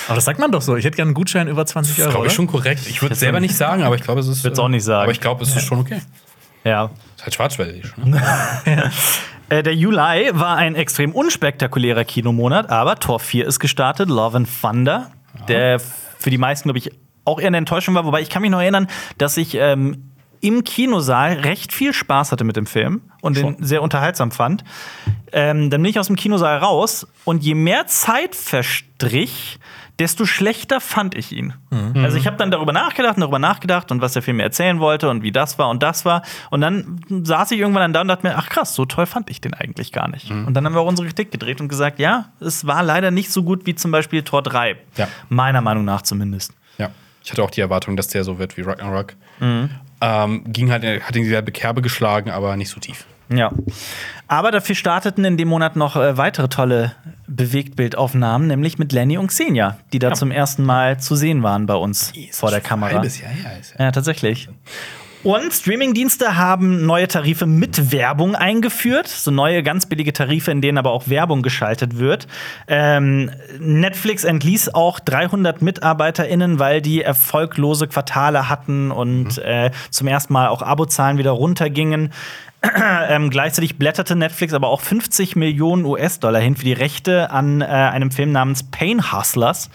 Aber 0.07 0.15
das 0.15 0.25
sagt 0.25 0.39
man 0.39 0.51
doch 0.51 0.61
so. 0.63 0.75
Ich 0.75 0.85
hätte 0.85 0.95
gerne 0.95 1.09
einen 1.09 1.13
Gutschein 1.13 1.47
über 1.47 1.65
20 1.67 1.95
Das 1.95 1.99
ist, 1.99 2.05
Euro. 2.07 2.13
glaube 2.15 2.27
ich, 2.27 2.33
schon 2.33 2.47
korrekt. 2.47 2.87
Ich 2.89 3.01
würde 3.01 3.13
es 3.13 3.19
selber 3.19 3.39
nicht 3.39 3.55
sagen, 3.55 3.83
aber 3.83 3.95
ich 3.95 4.01
glaube, 4.01 4.21
es 4.21 4.27
ist. 4.27 4.43
Würd's 4.43 4.57
auch 4.57 4.69
nicht 4.69 4.83
sagen. 4.83 5.03
Aber 5.03 5.11
ich 5.11 5.21
glaube, 5.21 5.43
es 5.43 5.55
ist 5.55 5.65
schon 5.65 5.79
okay. 5.79 6.01
ja. 6.63 6.89
Ist 7.15 7.23
halt 7.23 7.33
schwarzwäldisch. 7.35 7.93
Ne? 7.97 8.19
Äh, 9.53 9.61
der 9.61 9.75
Juli 9.75 10.31
war 10.33 10.57
ein 10.57 10.73
extrem 10.73 11.11
unspektakulärer 11.11 12.05
Kinomonat, 12.05 12.71
aber 12.71 12.95
Tor 12.95 13.19
4 13.19 13.45
ist 13.45 13.59
gestartet, 13.59 14.09
Love 14.09 14.37
and 14.37 14.49
Thunder, 14.61 15.11
der 15.47 15.79
für 15.79 16.31
die 16.31 16.39
meisten, 16.39 16.69
glaube 16.69 16.79
ich, 16.79 16.91
auch 17.23 17.39
eher 17.39 17.47
eine 17.47 17.57
Enttäuschung 17.57 17.93
war. 17.93 18.03
Wobei 18.05 18.21
ich 18.21 18.31
kann 18.31 18.41
mich 18.41 18.49
noch 18.49 18.61
erinnern, 18.61 18.87
dass 19.19 19.37
ich 19.37 19.53
ähm, 19.53 20.09
im 20.41 20.63
Kinosaal 20.63 21.33
recht 21.33 21.71
viel 21.71 21.93
Spaß 21.93 22.31
hatte 22.31 22.43
mit 22.43 22.55
dem 22.55 22.65
Film 22.65 23.01
und 23.21 23.37
den 23.37 23.63
sehr 23.63 23.83
unterhaltsam 23.83 24.31
fand. 24.31 24.63
Ähm, 25.31 25.69
dann 25.69 25.83
bin 25.83 25.89
ich 25.91 25.99
aus 25.99 26.07
dem 26.07 26.15
Kinosaal 26.15 26.57
raus 26.57 27.07
und 27.23 27.43
je 27.43 27.53
mehr 27.53 27.85
Zeit 27.85 28.33
verstrich, 28.33 29.59
desto 29.99 30.25
schlechter 30.25 30.81
fand 30.81 31.15
ich 31.15 31.31
ihn. 31.31 31.53
Also 31.95 32.17
ich 32.17 32.25
habe 32.25 32.35
dann 32.37 32.49
darüber 32.51 32.73
nachgedacht 32.73 33.15
und 33.15 33.21
darüber 33.21 33.39
nachgedacht 33.39 33.91
und 33.91 34.01
was 34.01 34.13
der 34.13 34.21
Film 34.21 34.37
mir 34.37 34.43
erzählen 34.43 34.79
wollte 34.79 35.09
und 35.09 35.21
wie 35.21 35.31
das 35.31 35.59
war 35.59 35.69
und 35.69 35.83
das 35.83 36.03
war. 36.03 36.23
Und 36.49 36.61
dann 36.61 36.99
saß 37.09 37.51
ich 37.51 37.59
irgendwann 37.59 37.81
dann 37.81 37.93
da 37.93 38.01
und 38.01 38.07
dachte 38.07 38.27
mir, 38.27 38.35
ach 38.35 38.49
krass, 38.49 38.73
so 38.73 38.85
toll 38.85 39.05
fand 39.05 39.29
ich 39.29 39.41
den 39.41 39.53
eigentlich 39.53 39.91
gar 39.91 40.09
nicht. 40.09 40.31
Und 40.31 40.53
dann 40.55 40.65
haben 40.65 40.73
wir 40.73 40.81
auch 40.81 40.87
unsere 40.87 41.07
Kritik 41.07 41.31
gedreht 41.31 41.61
und 41.61 41.67
gesagt, 41.67 41.99
ja, 41.99 42.29
es 42.39 42.65
war 42.65 42.81
leider 42.83 43.11
nicht 43.11 43.31
so 43.31 43.43
gut 43.43 43.65
wie 43.65 43.75
zum 43.75 43.91
Beispiel 43.91 44.23
Tor 44.23 44.41
3. 44.41 44.77
Ja. 44.97 45.07
Meiner 45.29 45.61
Meinung 45.61 45.85
nach 45.85 46.01
zumindest. 46.01 46.53
Ja. 46.77 46.89
Ich 47.23 47.31
hatte 47.31 47.43
auch 47.43 47.51
die 47.51 47.61
Erwartung, 47.61 47.95
dass 47.95 48.07
der 48.07 48.23
so 48.23 48.39
wird 48.39 48.57
wie 48.57 48.61
Ragnarok. 48.61 49.13
Ähm, 50.01 50.43
ging 50.47 50.71
halt, 50.71 50.83
hat 50.83 51.15
in 51.15 51.23
dieselbe 51.23 51.51
Kerbe 51.51 51.81
geschlagen, 51.81 52.29
aber 52.31 52.57
nicht 52.57 52.69
so 52.69 52.79
tief. 52.79 53.05
Ja. 53.29 53.51
Aber 54.27 54.51
dafür 54.51 54.75
starteten 54.75 55.25
in 55.25 55.37
dem 55.37 55.47
Monat 55.47 55.75
noch 55.75 55.95
äh, 55.95 56.17
weitere 56.17 56.47
tolle 56.47 56.93
Bewegtbildaufnahmen, 57.27 58.47
nämlich 58.47 58.77
mit 58.77 58.91
Lenny 58.91 59.17
und 59.17 59.27
Xenia, 59.27 59.77
die 59.91 59.99
da 59.99 60.13
zum 60.13 60.31
ersten 60.31 60.63
Mal 60.63 60.99
zu 60.99 61.15
sehen 61.15 61.43
waren 61.43 61.65
bei 61.65 61.75
uns 61.75 62.13
vor 62.31 62.51
der 62.51 62.61
Kamera. 62.61 62.93
Halbes 62.93 63.19
Jahr 63.19 63.31
her 63.31 63.59
ist 63.59 63.75
ja. 63.77 63.85
Ja, 63.85 63.91
tatsächlich. 63.91 64.49
Und 65.23 65.53
Streamingdienste 65.53 66.35
haben 66.35 66.85
neue 66.85 67.07
Tarife 67.07 67.45
mit 67.45 67.93
Werbung 67.93 68.35
eingeführt. 68.35 69.07
So 69.07 69.31
neue, 69.31 69.63
ganz 69.63 69.85
billige 69.85 70.11
Tarife, 70.11 70.51
in 70.51 70.59
denen 70.59 70.77
aber 70.77 70.91
auch 70.91 71.07
Werbung 71.07 71.43
geschaltet 71.43 71.97
wird. 71.97 72.27
Ähm, 72.67 73.31
Netflix 73.57 74.25
entließ 74.25 74.73
auch 74.73 74.99
300 74.99 75.61
MitarbeiterInnen, 75.61 76.59
weil 76.59 76.81
die 76.81 77.01
erfolglose 77.01 77.87
Quartale 77.87 78.49
hatten 78.49 78.91
und 78.91 79.37
äh, 79.37 79.71
zum 79.91 80.07
ersten 80.07 80.33
Mal 80.33 80.49
auch 80.49 80.61
Abozahlen 80.61 81.17
wieder 81.17 81.31
runtergingen. 81.31 82.11
ähm, 83.09 83.29
gleichzeitig 83.29 83.77
blätterte 83.77 84.15
Netflix 84.15 84.53
aber 84.53 84.69
auch 84.69 84.81
50 84.81 85.35
Millionen 85.35 85.85
US-Dollar 85.85 86.39
hin 86.39 86.55
für 86.55 86.65
die 86.65 86.73
Rechte 86.73 87.29
an 87.29 87.61
äh, 87.61 87.65
einem 87.65 88.11
Film 88.11 88.31
namens 88.31 88.63
Pain 88.63 89.11
Hustlers. 89.11 89.69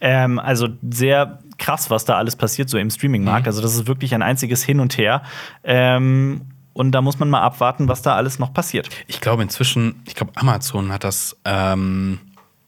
Ähm, 0.00 0.38
also 0.38 0.68
sehr 0.90 1.40
krass, 1.58 1.90
was 1.90 2.04
da 2.06 2.16
alles 2.16 2.36
passiert, 2.36 2.70
so 2.70 2.78
im 2.78 2.90
Streaming-Markt. 2.90 3.46
Also, 3.46 3.60
das 3.60 3.74
ist 3.74 3.86
wirklich 3.86 4.14
ein 4.14 4.22
einziges 4.22 4.64
Hin 4.64 4.80
und 4.80 4.96
Her. 4.96 5.22
Ähm, 5.62 6.42
und 6.72 6.92
da 6.92 7.02
muss 7.02 7.18
man 7.18 7.28
mal 7.28 7.42
abwarten, 7.42 7.88
was 7.88 8.00
da 8.00 8.16
alles 8.16 8.38
noch 8.38 8.54
passiert. 8.54 8.88
Ich 9.06 9.20
glaube 9.20 9.42
inzwischen, 9.42 10.02
ich 10.06 10.14
glaube 10.14 10.32
Amazon 10.36 10.92
hat 10.92 11.04
das 11.04 11.36
ähm, 11.44 12.20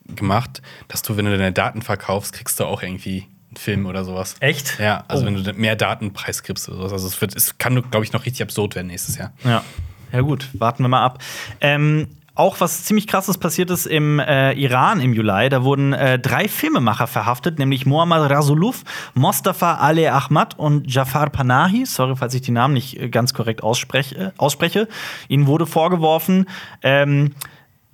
gemacht, 0.07 0.61
dass 0.87 1.01
du, 1.01 1.17
wenn 1.17 1.25
du 1.25 1.31
deine 1.31 1.51
Daten 1.51 1.81
verkaufst, 1.81 2.33
kriegst 2.33 2.59
du 2.59 2.65
auch 2.65 2.83
irgendwie 2.83 3.27
Film 3.59 3.85
oder 3.85 4.03
sowas. 4.05 4.35
Echt? 4.39 4.79
Ja, 4.79 5.03
also 5.07 5.23
Oh. 5.23 5.27
wenn 5.27 5.43
du 5.43 5.53
mehr 5.53 5.75
Datenpreis 5.75 6.43
gibst 6.43 6.67
oder 6.69 6.77
sowas. 6.77 6.93
Also 6.93 7.07
es, 7.07 7.21
wird, 7.21 7.35
es 7.35 7.57
kann, 7.57 7.81
glaube 7.89 8.05
ich, 8.05 8.13
noch 8.13 8.25
richtig 8.25 8.41
absurd 8.41 8.75
werden 8.75 8.87
nächstes 8.87 9.17
Jahr. 9.17 9.31
Ja. 9.43 9.63
Ja, 10.11 10.21
gut, 10.21 10.47
warten 10.53 10.83
wir 10.83 10.89
mal 10.89 11.03
ab. 11.03 11.19
Ähm, 11.59 12.07
auch 12.35 12.59
was 12.59 12.83
ziemlich 12.83 13.05
krasses 13.07 13.37
passiert 13.37 13.69
ist 13.69 13.85
im 13.85 14.17
äh, 14.19 14.53
Iran 14.53 14.99
im 14.99 15.13
Juli. 15.13 15.49
Da 15.49 15.63
wurden 15.63 15.93
äh, 15.93 16.17
drei 16.17 16.47
Filmemacher 16.47 17.05
verhaftet, 17.07 17.59
nämlich 17.59 17.85
Mohammad 17.85 18.29
Rasuluf, 18.31 18.83
Mostafa 19.13 19.75
Ali 19.75 20.07
Ahmad 20.07 20.57
und 20.57 20.91
Jafar 20.91 21.29
Panahi. 21.29 21.85
Sorry, 21.85 22.15
falls 22.15 22.33
ich 22.33 22.41
die 22.41 22.51
Namen 22.51 22.73
nicht 22.73 22.99
äh, 22.99 23.09
ganz 23.09 23.33
korrekt 23.35 23.61
ausspreche. 23.63 24.33
ausspreche. 24.37 24.87
Ihnen 25.27 25.45
wurde 25.47 25.65
vorgeworfen, 25.67 26.47
ähm, 26.81 27.33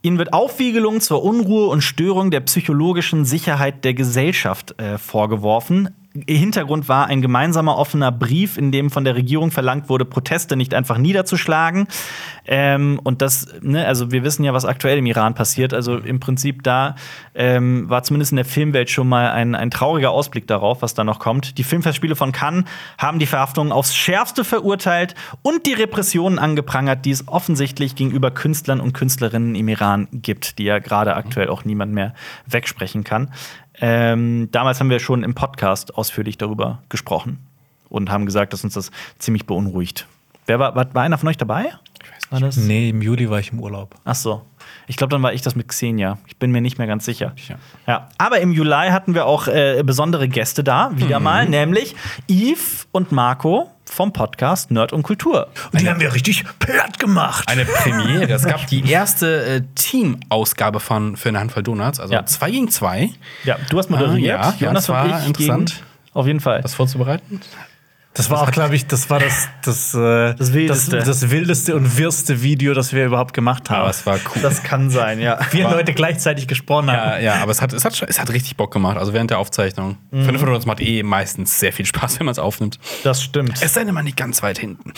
Ihnen 0.02 0.18
wird 0.18 0.34
Aufwiegelung 0.34 1.02
zur 1.02 1.24
Unruhe 1.24 1.68
und 1.68 1.82
Störung 1.82 2.32
der 2.32 2.40
psychologischen 2.42 3.26
Sicherheit 3.26 3.84
der 3.84 3.94
Gesellschaft 3.94 4.80
äh, 4.80 4.98
vorgeworfen. 4.98 5.90
Hintergrund 6.28 6.90
war 6.90 7.06
ein 7.06 7.22
gemeinsamer 7.22 7.78
offener 7.78 8.12
Brief, 8.12 8.58
in 8.58 8.72
dem 8.72 8.90
von 8.90 9.04
der 9.06 9.16
Regierung 9.16 9.52
verlangt 9.52 9.90
wurde, 9.90 10.06
Proteste 10.06 10.56
nicht 10.56 10.74
einfach 10.74 10.98
niederzuschlagen. 10.98 11.88
Ähm, 12.48 13.00
und 13.04 13.22
das, 13.22 13.48
ne, 13.62 13.86
also 13.86 14.12
wir 14.12 14.24
wissen 14.24 14.44
ja, 14.44 14.52
was 14.52 14.66
aktuell 14.66 14.98
im 14.98 15.06
Iran 15.06 15.36
passiert. 15.36 15.72
Also 15.72 15.98
im 15.98 16.20
Prinzip 16.20 16.64
da 16.64 16.96
ähm, 17.36 17.88
war 17.90 18.02
zumindest 18.02 18.32
in 18.32 18.38
der 18.38 18.46
Filmwelt 18.46 18.90
schon 18.90 19.08
mal 19.08 19.30
ein, 19.32 19.54
ein 19.54 19.70
trauriger 19.70 20.10
Ausblick 20.10 20.48
darauf, 20.48 20.82
was 20.82 20.96
da 20.96 21.04
noch 21.04 21.20
kommt. 21.20 21.60
Die 21.60 21.64
Filmfestspiele 21.64 22.16
von 22.16 22.32
Cannes 22.32 22.66
haben 22.98 23.20
die 23.20 23.28
Verhaftungen 23.28 23.72
aufs 23.72 23.96
Schärfste 23.96 24.44
verurteilt 24.44 25.14
und 25.44 25.68
die 25.68 25.74
Repressionen 25.74 26.40
angeprangert, 26.40 27.06
die 27.06 27.12
es 27.12 27.28
offensichtlich 27.28 27.94
gegenüber 27.94 28.32
Künstlern 28.32 28.82
und 28.82 28.94
Künstlerinnen 28.94 29.54
im 29.54 29.68
Iran 29.68 30.08
gibt, 30.12 30.58
die 30.58 30.64
ja 30.64 30.80
gerade 30.80 31.16
aktuell 31.16 31.50
auch 31.50 31.66
niemand 31.66 31.94
mehr 31.94 32.16
wegsprechen 32.48 33.04
kann. 33.04 33.30
Ähm, 33.82 34.50
damals 34.52 34.80
haben 34.80 34.90
wir 34.90 35.00
schon 35.00 35.24
im 35.24 35.36
Podcast 35.36 35.96
ausführlich 35.96 36.38
darüber 36.38 36.84
gesprochen 36.90 37.40
und 37.90 38.12
haben 38.12 38.26
gesagt, 38.26 38.54
dass 38.54 38.64
uns 38.64 38.74
das 38.74 38.92
ziemlich 39.20 39.46
beunruhigt. 39.46 40.08
Wer 40.46 40.60
war, 40.60 40.76
war, 40.76 40.94
war 40.94 41.04
einer 41.04 41.18
von 41.18 41.30
euch 41.30 41.38
dabei? 41.38 41.72
War 42.30 42.40
das? 42.40 42.58
Nee, 42.58 42.90
im 42.90 43.02
Juli 43.02 43.30
war 43.30 43.40
ich 43.40 43.52
im 43.52 43.60
Urlaub. 43.60 43.96
Ach 44.06 44.16
so. 44.16 44.42
Ich 44.88 44.98
glaube, 44.98 45.12
dann 45.12 45.24
war 45.24 45.34
ich 45.34 45.42
das 45.42 45.56
mit 45.56 45.68
Xenia. 45.68 46.18
Ich 46.28 46.38
bin 46.38 46.52
mir 46.52 46.62
nicht 46.62 46.78
mehr 46.78 46.86
ganz 46.88 47.06
sicher. 47.06 47.34
Ja. 47.48 47.56
Ja. 47.88 48.10
Aber 48.18 48.40
im 48.40 48.52
Juli 48.52 48.90
hatten 48.90 49.16
wir 49.16 49.26
auch 49.26 49.48
äh, 49.48 49.82
besondere 49.84 50.28
Gäste 50.28 50.64
da, 50.64 50.92
wieder 50.96 51.20
mal, 51.20 51.48
nämlich 51.50 51.96
Yves 52.28 52.88
und 52.92 53.12
Marco 53.12 53.70
vom 53.86 54.14
Podcast 54.14 54.70
Nerd 54.70 54.94
und 54.94 55.02
Kultur. 55.04 55.48
Und 55.74 55.82
die 55.82 55.90
haben 55.90 56.00
wir 56.00 56.14
richtig 56.14 56.44
platt 56.60 57.00
gemacht. 57.00 57.50
Eine 57.50 57.66
Premiere. 57.66 58.32
es 58.32 58.46
gab 58.46 58.68
die 58.68 58.88
erste 58.90 59.44
äh, 59.46 59.62
Team-Ausgabe 59.76 60.80
von 60.80 61.18
Für 61.18 61.30
eine 61.30 61.40
Handvoll 61.40 61.64
Donuts, 61.64 62.00
also 62.00 62.14
Ja. 62.14 62.26
zwei 62.26 62.52
gegen 62.52 62.70
zwei. 62.70 63.10
Ja, 63.44 63.58
du 63.70 63.78
hast 63.80 63.90
moderiert. 63.90 64.40
Ah, 64.40 64.54
ja, 64.60 64.68
ja, 64.68 64.74
das 64.74 64.90
war 64.90 65.06
und 65.06 65.20
ich 65.20 65.28
interessant. 65.28 65.70
Gegen, 65.76 65.86
auf 66.14 66.28
jeden 66.28 66.40
Fall. 66.40 66.62
Das 66.62 66.76
vorzubereiten? 66.76 67.42
Das 68.20 68.30
war 68.30 68.42
auch, 68.42 68.52
glaube 68.52 68.76
ich, 68.76 68.86
das 68.86 69.10
war 69.10 69.20
das, 69.20 69.48
das, 69.64 69.94
äh, 69.94 70.34
Das 70.36 70.52
Wildeste. 70.52 70.98
Das, 70.98 71.06
das 71.22 71.32
wildeste 71.32 71.74
und 71.74 71.98
wirste 71.98 72.42
Video, 72.42 72.74
das 72.74 72.92
wir 72.92 73.06
überhaupt 73.06 73.34
gemacht 73.34 73.70
haben. 73.70 73.80
Aber 73.80 73.90
es 73.92 74.06
war 74.06 74.16
cool. 74.16 74.42
das 74.42 74.62
kann 74.62 74.90
sein, 74.90 75.22
ja. 75.22 75.42
Vier 75.42 75.70
Leute 75.70 75.94
gleichzeitig 75.94 76.46
gesprochen 76.46 76.92
haben. 76.92 77.22
ja, 77.24 77.36
ja, 77.36 77.42
aber 77.42 77.54
es 77.54 77.62
hat, 77.62 77.72
es, 77.72 77.86
hat, 77.86 78.06
es 78.06 78.20
hat 78.20 78.30
richtig 78.34 78.58
Bock 78.58 78.74
gemacht, 78.74 78.98
also 78.98 79.14
während 79.14 79.32
der 79.32 79.40
Aufzeichnung. 79.40 79.96
Mhm. 80.12 80.24
Für 80.24 80.30
eine 80.30 80.38
Donuts 80.38 80.66
macht 80.66 80.82
eh 80.82 81.02
meistens 81.02 81.62
sehr 81.62 81.72
viel 81.72 81.86
Spaß, 81.86 82.20
wenn 82.20 82.26
man 82.26 82.34
es 82.34 82.40
aufnimmt. 82.40 82.78
Das 83.06 83.24
stimmt. 83.24 83.54
Es 83.62 83.74
sei 83.74 83.86
denn, 83.86 83.94
man 83.94 84.04
nicht 84.04 84.18
ganz 84.18 84.44
weit 84.44 84.60
hinten. 84.60 84.92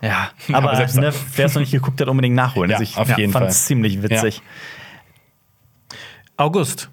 Ja, 0.00 0.30
Aber 0.48 0.70
aber, 0.70 0.76
selbst 0.76 0.96
ne, 0.96 1.12
wer 1.34 1.44
es 1.44 1.54
noch 1.54 1.60
nicht 1.60 1.72
geguckt 1.72 2.00
hat, 2.00 2.08
unbedingt 2.08 2.36
nachholen. 2.36 2.70
Ja, 2.70 2.78
Also 2.78 2.84
ich 2.90 2.96
auf 2.96 3.18
jeden 3.18 3.32
fand 3.32 3.42
Fall. 3.44 3.50
es 3.50 3.66
ziemlich 3.66 4.02
witzig. 4.02 4.40
August 6.38 6.88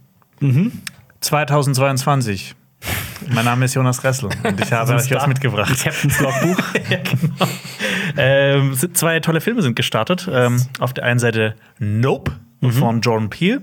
2022. 1.22 2.54
Mein 3.34 3.46
Name 3.46 3.66
ist 3.66 3.74
Jonas 3.74 4.04
Ressel 4.04 4.30
und 4.44 4.60
ich 4.60 4.72
habe 4.72 4.94
euch 4.94 5.12
was 5.12 5.28
mitgebracht. 5.28 5.84
Captain's 5.84 6.20
Logbuch. 6.20 6.58
ja, 6.90 6.98
genau. 6.98 7.52
ähm, 8.18 8.74
sind 8.74 8.98
zwei 8.98 9.20
tolle 9.20 9.42
Filme 9.42 9.62
sind 9.62 9.76
gestartet. 9.76 10.30
Ähm, 10.32 10.62
auf 10.80 10.94
der 10.94 11.04
einen 11.06 11.20
Seite 11.20 11.56
Nope 11.80 12.32
von 12.72 13.02
Jordan 13.02 13.30
Peele, 13.30 13.62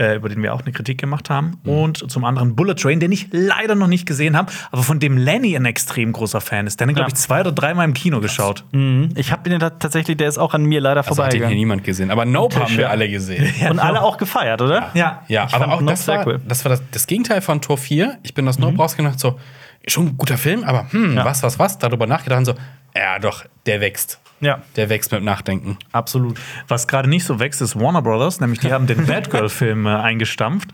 äh, 0.00 0.16
über 0.16 0.28
den 0.30 0.42
wir 0.42 0.54
auch 0.54 0.62
eine 0.62 0.72
Kritik 0.72 0.98
gemacht 0.98 1.28
haben. 1.30 1.58
Und 1.64 2.10
zum 2.10 2.24
anderen 2.24 2.56
Bullet 2.56 2.74
Train, 2.74 2.98
den 3.00 3.12
ich 3.12 3.28
leider 3.30 3.74
noch 3.74 3.86
nicht 3.86 4.06
gesehen 4.06 4.36
habe, 4.36 4.50
aber 4.72 4.82
von 4.82 4.98
dem 4.98 5.16
Lenny 5.18 5.54
ein 5.56 5.66
extrem 5.66 6.12
großer 6.12 6.40
Fan 6.40 6.66
ist. 6.66 6.80
Der 6.80 6.86
hat, 6.88 6.94
glaube 6.94 7.10
Ja. 7.10 7.14
ich, 7.14 7.20
zwei 7.20 7.40
oder 7.40 7.52
dreimal 7.52 7.84
im 7.84 7.92
Kino 7.94 8.20
geschaut. 8.20 8.64
Mhm. 8.72 9.10
Ich 9.16 9.30
habe 9.30 9.48
den 9.50 9.60
ta- 9.60 9.70
tatsächlich, 9.70 10.16
der 10.16 10.28
ist 10.28 10.38
auch 10.38 10.54
an 10.54 10.64
mir 10.64 10.80
leider 10.80 11.06
Also 11.06 11.22
hat 11.22 11.32
den 11.34 11.46
hier 11.46 11.54
niemand 11.56 11.84
gesehen. 11.84 12.10
Aber 12.10 12.24
Nope 12.24 12.58
haben 12.58 12.72
wir 12.76 12.84
ja. 12.84 12.88
alle 12.88 13.08
gesehen. 13.08 13.52
Und 13.70 13.78
alle 13.78 14.00
auch 14.02 14.16
gefeiert, 14.16 14.62
oder? 14.62 14.90
Ja. 14.94 15.22
Ja, 15.28 15.46
Ich 15.48 15.54
aber 15.54 15.66
auch 15.72 15.80
Nope 15.80 15.92
das 15.92 16.04
sehr 16.06 16.16
war, 16.18 16.26
cool. 16.26 16.40
das, 16.46 16.64
war 16.64 16.70
das, 16.70 16.82
das 16.92 17.06
Gegenteil 17.06 17.40
von 17.42 17.60
Tor 17.60 17.76
4. 17.76 18.18
Ich 18.22 18.32
bin 18.34 18.46
das 18.46 18.58
Nope 18.58 18.76
rausgedacht, 18.78 19.18
so, 19.20 19.38
schon 19.86 20.06
ein 20.08 20.16
guter 20.16 20.38
Film, 20.38 20.62
aber 20.64 20.86
hm, 20.92 21.16
Ja. 21.16 21.24
was, 21.24 21.42
was, 21.42 21.58
was? 21.58 21.78
Darüber 21.78 22.06
nachgedacht 22.06 22.38
und 22.38 22.44
so, 22.44 22.54
ja 22.96 23.18
doch, 23.18 23.44
der 23.66 23.80
wächst. 23.80 24.19
Ja, 24.40 24.62
Der 24.76 24.88
wächst 24.88 25.12
mit 25.12 25.22
Nachdenken. 25.22 25.76
absolut. 25.92 26.38
Was 26.68 26.86
gerade 26.88 27.08
nicht 27.08 27.24
so 27.24 27.38
wächst, 27.40 27.60
ist 27.60 27.78
Warner 27.78 28.02
Brothers, 28.02 28.40
nämlich 28.40 28.60
die 28.60 28.72
haben 28.72 28.86
den 28.86 29.06
Batgirl-Film 29.06 29.86
äh, 29.86 29.90
eingestampft. 29.90 30.70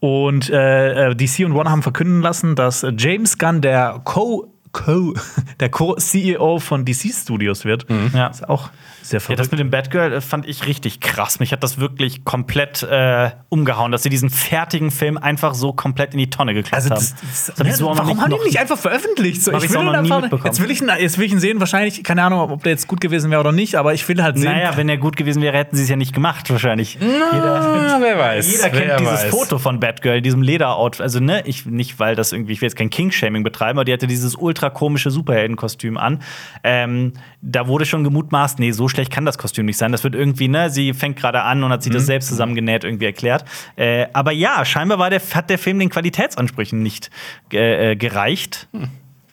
Und 0.00 0.50
äh, 0.50 1.10
äh, 1.10 1.14
DC 1.14 1.46
und 1.46 1.54
Warner 1.54 1.70
haben 1.70 1.82
verkünden 1.82 2.20
lassen, 2.22 2.56
dass 2.56 2.84
James 2.98 3.38
Gunn 3.38 3.60
der 3.60 4.00
Co. 4.04 4.50
Co 4.74 5.14
der 5.60 5.70
Co-CEO 5.70 6.58
von 6.58 6.84
DC 6.84 7.14
Studios 7.14 7.64
wird. 7.64 7.86
Ja. 8.12 8.26
Ist 8.26 8.46
auch 8.48 8.68
sehr 9.02 9.18
Ja, 9.18 9.20
verrückt. 9.20 9.40
das 9.40 9.50
mit 9.50 9.60
dem 9.60 9.70
Batgirl 9.70 10.12
äh, 10.14 10.20
fand 10.20 10.46
ich 10.48 10.66
richtig 10.66 11.00
krass. 11.00 11.38
Mich 11.40 11.52
hat 11.52 11.62
das 11.62 11.78
wirklich 11.78 12.24
komplett 12.24 12.82
äh, 12.82 13.30
umgehauen, 13.48 13.92
dass 13.92 14.02
sie 14.02 14.08
diesen 14.10 14.30
fertigen 14.30 14.90
Film 14.90 15.16
einfach 15.16 15.54
so 15.54 15.72
komplett 15.72 16.12
in 16.12 16.18
die 16.18 16.30
Tonne 16.30 16.54
geklopft 16.54 16.74
also 16.74 16.90
haben. 16.90 17.00
das, 17.00 17.14
das, 17.46 17.58
hab 17.58 17.66
ich 17.66 17.76
so 17.76 17.88
auch 17.88 17.94
noch 17.94 18.04
warum 18.04 18.20
haben 18.20 18.30
die 18.30 18.36
ihn 18.36 18.44
nicht 18.44 18.58
einfach 18.58 18.78
veröffentlicht? 18.78 19.42
So, 19.42 19.52
ich 19.52 19.70
will 19.70 19.80
ihn 19.80 19.88
einfach, 19.88 20.44
jetzt, 20.44 20.60
will 20.60 20.70
ich 20.70 20.80
ihn, 20.80 20.90
jetzt 20.98 21.18
will 21.18 21.26
ich 21.26 21.32
ihn 21.32 21.40
sehen. 21.40 21.60
Wahrscheinlich, 21.60 22.02
keine 22.02 22.22
Ahnung, 22.24 22.40
ob 22.40 22.62
der 22.62 22.72
jetzt 22.72 22.88
gut 22.88 23.00
gewesen 23.00 23.30
wäre 23.30 23.40
oder 23.40 23.52
nicht, 23.52 23.76
aber 23.76 23.94
ich 23.94 24.08
will 24.08 24.22
halt 24.22 24.36
sehen. 24.38 24.50
Naja, 24.50 24.76
wenn 24.76 24.88
er 24.88 24.96
gut 24.96 25.16
gewesen 25.16 25.40
wäre, 25.42 25.56
hätten 25.56 25.76
sie 25.76 25.84
es 25.84 25.88
ja 25.88 25.96
nicht 25.96 26.12
gemacht, 26.14 26.50
wahrscheinlich. 26.50 26.98
Ah, 27.00 27.98
wer 28.00 28.18
weiß. 28.18 28.50
Jeder 28.50 28.70
kennt 28.70 28.86
wer 28.86 28.96
dieses 28.98 29.24
weiß. 29.24 29.30
Foto 29.30 29.58
von 29.58 29.80
Batgirl, 29.80 30.20
diesem 30.20 30.42
Lederoutfit. 30.42 31.02
Also, 31.02 31.20
ne, 31.20 31.42
ich 31.46 31.66
nicht, 31.66 32.00
weil 32.00 32.16
das 32.16 32.32
irgendwie, 32.32 32.54
ich 32.54 32.60
will 32.60 32.68
jetzt 32.68 32.76
kein 32.76 32.90
King-Shaming 32.90 33.44
betreiben, 33.44 33.78
aber 33.78 33.84
die 33.84 33.92
hatte 33.92 34.06
dieses 34.06 34.34
ultra 34.34 34.63
komische 34.70 35.10
Superheldenkostüm 35.10 35.96
an. 35.96 36.20
Ähm, 36.62 37.12
da 37.42 37.68
wurde 37.68 37.86
schon 37.86 38.04
gemutmaßt, 38.04 38.58
nee, 38.58 38.72
so 38.72 38.88
schlecht 38.88 39.12
kann 39.12 39.24
das 39.24 39.38
Kostüm 39.38 39.66
nicht 39.66 39.78
sein. 39.78 39.92
Das 39.92 40.04
wird 40.04 40.14
irgendwie, 40.14 40.48
ne, 40.48 40.70
sie 40.70 40.92
fängt 40.92 41.16
gerade 41.16 41.42
an 41.42 41.62
und 41.62 41.70
hat 41.70 41.82
sich 41.82 41.92
das 41.92 42.06
selbst 42.06 42.28
zusammengenäht 42.28 42.84
irgendwie 42.84 43.06
erklärt. 43.06 43.44
Äh, 43.76 44.06
aber 44.12 44.32
ja, 44.32 44.64
scheinbar 44.64 44.98
war 44.98 45.10
der, 45.10 45.20
hat 45.20 45.50
der 45.50 45.58
Film 45.58 45.78
den 45.78 45.90
Qualitätsansprüchen 45.90 46.82
nicht 46.82 47.10
äh, 47.52 47.92
äh, 47.92 47.96
gereicht. 47.96 48.68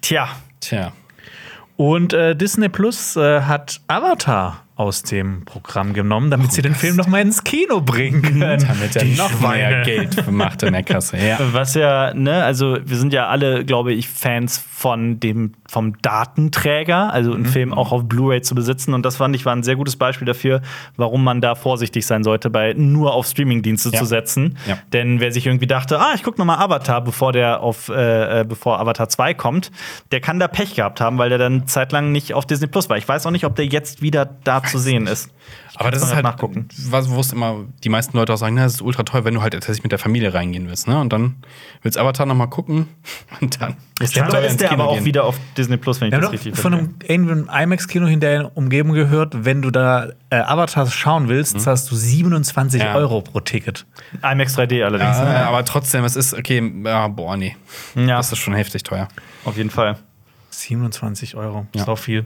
Tja, 0.01 0.29
Tja. 0.61 0.93
Und 1.75 2.13
äh, 2.13 2.36
Disney 2.36 2.69
Plus 2.69 3.15
äh, 3.15 3.41
hat 3.41 3.82
Avatar 3.88 4.63
aus 4.76 5.03
dem 5.03 5.45
Programm 5.45 5.93
genommen, 5.93 6.32
damit 6.32 6.51
sie 6.53 6.61
den 6.63 6.74
Film 6.74 6.95
noch 6.95 7.07
mal 7.07 7.22
ins 7.22 7.43
Kino 7.43 7.82
bringen 7.82 8.22
können. 8.24 8.39
Damit 8.67 8.95
er 8.95 9.03
Die 9.03 9.13
noch 9.15 9.30
Schweine. 9.30 9.57
mehr 9.69 9.82
Geld 9.84 10.32
macht 10.32 10.63
in 10.63 10.74
der 10.74 10.82
Kasse. 10.84 11.17
Ja. 11.17 11.38
Was 11.51 11.76
ja, 11.76 12.13
ne, 12.15 12.43
also 12.43 12.78
wir 12.84 12.97
sind 12.97 13.13
ja 13.13 13.28
alle, 13.28 13.63
glaube 13.63 13.93
ich, 13.93 14.07
Fans 14.09 14.57
von 14.57 15.19
dem, 15.19 15.53
vom 15.69 16.01
Datenträger, 16.01 17.13
also 17.13 17.34
einen 17.34 17.45
Film 17.45 17.74
auch 17.74 17.91
auf 17.91 18.05
Blu-ray 18.07 18.41
zu 18.41 18.55
besitzen. 18.55 18.93
Und 18.95 19.05
das 19.05 19.17
fand 19.17 19.36
ich 19.36 19.45
war 19.45 19.55
ein 19.55 19.61
sehr 19.63 19.76
gutes 19.76 19.95
Beispiel 19.97 20.26
dafür, 20.26 20.61
warum 20.97 21.24
man 21.24 21.41
da 21.41 21.53
vorsichtig 21.55 22.05
sein 22.07 22.24
sollte, 22.24 22.49
bei 22.49 22.74
nur 22.74 23.13
auf 23.13 23.28
Streamingdienste 23.28 23.89
Ja. 23.93 23.99
zu 23.99 24.05
setzen. 24.05 24.57
Ja. 24.67 24.78
Denn 24.93 25.19
wer 25.19 25.32
sich 25.32 25.45
irgendwie 25.45 25.67
dachte, 25.67 25.99
ah, 25.99 26.13
ich 26.15 26.24
gucke 26.24 26.39
noch 26.39 26.45
mal 26.45 26.57
Avatar, 26.57 27.01
bevor 27.03 27.32
der 27.34 27.61
auf, 27.61 27.89
äh, 27.89 28.41
äh, 28.41 28.43
bevor 28.45 28.80
Avatar 28.80 29.09
2 29.09 29.34
kommt, 29.36 29.72
der 30.11 30.22
kann 30.22 30.39
da 30.39 30.47
Pech 30.47 30.76
gehabt 30.76 31.01
haben, 31.01 31.17
weil 31.17 31.30
der 31.30 31.38
dann 31.38 31.67
zeitlang 31.67 32.11
nicht 32.11 32.34
auf 32.34 32.45
Disney 32.47 32.67
Plus 32.67 32.89
war. 32.89 32.97
Ich 32.97 33.07
weiß 33.07 33.26
auch 33.28 33.32
nicht, 33.32 33.45
ob 33.45 33.55
der 33.55 33.65
jetzt 33.67 34.01
wieder 34.01 34.26
da 34.43 34.61
zu 34.66 34.78
sehen 34.80 35.07
ist. 35.07 35.30
Aber 35.76 35.89
das 35.89 36.01
ist 36.03 36.09
man 36.09 36.16
halt 36.18 36.26
nachgucken. 36.26 36.68
was, 36.89 37.09
wo 37.09 37.20
es 37.20 37.32
immer 37.32 37.66
die 37.84 37.89
meisten 37.89 38.16
Leute 38.16 38.34
auch 38.34 38.38
sagen, 38.38 38.55
na, 38.55 38.64
das 38.64 38.76
ist 38.76 38.82
ultra 38.82 39.03
toll, 39.03 39.24
wenn 39.26 39.34
du 39.34 39.41
halt 39.41 39.53
tatsächlich 39.53 39.84
mit 39.84 39.91
der 39.91 39.99
Familie 39.99 40.34
reingehen 40.34 40.68
willst, 40.68 40.88
ne? 40.88 40.99
Und 40.99 41.12
dann 41.12 41.38
willst 41.82 41.97
du 41.97 42.01
Avatar 42.01 42.26
noch 42.26 42.36
mal 42.36 42.47
gucken 42.47 42.88
und 43.41 43.59
dann 43.59 43.78
ist 43.99 44.14
Scheinbar 44.14 44.32
teuer 44.41 44.49
ist 44.49 44.62
der 44.62 44.72
aber 44.72 44.88
auch 44.88 44.95
gehen. 44.95 45.05
wieder 45.05 45.24
auf 45.24 45.38
Disney 45.57 45.78
Plus, 45.78 45.99
wenn 46.01 46.09
ich 46.09 46.12
Wir 46.14 46.20
das 46.20 46.28
haben 46.28 46.32
richtig 46.34 46.53
doch 46.53 46.62
von 46.62 46.95
einem, 47.09 47.49
IMAX-Kino 47.49 48.05
in 48.07 48.20
der 48.20 48.55
Umgebung 48.55 48.93
gehört, 48.93 49.45
wenn 49.45 49.62
du 49.62 49.72
da 49.72 50.09
äh, 50.30 50.36
Avatar 50.38 50.86
schauen 50.88 51.30
willst, 51.30 51.59
zahlst 51.59 51.89
du 51.89 51.95
27 51.95 52.82
Ja. 52.82 52.95
Euro 52.95 53.22
pro 53.22 53.39
Ticket. 53.39 53.86
IMAX 54.22 54.57
3D 54.57 54.84
allerdings. 54.84 55.18
Ja, 55.18 55.24
ne? 55.24 55.45
aber 55.47 55.66
trotzdem, 55.66 56.03
es 56.03 56.16
ist 56.16 56.34
okay, 56.34 56.62
ja, 56.86 57.07
boah, 57.07 57.38
nee. 57.38 57.55
Ja. 57.95 58.18
Das 58.18 58.32
ist 58.32 58.39
schon 58.39 58.53
heftig 58.53 58.84
teuer. 58.84 59.07
Auf 59.45 59.57
jeden 59.57 59.70
Fall. 59.72 59.97
27 60.49 61.36
Euro. 61.36 61.66
Ja. 61.74 61.82
Ist 61.82 61.88
auch 61.89 61.97
viel. 61.97 62.26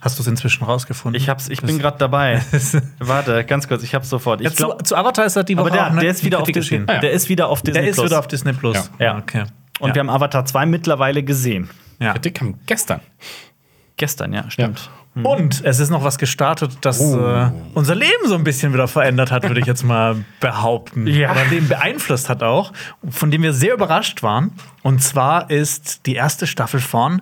Hast 0.00 0.18
du 0.18 0.22
es 0.22 0.26
inzwischen 0.28 0.64
rausgefunden? 0.64 1.20
Ich, 1.20 1.28
hab's, 1.28 1.48
ich 1.48 1.60
bin 1.62 1.78
gerade 1.78 1.98
dabei. 1.98 2.40
Warte, 2.98 3.44
ganz 3.44 3.66
kurz, 3.68 3.82
ich 3.82 3.94
hab's 3.94 4.08
sofort. 4.08 4.40
Ich 4.40 4.46
Ja, 4.48 4.52
glaub, 4.54 4.78
zu, 4.78 4.84
zu 4.84 4.96
Avatar 4.96 5.26
ist 5.26 5.36
das 5.36 5.44
die 5.44 5.56
Woche 5.56 5.66
aber 5.66 5.70
der, 5.70 5.86
auch 5.86 5.90
eine- 5.90 6.00
der 6.00 6.10
ist 6.10 6.24
wieder 6.24 6.40
auf 6.40 6.48
Disney. 6.48 6.82
Ah, 6.86 6.94
ja. 6.94 7.00
Der 7.00 7.10
ist 7.12 7.28
wieder 7.28 7.48
auf 7.48 7.62
Disney 7.62 7.80
Der 7.80 7.90
ist 7.90 7.96
Plus. 7.96 8.06
wieder 8.06 8.18
auf 8.20 8.28
Disney 8.28 8.52
Plus. 8.52 8.90
Ja. 8.98 9.18
okay. 9.18 9.44
Und 9.80 9.88
ja. 9.88 9.94
wir 9.94 10.00
haben 10.00 10.10
Avatar 10.10 10.44
2 10.44 10.66
mittlerweile 10.66 11.22
gesehen. 11.22 11.68
ja. 11.98 12.12
Kritik 12.12 12.36
kam 12.36 12.54
gestern. 12.66 13.00
Gestern, 13.96 14.32
ja, 14.32 14.48
stimmt. 14.50 14.88
Und 15.14 15.62
es 15.64 15.80
ist 15.80 15.90
noch 15.90 16.04
was 16.04 16.18
gestartet, 16.18 16.78
das 16.82 17.00
Oh. 17.00 17.18
äh, 17.18 17.50
unser 17.74 17.94
Leben 17.96 18.26
so 18.28 18.36
ein 18.36 18.44
bisschen 18.44 18.72
wieder 18.72 18.86
verändert 18.86 19.32
hat, 19.32 19.42
würde 19.42 19.60
ich 19.60 19.66
jetzt 19.66 19.82
mal 19.82 20.16
behaupten. 20.40 21.06
Ja. 21.08 21.32
Oder 21.32 21.44
Leben 21.46 21.68
beeinflusst 21.68 22.28
hat 22.28 22.42
auch, 22.44 22.72
von 23.08 23.30
dem 23.32 23.42
wir 23.42 23.52
sehr 23.52 23.74
überrascht 23.74 24.22
waren. 24.22 24.52
Und 24.82 25.02
zwar 25.02 25.50
ist 25.50 26.06
die 26.06 26.14
erste 26.14 26.46
Staffel 26.46 26.80
von 26.80 27.20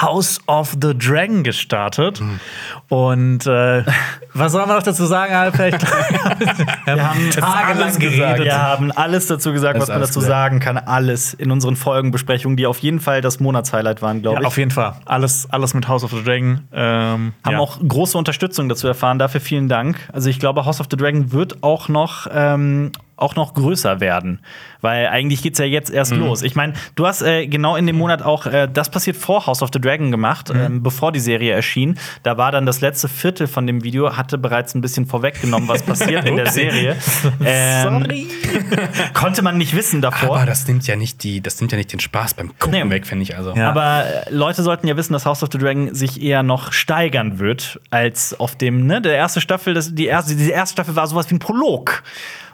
House 0.00 0.40
of 0.48 0.72
the 0.82 0.96
Dragon 0.96 1.44
gestartet. 1.44 2.18
Hm. 2.18 2.40
Und 2.88 3.46
äh, 3.46 3.84
was 4.34 4.52
soll 4.52 4.66
man 4.66 4.76
noch 4.76 4.82
dazu 4.82 5.04
sagen, 5.06 5.32
Albrecht? 5.34 5.82
wir 6.84 7.08
haben 7.08 7.30
tagelang 7.30 7.98
geredet. 7.98 8.44
Wir 8.46 8.60
haben 8.60 8.90
alles 8.92 9.26
dazu 9.28 9.52
gesagt, 9.52 9.76
Das 9.76 9.82
was 9.82 9.88
man 9.90 10.00
dazu 10.00 10.20
gesagt. 10.20 10.28
sagen 10.30 10.58
kann. 10.60 10.78
Alles 10.78 11.34
in 11.34 11.52
unseren 11.52 11.76
Folgenbesprechungen, 11.76 12.56
die 12.56 12.66
auf 12.66 12.78
jeden 12.78 12.98
Fall 12.98 13.20
das 13.20 13.38
Monatshighlight 13.40 14.02
waren, 14.02 14.22
glaube 14.22 14.36
Ja, 14.36 14.40
ich. 14.40 14.46
auf 14.46 14.56
jeden 14.58 14.70
Fall. 14.72 14.94
Alles, 15.04 15.46
alles 15.50 15.74
mit 15.74 15.86
House 15.86 16.02
of 16.02 16.10
the 16.10 16.24
Dragon. 16.24 16.66
Ähm, 16.72 17.25
haben 17.44 17.54
ja. 17.54 17.58
auch 17.58 17.78
große 17.86 18.16
Unterstützung 18.16 18.68
dazu 18.68 18.86
erfahren. 18.86 19.18
Dafür 19.18 19.40
vielen 19.40 19.68
Dank. 19.68 20.08
Also 20.12 20.28
ich 20.28 20.38
glaube, 20.38 20.64
House 20.64 20.80
of 20.80 20.86
the 20.90 20.96
Dragon 20.96 21.32
wird 21.32 21.62
auch 21.62 21.88
noch 21.88 22.26
ähm, 22.32 22.92
auch 23.16 23.34
noch 23.36 23.54
größer 23.54 24.00
werden. 24.00 24.40
Weil 24.82 25.06
eigentlich 25.08 25.42
geht's 25.42 25.58
ja 25.58 25.64
jetzt 25.64 25.90
erst 25.90 26.12
Mhm. 26.12 26.20
los. 26.20 26.42
Ich 26.42 26.54
meine, 26.54 26.74
du 26.96 27.06
hast 27.06 27.22
äh, 27.22 27.46
genau 27.46 27.76
in 27.76 27.86
dem 27.86 27.96
Monat 27.96 28.22
auch 28.22 28.46
äh, 28.46 28.68
das 28.72 28.90
passiert 28.90 29.16
vor 29.16 29.46
House 29.46 29.62
of 29.62 29.70
the 29.72 29.80
Dragon 29.80 30.10
gemacht, 30.10 30.52
Mhm. 30.52 30.60
ähm, 30.60 30.82
bevor 30.82 31.12
die 31.12 31.20
Serie 31.20 31.52
erschien. 31.52 31.98
Da 32.22 32.36
war 32.36 32.52
dann 32.52 32.66
das 32.66 32.80
letzte 32.82 33.08
Viertel 33.08 33.46
von 33.46 33.66
dem 33.66 33.82
Video, 33.84 34.16
hatte 34.16 34.38
bereits 34.38 34.74
ein 34.74 34.80
bisschen 34.82 35.06
vorweggenommen, 35.06 35.68
was 35.68 35.82
passiert 35.82 36.26
in 36.26 36.36
der. 36.36 36.46
Serie. 36.50 36.96
Ähm, 37.44 38.02
Sorry. 38.02 38.26
Konnte 39.14 39.42
man 39.42 39.58
nicht 39.58 39.74
wissen 39.74 40.00
davor. 40.00 40.36
Aber 40.36 40.46
das 40.46 40.66
nimmt 40.68 40.86
ja 40.86 40.96
nicht 40.96 41.22
die, 41.22 41.40
das 41.40 41.60
nimmt 41.60 41.72
ja 41.72 41.78
nicht 41.78 41.92
den 41.92 42.00
Spaß 42.00 42.34
beim 42.34 42.56
Gucken 42.58 42.86
Nee. 42.88 42.90
weg, 42.94 43.06
finde 43.06 43.22
ich 43.24 43.36
also. 43.36 43.54
Ja. 43.54 43.70
Aber 43.70 44.04
äh, 44.06 44.30
Leute 44.30 44.62
sollten 44.62 44.86
ja 44.86 44.96
wissen, 44.96 45.12
dass 45.12 45.26
House 45.26 45.42
of 45.42 45.48
the 45.52 45.58
Dragon 45.58 45.94
sich 45.94 46.22
eher 46.22 46.42
noch 46.42 46.72
steigern 46.72 47.38
wird 47.38 47.80
als 47.90 48.38
auf 48.38 48.56
dem, 48.56 48.86
ne, 48.86 49.00
der 49.00 49.14
erste 49.16 49.40
Staffel, 49.40 49.74
das, 49.74 49.94
die 49.94 50.06
erste, 50.06 50.34
diese 50.36 50.50
erste 50.52 50.72
Staffel 50.74 50.96
war 50.96 51.06
sowas 51.06 51.30
wie 51.30 51.34
ein 51.34 51.38
Prolog. 51.40 52.02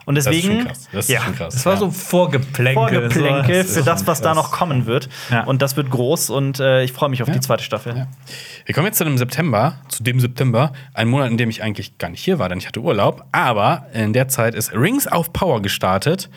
Und 0.05 0.17
Das 0.17 0.27
ist 0.27 0.33
deswegen 0.33 0.59
schon 0.59 0.67
krass. 0.67 0.89
Das 0.93 1.05
ist 1.05 1.11
ja, 1.11 1.21
schon 1.23 1.35
krass. 1.35 1.55
Das 1.55 1.67
war 1.67 1.75
ja. 1.75 1.79
so 1.79 1.91
Vorgeplänkel. 1.91 2.75
Vorgeplänkel 2.75 3.65
so. 3.65 3.81
für 3.81 3.85
das, 3.85 4.07
was 4.07 4.21
da 4.21 4.35
noch 4.35 4.51
kommen 4.51 4.87
wird. 4.87 5.09
Ja. 5.31 5.45
Und 5.45 5.63
das 5.63 5.77
wird 5.77 5.91
groß 5.91 6.31
und 6.31 6.61
äh, 6.61 6.83
ich 6.83 6.93
freue 6.93 7.09
mich 7.09 7.23
auf 7.23 7.31
die 7.31 7.41
zweite 7.41 7.63
Staffel. 7.63 7.97
Ja. 7.97 8.07
Wir 8.65 8.75
kommen 8.75 8.87
jetzt 8.87 8.99
zu 8.99 9.05
dem 9.05 9.19
September, 9.19 9.77
zu 9.89 10.03
dem 10.03 10.21
September, 10.21 10.73
ein 10.95 11.09
Monat, 11.09 11.31
in 11.31 11.37
dem 11.37 11.51
ich 11.51 11.63
eigentlich 11.63 11.99
gar 11.99 12.11
nicht 12.11 12.23
hier 12.23 12.39
war, 12.39 12.49
denn 12.49 12.59
ich 12.59 12.67
hatte 12.67 12.81
Urlaub. 12.81 13.25
Aber 13.33 13.87
in 13.93 14.13
der 14.13 14.29
Zeit 14.29 14.55
ist 14.55 14.73
Rings 14.73 15.11
of 15.11 15.33
Power 15.33 15.63
gestartet. 15.63 16.31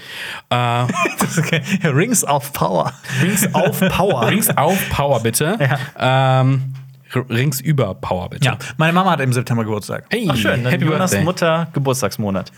Äh, 0.49 0.85
Das 1.19 1.37
ist 1.37 1.39
okay. 1.39 1.61
Rings 1.83 2.23
of 2.25 2.53
Power. 2.53 2.93
Rings 3.21 3.53
auf 3.53 3.79
Power. 3.79 4.27
Rings 4.27 4.55
auf 4.55 4.77
Power, 4.89 5.21
bitte. 5.21 5.57
Ähm, 5.97 6.73
R- 7.15 7.25
Rings 7.29 7.61
über 7.61 7.93
Power, 7.95 8.29
bitte. 8.29 8.45
Ja, 8.45 8.57
meine 8.77 8.93
Mama 8.93 9.11
hat 9.11 9.21
im 9.21 9.33
September 9.33 9.63
Geburtstag. 9.63 10.05
Hey, 10.09 10.27
Ach 10.29 10.35
schön, 10.35 10.63
dann 10.63 10.71
Happy 10.71 10.85
Jonas 10.85 11.11
Birthday. 11.11 11.23
Mutter 11.25 11.67
Geburtstagsmonat. 11.73 12.51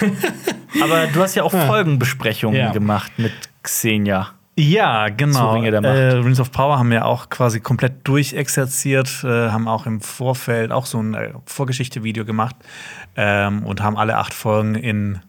Aber 0.82 1.06
du 1.12 1.20
hast 1.22 1.34
ja 1.34 1.42
auch 1.42 1.52
Folgenbesprechungen 1.52 2.58
Ja. 2.58 2.72
gemacht 2.72 3.12
mit 3.18 3.32
Xenia. 3.62 4.28
Ja, 4.58 5.08
genau. 5.08 5.48
Zu 5.50 5.54
Ringe 5.54 5.70
der 5.70 5.80
Macht. 5.80 5.94
Äh, 5.94 6.12
Rings 6.16 6.38
of 6.40 6.52
Power 6.52 6.78
haben 6.78 6.90
wir 6.90 7.06
auch 7.06 7.30
quasi 7.30 7.60
komplett 7.60 8.06
durchexerziert, 8.06 9.24
äh, 9.24 9.48
haben 9.50 9.68
auch 9.68 9.86
im 9.86 10.00
Vorfeld 10.00 10.70
auch 10.70 10.86
so 10.86 11.00
ein 11.00 11.14
äh, 11.14 11.30
Vorgeschichte-Video 11.46 12.24
gemacht 12.24 12.56
ähm, 13.16 13.62
und 13.64 13.80
haben 13.82 13.96
alle 13.96 14.18
acht 14.18 14.34
Folgen 14.34 14.74
in 14.74 15.20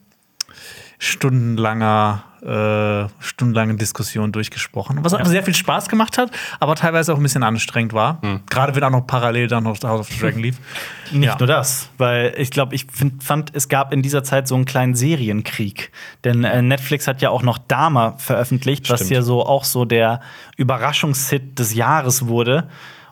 stundenlanger, 1.03 2.23
äh, 2.43 3.23
stundenlangen 3.23 3.77
Diskussion 3.79 4.31
durchgesprochen. 4.31 4.99
Was 5.03 5.15
auch 5.15 5.25
sehr 5.25 5.41
viel 5.41 5.55
Spaß 5.55 5.89
gemacht 5.89 6.19
hat, 6.19 6.29
aber 6.59 6.75
teilweise 6.75 7.11
auch 7.11 7.17
ein 7.17 7.23
bisschen 7.23 7.41
anstrengend 7.41 7.93
war. 7.93 8.21
Gerade 8.51 8.75
wenn 8.75 8.83
auch 8.83 8.91
noch 8.91 9.07
parallel 9.07 9.47
dann 9.47 9.63
noch 9.63 9.81
House 9.83 9.99
of 10.01 10.07
the 10.09 10.19
Dragon 10.19 10.39
lief. 10.41 10.57
Nicht 11.11 11.25
Ja. 11.25 11.35
nur 11.39 11.47
das, 11.47 11.89
weil 11.97 12.35
ich 12.37 12.51
glaube, 12.51 12.75
ich 12.75 12.85
find, 12.91 13.23
fand, 13.23 13.49
es 13.55 13.67
gab 13.67 13.91
in 13.93 14.03
dieser 14.03 14.23
Zeit 14.23 14.47
so 14.47 14.53
einen 14.53 14.65
kleinen 14.65 14.93
Serienkrieg. 14.93 15.91
Denn 16.23 16.43
äh, 16.43 16.61
Netflix 16.61 17.07
hat 17.07 17.19
ja 17.23 17.31
auch 17.31 17.41
noch 17.41 17.57
Dama 17.57 18.13
veröffentlicht, 18.19 18.87
was 18.91 18.99
Stimmt. 18.99 19.11
ja 19.11 19.21
so 19.23 19.43
auch 19.43 19.63
so 19.63 19.85
der 19.85 20.21
Überraschungshit 20.57 21.57
des 21.57 21.73
Jahres 21.73 22.27
wurde. 22.27 22.69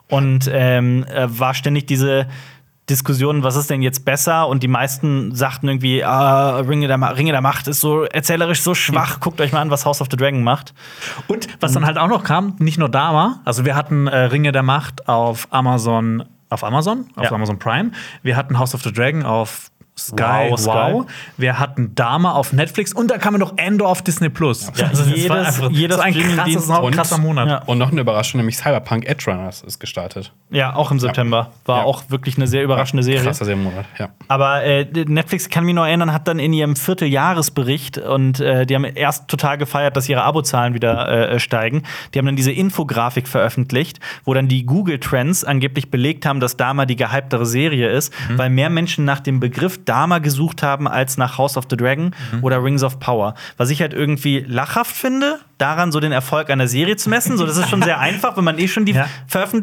Und 0.08 0.48
ähm, 0.52 1.04
äh, 1.12 1.26
war 1.28 1.54
ständig 1.54 1.86
diese 1.88 2.26
Diskussion, 2.90 3.42
was 3.42 3.56
ist 3.56 3.70
denn 3.70 3.80
jetzt 3.82 4.04
besser? 4.04 4.46
Und 4.48 4.62
die 4.62 4.68
meisten 4.68 5.34
sagten 5.34 5.68
irgendwie, 5.68 6.04
ah, 6.04 6.56
Ringe, 6.58 6.88
der 6.88 7.16
Ringe 7.16 7.32
der 7.32 7.40
Macht 7.40 7.68
ist 7.68 7.80
so 7.80 8.02
erzählerisch 8.04 8.62
so 8.62 8.74
schwach. 8.74 9.20
Guckt 9.20 9.40
euch 9.40 9.52
mal 9.52 9.60
an, 9.60 9.70
was 9.70 9.86
House 9.86 10.00
of 10.00 10.08
the 10.10 10.16
Dragon 10.16 10.42
macht. 10.42 10.74
Und 11.28 11.48
was 11.60 11.72
dann 11.72 11.86
halt 11.86 11.96
auch 11.98 12.08
noch 12.08 12.24
kam, 12.24 12.56
nicht 12.58 12.78
nur 12.78 12.88
Dama, 12.88 13.40
also 13.44 13.64
wir 13.64 13.74
hatten 13.76 14.06
äh, 14.06 14.16
Ringe 14.24 14.52
der 14.52 14.62
Macht 14.62 15.08
auf 15.08 15.48
Amazon, 15.50 16.24
auf 16.50 16.64
Amazon, 16.64 17.06
auf 17.16 17.24
Ja. 17.24 17.32
Amazon 17.32 17.58
Prime. 17.58 17.92
Wir 18.22 18.36
hatten 18.36 18.58
House 18.58 18.74
of 18.74 18.82
the 18.82 18.92
Dragon 18.92 19.22
auf 19.24 19.69
Sky, 20.08 20.50
Wow, 20.50 20.66
wow. 20.66 21.02
Sky. 21.04 21.12
Wir 21.36 21.58
hatten 21.58 21.94
Dama 21.94 22.32
auf 22.32 22.52
Netflix 22.52 22.92
und 22.92 23.10
da 23.10 23.18
kam 23.18 23.34
noch 23.34 23.52
Endor 23.56 23.88
auf 23.88 24.02
Disney 24.02 24.28
Plus. 24.28 24.70
Ja, 24.76 24.86
also 24.88 25.04
das 25.04 25.10
jedes- 25.14 25.28
war 25.30 25.38
einfach 25.46 25.70
jeder 25.70 25.94
so 25.96 26.00
ein 26.02 26.14
krasses, 26.14 26.68
und- 26.68 26.94
krasser 26.94 27.18
Monat. 27.18 27.48
Ja. 27.48 27.62
Und 27.66 27.78
noch 27.78 27.90
eine 27.92 28.00
Überraschung, 28.00 28.38
nämlich 28.38 28.56
Cyberpunk 28.56 29.06
Edge 29.06 29.30
Runners 29.30 29.62
ist 29.62 29.78
gestartet. 29.78 30.32
Ja, 30.50 30.74
auch 30.74 30.90
im 30.90 30.98
September. 30.98 31.52
War 31.64 31.78
Ja. 31.78 31.84
auch 31.84 32.02
wirklich 32.08 32.36
eine 32.36 32.46
sehr 32.48 32.64
überraschende 32.64 33.02
Serie. 33.02 33.22
Krasser 33.22 33.44
Serienmonat, 33.44 33.84
ja. 33.98 34.08
Aber 34.28 34.62
äh, 34.64 34.86
Netflix 35.06 35.48
kann 35.48 35.64
mich 35.64 35.74
noch 35.74 35.84
erinnern, 35.86 36.12
hat 36.12 36.26
dann 36.26 36.38
in 36.38 36.52
ihrem 36.52 36.74
Vierteljahresbericht 37.20 37.98
und 37.98 38.40
äh, 38.40 38.66
die 38.66 38.74
haben 38.74 38.84
erst 38.84 39.28
total 39.28 39.58
gefeiert, 39.58 39.96
dass 39.96 40.08
ihre 40.08 40.22
Abozahlen 40.22 40.74
wieder 40.74 41.30
äh, 41.32 41.38
steigen. 41.40 41.82
Die 42.14 42.18
haben 42.18 42.26
dann 42.26 42.36
diese 42.36 42.52
Infografik 42.52 43.28
veröffentlicht, 43.28 44.00
wo 44.24 44.34
dann 44.34 44.48
die 44.48 44.64
Google 44.66 44.98
Trends 44.98 45.44
angeblich 45.44 45.90
belegt 45.90 46.26
haben, 46.26 46.40
dass 46.40 46.56
Dama 46.56 46.86
die 46.86 46.96
gehyptere 46.96 47.46
Serie 47.46 47.88
ist, 47.90 48.12
weil 48.36 48.50
mehr 48.50 48.70
Menschen 48.70 49.04
nach 49.04 49.20
dem 49.20 49.40
Begriff 49.40 49.84
Dama 49.90 50.18
gesucht 50.20 50.62
haben 50.62 50.86
als 50.86 51.16
nach 51.16 51.36
House 51.36 51.56
of 51.56 51.64
the 51.68 51.76
Dragon 51.76 52.14
oder 52.42 52.62
Rings 52.62 52.84
of 52.84 53.00
Power. 53.00 53.34
Was 53.56 53.70
ich 53.70 53.80
halt 53.80 53.92
irgendwie 53.92 54.44
lachhaft 54.46 54.94
finde, 54.94 55.40
daran 55.58 55.90
so 55.90 55.98
den 55.98 56.12
Erfolg 56.12 56.48
einer 56.48 56.68
Serie 56.68 56.96
zu 56.96 57.10
messen. 57.10 57.36
So, 57.36 57.44
das 57.44 57.56
ist 57.56 57.68
schon 57.68 57.82
sehr 57.82 57.98
einfach, 58.08 58.36
wenn 58.36 58.44
man 58.44 58.58
eh 58.60 58.68
schon 58.68 58.84
die 58.84 58.92
Ja. 58.92 59.08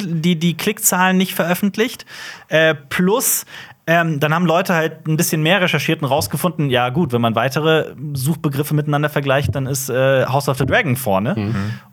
die, 0.01 0.37
die 0.37 0.57
Klickzahlen 0.57 1.15
nicht 1.17 1.33
veröffentlicht. 1.33 2.05
Äh, 2.49 2.75
plus, 2.75 3.45
ähm, 3.87 4.19
dann 4.19 4.33
haben 4.33 4.45
Leute 4.45 4.75
halt 4.75 5.07
ein 5.07 5.15
bisschen 5.15 5.41
mehr 5.41 5.61
recherchiert 5.61 6.01
und 6.01 6.09
rausgefunden, 6.09 6.69
ja 6.69 6.89
gut, 6.89 7.13
wenn 7.13 7.21
man 7.21 7.35
weitere 7.35 7.95
Suchbegriffe 8.13 8.75
miteinander 8.75 9.09
vergleicht, 9.09 9.55
dann 9.55 9.65
ist 9.65 9.89
äh, 9.89 10.25
House 10.25 10.49
of 10.49 10.57
the 10.57 10.65
Dragon 10.65 10.97
vorne. 10.97 11.33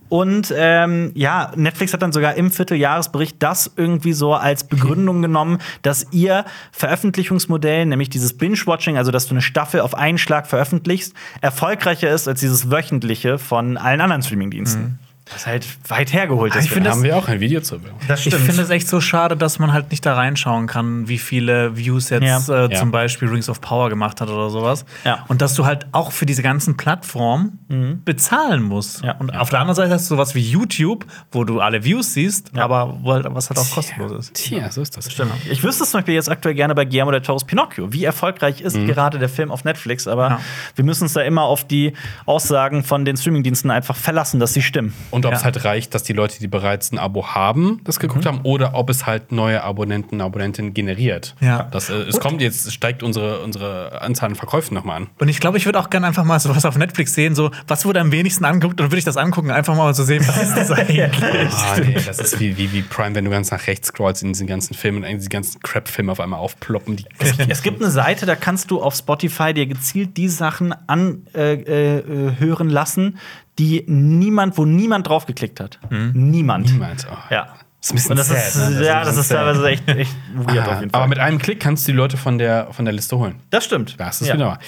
Und 0.09 0.53
ähm, 0.57 1.13
ja, 1.15 1.53
Netflix 1.57 1.93
hat 1.93 2.03
dann 2.03 2.13
sogar 2.13 2.35
im 2.35 2.51
Vierteljahresbericht 2.51 3.37
das 3.39 3.73
irgendwie 3.77 4.13
so 4.13 4.35
als 4.35 4.65
Begründung 4.65 5.23
genommen, 5.23 5.59
dass 5.83 6.07
ihr 6.13 6.45
Veröffentlichungsmodell, 6.73 7.87
nämlich 7.87 8.11
dieses 8.11 8.37
Binge-Watching, 8.37 8.99
also 8.99 9.11
dass 9.11 9.27
du 9.27 9.35
eine 9.35 9.43
Staffel 9.43 9.81
auf 9.81 9.95
einen 9.95 10.19
Schlag 10.19 10.47
veröffentlichst, 10.47 11.15
erfolgreicher 11.41 12.11
ist 12.11 12.29
als 12.29 12.41
dieses 12.41 12.71
wöchentliche 12.71 13.39
von 13.39 13.77
allen 13.77 14.01
anderen 14.01 14.23
Streamingdiensten. 14.23 14.99
Was 15.33 15.47
halt 15.47 15.66
weit 15.89 16.12
hergeholt 16.12 16.55
ist. 16.55 16.66
ich 16.66 16.70
finde 16.70 16.91
Da 16.91 16.95
haben 16.97 17.03
wir 17.03 17.16
auch 17.16 17.29
ein 17.29 17.41
Video 17.41 17.62
zu. 17.62 17.81
das 18.09 18.27
Ich 18.27 18.35
finde 18.35 18.61
es 18.61 18.68
echt 18.68 18.87
so 18.87 19.01
schade, 19.01 19.39
dass 19.39 19.59
man 19.59 19.72
halt 19.72 19.91
nicht 19.91 20.05
da 20.05 20.14
reinschauen 20.14 20.66
kann, 20.66 21.09
wie 21.09 21.16
viele 21.16 21.77
Views 21.79 22.11
jetzt 22.11 22.49
Ja. 22.49 22.66
äh, 22.66 22.72
Ja. 22.72 22.79
zum 22.79 22.91
Beispiel 22.91 23.29
Rings 23.29 23.49
of 23.49 23.62
Power 23.62 23.89
gemacht 23.89 24.20
hat 24.20 24.29
oder 24.29 24.51
sowas. 24.51 24.85
Ja. 25.05 25.25
Und 25.29 25.41
dass 25.41 25.55
du 25.55 25.64
halt 25.64 25.87
auch 25.93 26.12
für 26.12 26.27
diese 26.27 26.43
ganzen 26.43 26.77
Plattformen 26.77 27.59
bezahlen 28.05 28.62
musst. 28.62 29.03
Ja. 29.03 29.12
Und 29.12 29.35
auf 29.35 29.49
der 29.49 29.61
anderen 29.61 29.77
Seite 29.77 29.95
hast 29.95 30.11
du 30.11 30.14
sowas 30.14 30.35
wie 30.35 30.43
YouTube, 30.43 31.07
wo 31.33 31.45
du 31.45 31.61
alle 31.61 31.85
Views 31.85 32.12
siehst, 32.12 32.51
Ja. 32.55 32.64
aber 32.64 32.99
wo 33.01 33.12
halt, 33.14 33.27
was 33.31 33.49
halt 33.49 33.59
auch 33.59 33.70
kostenlos 33.70 34.12
ist. 34.12 34.35
Tja, 34.35 34.70
so 34.70 34.83
ist 34.83 34.95
das. 34.97 35.07
Ich 35.07 35.62
wüsste 35.64 35.85
es 35.85 35.91
zum 35.91 35.99
Beispiel 35.99 36.14
jetzt 36.14 36.31
aktuell 36.31 36.55
gerne 36.55 36.75
bei 36.75 36.85
Guillermo 36.85 37.11
del 37.12 37.22
Toro's 37.22 37.45
Pinocchio. 37.45 37.93
Wie 37.93 38.05
erfolgreich 38.05 38.61
ist 38.61 38.77
gerade 38.77 39.18
der 39.18 39.31
Film 39.31 39.51
auf 39.51 39.64
Netflix? 39.64 40.07
Aber 40.07 40.29
Ja. 40.29 40.41
wir 40.77 40.85
müssen 40.85 41.05
uns 41.05 41.14
da 41.14 41.22
immer 41.22 41.43
auf 41.45 41.66
die 41.66 41.95
Aussagen 42.27 42.85
von 42.85 43.05
den 43.07 43.16
Streamingdiensten 43.16 43.70
einfach 43.70 43.97
verlassen, 43.97 44.39
dass 44.39 44.53
sie 44.53 44.61
stimmen. 44.62 44.93
Und 45.15 45.27
ob 45.27 45.33
es 45.33 45.41
Ja. 45.41 45.45
halt 45.47 45.65
reicht, 45.65 45.95
dass 45.95 46.03
die 46.03 46.12
Leute, 46.12 46.39
die 46.41 46.49
bereits 46.49 46.93
ein 46.93 46.99
Abo 46.99 47.27
haben, 47.29 47.81
das 47.85 47.99
geguckt 48.01 48.27
haben, 48.27 48.41
oder 48.43 48.75
ob 48.75 48.91
es 48.91 49.07
halt 49.07 49.33
neue 49.33 49.62
Abonnenten, 49.62 50.21
Abonnentinnen 50.21 50.75
generiert. 50.75 51.35
Ja. 51.41 51.65
Das, 51.71 51.89
äh, 51.89 51.95
es 51.95 52.17
Und- 52.17 52.21
kommt 52.21 52.41
jetzt, 52.43 52.73
steigt 52.73 53.03
unsere, 53.03 53.41
unsere 53.41 54.03
Anzahl 54.03 54.31
an 54.31 54.35
Verkäufen 54.35 54.75
nochmal 54.75 54.97
an. 55.03 55.07
Und 55.19 55.29
ich 55.29 55.41
glaube, 55.41 55.57
ich 55.59 55.67
würde 55.67 55.79
auch 55.79 55.89
gerne 55.91 56.07
einfach 56.07 56.25
mal 56.25 56.39
sowas 56.41 56.65
auf 56.65 56.77
Netflix 56.77 57.15
sehen, 57.15 57.35
so 57.35 57.51
was 57.69 57.85
wurde 57.85 58.01
am 58.01 58.12
wenigsten 58.12 58.45
angeguckt, 58.45 58.79
dann 58.81 58.87
würde 58.89 58.99
ich 58.99 59.05
das 59.05 59.17
angucken, 59.17 59.51
einfach 59.51 59.77
mal 59.77 59.95
so 59.95 60.03
sehen, 60.05 60.25
was 60.27 60.43
ist 60.43 60.57
das 60.57 60.71
eigentlich. 60.73 61.11
Ah, 61.23 61.77
nee, 61.81 61.95
das 62.05 62.19
ist 62.19 62.41
wie, 62.41 62.57
wie, 62.59 62.73
wie 62.73 62.83
Prime, 62.83 63.15
wenn 63.15 63.25
du 63.25 63.31
ganz 63.31 63.51
nach 63.51 63.67
rechts 63.67 63.89
scrollst 63.89 64.23
in 64.23 64.33
diesen 64.33 64.47
ganzen 64.47 64.75
Filmen 64.75 65.05
und 65.05 65.11
diese 65.11 65.29
ganzen 65.29 65.61
Crap-Filme 65.62 66.11
auf 66.12 66.21
einmal 66.21 66.41
aufploppen. 66.41 66.97
Die 66.97 67.05
Es 67.49 67.62
gibt 67.62 67.81
eine 67.81 67.91
Seite, 67.91 68.27
da 68.27 68.35
kannst 68.37 68.71
du 68.71 68.83
auf 68.83 68.95
Spotify 68.95 69.55
dir 69.55 69.67
gezielt 69.67 70.17
die 70.17 70.29
Sachen 70.29 70.75
anhören 70.89 71.25
äh, 71.35 71.99
äh, 71.99 72.33
hören 72.39 72.69
lassen, 72.69 73.19
die 73.59 73.85
niemand, 73.87 74.59
wo 74.59 74.65
niemand 74.65 75.09
draufgeklickt 75.09 75.61
hat. 75.61 75.79
Niemand. 75.91 76.73
Niemand. 76.73 77.07
Oh. 77.11 77.17
Ja. 77.31 77.55
Das 77.87 77.91
ist 77.91 78.11
ein 78.11 78.17
bisschen 78.17 78.35
sad, 78.35 78.47
ist, 78.49 78.57
ne? 78.71 78.79
Das 78.79 78.87
ja, 78.87 79.05
das 79.05 79.17
ist 79.19 79.29
sad. 79.29 79.37
teilweise 79.45 79.69
echt, 79.69 79.87
echt 79.89 80.17
weird 80.35 80.67
Ah, 80.67 80.73
auf 80.73 80.81
jeden 80.81 80.91
Fall. 80.91 81.01
aber 81.03 81.07
mit 81.07 81.19
einem 81.19 81.37
Klick 81.39 81.61
kannst 81.61 81.87
du 81.87 81.93
die 81.93 81.97
Leute 81.99 82.17
von 82.17 82.39
der, 82.39 82.69
von 82.73 82.87
der 82.87 82.95
Liste 82.95 83.19
holen. 83.19 83.35
das 83.51 83.67
stimmt. 83.67 84.01
Das 84.01 84.23
ist 84.23 84.29
Ja, 84.29 84.35
wieder 84.37 84.47
wahr. 84.47 84.59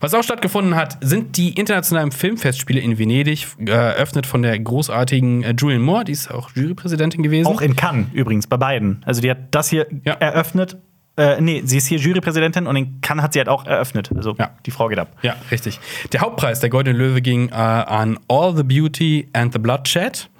Was 0.00 0.12
auch 0.12 0.24
stattgefunden 0.24 0.74
hat, 0.74 0.98
sind 1.00 1.36
die 1.36 1.50
internationalen 1.52 2.10
Filmfestspiele 2.10 2.80
in 2.80 2.98
Venedig, 2.98 3.46
äh, 3.60 3.70
eröffnet 3.70 4.26
von 4.26 4.42
der 4.42 4.58
großartigen 4.58 5.44
äh, 5.44 5.54
Julian 5.56 5.82
Moore, 5.82 6.02
die 6.02 6.12
ist 6.12 6.32
auch 6.32 6.50
Jurypräsidentin 6.56 7.22
gewesen. 7.22 7.46
Auch 7.46 7.60
in 7.60 7.76
Cannes 7.76 8.06
übrigens, 8.12 8.48
bei 8.48 8.56
beiden. 8.56 9.02
Also 9.06 9.20
die 9.20 9.30
hat 9.30 9.38
das 9.52 9.68
hier 9.68 9.86
Ja. 10.04 10.14
eröffnet. 10.14 10.78
Äh, 11.18 11.40
nee, 11.40 11.62
sie 11.64 11.76
ist 11.78 11.86
hier 11.88 11.98
Jurypräsidentin 11.98 12.66
und 12.66 12.76
in 12.76 13.00
Cannes 13.00 13.22
hat 13.24 13.32
sie 13.34 13.40
halt 13.40 13.48
auch 13.48 13.66
eröffnet. 13.66 14.10
Also 14.16 14.34
Ja. 14.38 14.50
die 14.64 14.70
Frau 14.70 14.88
geht 14.88 14.98
ab. 14.98 15.12
Ja, 15.22 15.34
richtig. 15.50 15.80
Der 16.12 16.20
Hauptpreis, 16.20 16.60
der 16.60 16.70
Goldene 16.70 16.96
Löwe, 16.96 17.20
ging 17.20 17.48
äh, 17.48 17.52
an 17.54 18.18
All 18.28 18.56
the 18.56 18.62
Beauty 18.62 19.28
and 19.32 19.52
the 19.52 19.58
Bloodshed. 19.58 20.30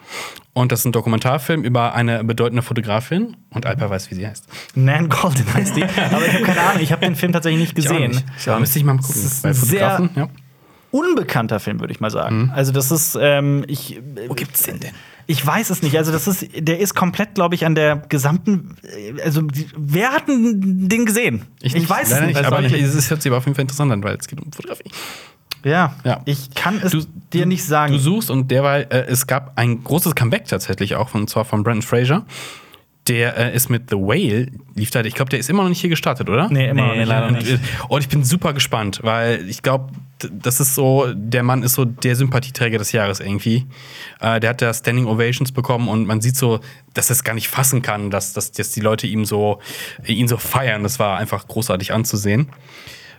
Und 0.54 0.72
das 0.72 0.80
ist 0.80 0.86
ein 0.86 0.92
Dokumentarfilm 0.92 1.62
über 1.62 1.94
eine 1.94 2.24
bedeutende 2.24 2.62
Fotografin. 2.62 3.36
Und 3.50 3.66
Alper 3.66 3.90
weiß, 3.90 4.10
wie 4.10 4.14
sie 4.16 4.26
heißt. 4.26 4.46
Nan 4.74 5.08
Golden 5.08 5.52
heißt 5.54 5.76
die. 5.76 5.82
Aber 6.12 6.26
ich 6.26 6.32
habe 6.34 6.44
keine 6.44 6.60
Ahnung, 6.60 6.82
ich 6.82 6.90
habe 6.90 7.04
den 7.04 7.14
Film 7.14 7.32
tatsächlich 7.32 7.60
nicht 7.60 7.74
gesehen. 7.74 8.22
Da 8.44 8.58
müsste 8.58 8.78
ich 8.78 8.84
mal 8.84 8.96
gucken. 8.96 9.14
ist 9.14 9.42
Bei 9.42 9.50
ein 9.50 9.54
sehr- 9.54 9.90
Fotografen, 9.90 10.10
ja. 10.16 10.28
Unbekannter 10.90 11.60
Film, 11.60 11.80
würde 11.80 11.92
ich 11.92 12.00
mal 12.00 12.10
sagen. 12.10 12.50
Also, 12.54 12.72
das 12.72 12.90
ist, 12.90 13.16
ähm, 13.20 13.64
ich. 13.68 14.00
Wo 14.26 14.34
gibt's 14.34 14.62
den 14.62 14.80
denn? 14.80 14.92
Ich 15.30 15.46
weiß 15.46 15.68
es 15.70 15.82
nicht. 15.82 15.94
Also, 15.96 16.10
das 16.10 16.26
ist, 16.26 16.46
der 16.56 16.78
ist 16.80 16.94
komplett, 16.94 17.34
glaube 17.34 17.54
ich, 17.54 17.66
an 17.66 17.74
der 17.74 17.96
gesamten. 18.08 18.76
äh, 18.82 19.20
Also, 19.22 19.42
die, 19.42 19.66
wer 19.76 20.10
hat 20.12 20.26
denn 20.26 20.88
den 20.88 21.04
gesehen? 21.04 21.42
nicht. 21.62 21.88
weiß 21.88 22.10
es 22.10 22.20
nicht. 22.22 22.36
aber 22.44 22.56
Also, 22.56 22.74
ich, 22.74 22.82
es 22.82 23.10
hört 23.10 23.20
sich 23.22 23.30
aber 23.30 23.36
auf 23.38 23.44
jeden 23.44 23.54
Fall 23.54 23.62
interessant 23.62 23.92
an, 23.92 24.02
weil 24.02 24.16
es 24.16 24.26
geht 24.26 24.40
um 24.40 24.50
Fotografie. 24.50 24.90
ja. 25.64 25.94
Ja. 26.04 26.22
ich 26.24 26.54
kann 26.54 26.80
es 26.82 26.92
Du- 26.92 27.04
dir 27.32 27.44
nicht 27.46 27.62
sagen. 27.64 27.92
Du 27.92 27.98
suchst 27.98 28.30
und 28.30 28.50
derweil, 28.50 28.86
äh, 28.90 29.00
es 29.08 29.26
gab 29.26 29.52
ein 29.56 29.84
großes 29.84 30.14
Comeback 30.14 30.46
tatsächlich 30.46 30.94
auch, 30.96 31.14
und 31.14 31.28
zwar 31.28 31.44
von 31.44 31.62
Brandon 31.62 31.82
Fraser. 31.82 32.24
Der 33.06 33.36
äh, 33.36 33.54
ist 33.56 33.68
mit 33.70 33.90
The 33.90 33.96
Whale, 33.96 34.48
lief 34.74 34.90
da, 34.90 35.00
ich 35.02 35.14
glaube, 35.14 35.30
der 35.30 35.38
ist 35.38 35.48
immer 35.50 35.62
noch 35.62 35.68
nicht 35.70 35.80
hier 35.80 35.88
gestartet, 35.90 36.28
oder? 36.28 36.48
Nee, 36.50 36.68
immer 36.68 36.88
noch 36.88 36.94
nicht. 36.94 37.06
leider 37.06 37.26
Und, 37.28 37.38
nicht. 37.38 37.52
äh, 37.52 37.58
und 37.88 38.00
ich 38.00 38.08
bin 38.08 38.22
super 38.24 38.52
gespannt, 38.54 39.00
weil 39.02 39.48
ich 39.48 39.62
glaube, 39.62 39.92
das 40.30 40.60
ist 40.60 40.74
so, 40.74 41.06
der 41.14 41.42
Mann 41.42 41.62
ist 41.62 41.74
so 41.74 41.84
der 41.84 42.16
Sympathieträger 42.16 42.78
des 42.78 42.92
Jahres 42.92 43.20
irgendwie. 43.20 43.66
Äh, 44.20 44.40
der 44.40 44.50
hat 44.50 44.62
da 44.62 44.72
Standing 44.74 45.06
Ovations 45.06 45.52
bekommen 45.52 45.88
und 45.88 46.06
man 46.06 46.20
sieht 46.20 46.36
so, 46.36 46.60
dass 46.94 47.10
er 47.10 47.12
es 47.14 47.24
gar 47.24 47.34
nicht 47.34 47.48
fassen 47.48 47.82
kann, 47.82 48.10
dass, 48.10 48.32
dass, 48.32 48.52
dass 48.52 48.70
die 48.72 48.80
Leute 48.80 49.06
ihm 49.06 49.24
so, 49.24 49.60
ihn 50.06 50.28
so 50.28 50.36
feiern. 50.36 50.82
Das 50.82 50.98
war 50.98 51.18
einfach 51.18 51.46
großartig 51.46 51.92
anzusehen. 51.92 52.48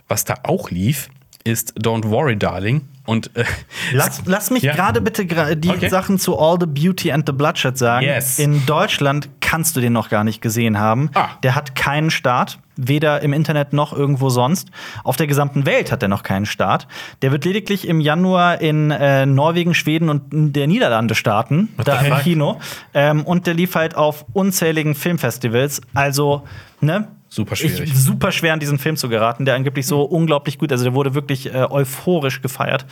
Was 0.08 0.24
da 0.24 0.34
auch 0.42 0.70
lief, 0.70 1.08
ist 1.44 1.78
Don't 1.78 2.10
Worry, 2.10 2.36
Darling. 2.36 2.82
Und 3.06 3.34
äh, 3.36 3.44
Lass, 3.92 4.22
lass 4.26 4.50
mich 4.50 4.62
Ja. 4.62 4.74
gerade 4.74 5.00
bitte 5.00 5.22
gra- 5.22 5.54
die 5.54 5.70
Okay. 5.70 5.88
Sachen 5.88 6.18
zu 6.18 6.38
All 6.38 6.58
the 6.60 6.66
Beauty 6.66 7.10
and 7.12 7.24
the 7.26 7.32
Bloodshed 7.32 7.78
sagen. 7.78 8.04
Yes. 8.04 8.38
In 8.38 8.66
Deutschland 8.66 9.28
kannst 9.40 9.74
du 9.74 9.80
den 9.80 9.92
noch 9.94 10.10
gar 10.10 10.22
nicht 10.22 10.42
gesehen 10.42 10.78
haben. 10.78 11.10
Ah. 11.14 11.30
Der 11.42 11.54
hat 11.54 11.74
keinen 11.74 12.10
Start, 12.10 12.58
weder 12.88 13.22
im 13.22 13.32
Internet 13.32 13.72
noch 13.72 13.92
irgendwo 13.92 14.30
sonst. 14.30 14.68
Auf 15.04 15.16
der 15.16 15.26
gesamten 15.26 15.66
Welt 15.66 15.92
hat 15.92 16.02
er 16.02 16.08
noch 16.08 16.22
keinen 16.22 16.46
Start. 16.46 16.86
Der 17.22 17.32
wird 17.32 17.44
lediglich 17.44 17.86
im 17.86 18.00
Januar 18.00 18.60
in 18.60 18.90
äh, 18.90 19.26
Norwegen, 19.26 19.74
Schweden 19.74 20.08
und 20.08 20.22
der 20.30 20.66
Niederlande 20.66 21.14
starten, 21.14 21.68
da 21.84 22.00
im? 22.00 22.16
Kino. 22.18 22.60
Ähm, 22.94 23.24
und 23.24 23.46
der 23.46 23.54
lief 23.54 23.74
halt 23.74 23.96
auf 23.96 24.24
unzähligen 24.32 24.94
Filmfestivals. 24.94 25.80
Also, 25.94 26.42
ne? 26.80 27.08
Super 27.32 27.54
schwierig. 27.54 27.80
Ich, 27.92 27.94
super 27.94 28.32
schwer 28.32 28.52
an 28.54 28.58
diesen 28.58 28.78
Film 28.80 28.96
zu 28.96 29.08
geraten, 29.08 29.44
der 29.44 29.54
angeblich 29.54 29.86
so 29.86 30.02
unglaublich 30.02 30.58
gut, 30.58 30.72
also 30.72 30.82
der 30.82 30.94
wurde 30.94 31.14
wirklich 31.14 31.46
äh, 31.54 31.58
euphorisch 31.70 32.42
gefeiert. 32.42 32.86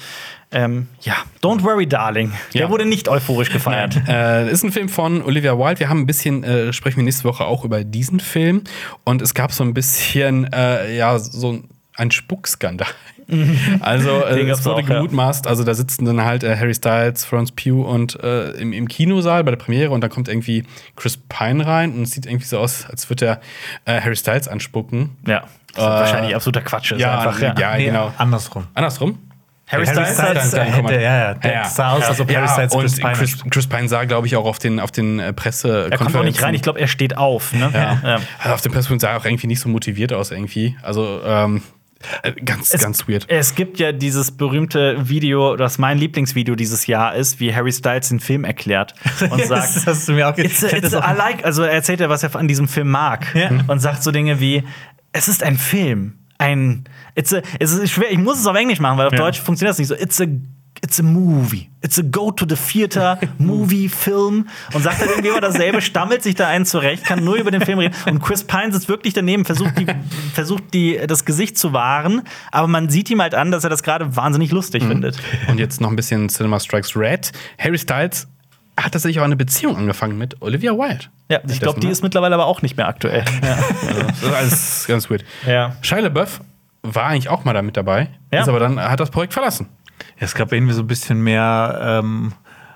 Ähm, 0.53 0.87
ja, 1.01 1.15
Don't 1.43 1.65
Worry, 1.65 1.89
Darling. 1.89 2.33
Der 2.55 2.61
Ja. 2.63 2.71
wurde 2.71 2.87
nicht 2.87 3.09
euphorisch 3.09 3.51
gefeiert. 3.51 4.01
Äh, 4.07 4.49
ist 4.51 4.63
ein 4.63 4.71
Film 4.71 4.89
von 4.89 5.23
Olivia 5.23 5.59
Wilde. 5.59 5.81
Wir 5.81 5.89
haben 5.89 6.01
ein 6.03 6.07
bisschen, 6.07 6.45
äh, 6.45 6.73
sprechen 6.73 6.99
wir 6.99 7.05
nächste 7.05 7.25
Woche 7.25 7.47
auch 7.47 7.65
über 7.65 7.83
diesen 7.83 8.21
Film. 8.21 8.63
Und 9.05 9.23
es 9.23 9.35
gab 9.35 9.51
so 9.53 9.65
ein 9.65 9.75
bisschen, 9.75 10.45
äh, 10.53 10.97
ja, 10.97 11.19
so 11.19 11.61
ein 11.97 12.11
Spuckskandal. 12.13 12.87
Also 13.81 14.25
äh, 14.25 14.37
Den 14.37 14.49
es 14.49 14.65
wurde 14.65 14.77
auch, 14.77 14.89
ja. 14.89 14.95
gemutmaßt, 14.97 15.47
also 15.47 15.65
da 15.65 15.75
sitzen 15.75 16.05
dann 16.05 16.25
halt 16.25 16.43
äh, 16.45 16.57
Harry 16.57 16.75
Styles, 16.75 17.25
Florence 17.25 17.53
Pugh 17.53 17.87
und 17.87 18.19
äh, 18.23 18.51
im, 18.53 18.73
im 18.73 18.89
Kinosaal 18.89 19.45
bei 19.45 19.51
der 19.51 19.59
Premiere 19.59 19.91
und 19.91 20.01
dann 20.01 20.11
kommt 20.11 20.29
irgendwie 20.29 20.65
Chris 20.97 21.17
Pine 21.29 21.67
rein 21.67 21.93
und 21.93 22.03
es 22.03 22.13
sieht 22.13 22.27
irgendwie 22.27 22.47
so 22.47 22.59
aus, 22.59 22.87
als 22.89 23.09
würde 23.11 23.27
er 23.27 23.41
äh, 23.97 24.01
Harry 24.01 24.17
Styles 24.17 24.49
anspucken. 24.49 25.11
Ja, 25.27 25.41
das 25.75 25.77
ist 25.77 25.79
wahrscheinlich 25.91 26.35
absoluter 26.35 26.63
Quatsch. 26.63 26.93
Ist 26.93 27.01
ja, 27.01 27.19
einfach, 27.19 27.41
ja, 27.41 27.77
Nee, 27.77 27.85
genau. 27.87 28.13
Andersrum. 28.19 28.65
Andersrum? 28.75 29.19
Harry, 29.71 29.85
Harry 29.85 30.07
Styles, 30.07 30.17
dann- 30.17 30.67
äh, 30.67 30.71
dann- 30.73 30.87
hätte- 30.87 30.95
ja, 30.95 31.19
ja, 31.19 31.35
der 31.35 31.65
sah 31.67 31.93
aus, 31.93 32.05
als 32.05 32.19
ob 32.21 32.33
Harry 32.35 32.49
Styles 32.49 32.73
und 32.75 32.81
Chris 32.81 32.97
Pine 32.97 33.13
Chris. 33.13 33.45
Chris 33.51 33.67
Pine 33.67 33.87
sah, 33.89 34.05
glaube 34.05 34.27
ich, 34.27 34.35
auch 34.37 34.47
auf 34.47 34.59
den, 34.59 34.81
auf 34.81 34.91
den 34.91 35.19
äh, 35.21 35.35
Presse 35.35 35.89
er 35.91 35.99
kommt 35.99 36.17
auch 36.17 36.23
nicht 36.25 36.43
rein. 36.43 36.55
Ich 36.55 36.63
glaube, 36.63 36.81
er 36.81 36.89
steht 36.89 37.19
auf. 37.19 37.53
Ne? 37.53 37.71
Ja. 37.75 37.99
Ja. 38.03 38.19
Also 38.39 38.55
auf 38.55 38.61
dem 38.63 38.73
Pressepunkt 38.73 39.03
sah 39.03 39.11
er 39.11 39.19
auch 39.19 39.25
irgendwie 39.27 39.47
nicht 39.47 39.61
so 39.61 39.69
motiviert 39.69 40.15
aus, 40.15 40.31
irgendwie. 40.31 40.75
Also, 40.83 41.21
ähm, 41.23 41.59
äh, 41.59 41.61
ganz, 42.45 42.73
Es- 42.75 42.81
ganz 42.81 43.09
weird. 43.09 43.27
Es 43.29 43.55
gibt 43.55 43.79
ja 43.79 43.93
dieses 43.93 44.31
berühmte 44.37 45.09
Video, 45.09 45.57
das 45.57 45.79
mein 45.79 45.99
Lieblingsvideo 45.99 46.55
dieses 46.55 46.87
Jahr 46.87 47.15
ist, 47.15 47.41
wie 47.41 47.55
Harry 47.55 47.73
Styles 47.73 48.09
den 48.09 48.21
Film 48.21 48.45
erklärt 48.45 48.95
und 49.31 49.45
sagt, 49.47 49.77
das 49.77 49.87
hast 49.87 50.09
du 50.09 50.13
mir 50.13 50.29
auch 50.29 50.37
It's 50.39 50.63
a, 50.65 50.69
it's 50.77 50.95
a, 50.95 51.13
I 51.13 51.17
like, 51.17 51.45
also 51.45 51.63
er 51.63 51.73
erzählt 51.73 52.01
ja, 52.01 52.09
was 52.09 52.23
er 52.23 52.35
an 52.37 52.49
diesem 52.49 52.69
Film 52.69 52.89
mag 52.91 53.35
Ja. 53.35 53.51
und 53.67 53.81
sagt 53.81 54.03
so 54.03 54.11
Dinge 54.11 54.41
wie: 54.41 54.63
Es 55.13 55.29
ist 55.29 55.43
ein 55.43 55.57
Film, 55.59 56.19
ein, 56.39 56.85
it's 57.15 57.33
a, 57.35 57.41
es 57.59 57.73
ist 57.73 57.91
schwer. 57.91 58.11
Ich 58.13 58.19
muss 58.19 58.39
es 58.39 58.47
auf 58.47 58.57
Englisch 58.57 58.79
machen, 58.81 58.99
weil 58.99 59.07
auf 59.09 59.13
Ja. 59.13 59.19
Deutsch 59.19 59.41
funktioniert 59.41 59.71
das 59.73 59.79
nicht 59.79 59.89
so. 59.89 59.95
It's 59.95 60.21
a 60.21 60.27
It's 60.83 61.01
a 61.01 61.03
movie. 61.03 61.69
It's 61.83 61.99
a 61.99 62.03
go 62.03 62.31
to 62.31 62.47
the 62.49 62.55
theater, 62.57 63.19
movie, 63.39 63.89
Film. 63.89 64.47
Und 64.73 64.83
sagt 64.83 65.01
dann 65.01 65.09
irgendwie 65.09 65.29
immer 65.29 65.41
dasselbe, 65.41 65.81
stammelt 65.81 66.23
sich 66.23 66.35
da 66.35 66.47
einen 66.49 66.65
zurecht, 66.67 67.05
kann 67.05 67.25
nur 67.25 67.37
über 67.37 67.51
den 67.51 67.61
Film 67.63 67.79
reden. 67.81 67.95
Und 68.07 68.21
Chris 68.23 68.45
Pine 68.45 68.73
sitzt 68.73 68.89
wirklich 68.89 69.15
daneben, 69.15 69.45
versucht, 69.45 69.79
die, 69.79 69.87
versucht 70.35 70.73
die, 70.75 70.99
das 71.07 71.25
Gesicht 71.25 71.59
zu 71.59 71.73
wahren, 71.73 72.23
aber 72.53 72.69
man 72.69 72.89
sieht 72.91 73.11
ihm 73.11 73.21
halt 73.21 73.35
an, 73.35 73.51
dass 73.51 73.65
er 73.65 73.71
das 73.71 73.83
gerade 73.83 74.17
wahnsinnig 74.17 74.51
lustig 74.53 74.83
findet. 74.85 75.19
Und 75.49 75.59
jetzt 75.59 75.81
noch 75.81 75.91
ein 75.91 75.97
bisschen 75.97 76.29
Cinema 76.29 76.59
Strikes 76.61 76.97
Red. 76.97 77.33
Harry 77.59 77.79
Styles 77.79 78.29
hat 78.79 78.93
tatsächlich 78.93 79.19
auch 79.21 79.25
eine 79.25 79.37
Beziehung 79.37 79.77
angefangen 79.77 80.17
mit 80.19 80.41
Olivia 80.41 80.73
Wilde. 80.73 81.07
Ja, 81.31 81.41
ich 81.49 81.61
glaube, 81.61 81.81
die 81.81 81.89
ist 81.89 82.03
mittlerweile 82.03 82.35
aber 82.37 82.47
auch 82.47 82.63
nicht 82.63 82.77
mehr 82.77 82.87
aktuell. 82.89 83.25
Ja. 83.43 83.59
Also, 83.89 84.03
das 84.03 84.23
ist 84.23 84.33
alles 84.35 84.85
ganz 84.87 85.11
weird. 85.11 85.25
ja. 85.47 85.77
Shia 85.83 85.99
LaBeouf 85.99 86.41
war 86.83 87.07
eigentlich 87.07 87.29
auch 87.29 87.45
mal 87.45 87.53
da 87.53 87.61
mit 87.63 87.77
dabei, 87.77 88.09
Ja. 88.33 88.43
ist 88.43 88.49
aber 88.49 88.61
dann 88.61 88.81
hat 88.81 89.01
das 89.01 89.11
Projekt 89.11 89.33
verlassen. 89.33 89.69
Es 90.17 90.35
gab 90.35 90.53
irgendwie 90.53 90.75
so 90.75 90.83
ein 90.83 90.87
bisschen 90.87 91.23
mehr 91.23 92.01
ähm, 92.03 92.33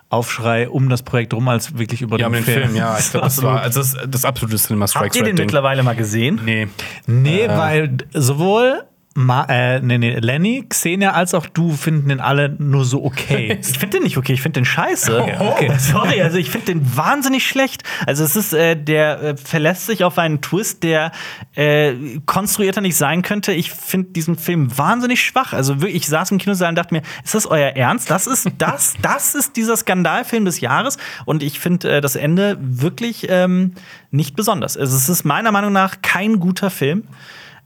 Aufschrei 0.08 0.68
um 0.68 0.88
das 0.88 1.02
Projekt 1.02 1.32
rum 1.32 1.48
als 1.48 1.78
wirklich 1.78 2.02
über 2.02 2.18
Ja, 2.18 2.28
den 2.28 2.34
dem 2.34 2.44
Film. 2.44 2.62
Film, 2.64 2.76
ja. 2.76 2.98
Ich 2.98 3.10
glaube, 3.10 3.24
das 3.26 3.42
war 3.42 3.62
also 3.62 3.80
das, 3.80 3.96
das 4.06 4.24
absolute 4.24 4.56
Cinema 4.56 4.82
Habt 4.84 4.90
Strikes 4.90 5.16
ihr 5.16 5.24
den 5.24 5.36
mittlerweile 5.36 5.82
mal 5.82 5.96
gesehen? 5.96 6.40
Nee. 6.44 6.68
Nee, 7.06 7.48
weil 7.48 7.96
sowohl 8.12 8.82
Ma 9.14 9.44
äh, 9.44 9.80
nee, 9.80 9.98
nee, 9.98 10.18
Lenny, 10.18 10.64
Xenia 10.66 11.12
als 11.12 11.34
auch 11.34 11.46
du 11.46 11.72
finden 11.72 12.08
den 12.08 12.20
alle 12.20 12.48
nur 12.58 12.84
so 12.84 13.04
okay. 13.04 13.58
Ich 13.72 13.78
finde 13.78 13.98
den 13.98 14.04
nicht 14.04 14.16
okay, 14.16 14.32
ich 14.32 14.40
finde 14.40 14.60
den 14.60 14.64
scheiße. 14.64 15.22
okay. 15.38 15.70
Sorry, 15.78 16.22
also 16.22 16.38
ich 16.38 16.50
finde 16.50 16.66
den 16.66 16.96
wahnsinnig 16.96 17.46
schlecht. 17.46 17.82
Also 18.06 18.24
es 18.24 18.36
ist, 18.36 18.54
äh, 18.54 18.74
der 18.74 19.22
äh, 19.22 19.36
verlässt 19.36 19.86
sich 19.86 20.04
auf 20.04 20.18
einen 20.18 20.40
Twist, 20.40 20.82
der 20.82 21.12
äh, 21.54 21.94
konstruierter 22.24 22.80
nicht 22.80 22.96
sein 22.96 23.20
könnte. 23.22 23.52
Ich 23.52 23.70
finde 23.72 24.12
diesen 24.12 24.36
Film 24.36 24.76
wahnsinnig 24.78 25.22
schwach. 25.22 25.52
Also 25.52 25.82
wirklich, 25.82 25.96
ich 25.96 26.08
saß 26.08 26.30
im 26.30 26.38
Kinosaal 26.38 26.70
und 26.70 26.76
dachte 26.76 26.94
mir, 26.94 27.02
ist 27.22 27.34
das 27.34 27.46
euer 27.46 27.70
Ernst? 27.70 28.10
Das 28.10 28.26
ist 28.26 28.48
das, 28.58 28.94
das 29.02 29.34
ist 29.34 29.56
dieser 29.56 29.76
Skandalfilm 29.76 30.46
des 30.46 30.60
Jahres. 30.60 30.96
Und 31.26 31.42
ich 31.42 31.60
finde 31.60 31.96
äh, 31.96 32.00
das 32.00 32.16
Ende 32.16 32.56
wirklich 32.60 33.26
ähm, 33.28 33.74
nicht 34.10 34.36
besonders. 34.36 34.78
Also 34.78 34.96
es 34.96 35.10
ist 35.10 35.24
meiner 35.24 35.52
Meinung 35.52 35.72
nach 35.72 35.96
kein 36.00 36.40
guter 36.40 36.70
Film. 36.70 37.04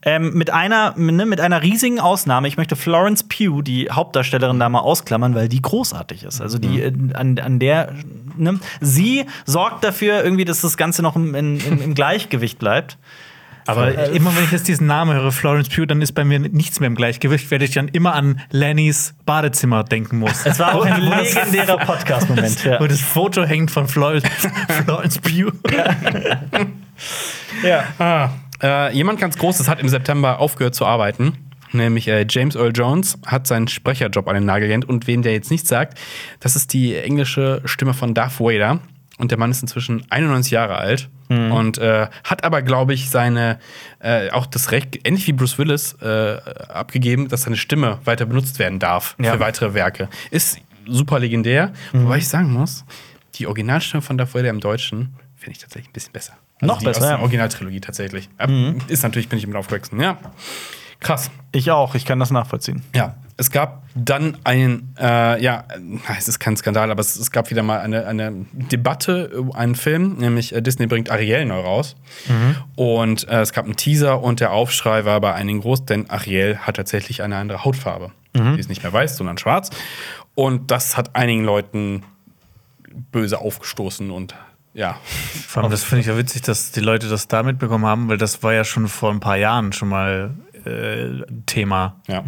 Ähm, 0.09 0.35
mit 0.35 0.53
einer, 0.53 0.95
ne, 0.97 1.27
mit 1.27 1.41
einer 1.41 1.63
riesigen 1.63 1.99
Ausnahme. 1.99 2.47
Ich 2.47 2.57
möchte 2.57 2.77
Florence 2.77 3.25
Pugh, 3.25 3.61
die 3.63 3.91
Hauptdarstellerin, 3.91 4.61
da 4.61 4.69
mal 4.69 4.79
ausklammern, 4.79 5.35
weil 5.35 5.49
die 5.49 5.61
großartig 5.61 6.23
ist. 6.23 6.41
Also 6.41 6.59
die 6.59 6.81
äh, 6.81 6.93
an, 7.15 7.41
an 7.41 7.59
der, 7.59 7.93
ne, 8.37 8.61
sie 8.81 9.25
sorgt 9.47 9.83
dafür 9.83 10.23
irgendwie, 10.23 10.45
dass 10.45 10.61
das 10.61 10.77
Ganze 10.77 11.03
noch 11.03 11.17
im, 11.17 11.35
in, 11.35 11.59
im, 11.59 11.83
im 11.83 11.95
Gleichgewicht 11.95 12.61
bleibt. 12.61 12.99
Aber 13.67 14.11
immer 14.11 14.35
wenn 14.37 14.45
ich 14.45 14.53
jetzt 14.53 14.69
diesen 14.69 14.87
Namen 14.87 15.17
höre, 15.17 15.33
Florence 15.33 15.69
Pugh, 15.69 15.87
dann 15.87 16.01
ist 16.01 16.13
bei 16.13 16.25
mir 16.25 16.39
nichts 16.39 16.79
mehr 16.79 16.87
im 16.87 16.95
Gleichgewicht, 16.95 17.51
weil 17.51 17.61
ich 17.63 17.73
dann 17.73 17.89
immer 17.89 18.15
an 18.15 18.41
Lennys 18.53 19.15
Badezimmer 19.25 19.83
denken 19.83 20.21
muss. 20.21 20.47
Es 20.47 20.61
war 20.61 20.77
auch 20.77 20.87
ein 20.87 21.01
legendärer 21.03 21.79
Podcast-Moment. 21.79 22.63
Ja. 22.63 22.79
Wo 22.81 22.87
das 22.87 23.01
Foto 23.01 23.43
hängt 23.43 23.73
von 23.73 23.89
Florence, 23.89 24.29
Florence 24.85 25.19
Pugh. 25.19 25.51
ja. 27.65 27.85
Ah, 27.99 28.31
äh, 28.63 28.93
jemand 28.95 29.21
ganz 29.21 29.37
Großes 29.39 29.69
hat 29.69 29.81
im 29.81 29.89
September 29.89 30.39
aufgehört 30.39 30.75
zu 30.75 30.87
arbeiten. 30.87 31.37
Nämlich 31.73 32.09
äh, 32.09 32.25
James 32.29 32.55
Earl 32.55 32.73
Jones 32.75 33.19
hat 33.27 33.47
seinen 33.47 33.69
Sprecherjob 33.69 34.27
an 34.29 34.35
den 34.35 34.45
Nagel 34.45 34.69
gehängt. 34.69 34.89
Und 34.89 35.07
wen 35.07 35.23
der 35.23 35.33
jetzt 35.33 35.51
nicht 35.51 35.67
sagt, 35.67 35.99
das 36.41 36.57
ist 36.57 36.73
die 36.73 36.95
englische 36.97 37.61
Stimme 37.65 37.93
von 37.95 38.15
Darth 38.15 38.41
Vader. 38.41 38.81
Und 39.19 39.31
der 39.31 39.39
Mann 39.39 39.51
ist 39.51 39.63
inzwischen 39.63 40.05
91 40.11 40.53
Jahre 40.53 40.77
alt 40.77 41.09
und 41.29 41.79
äh, 41.79 42.07
hat 42.23 42.45
aber, 42.45 42.63
glaube 42.63 42.95
ich, 42.95 43.11
seine 43.11 43.59
äh, 43.99 44.31
auch 44.31 44.47
das 44.47 44.71
Recht, 44.71 45.01
ähnlich 45.09 45.27
wie 45.27 45.33
Bruce 45.33 45.59
Willis, 45.59 45.95
äh, 46.01 46.37
abgegeben, 46.69 47.27
dass 47.29 47.43
seine 47.43 47.57
Stimme 47.57 47.99
weiter 48.05 48.27
benutzt 48.27 48.61
werden 48.61 48.79
darf 48.79 49.17
Ja. 49.19 49.33
für 49.33 49.41
weitere 49.41 49.75
Werke. 49.75 50.09
Ist 50.31 50.61
super 50.87 51.19
legendär. 51.19 51.73
Wobei 51.93 52.19
ich 52.19 52.29
sagen 52.29 52.53
muss, 52.53 52.85
die 53.37 53.47
Originalstimme 53.49 54.03
von 54.03 54.17
Darth 54.19 54.35
Vader 54.37 54.51
im 54.51 54.61
Deutschen 54.61 55.15
finde 55.35 55.53
ich 55.53 55.59
tatsächlich 55.59 55.89
ein 55.89 55.93
bisschen 55.95 56.13
besser. 56.13 56.35
Noch 56.61 56.79
die 56.79 56.85
besser, 56.87 57.01
Aus 57.01 57.05
ja. 57.05 57.11
der 57.17 57.21
Originaltrilogie 57.21 57.81
tatsächlich. 57.81 58.29
Ab- 58.39 58.51
Ist 58.89 59.03
natürlich, 59.03 59.29
bin 59.29 59.39
ich 59.39 59.47
mit 59.47 59.57
aufgewachsen. 59.57 60.01
Ja. 60.01 60.17
Krass. 61.01 61.31
Ich 61.53 61.71
auch, 61.71 61.95
ich 61.95 62.07
kann 62.07 62.19
das 62.19 62.31
nachvollziehen. 62.31 62.83
Ja. 62.95 63.17
Es 63.37 63.51
gab 63.51 63.83
dann 63.95 64.39
einen, 64.45 64.95
äh, 64.99 65.43
ja, 65.43 65.65
äh, 65.69 65.79
es 66.19 66.27
ist 66.27 66.39
kein 66.39 66.57
Skandal, 66.57 66.91
aber 66.91 67.01
es, 67.01 67.17
es 67.17 67.31
gab 67.31 67.51
wieder 67.51 67.63
mal 67.63 67.81
eine, 67.81 68.07
eine 68.07 68.47
Debatte 68.53 69.25
über 69.25 69.55
einen 69.57 69.75
Film, 69.75 70.17
nämlich 70.17 70.55
äh, 70.55 70.63
Disney 70.63 70.87
bringt 70.87 71.11
Ariel 71.11 71.45
neu 71.45 71.61
raus. 71.61 71.97
Und 72.77 73.29
äh, 73.29 73.43
es 73.43 73.53
gab 73.53 73.67
einen 73.67 73.77
Teaser 73.77 74.23
und 74.23 74.41
der 74.41 74.53
Aufschrei 74.53 75.05
war 75.05 75.21
bei 75.21 75.35
einigen 75.35 75.61
groß, 75.61 75.85
denn 75.85 76.09
Ariel 76.09 76.57
hat 76.61 76.77
tatsächlich 76.77 77.23
eine 77.23 77.37
andere 77.37 77.65
Hautfarbe. 77.67 78.11
Die 78.35 78.59
ist 78.61 78.69
nicht 78.71 78.83
mehr 78.83 78.93
weiß, 78.93 79.17
sondern 79.19 79.37
schwarz. 79.39 79.69
Und 80.35 80.71
das 80.71 80.97
hat 80.97 81.15
einigen 81.17 81.45
Leuten 81.45 82.05
böse 83.13 83.39
aufgestoßen 83.41 84.11
und 84.11 84.35
ja. 84.77 84.97
Vor 85.49 85.63
allem, 85.63 85.71
das 85.71 85.83
finde 85.83 86.01
ich 86.03 86.07
ja 86.07 86.17
witzig, 86.17 86.43
dass 86.43 86.71
die 86.71 86.81
Leute 86.81 87.09
das 87.09 87.29
da 87.29 87.43
mitbekommen 87.43 87.87
haben, 87.87 88.09
weil 88.09 88.19
das 88.19 88.43
war 88.43 88.53
ja 88.53 88.65
schon 88.65 88.89
vor 88.89 89.11
ein 89.11 89.21
paar 89.21 89.37
Jahren 89.37 89.73
schon 89.73 89.89
mal 89.89 90.35
Ariel-Thema. 90.67 92.01
Ja. 92.07 92.25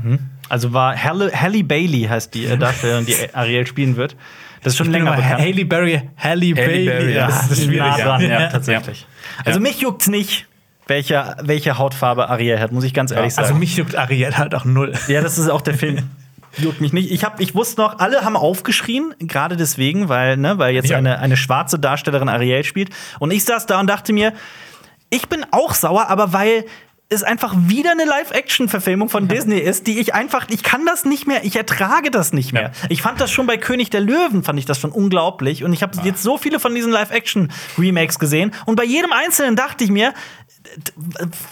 Also 0.48 0.72
war 0.72 0.96
Halle, 1.02 1.30
Halle 1.32 1.64
Bailey 1.64 2.06
heißt 2.08 2.34
die 2.34 2.46
äh, 2.46 2.56
Darstellerin, 2.56 3.06
die 3.06 3.14
Ariel 3.34 3.66
spielen 3.66 3.96
wird. 3.96 4.16
Das 4.62 4.72
ist 4.72 4.78
schon 4.78 4.86
Ich 4.86 4.92
länger 4.92 5.12
bekannt. 5.12 5.40
Haley 5.40 5.64
Berry, 5.64 6.02
Halle 6.16 6.54
Bailey. 6.54 6.86
Berry, 6.86 7.14
ja. 7.14 7.26
Das 7.26 7.50
ist 7.50 7.64
schwierig. 7.64 7.78
nah 7.78 7.96
dran, 7.96 8.22
ja, 8.22 8.40
ja. 8.40 8.48
tatsächlich. 8.48 9.06
Also 9.44 9.60
mich 9.60 9.80
juckt's 9.80 10.08
nicht, 10.08 10.46
welche, 10.86 11.36
welche 11.42 11.78
Hautfarbe 11.78 12.28
Ariel 12.28 12.58
hat, 12.58 12.72
muss 12.72 12.84
ich 12.84 12.94
ganz 12.94 13.12
ehrlich 13.12 13.34
sagen. 13.34 13.46
Also 13.46 13.58
mich 13.58 13.76
juckt 13.76 13.94
Ariel 13.94 14.36
halt 14.36 14.54
auch 14.54 14.64
null. 14.64 14.94
Ja, 15.06 15.20
das 15.20 15.38
ist 15.38 15.48
auch 15.48 15.60
der 15.60 15.74
Film. 15.74 16.10
Juckt 16.58 16.80
mich 16.80 16.92
nicht. 16.92 17.10
Ich, 17.10 17.24
hab, 17.24 17.40
ich 17.40 17.54
wusste 17.54 17.80
noch, 17.80 17.98
alle 17.98 18.24
haben 18.24 18.36
aufgeschrien, 18.36 19.14
gerade 19.18 19.56
deswegen, 19.56 20.08
weil, 20.08 20.36
ne, 20.36 20.58
weil 20.58 20.74
jetzt 20.74 20.90
Ja. 20.90 20.98
eine, 20.98 21.18
eine 21.18 21.36
schwarze 21.36 21.78
Darstellerin 21.78 22.28
Ariel 22.28 22.64
spielt. 22.64 22.90
Und 23.18 23.30
ich 23.30 23.44
saß 23.44 23.66
da 23.66 23.80
und 23.80 23.86
dachte 23.86 24.12
mir, 24.12 24.32
ich 25.10 25.28
bin 25.28 25.46
auch 25.50 25.74
sauer, 25.74 26.08
aber 26.08 26.32
weil 26.32 26.64
es 27.10 27.22
einfach 27.22 27.54
wieder 27.56 27.92
eine 27.92 28.04
Live-Action-Verfilmung 28.04 29.08
von 29.08 29.28
Disney 29.28 29.56
ist, 29.58 29.86
die 29.86 29.98
ich 29.98 30.12
einfach, 30.14 30.44
ich 30.50 30.62
kann 30.62 30.84
das 30.84 31.06
nicht 31.06 31.26
mehr, 31.26 31.42
ich 31.42 31.56
ertrage 31.56 32.10
das 32.10 32.34
nicht 32.34 32.52
mehr. 32.52 32.64
Ja. 32.64 32.70
Ich 32.90 33.00
fand 33.00 33.18
das 33.18 33.30
schon 33.30 33.46
bei 33.46 33.56
König 33.56 33.88
der 33.88 34.02
Löwen, 34.02 34.42
fand 34.44 34.58
ich 34.58 34.66
das 34.66 34.78
schon 34.78 34.92
unglaublich. 34.92 35.64
Und 35.64 35.72
ich 35.72 35.82
habe 35.82 35.98
jetzt 36.04 36.22
so 36.22 36.36
viele 36.36 36.60
von 36.60 36.74
diesen 36.74 36.92
Live-Action-Remakes 36.92 38.18
gesehen. 38.18 38.52
Und 38.66 38.76
bei 38.76 38.84
jedem 38.84 39.12
einzelnen 39.12 39.56
dachte 39.56 39.84
ich 39.84 39.90
mir, 39.90 40.12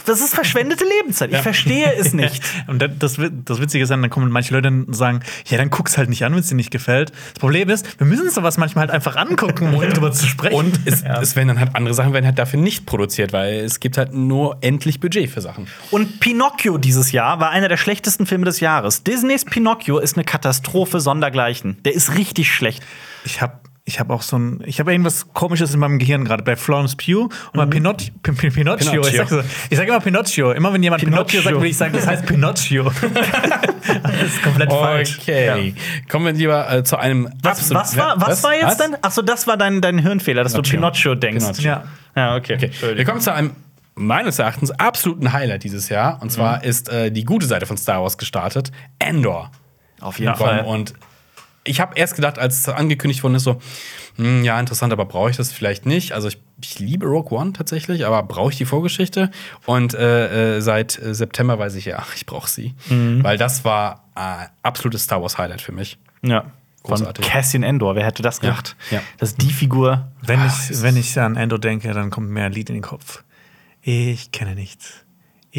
das 0.05 0.21
ist 0.21 0.33
verschwendete 0.33 0.83
Lebenszeit. 0.85 1.31
Ich 1.31 1.39
verstehe 1.39 1.93
es 1.95 2.13
nicht. 2.13 2.43
Und 2.67 2.81
das, 2.81 2.91
das, 2.99 3.19
Wi- 3.19 3.31
das 3.45 3.59
Witzige 3.61 3.83
ist 3.83 3.89
dann, 3.89 4.01
dann 4.01 4.09
kommen 4.11 4.31
manche 4.31 4.53
Leute 4.53 4.67
und 4.69 4.93
sagen, 4.95 5.21
ja, 5.47 5.57
dann 5.57 5.69
guck's 5.69 5.97
halt 5.97 6.09
nicht 6.09 6.23
an, 6.23 6.33
wenn 6.33 6.39
es 6.39 6.47
dir 6.47 6.55
nicht 6.55 6.71
gefällt. 6.71 7.11
Das 7.33 7.39
Problem 7.39 7.69
ist, 7.69 7.99
wir 7.99 8.07
müssen 8.07 8.29
sowas 8.29 8.57
manchmal 8.57 8.83
halt 8.83 8.91
einfach 8.91 9.15
angucken, 9.15 9.73
um 9.73 9.81
drüber 9.89 10.11
zu 10.11 10.25
sprechen. 10.27 10.55
Und 10.55 10.79
es, 10.85 11.03
es 11.03 11.35
werden 11.35 11.49
dann 11.49 11.59
halt 11.59 11.75
andere 11.75 11.93
Sachen 11.93 12.13
werden 12.13 12.25
halt 12.25 12.39
dafür 12.39 12.59
nicht 12.59 12.85
produziert, 12.85 13.33
weil 13.33 13.59
es 13.59 13.79
gibt 13.79 13.97
halt 13.97 14.13
nur 14.13 14.57
endlich 14.61 14.99
Budget 14.99 15.29
für 15.29 15.41
Sachen. 15.41 15.67
Und 15.91 16.19
Pinocchio 16.19 16.77
dieses 16.77 17.11
Jahr 17.11 17.39
war 17.39 17.49
einer 17.51 17.67
der 17.69 17.77
schlechtesten 17.77 18.25
Filme 18.25 18.45
des 18.45 18.59
Jahres. 18.59 19.03
Disneys 19.03 19.45
Pinocchio 19.45 19.99
ist 19.99 20.15
eine 20.17 20.23
Katastrophe 20.25 20.99
sondergleichen. 20.99 21.77
Der 21.83 21.93
ist 21.93 22.15
richtig 22.15 22.53
schlecht. 22.53 22.83
ich 23.25 23.41
habe 23.41 23.59
ich 23.87 24.01
hab 24.01 24.09
auch 24.09 24.21
so 24.21 24.37
ein, 24.37 24.61
ich 24.65 24.81
habe 24.81 24.91
irgendwas 24.91 25.27
komisches 25.33 25.73
in 25.73 25.79
meinem 25.79 25.97
Gehirn 25.97 26.25
gerade 26.25 26.43
bei 26.43 26.57
Florence 26.57 26.97
Pugh 26.97 27.29
und 27.53 27.53
bei 27.53 27.65
Pinocchio. 27.65 28.13
Pin- 28.21 28.35
Pin- 28.35 28.51
Pinocchio. 28.51 29.01
Ich, 29.01 29.11
Pinocchio. 29.11 29.17
sag 29.17 29.29
so, 29.29 29.75
sag 29.77 29.87
immer 29.87 30.01
Pinocchio. 30.01 30.51
Immer 30.51 30.73
wenn 30.73 30.83
jemand 30.83 31.01
Pinocchio, 31.01 31.39
Pinocchio. 31.39 31.51
sagt, 31.51 31.61
will 31.61 31.69
ich 31.69 31.77
sagen, 31.77 31.93
das 31.93 32.05
heißt 32.05 32.25
Pinocchio. 32.25 32.83
das 34.03 34.23
ist 34.23 34.43
komplett 34.43 34.69
falsch. 34.73 35.19
Okay. 35.21 35.73
Kommen 36.09 36.25
wir 36.25 36.33
lieber 36.33 36.69
äh, 36.69 36.83
zu 36.83 36.97
einem 36.97 37.29
Was, 37.41 37.73
was, 37.73 37.95
war, 37.95 38.19
was, 38.19 38.43
war 38.43 38.55
jetzt 38.55 38.77
denn? 38.81 38.97
Achso, 39.01 39.21
das 39.21 39.47
war 39.47 39.55
dein, 39.55 39.79
dein 39.79 39.99
Hirnfehler, 39.99 40.43
dass 40.43 40.51
Pinocchio. 40.51 40.71
du 40.73 40.77
Pinocchio 40.81 41.15
denkst. 41.15 41.45
Pinocchio. 41.45 41.71
Ja. 41.71 41.83
Ja, 42.17 42.35
okay. 42.35 42.55
Okay. 42.55 42.97
Wir 42.97 43.05
kommen 43.05 43.21
zu 43.21 43.31
einem 43.33 43.51
meines 43.95 44.37
Erachtens 44.37 44.71
absoluten 44.71 45.31
Highlight 45.31 45.63
dieses 45.63 45.87
Jahr. 45.87 46.21
Und 46.21 46.29
zwar 46.29 46.61
ist 46.65 46.89
äh, 46.89 47.09
die 47.09 47.23
gute 47.23 47.45
Seite 47.45 47.65
von 47.65 47.77
Star 47.77 48.01
Wars 48.03 48.17
gestartet. 48.17 48.71
Endor. 48.99 49.49
Auf 50.01 50.19
jeden 50.19 50.35
Fall. 50.35 50.57
Fall. 50.59 50.65
Und 50.65 50.93
ich 51.67 51.79
habe 51.79 51.95
erst 51.95 52.15
gedacht, 52.15 52.39
als 52.39 52.59
es 52.59 52.69
angekündigt 52.69 53.23
worden 53.23 53.35
ist, 53.35 53.43
so, 53.43 53.59
hm, 54.15 54.43
ja, 54.43 54.59
interessant, 54.59 54.91
aber 54.91 55.05
brauche 55.05 55.29
ich 55.29 55.37
das 55.37 55.51
vielleicht 55.51 55.85
nicht? 55.85 56.11
Also 56.11 56.27
ich, 56.27 56.39
ich 56.61 56.79
liebe 56.79 57.05
Rogue 57.05 57.37
One 57.37 57.53
tatsächlich, 57.53 58.05
aber 58.05 58.23
brauche 58.23 58.51
ich 58.51 58.57
die 58.57 58.65
Vorgeschichte? 58.65 59.29
Und 59.65 59.93
äh, 59.93 60.57
äh, 60.57 60.61
seit 60.61 60.99
äh, 60.99 61.13
September 61.13 61.59
weiß 61.59 61.75
ich 61.75 61.85
ja, 61.85 62.03
ich 62.15 62.25
brauche 62.25 62.49
sie. 62.49 62.73
Mhm. 62.89 63.23
Weil 63.23 63.37
das 63.37 63.63
war 63.63 64.05
äh, 64.15 64.47
absolutes 64.63 65.03
Star 65.03 65.21
Wars 65.21 65.37
Highlight 65.37 65.61
für 65.61 65.71
mich. 65.71 65.97
Ja. 66.21 66.51
Von 66.83 66.99
Großartig. 66.99 67.25
Cassian 67.25 67.63
Endor, 67.63 67.95
wer 67.95 68.05
hätte 68.05 68.23
das 68.23 68.39
gedacht? 68.39 68.77
Ja. 68.91 69.01
Das 69.17 69.31
ist 69.31 69.41
die 69.41 69.51
Figur. 69.51 70.09
Wenn, 70.21 70.39
ich, 70.45 70.81
wenn 70.81 70.95
ich 70.95 71.19
an 71.19 71.35
Endo 71.35 71.57
denke, 71.57 71.91
dann 71.91 72.09
kommt 72.11 72.29
mir 72.29 72.45
ein 72.45 72.53
Lied 72.53 72.69
in 72.69 72.75
den 72.75 72.83
Kopf. 72.83 73.23
Ich 73.81 74.31
kenne 74.31 74.55
nichts. 74.55 75.05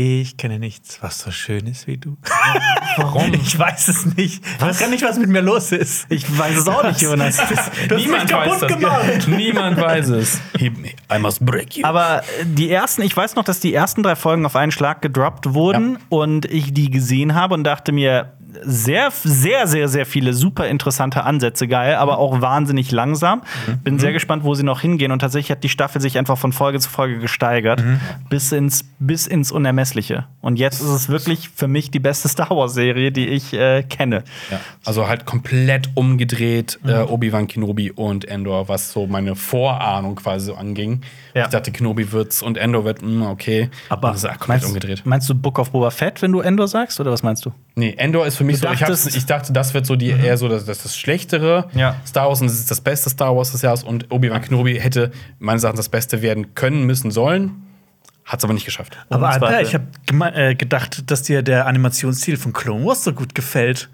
Ich 0.00 0.36
kenne 0.36 0.60
nichts, 0.60 1.02
was 1.02 1.18
so 1.18 1.32
schön 1.32 1.66
ist 1.66 1.88
wie 1.88 1.96
du. 1.96 2.16
Warum? 2.98 3.32
Ich 3.42 3.58
weiß 3.58 3.88
es 3.88 4.06
nicht. 4.14 4.44
Ich 4.46 4.60
weiß 4.60 4.78
gar 4.78 4.88
nicht, 4.90 5.02
was 5.02 5.18
mit 5.18 5.28
mir 5.28 5.40
los 5.40 5.72
ist. 5.72 6.06
Ich 6.08 6.38
weiß 6.38 6.56
es 6.56 6.68
auch 6.68 6.84
nicht, 6.84 7.00
Jonas. 7.00 7.36
Du 7.88 7.96
hast 7.96 8.06
mich 8.06 8.26
kaputt 8.28 8.68
gemacht. 8.68 9.26
Niemand 9.26 9.76
weiß 9.76 10.10
es. 10.10 10.40
I 10.60 11.18
must 11.18 11.44
break 11.44 11.78
you. 11.78 11.84
Aber 11.84 12.20
äh, 12.20 12.44
die 12.44 12.70
ersten, 12.70 13.02
ich 13.02 13.16
weiß 13.16 13.34
noch, 13.34 13.42
dass 13.42 13.58
die 13.58 13.74
ersten 13.74 14.04
drei 14.04 14.14
Folgen 14.14 14.46
auf 14.46 14.54
einen 14.54 14.70
Schlag 14.70 15.02
gedroppt 15.02 15.52
wurden 15.52 15.94
Ja. 15.94 15.98
und 16.10 16.44
ich 16.44 16.72
die 16.72 16.90
gesehen 16.92 17.34
habe 17.34 17.54
und 17.54 17.64
dachte 17.64 17.90
mir, 17.90 18.34
sehr, 18.64 19.10
sehr, 19.10 19.66
sehr, 19.66 19.88
sehr 19.88 20.06
viele 20.06 20.32
super 20.32 20.68
interessante 20.68 21.24
Ansätze 21.24 21.68
geil, 21.68 21.96
aber 21.96 22.18
auch 22.18 22.40
wahnsinnig 22.40 22.90
langsam. 22.90 23.42
Bin 23.84 23.98
sehr 23.98 24.12
gespannt, 24.12 24.44
wo 24.44 24.54
sie 24.54 24.62
noch 24.62 24.80
hingehen. 24.80 25.12
Und 25.12 25.18
tatsächlich 25.18 25.50
hat 25.50 25.64
die 25.64 25.68
Staffel 25.68 26.00
sich 26.00 26.16
einfach 26.18 26.38
von 26.38 26.52
Folge 26.52 26.80
zu 26.80 26.88
Folge 26.88 27.18
gesteigert, 27.18 27.82
bis, 28.30 28.52
ins, 28.52 28.84
bis 28.98 29.26
ins 29.26 29.52
Unermessliche. 29.52 30.26
Und 30.40 30.58
jetzt 30.58 30.80
ist 30.80 30.88
es 30.88 31.08
wirklich 31.08 31.50
für 31.50 31.68
mich 31.68 31.90
die 31.90 32.00
beste 32.00 32.28
Star 32.28 32.50
Wars-Serie, 32.50 33.12
die 33.12 33.28
ich 33.28 33.52
äh, 33.52 33.82
kenne. 33.82 34.24
Ja, 34.50 34.60
also 34.84 35.08
halt 35.08 35.26
komplett 35.26 35.90
umgedreht, 35.94 36.78
äh, 36.86 37.00
Obi-Wan 37.02 37.48
Kenobi 37.48 37.90
und 37.90 38.24
Endor, 38.24 38.68
was 38.68 38.92
so 38.92 39.06
meine 39.06 39.34
Vorahnung 39.36 40.16
quasi 40.16 40.46
so 40.46 40.54
anging. 40.54 41.02
Ja. 41.34 41.44
Ich 41.44 41.50
dachte, 41.50 41.70
Kenobi 41.70 42.10
wird's 42.12 42.42
und 42.42 42.56
Endor 42.56 42.84
wird, 42.84 43.02
mh, 43.02 43.30
okay. 43.30 43.68
Aber 43.90 44.08
Und 44.08 44.14
das 44.14 44.24
ist 44.24 44.30
komplett 44.30 44.48
meinst, 44.48 44.66
umgedreht. 44.66 45.02
meinst 45.04 45.28
du 45.28 45.34
Book 45.34 45.58
of 45.58 45.70
Boba 45.70 45.90
Fett, 45.90 46.22
wenn 46.22 46.32
du 46.32 46.40
Endor 46.40 46.66
sagst, 46.66 46.98
oder 47.00 47.12
was 47.12 47.22
meinst 47.22 47.44
du? 47.44 47.52
Nee, 47.74 47.94
Endor 47.96 48.26
ist 48.26 48.37
für 48.38 48.44
mich 48.44 48.60
Du 48.60 48.68
so, 48.94 49.08
ich, 49.08 49.16
ich 49.16 49.26
dachte, 49.26 49.52
das 49.52 49.74
wird 49.74 49.84
so 49.84 49.96
die 49.96 50.10
eher 50.10 50.38
so 50.38 50.48
das, 50.48 50.64
das, 50.64 50.82
das 50.82 50.96
Schlechtere 50.96 51.68
Ja. 51.74 51.96
Star 52.06 52.28
Wars 52.28 52.40
und 52.40 52.46
es 52.46 52.58
ist 52.58 52.70
das 52.70 52.80
beste 52.80 53.10
Star 53.10 53.36
Wars 53.36 53.52
des 53.52 53.62
Jahres 53.62 53.82
und 53.82 54.10
Obi-Wan 54.10 54.40
Kenobi 54.40 54.80
hätte 54.80 55.10
meines 55.38 55.64
Erachtens 55.64 55.80
das 55.80 55.88
Beste 55.90 56.22
werden 56.22 56.54
können, 56.54 56.84
müssen, 56.84 57.10
sollen. 57.10 57.64
Hat's 58.24 58.44
aber 58.44 58.52
nicht 58.52 58.64
geschafft. 58.64 58.96
Aber 59.10 59.30
Zweifel. 59.32 59.66
ich 59.66 59.74
habe 59.74 60.36
äh, 60.36 60.54
gedacht, 60.54 61.10
dass 61.10 61.22
dir 61.22 61.42
der 61.42 61.66
Animationsstil 61.66 62.36
von 62.36 62.52
Clone 62.52 62.84
Wars 62.84 63.04
so 63.04 63.12
gut 63.12 63.34
gefällt. 63.34 63.88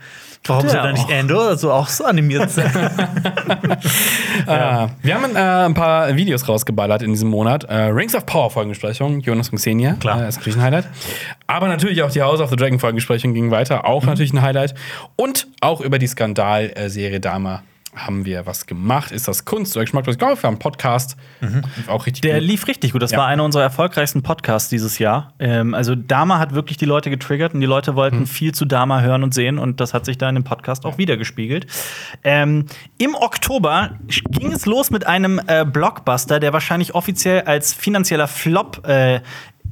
Warum 0.47 0.67
Ja, 0.67 0.73
soll 0.73 0.83
da 0.83 0.93
nicht. 0.93 1.11
Andor 1.11 1.57
so 1.57 1.73
auch 1.73 1.89
so 1.89 2.05
animiert 2.05 2.51
sein? 2.51 2.71
Äh, 4.47 4.89
wir 5.03 5.15
haben 5.15 5.35
äh, 5.35 5.39
ein 5.39 5.75
paar 5.75 6.15
Videos 6.17 6.47
rausgeballert 6.47 7.03
in 7.03 7.13
diesem 7.13 7.31
Monat. 7.31 7.65
Äh, 7.65 7.75
Rings 7.85 8.15
of 8.15 8.27
Power 8.27 8.51
Folgenbesprechung, 8.51 9.21
Jonas 9.21 9.49
und 9.49 9.57
Xenia. 9.57 9.95
Klar. 9.95 10.23
Äh, 10.23 10.29
ist 10.29 10.37
natürlich 10.37 10.57
ein 10.57 10.63
Highlight. 10.63 10.89
Aber 11.47 11.69
natürlich 11.69 12.03
auch 12.03 12.11
die 12.11 12.21
House 12.21 12.41
of 12.41 12.51
the 12.51 12.57
Dragon 12.57 12.79
Folgenbesprechung 12.79 13.33
ging 13.33 13.51
weiter. 13.51 13.87
Auch 13.87 14.05
natürlich 14.05 14.33
ein 14.35 14.43
Highlight. 14.43 14.75
Und 15.17 15.47
auch 15.61 15.81
über 15.81 15.99
die 15.99 16.07
Skandal-Serie 16.07 17.21
Dama 17.21 17.63
haben 17.95 18.25
wir 18.25 18.47
was 18.47 18.67
gemacht. 18.67 19.13
Ist 19.13 19.29
das 19.29 19.45
Kunst 19.45 19.77
oder 19.77 19.85
Geschmack? 19.85 20.07
Ich 20.09 20.19
glaube, 20.19 20.35
wir 20.37 20.43
haben 20.43 20.55
einen 20.55 20.59
Podcast. 20.59 21.17
Lief 21.41 21.89
Auch 21.89 22.07
richtig 22.07 22.23
Der 22.23 22.39
gut. 22.41 22.49
lief 22.49 22.67
richtig 22.67 22.93
gut. 22.93 23.03
Das 23.03 23.13
Ja. 23.13 23.19
war 23.19 23.27
einer 23.27 23.45
unserer 23.45 23.63
erfolgreichsten 23.63 24.23
Podcasts 24.23 24.69
dieses 24.69 24.99
Jahr. 24.99 25.33
Ähm, 25.39 25.75
also 25.75 25.95
Dama 25.95 26.39
hat 26.39 26.55
wirklich 26.55 26.77
die 26.77 26.85
Leute 26.87 27.11
getriggert 27.11 27.55
und 27.55 27.61
die 27.61 27.67
Leute 27.67 27.95
wollten 27.95 28.19
Hm. 28.21 28.27
viel 28.27 28.53
zu 28.55 28.65
Dama 28.65 29.01
hören 29.01 29.23
und 29.23 29.33
sehen 29.35 29.59
und 29.59 29.81
das 29.81 29.95
hat 29.95 30.05
sich 30.07 30.19
da 30.19 30.29
in 30.29 30.35
dem 30.35 30.45
Podcast 30.45 30.85
auch 30.87 30.99
wiedergespiegelt. 30.99 31.67
Ähm, 32.25 32.67
Im 32.99 33.15
Oktober 33.15 33.91
ging 34.31 34.53
es 34.53 34.67
los 34.67 34.91
mit 34.91 35.07
einem 35.07 35.41
äh, 35.47 35.65
Blockbuster, 35.65 36.41
der 36.41 36.53
wahrscheinlich 36.53 36.95
offiziell 36.95 37.43
als 37.43 37.73
finanzieller 37.75 38.29
Flop 38.29 38.87
äh, 38.87 39.21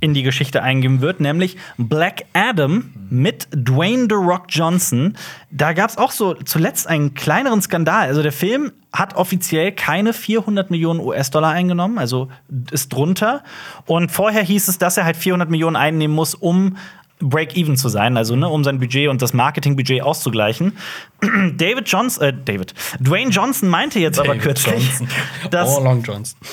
in 0.03 0.15
die 0.15 0.25
Geschichte 0.25 0.63
eingehen 0.65 1.01
wird, 1.01 1.21
nämlich 1.21 1.57
Black 1.79 2.25
Adam 2.33 2.91
mit 3.09 3.47
Dwayne 3.53 4.09
The 4.11 4.17
Rock 4.17 4.47
Johnson. 4.49 5.17
Da 5.53 5.73
gab 5.75 5.91
es 5.91 5.97
auch 5.97 6.11
so 6.11 6.35
zuletzt 6.35 6.89
einen 6.89 7.15
kleineren 7.15 7.63
Skandal. 7.63 8.09
Also 8.09 8.21
der 8.21 8.33
Film 8.33 8.73
hat 8.93 9.15
offiziell 9.15 9.71
keine 9.71 10.13
400 10.13 10.73
Millionen 10.73 10.99
US-Dollar 10.99 11.51
eingenommen, 11.51 11.99
also 11.99 12.29
ist 12.73 12.93
drunter. 12.93 13.45
Und 13.87 14.11
vorher 14.11 14.43
hieß 14.43 14.67
es, 14.67 14.79
dass 14.79 14.97
er 14.97 15.05
halt 15.05 15.17
400 15.17 15.49
Millionen 15.49 15.77
einnehmen 15.77 16.17
muss, 16.17 16.35
um 16.35 16.77
Break-even 17.23 17.77
zu 17.77 17.89
sein, 17.89 18.17
also 18.17 18.37
ne, 18.37 18.49
um 18.49 18.65
sein 18.65 18.79
Budget 18.79 19.09
und 19.09 19.23
das 19.23 19.33
Marketing-Budget 19.33 20.03
auszugleichen. 20.03 20.77
David 21.57 21.89
Johnson, 21.89 22.25
äh, 22.25 22.35
David, 22.45 22.75
Dwayne 23.01 23.31
Johnson 23.31 23.69
meinte 23.69 23.99
jetzt 23.99 24.19
aber 24.19 24.29
David 24.29 24.43
kürzlich, 24.43 24.85
Johnson. 24.85 25.09
dass 25.51 25.81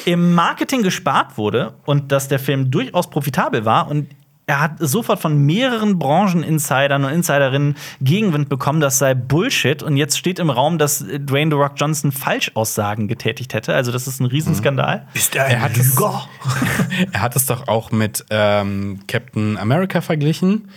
im 0.05 0.33
Marketing 0.33 0.83
gespart 0.83 1.37
wurde 1.37 1.73
und 1.85 2.11
dass 2.11 2.27
der 2.27 2.39
Film 2.39 2.71
durchaus 2.71 3.09
profitabel 3.09 3.65
war 3.65 3.89
und 3.89 4.07
er 4.49 4.59
hat 4.61 4.71
sofort 4.79 5.19
von 5.19 5.37
mehreren 5.45 5.99
Brancheninsidern 5.99 7.05
und 7.05 7.11
Insiderinnen 7.13 7.75
Gegenwind 8.01 8.49
bekommen, 8.49 8.79
das 8.81 8.97
sei 8.97 9.13
Bullshit. 9.13 9.83
Und 9.83 9.95
jetzt 9.95 10.17
steht 10.17 10.39
im 10.39 10.49
Raum, 10.49 10.77
dass 10.79 10.99
Dwayne 11.07 11.51
The 11.51 11.57
Rock 11.61 11.73
Johnson 11.75 12.11
Falschaussagen 12.11 13.07
getätigt 13.07 13.53
hätte. 13.53 13.75
Also, 13.75 13.91
das 13.91 14.07
ist 14.07 14.19
ein 14.19 14.25
Riesenskandal. 14.25 15.07
ist 15.13 15.35
er 15.35 15.45
Er 15.45 15.61
hat 15.61 15.77
es- 15.77 15.95
Er 17.11 17.21
hat 17.21 17.35
es 17.35 17.45
doch 17.45 17.67
auch 17.67 17.91
mit 17.91 18.25
ähm, 18.29 18.99
Captain 19.07 19.57
America 19.57 20.01
verglichen 20.01 20.67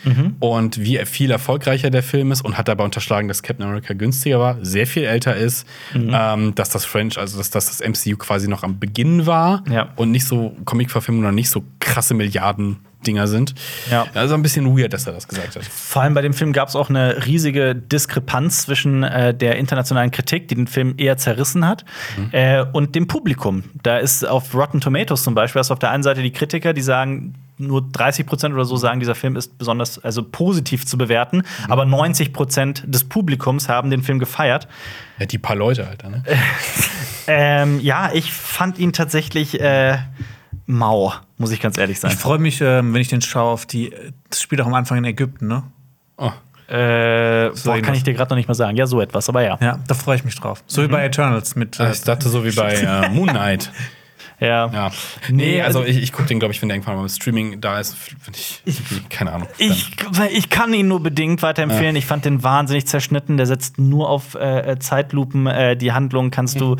und 0.41 0.79
wie 0.81 0.99
viel 1.07 1.31
erfolgreicher 1.31 1.91
der 1.91 2.03
Film 2.03 2.31
ist 2.33 2.45
und 2.45 2.59
hat 2.59 2.69
dabei 2.69 2.85
unterschlagen, 2.85 3.29
dass 3.29 3.43
Captain 3.43 3.65
America 3.67 3.95
günstiger 3.95 4.39
war, 4.39 4.59
sehr 4.63 4.87
viel 4.87 5.05
älter 5.05 5.35
ist, 5.37 5.67
ähm, 5.95 6.55
dass 6.55 6.71
das 6.71 6.85
French, 6.85 7.19
also 7.19 7.39
dass, 7.39 7.51
dass 7.51 7.67
das 7.67 7.81
MCU 7.81 8.17
quasi 8.17 8.49
noch 8.49 8.63
am 8.63 8.79
Beginn 8.79 9.27
war 9.27 9.65
Ja. 9.71 9.89
und 9.97 10.11
nicht 10.11 10.27
so 10.27 10.55
Comic-Verfilmungen 10.65 11.27
oder 11.27 11.35
nicht 11.35 11.51
so 11.51 11.65
krasse 11.81 12.15
Milliarden. 12.15 12.79
Dinger 13.07 13.27
sind. 13.27 13.55
Ja. 13.91 14.07
Also 14.15 14.35
ein 14.35 14.43
bisschen 14.43 14.77
weird, 14.77 14.93
dass 14.93 15.07
er 15.07 15.13
das 15.13 15.29
gesagt 15.29 15.57
hat. 15.57 15.65
Vor 15.65 16.03
allem 16.03 16.15
bei 16.15 16.23
dem 16.23 16.33
Film 16.33 16.53
gab 16.53 16.69
es 16.69 16.77
auch 16.77 16.91
eine 16.91 17.27
riesige 17.27 17.75
Diskrepanz 17.75 18.63
zwischen 18.63 19.03
äh, 19.03 19.35
der 19.35 19.57
internationalen 19.57 20.11
Kritik, 20.11 20.49
die 20.49 20.55
den 20.55 20.67
Film 20.67 20.95
eher 20.97 21.17
zerrissen 21.17 21.67
hat, 21.67 21.85
äh, 22.33 22.65
und 22.73 22.95
dem 22.95 23.07
Publikum. 23.07 23.65
Da 23.83 23.99
ist 23.99 24.27
auf 24.27 24.55
Rotten 24.55 24.81
Tomatoes 24.81 25.23
zum 25.23 25.35
Beispiel, 25.35 25.61
hast 25.61 25.71
du 25.71 25.75
auf 25.75 25.79
der 25.79 25.91
einen 25.91 26.03
Seite 26.03 26.23
die 26.23 26.33
Kritiker, 26.33 26.73
die 26.73 26.83
sagen, 26.83 27.35
nur 27.59 27.83
30 27.83 28.27
Prozent 28.27 28.55
oder 28.55 28.65
so 28.65 28.77
sagen, 28.77 29.01
dieser 29.01 29.15
Film 29.15 29.37
ist 29.37 29.59
besonders 29.59 29.99
also 30.03 30.23
positiv 30.23 30.87
zu 30.87 30.99
bewerten, 30.99 31.43
aber 31.69 31.85
90 31.85 32.33
Prozent 32.33 32.83
des 32.87 33.05
Publikums 33.05 33.69
haben 33.69 33.91
den 33.91 34.03
Film 34.03 34.19
gefeiert. 34.19 34.69
Ja, 35.19 35.27
die 35.27 35.39
paar 35.39 35.57
Leute, 35.57 35.87
Alter, 35.87 36.11
ne? 36.11 36.23
Ähm, 37.29 37.79
ja, 37.81 38.11
ich 38.13 38.33
fand 38.33 38.81
ihn 38.81 38.93
tatsächlich 38.93 39.61
äh, 39.61 39.97
mau, 40.67 41.13
muss 41.39 41.51
ich 41.51 41.61
ganz 41.61 41.79
ehrlich 41.79 42.01
sein. 42.01 42.11
Ich 42.13 42.17
freue 42.19 42.39
mich, 42.39 42.61
ähm, 42.61 42.93
wenn 42.95 43.01
ich 43.01 43.09
den 43.09 43.21
schaue, 43.21 43.51
auf 43.53 43.67
die. 43.67 43.93
Das 44.31 44.41
spielt 44.41 44.61
auch 44.61 44.67
am 44.67 44.75
Anfang 44.75 44.99
in 44.99 45.05
Ägypten, 45.05 45.47
ne? 45.49 45.63
Oh. 46.17 46.31
Äh, 46.69 47.51
boah, 47.65 47.81
kann 47.83 47.95
ich 47.95 48.03
dir 48.03 48.15
gerade 48.15 48.31
noch 48.31 48.37
nicht 48.37 48.49
mal 48.49 48.55
sagen. 48.55 48.77
Ja, 48.77 48.87
so 48.87 49.01
etwas, 49.01 49.29
aber 49.29 49.43
ja. 49.43 49.59
Ja, 49.61 49.79
da 49.87 49.95
freue 49.95 50.17
ich 50.17 50.25
mich 50.25 50.35
drauf. 50.37 50.63
So 50.67 50.83
wie 50.83 50.87
bei 50.89 51.05
Eternals 51.05 51.55
mit. 51.57 51.79
Äh, 51.79 51.93
Ich 51.93 52.03
dachte 52.03 52.29
so 52.29 52.45
wie 52.45 52.53
bei 52.53 52.73
äh, 52.75 53.09
Moon 53.11 53.29
Knight. 53.29 53.71
Ja. 54.43 54.67
Ja. 54.73 54.91
Nee, 55.31 55.53
Nee, 55.53 55.63
also 55.63 55.81
also- 55.81 55.91
ich, 55.91 56.03
ich 56.03 56.13
gucke 56.13 56.29
den, 56.29 56.39
glaube 56.39 56.53
ich, 56.53 56.61
wenn 56.63 56.69
der 56.69 56.77
irgendwann 56.77 56.97
mal 56.97 57.03
im 57.03 57.09
Streaming 57.09 57.61
da 57.61 57.79
ist. 57.79 57.95
Find 57.97 58.37
ich, 58.37 58.63
keine 59.09 59.33
Ahnung. 59.33 59.49
Ich, 59.59 59.91
ich 60.33 60.51
kann 60.51 60.73
ihn 60.75 60.89
nur 60.89 61.03
bedingt 61.03 61.43
weiterempfehlen. 61.43 61.95
Ich 61.97 62.07
fand 62.07 62.25
den 62.25 62.43
wahnsinnig 62.43 62.87
zerschnitten. 62.87 63.37
Der 63.37 63.47
setzt 63.47 63.79
nur 63.79 64.09
auf 64.09 64.35
äh, 64.35 64.77
Zeitlupen. 64.79 65.47
Äh, 65.47 65.77
die 65.77 65.93
Handlung 65.93 66.31
kannst 66.31 66.61
du. 66.61 66.77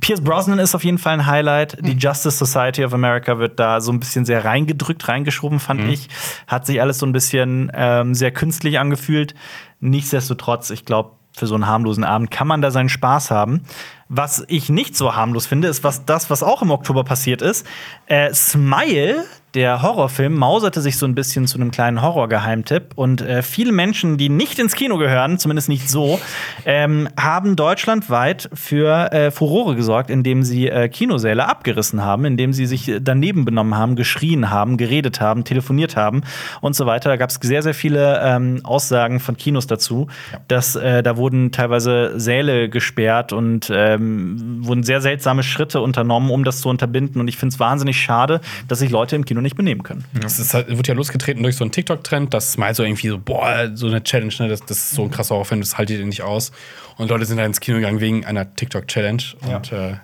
Pierce 0.00 0.20
Brosnan 0.22 0.58
ist 0.58 0.74
auf 0.74 0.84
jeden 0.84 0.98
Fall 0.98 1.14
ein 1.14 1.26
Highlight. 1.26 1.78
Die 1.86 1.92
Justice 1.92 2.36
Society 2.44 2.84
of 2.84 2.92
America 2.92 3.38
wird 3.38 3.58
da 3.60 3.80
so 3.80 3.92
ein 3.92 4.00
bisschen 4.00 4.24
sehr 4.24 4.44
reingedrückt, 4.44 5.08
reingeschoben, 5.08 5.60
fand 5.60 5.88
ich. 5.88 6.08
Hat 6.46 6.66
sich 6.66 6.80
alles 6.80 6.98
so 6.98 7.06
ein 7.06 7.12
bisschen 7.12 7.70
ähm, 7.74 8.14
sehr 8.14 8.30
künstlich 8.32 8.78
angefühlt. 8.78 9.34
Nichtsdestotrotz, 9.80 10.70
ich 10.70 10.84
glaube, 10.84 11.12
für 11.32 11.46
so 11.46 11.54
einen 11.54 11.66
harmlosen 11.66 12.02
Abend 12.04 12.30
kann 12.30 12.48
man 12.48 12.62
da 12.62 12.70
seinen 12.70 12.88
Spaß 12.88 13.30
haben. 13.30 13.62
Was 14.08 14.44
ich 14.46 14.68
nicht 14.68 14.96
so 14.96 15.16
harmlos 15.16 15.46
finde, 15.46 15.66
ist 15.66 15.82
was 15.82 16.04
das, 16.04 16.30
was 16.30 16.44
auch 16.44 16.62
im 16.62 16.70
Oktober 16.70 17.02
passiert 17.02 17.42
ist. 17.42 17.66
Äh, 18.06 18.32
Smile, 18.32 19.24
der 19.54 19.80
Horrorfilm, 19.82 20.34
mauserte 20.34 20.80
sich 20.80 20.98
so 20.98 21.06
ein 21.06 21.14
bisschen 21.14 21.46
zu 21.46 21.58
einem 21.58 21.70
kleinen 21.70 22.02
Horrorgeheimtipp. 22.02 22.92
Und 22.94 23.22
äh, 23.22 23.42
viele 23.42 23.72
Menschen, 23.72 24.18
die 24.18 24.28
nicht 24.28 24.58
ins 24.58 24.74
Kino 24.74 24.98
gehören, 24.98 25.38
zumindest 25.38 25.68
nicht 25.68 25.90
so, 25.90 26.20
ähm, 26.66 27.08
haben 27.18 27.56
deutschlandweit 27.56 28.48
für 28.52 29.10
äh, 29.12 29.30
Furore 29.32 29.74
gesorgt, 29.74 30.10
indem 30.10 30.42
sie 30.42 30.68
äh, 30.68 30.88
Kinosäle 30.88 31.48
abgerissen 31.48 32.04
haben, 32.04 32.26
indem 32.26 32.52
sie 32.52 32.66
sich 32.66 32.92
daneben 33.00 33.44
benommen 33.44 33.76
haben, 33.76 33.96
geschrien 33.96 34.50
haben, 34.50 34.76
geredet 34.76 35.20
haben, 35.20 35.42
telefoniert 35.42 35.96
haben 35.96 36.20
und 36.60 36.76
so 36.76 36.86
weiter. 36.86 37.08
Da 37.08 37.16
gab 37.16 37.30
es 37.30 37.38
sehr, 37.42 37.62
sehr 37.62 37.74
viele 37.74 38.20
ähm, 38.22 38.60
Aussagen 38.62 39.18
von 39.18 39.36
Kinos 39.36 39.66
dazu, 39.66 40.06
dass 40.46 40.76
äh, 40.76 41.02
da 41.02 41.16
wurden 41.16 41.50
teilweise 41.50 42.20
Säle 42.20 42.68
gesperrt 42.68 43.32
und 43.32 43.70
ähm, 43.96 44.64
wurden 44.66 44.82
sehr 44.84 45.00
seltsame 45.00 45.42
Schritte 45.42 45.80
unternommen, 45.80 46.30
um 46.30 46.44
das 46.44 46.60
zu 46.60 46.68
unterbinden. 46.68 47.20
Und 47.20 47.28
ich 47.28 47.36
finde 47.36 47.52
es 47.54 47.60
wahnsinnig 47.60 48.00
schade, 48.00 48.40
dass 48.68 48.78
sich 48.78 48.90
Leute 48.90 49.16
im 49.16 49.24
Kino 49.24 49.40
nicht 49.40 49.56
benehmen 49.56 49.82
können. 49.82 50.04
Es 50.24 50.54
halt, 50.54 50.68
wird 50.68 50.86
ja 50.88 50.94
losgetreten 50.94 51.42
durch 51.42 51.56
so 51.56 51.64
einen 51.64 51.72
TikTok-Trend, 51.72 52.32
das 52.34 52.56
mal 52.58 52.74
so 52.74 52.82
irgendwie 52.84 53.08
so, 53.08 53.18
boah, 53.18 53.70
so 53.74 53.86
eine 53.86 54.02
Challenge, 54.02 54.32
ne? 54.38 54.48
das, 54.48 54.60
das 54.60 54.78
ist 54.78 54.90
so 54.92 55.02
ein 55.04 55.10
krasser 55.10 55.34
Horrorfilm, 55.34 55.60
das 55.60 55.76
haltet 55.78 55.98
ihr 55.98 56.06
nicht 56.06 56.22
aus. 56.22 56.52
Und 56.96 57.10
Leute 57.10 57.26
sind 57.26 57.38
halt 57.38 57.48
ins 57.48 57.60
Kino 57.60 57.76
gegangen 57.78 58.00
wegen 58.00 58.24
einer 58.24 58.54
TikTok-Challenge 58.54 59.22
und 59.42 59.72
äh, 59.72 59.94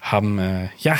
haben, 0.00 0.38
äh, 0.38 0.68
ja, 0.78 0.96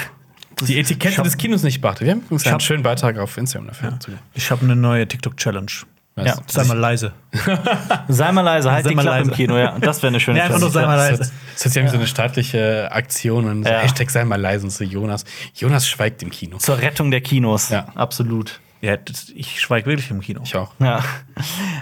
die 0.67 0.79
Etikette 0.79 1.21
des 1.23 1.37
Kinos 1.37 1.63
nicht 1.63 1.81
beachtet. 1.81 2.07
Wir 2.07 2.13
haben 2.13 2.21
übrigens 2.21 2.47
einen 2.47 2.55
hab- 2.55 2.63
schönen 2.63 2.83
Beitrag 2.83 3.19
auf 3.19 3.37
Instagram 3.37 3.67
dafür. 3.69 3.99
zu- 4.01 4.13
ich 4.35 4.51
habe 4.51 4.63
eine 4.65 4.77
neue 4.77 5.07
TikTok-Challenge. 5.07 5.67
Was? 6.17 6.27
Ja. 6.27 6.37
Sei 6.47 6.65
mal 6.65 6.79
leise. 6.79 7.13
Sei 8.09 8.31
mal 8.31 8.43
leise, 8.43 8.71
halt 8.71 8.85
Sei 8.85 8.91
die 8.91 8.95
mal 8.97 9.03
Klappe 9.03 9.23
im 9.23 9.29
leise. 9.29 9.37
Kino, 9.37 9.57
ja. 9.59 9.77
Das 9.81 10.01
wäre 10.01 10.09
eine 10.09 10.21
schöne 10.21 10.39
Ja, 10.41 10.45
einfach 10.45 10.61
nur 10.61 10.71
sei 10.71 10.87
mal 10.87 10.97
Das 10.97 11.19
leise. 11.19 11.33
ist 11.57 11.65
jetzt 11.65 11.75
ja 11.75 11.89
so 11.89 11.97
eine 11.97 12.07
staatliche 12.07 12.89
Aktion 12.93 13.47
und 13.47 13.65
so 13.65 13.71
Ja. 13.71 13.81
Hashtag 13.81 14.11
sei 14.11 14.25
mal 14.25 14.41
leise 14.41 14.65
und 14.65 14.71
so 14.71 14.85
Jonas. 14.85 15.25
Jonas 15.55 15.89
schweigt 15.89 16.23
im 16.23 16.31
Kino. 16.31 16.59
Zur 16.59 16.79
Rettung 16.79 17.11
der 17.11 17.21
Kinos. 17.21 17.71
Ja. 17.71 17.87
Absolut. 17.97 18.61
Ja, 18.81 18.99
das, 18.99 19.33
ich 19.35 19.61
schweige 19.63 19.87
wirklich 19.87 20.11
im 20.11 20.21
Kino. 20.21 20.43
Ich 20.45 20.55
auch. 20.57 20.71
Ja. 20.79 21.03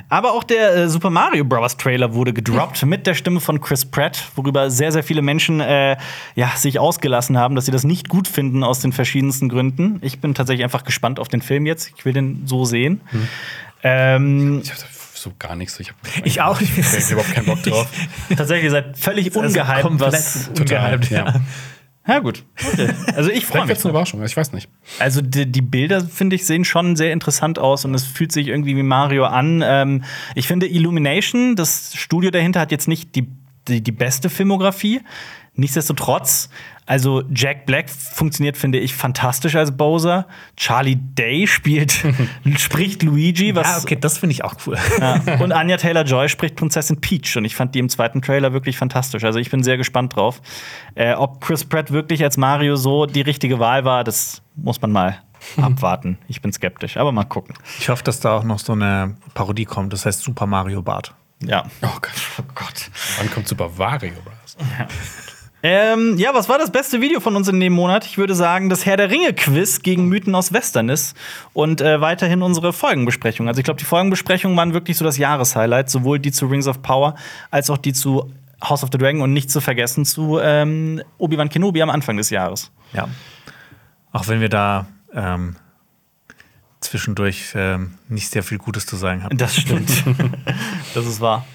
Aber 0.09 0.33
auch 0.35 0.45
der 0.45 0.73
äh, 0.77 0.89
Super 0.89 1.11
Mario 1.11 1.45
Bros. 1.45 1.77
Trailer 1.77 2.15
wurde 2.15 2.33
gedroppt 2.33 2.81
mit 2.87 3.09
der 3.09 3.15
Stimme 3.15 3.41
von 3.41 3.61
Chris 3.61 3.85
Pratt, 3.85 4.23
worüber 4.37 4.71
sehr, 4.71 4.93
sehr 4.93 5.03
viele 5.03 5.21
Menschen 5.21 5.61
äh, 5.61 5.97
ja, 6.37 6.49
sich 6.55 6.79
ausgelassen 6.79 7.37
haben, 7.37 7.57
dass 7.57 7.67
sie 7.67 7.73
das 7.73 7.83
nicht 7.83 8.09
gut 8.09 8.29
finden 8.29 8.63
aus 8.63 8.79
den 8.79 8.93
verschiedensten 8.93 9.49
Gründen. 9.49 9.99
Ich 10.01 10.21
bin 10.21 10.33
tatsächlich 10.35 10.63
einfach 10.63 10.85
gespannt 10.85 11.19
auf 11.19 11.27
den 11.27 11.43
Film 11.43 11.67
jetzt. 11.67 11.91
Ich 11.97 12.05
will 12.05 12.13
den 12.13 12.47
so 12.47 12.65
sehen. 12.65 13.01
Ähm, 13.83 14.61
Ich 14.63 14.71
hab 14.71 14.79
so 15.15 15.33
gar 15.39 15.57
nichts. 15.57 15.79
Ich, 15.81 15.91
hab, 15.91 15.97
Ich 16.25 16.41
auch 16.41 16.61
nicht. 16.61 16.77
Ich 16.77 16.85
hab 16.87 17.11
überhaupt 17.11 17.35
keinen 17.35 17.47
Bock 17.47 17.63
drauf. 17.63 17.89
tatsächlich, 18.37 18.65
ihr 18.65 18.71
seid 18.71 18.99
völlig 18.99 19.35
ungehypt, 19.35 19.83
komplett 19.83 20.13
was. 20.13 20.49
ungehypt, 20.49 21.11
ja. 21.11 21.27
ja. 21.27 21.41
Ja, 22.05 22.19
gut. 22.19 22.45
Okay. 22.67 22.89
Also 23.15 23.31
ich 23.31 23.47
freue 23.47 23.53
Vielleicht 23.53 23.53
mich. 23.53 23.69
wird's 23.69 23.85
eine 23.85 23.91
Überraschung, 23.91 24.25
ich 24.25 24.37
weiß 24.37 24.53
nicht. 24.53 24.69
Also 24.99 25.21
die, 25.21 25.47
die 25.47 25.63
Bilder, 25.63 26.01
finde 26.01 26.35
ich, 26.35 26.45
sehen 26.47 26.65
schon 26.65 26.97
sehr 26.97 27.13
interessant 27.13 27.61
aus 27.61 27.85
und 27.85 27.95
es 27.95 28.05
fühlt 28.05 28.33
sich 28.33 28.49
irgendwie 28.49 28.77
wie 28.77 28.83
Mario 28.83 29.25
an. 29.25 29.63
Ähm, 29.65 30.03
ich 30.35 30.49
finde, 30.49 30.67
Illumination, 30.67 31.55
das 31.55 31.93
Studio 31.95 32.33
dahinter, 32.33 32.59
hat 32.59 32.73
jetzt 32.73 32.89
nicht 32.89 33.15
die, 33.15 33.29
die, 33.69 33.83
die 33.83 33.93
beste 33.93 34.31
Filmografie. 34.31 35.03
Nichtsdestotrotz, 35.55 36.49
also 36.87 37.23
Jack 37.33 37.65
Black 37.67 37.89
funktioniert, 37.89 38.57
finde 38.57 38.79
ich, 38.79 38.95
fantastisch 38.95 39.55
als 39.55 39.77
Bowser. 39.77 40.27
Charlie 40.57 40.97
Day 40.97 41.47
spielt, 41.47 42.05
spricht 42.59 43.03
Luigi, 43.03 43.55
was 43.55 43.67
Ja, 43.69 43.79
okay, 43.79 43.97
das 44.01 44.19
finde 44.19 44.33
ich 44.35 44.45
auch 44.45 44.55
cool. 44.67 44.77
ja. 44.99 45.15
Und 45.41 45.53
Anya 45.53 45.77
Taylor 45.77 46.05
Joy 46.05 46.29
spricht 46.29 46.57
Prinzessin 46.57 47.01
Peach 47.01 47.37
und 47.37 47.45
ich 47.45 47.55
fand 47.55 47.75
die 47.75 47.79
im 47.79 47.89
zweiten 47.89 48.21
Trailer 48.21 48.53
wirklich 48.53 48.77
fantastisch. 48.77 49.25
Also 49.25 49.39
ich 49.39 49.51
bin 49.51 49.63
sehr 49.63 49.77
gespannt 49.77 50.17
drauf. 50.17 50.41
Äh, 50.95 51.15
ob 51.15 51.41
Chris 51.41 51.65
Pratt 51.65 51.93
wirklich 51.93 52.23
als 52.25 52.37
Mario 52.37 52.77
so 52.77 53.07
die 53.07 53.21
richtige 53.23 53.59
Wahl 53.59 53.85
war, 53.85 54.05
das 54.05 54.43
muss 54.57 54.81
man 54.83 54.93
mal 54.93 55.19
abwarten. 55.57 56.19
Ich 56.29 56.43
bin 56.43 56.53
skeptisch, 56.53 56.97
aber 56.97 57.13
mal 57.13 57.25
gucken. 57.25 57.55
Ich 57.79 57.89
hoffe, 57.89 58.05
dass 58.05 58.21
da 58.21 58.37
auch 58.37 58.45
noch 58.45 58.59
so 58.59 58.73
eine 58.73 59.17
Parodie 59.35 59.65
kommt. 59.65 59.93
Das 59.93 60.05
heißt 60.07 60.23
Super 60.23 60.47
Mario 60.47 60.83
Bart. 60.83 61.15
Ja. 61.45 61.65
Oh 61.83 61.89
Gott. 62.01 62.13
Oh 62.39 62.45
Gott. 62.55 62.91
Wann 63.19 63.31
kommt 63.31 63.49
Super 63.49 63.71
Mario 63.77 64.15
Bros? 64.25 64.57
Ähm, 65.65 66.17
ja, 66.19 66.35
was 66.35 66.49
war 66.49 66.59
das 66.59 66.73
beste 66.73 67.01
Video 67.01 67.21
von 67.21 67.37
uns 67.37 67.47
in 67.47 67.61
dem 67.61 67.73
Monat? 67.73 68.05
Ich 68.05 68.19
würde 68.19 68.35
sagen, 68.35 68.69
das 68.69 68.85
Herr 68.85 68.97
der 68.97 69.11
Ringe-Quiz 69.11 69.83
gegen 69.83 70.09
Mythen 70.09 70.35
aus 70.35 70.53
Westernis 70.53 71.15
und 71.53 71.81
äh, 71.81 72.01
weiterhin 72.01 72.43
unsere 72.43 72.73
Folgenbesprechung. 72.73 73.47
Also 73.47 73.61
ich 73.61 73.65
glaube, 73.65 73.79
die 73.79 73.85
Folgenbesprechungen 73.85 74.57
waren 74.57 74.75
wirklich 74.75 74.97
so 74.97 75.05
das 75.05 75.19
Jahreshighlight, 75.19 75.89
sowohl 75.89 76.19
die 76.19 76.33
zu 76.33 76.47
Rings 76.47 76.67
of 76.67 76.83
Power 76.83 77.15
als 77.53 77.71
auch 77.71 77.79
die 77.79 77.93
zu 77.93 78.33
House 78.63 78.83
of 78.83 78.91
the 78.93 78.99
Dragon 78.99 79.23
und 79.23 79.33
nicht 79.33 79.51
zu 79.51 79.61
vergessen 79.61 80.05
zu 80.05 80.41
ähm, 80.41 81.03
Obi-Wan 81.19 81.49
Kenobi 81.49 81.81
am 81.83 81.91
Anfang 81.91 82.17
des 82.17 82.31
Jahres. 82.31 82.73
Ja. 82.93 83.09
Auch 84.11 84.27
wenn 84.27 84.41
wir 84.41 84.49
da 84.49 84.87
ähm, 85.15 85.57
zwischendurch 86.81 87.53
ähm, 87.55 87.95
nicht 88.09 88.31
sehr 88.31 88.43
viel 88.43 88.59
Gutes 88.59 88.87
zu 88.87 88.97
sagen 88.97 89.23
haben. 89.23 89.37
Das 89.37 89.57
stimmt. 89.57 89.91
das 90.95 91.07
ist 91.07 91.21
wahr. 91.21 91.47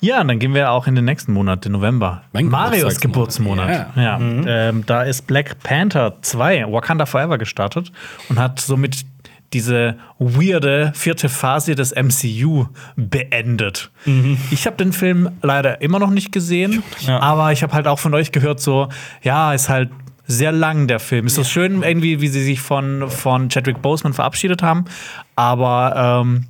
Ja, 0.00 0.20
und 0.20 0.28
dann 0.28 0.38
gehen 0.38 0.54
wir 0.54 0.70
auch 0.70 0.86
in 0.86 0.94
den 0.94 1.04
nächsten 1.04 1.32
Monat, 1.32 1.64
den 1.64 1.72
November. 1.72 2.22
Mein 2.32 2.46
Marios. 2.46 3.00
Geburtsmonat. 3.00 3.88
Ja. 3.96 4.18
Ähm, 4.20 4.84
da 4.86 5.02
ist 5.02 5.26
Black 5.26 5.58
Panther 5.62 6.14
2, 6.22 6.66
Wakanda 6.72 7.06
Forever, 7.06 7.38
gestartet 7.38 7.92
und 8.28 8.38
hat 8.38 8.60
somit 8.60 9.04
diese 9.52 9.96
weirde 10.18 10.92
vierte 10.94 11.28
Phase 11.28 11.74
des 11.74 11.94
MCU 11.94 12.66
beendet. 12.96 13.90
Ich 14.50 14.66
habe 14.66 14.76
den 14.78 14.94
Film 14.94 15.28
leider 15.42 15.82
immer 15.82 15.98
noch 15.98 16.08
nicht 16.10 16.32
gesehen, 16.32 16.82
Ja. 17.00 17.20
aber 17.20 17.52
ich 17.52 17.62
habe 17.62 17.74
halt 17.74 17.86
auch 17.86 17.98
von 17.98 18.14
euch 18.14 18.32
gehört, 18.32 18.60
so, 18.60 18.88
ja, 19.22 19.52
ist 19.52 19.68
halt 19.68 19.90
sehr 20.26 20.52
lang 20.52 20.86
der 20.86 21.00
Film. 21.00 21.26
Ist 21.26 21.36
das 21.36 21.50
schön, 21.50 21.82
irgendwie, 21.82 22.22
wie 22.22 22.28
sie 22.28 22.42
sich 22.42 22.60
von, 22.62 23.10
von 23.10 23.50
Chadwick 23.50 23.82
Boseman 23.82 24.14
verabschiedet 24.14 24.62
haben, 24.62 24.86
aber 25.36 26.22
ähm, 26.24 26.46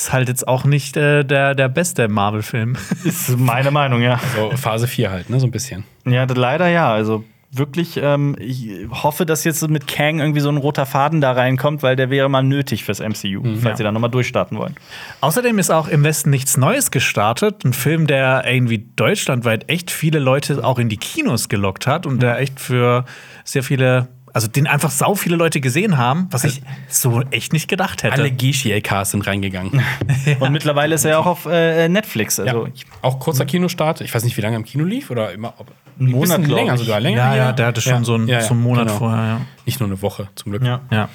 ist 0.00 0.12
halt 0.12 0.28
jetzt 0.28 0.48
auch 0.48 0.64
nicht 0.64 0.96
äh, 0.96 1.24
der, 1.24 1.54
der 1.54 1.68
beste 1.68 2.08
Marvel-Film. 2.08 2.76
Ist 3.04 3.36
meine 3.38 3.70
Meinung, 3.70 4.00
ja. 4.02 4.18
So 4.36 4.50
Phase 4.56 4.86
4 4.88 5.10
halt, 5.10 5.30
ne? 5.30 5.38
So 5.40 5.46
ein 5.46 5.50
bisschen. 5.50 5.84
Ja, 6.06 6.24
leider 6.24 6.68
ja. 6.68 6.90
Also 6.90 7.24
wirklich, 7.52 7.98
ähm, 8.00 8.36
ich 8.38 8.68
hoffe, 8.90 9.26
dass 9.26 9.42
jetzt 9.44 9.68
mit 9.68 9.88
Kang 9.88 10.20
irgendwie 10.20 10.40
so 10.40 10.48
ein 10.48 10.56
roter 10.56 10.86
Faden 10.86 11.20
da 11.20 11.32
reinkommt, 11.32 11.82
weil 11.82 11.96
der 11.96 12.08
wäre 12.08 12.28
mal 12.30 12.42
nötig 12.44 12.84
fürs 12.84 13.00
MCU, 13.00 13.42
falls 13.42 13.64
Ja. 13.64 13.76
sie 13.76 13.82
da 13.82 13.90
nochmal 13.92 14.10
durchstarten 14.10 14.56
wollen. 14.56 14.76
Außerdem 15.20 15.58
ist 15.58 15.70
auch 15.70 15.88
im 15.88 16.04
Westen 16.04 16.30
nichts 16.30 16.56
Neues 16.56 16.90
gestartet. 16.92 17.64
Ein 17.64 17.72
Film, 17.72 18.06
der 18.06 18.44
irgendwie 18.46 18.86
deutschlandweit 18.96 19.68
echt 19.68 19.90
viele 19.90 20.20
Leute 20.20 20.62
auch 20.64 20.78
in 20.78 20.88
die 20.88 20.96
Kinos 20.96 21.48
gelockt 21.48 21.86
hat 21.88 22.06
und 22.06 22.22
der 22.22 22.38
echt 22.38 22.60
für 22.60 23.04
sehr 23.44 23.64
viele, 23.64 24.06
also 24.32 24.48
den 24.48 24.66
einfach 24.66 24.90
sau 24.90 25.14
viele 25.14 25.36
Leute 25.36 25.60
gesehen 25.60 25.98
haben, 25.98 26.28
was 26.30 26.44
ich 26.44 26.62
so 26.88 27.22
echt 27.30 27.52
nicht 27.52 27.68
gedacht 27.68 28.02
hätte. 28.02 28.14
Alle 28.14 28.30
Gishi-LKs 28.30 29.10
sind 29.12 29.26
reingegangen. 29.26 29.82
Und 30.40 30.52
mittlerweile 30.52 30.94
ist 30.94 31.04
er 31.04 31.18
auch 31.18 31.26
auf 31.26 31.46
äh, 31.46 31.88
Netflix. 31.88 32.38
Also 32.40 32.66
ja. 32.66 32.72
Auch 33.02 33.18
kurzer 33.18 33.44
Kinostart. 33.44 34.00
Ich 34.00 34.14
weiß 34.14 34.24
nicht, 34.24 34.36
wie 34.36 34.40
lange 34.40 34.56
im 34.56 34.64
Kino 34.64 34.84
lief 34.84 35.10
oder 35.10 35.32
immer. 35.32 35.54
Ob, 35.58 35.68
Ein 35.98 36.06
Monat, 36.06 36.46
länger 36.46 36.74
ich. 36.74 36.80
sogar. 36.80 37.00
Länger 37.00 37.16
ja, 37.18 37.34
ja, 37.36 37.52
der 37.52 37.66
hatte 37.66 37.80
schon 37.80 37.92
Ja. 37.92 38.04
so 38.04 38.14
einen, 38.14 38.28
Ja, 38.28 38.36
ja, 38.38 38.42
so 38.42 38.54
einen 38.54 38.62
Monat 38.62 38.86
genau. 38.86 38.98
vorher. 38.98 39.24
Ja. 39.24 39.40
Nicht 39.66 39.80
nur 39.80 39.88
eine 39.88 40.00
Woche, 40.02 40.28
zum 40.34 40.52
Glück. 40.52 40.62
Ja. 40.64 40.80
Ja. 40.90 41.08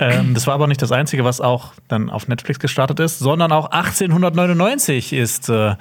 ähm, 0.00 0.34
das 0.34 0.46
war 0.46 0.54
aber 0.54 0.66
nicht 0.66 0.80
das 0.82 0.92
Einzige, 0.92 1.24
was 1.24 1.40
auch 1.40 1.72
dann 1.88 2.10
auf 2.10 2.28
Netflix 2.28 2.58
gestartet 2.58 3.00
ist, 3.00 3.18
sondern 3.18 3.52
auch 3.52 3.70
1899 3.70 5.12
ist 5.12 5.48
äh, 5.48 5.52
Lang 5.52 5.78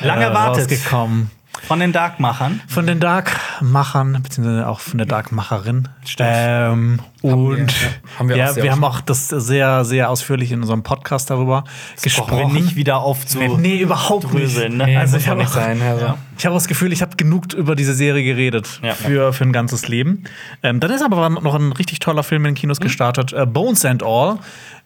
äh, 0.00 0.22
erwartet. 0.22 0.70
rausgekommen. 0.70 1.30
Von 1.66 1.80
den 1.80 1.92
Dark-Machern. 1.92 2.60
von 2.68 2.86
den 2.86 3.00
Dark-Machern, 3.00 4.20
beziehungsweise 4.22 4.68
auch 4.68 4.80
von 4.80 4.98
der 4.98 5.06
Dark-Macherin. 5.06 5.88
Ähm, 6.18 7.00
und 7.22 7.56
ja. 7.72 7.88
Haben 8.18 8.28
wir 8.28 8.36
auch 8.36 8.38
ja, 8.38 8.52
sehr 8.52 8.62
wir 8.62 8.72
haben 8.72 8.84
auch 8.84 9.00
das 9.00 9.28
sehr, 9.28 9.84
sehr 9.84 10.08
ausführlich 10.10 10.52
in 10.52 10.60
unserem 10.60 10.82
Podcast 10.84 11.28
darüber 11.30 11.64
wir 11.64 12.02
gesprochen. 12.02 12.52
nicht 12.52 12.76
wieder 12.76 12.98
aufzu. 12.98 13.40
nee, 13.58 13.80
überhaupt 13.80 14.32
dröseln, 14.32 14.76
nicht. 14.76 14.86
ne? 14.86 14.98
Also 15.00 15.14
muss 15.16 15.22
ich 15.24 15.28
habe 15.28 15.46
sein. 15.46 15.82
Also. 15.82 16.14
ich 16.38 16.46
habe 16.46 16.54
das 16.54 16.68
Gefühl, 16.68 16.92
ich 16.92 17.02
habe 17.02 17.16
genug 17.16 17.52
über 17.54 17.74
diese 17.74 17.94
Serie 17.94 18.22
geredet 18.22 18.80
Ja. 18.82 18.94
für, 18.94 19.32
für 19.32 19.44
ein 19.44 19.52
ganzes 19.52 19.88
Leben. 19.88 20.24
Ähm, 20.62 20.78
dann 20.80 20.90
ist 20.92 21.02
aber 21.02 21.28
noch 21.30 21.54
ein 21.54 21.72
richtig 21.72 21.98
toller 21.98 22.22
Film 22.22 22.44
in 22.44 22.52
den 22.52 22.58
Kinos 22.60 22.78
gestartet, 22.80 23.32
äh, 23.32 23.44
Bones 23.44 23.84
and 23.84 24.02
All 24.04 24.38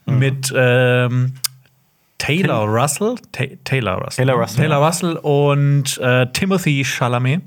mit 0.07 0.53
ähm, 0.57 1.35
Taylor 2.21 2.67
Russell, 2.69 3.17
Ta 3.33 3.45
Taylor 3.65 3.95
Russell, 4.05 4.25
Taylor 4.27 4.39
Russell, 4.41 4.57
Taylor 4.63 4.87
Russell 4.87 5.17
und 5.17 5.99
äh, 5.99 6.27
Timothy 6.33 6.85
Chalamet. 6.85 7.43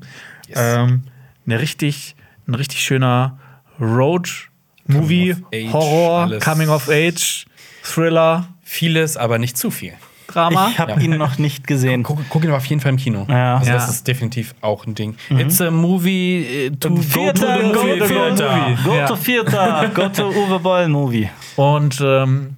Ähm, 0.53 1.03
eine 1.45 1.59
richtig, 1.59 2.15
ein 2.47 2.55
richtig 2.55 2.83
schöner 2.83 3.37
Road-Movie, 3.79 5.35
Horror, 5.71 6.21
alles. 6.23 6.43
Coming 6.43 6.69
of 6.69 6.89
Age, 6.89 7.45
Thriller, 7.83 8.47
Vieles, 8.63 9.17
aber 9.17 9.37
nicht 9.37 9.57
zu 9.57 9.69
viel. 9.71 9.93
Drama. 10.27 10.69
Ich 10.71 10.79
habe 10.79 10.93
Ja. 10.93 10.97
ihn 10.99 11.17
noch 11.17 11.37
nicht 11.37 11.67
gesehen. 11.67 12.01
Guck, 12.01 12.17
guck 12.29 12.43
ihn 12.43 12.49
aber 12.49 12.57
auf 12.57 12.65
jeden 12.65 12.81
Fall 12.81 12.91
im 12.91 12.97
Kino. 12.97 13.25
Ja. 13.29 13.57
Also 13.57 13.69
Ja. 13.69 13.75
das 13.75 13.89
ist 13.89 14.07
definitiv 14.07 14.55
auch 14.61 14.87
ein 14.87 14.95
Ding. 14.95 15.15
It's 15.29 15.61
a 15.61 15.69
movie 15.69 16.67
äh, 16.67 16.69
to 16.71 16.89
go 16.89 16.95
to 16.95 17.01
Vierter, 17.01 17.57
the 17.61 17.71
go 17.71 17.83
movie 17.83 17.99
to 17.99 18.05
theater. 18.07 18.67
movie. 18.69 18.83
Go 18.83 19.05
to 19.07 19.15
Vierter, 19.15 19.91
go 19.93 20.09
to 20.09 20.29
Uwe 20.29 20.59
Boll 20.59 20.87
Movie. 20.87 21.29
Und 21.57 22.01
ähm, 22.03 22.55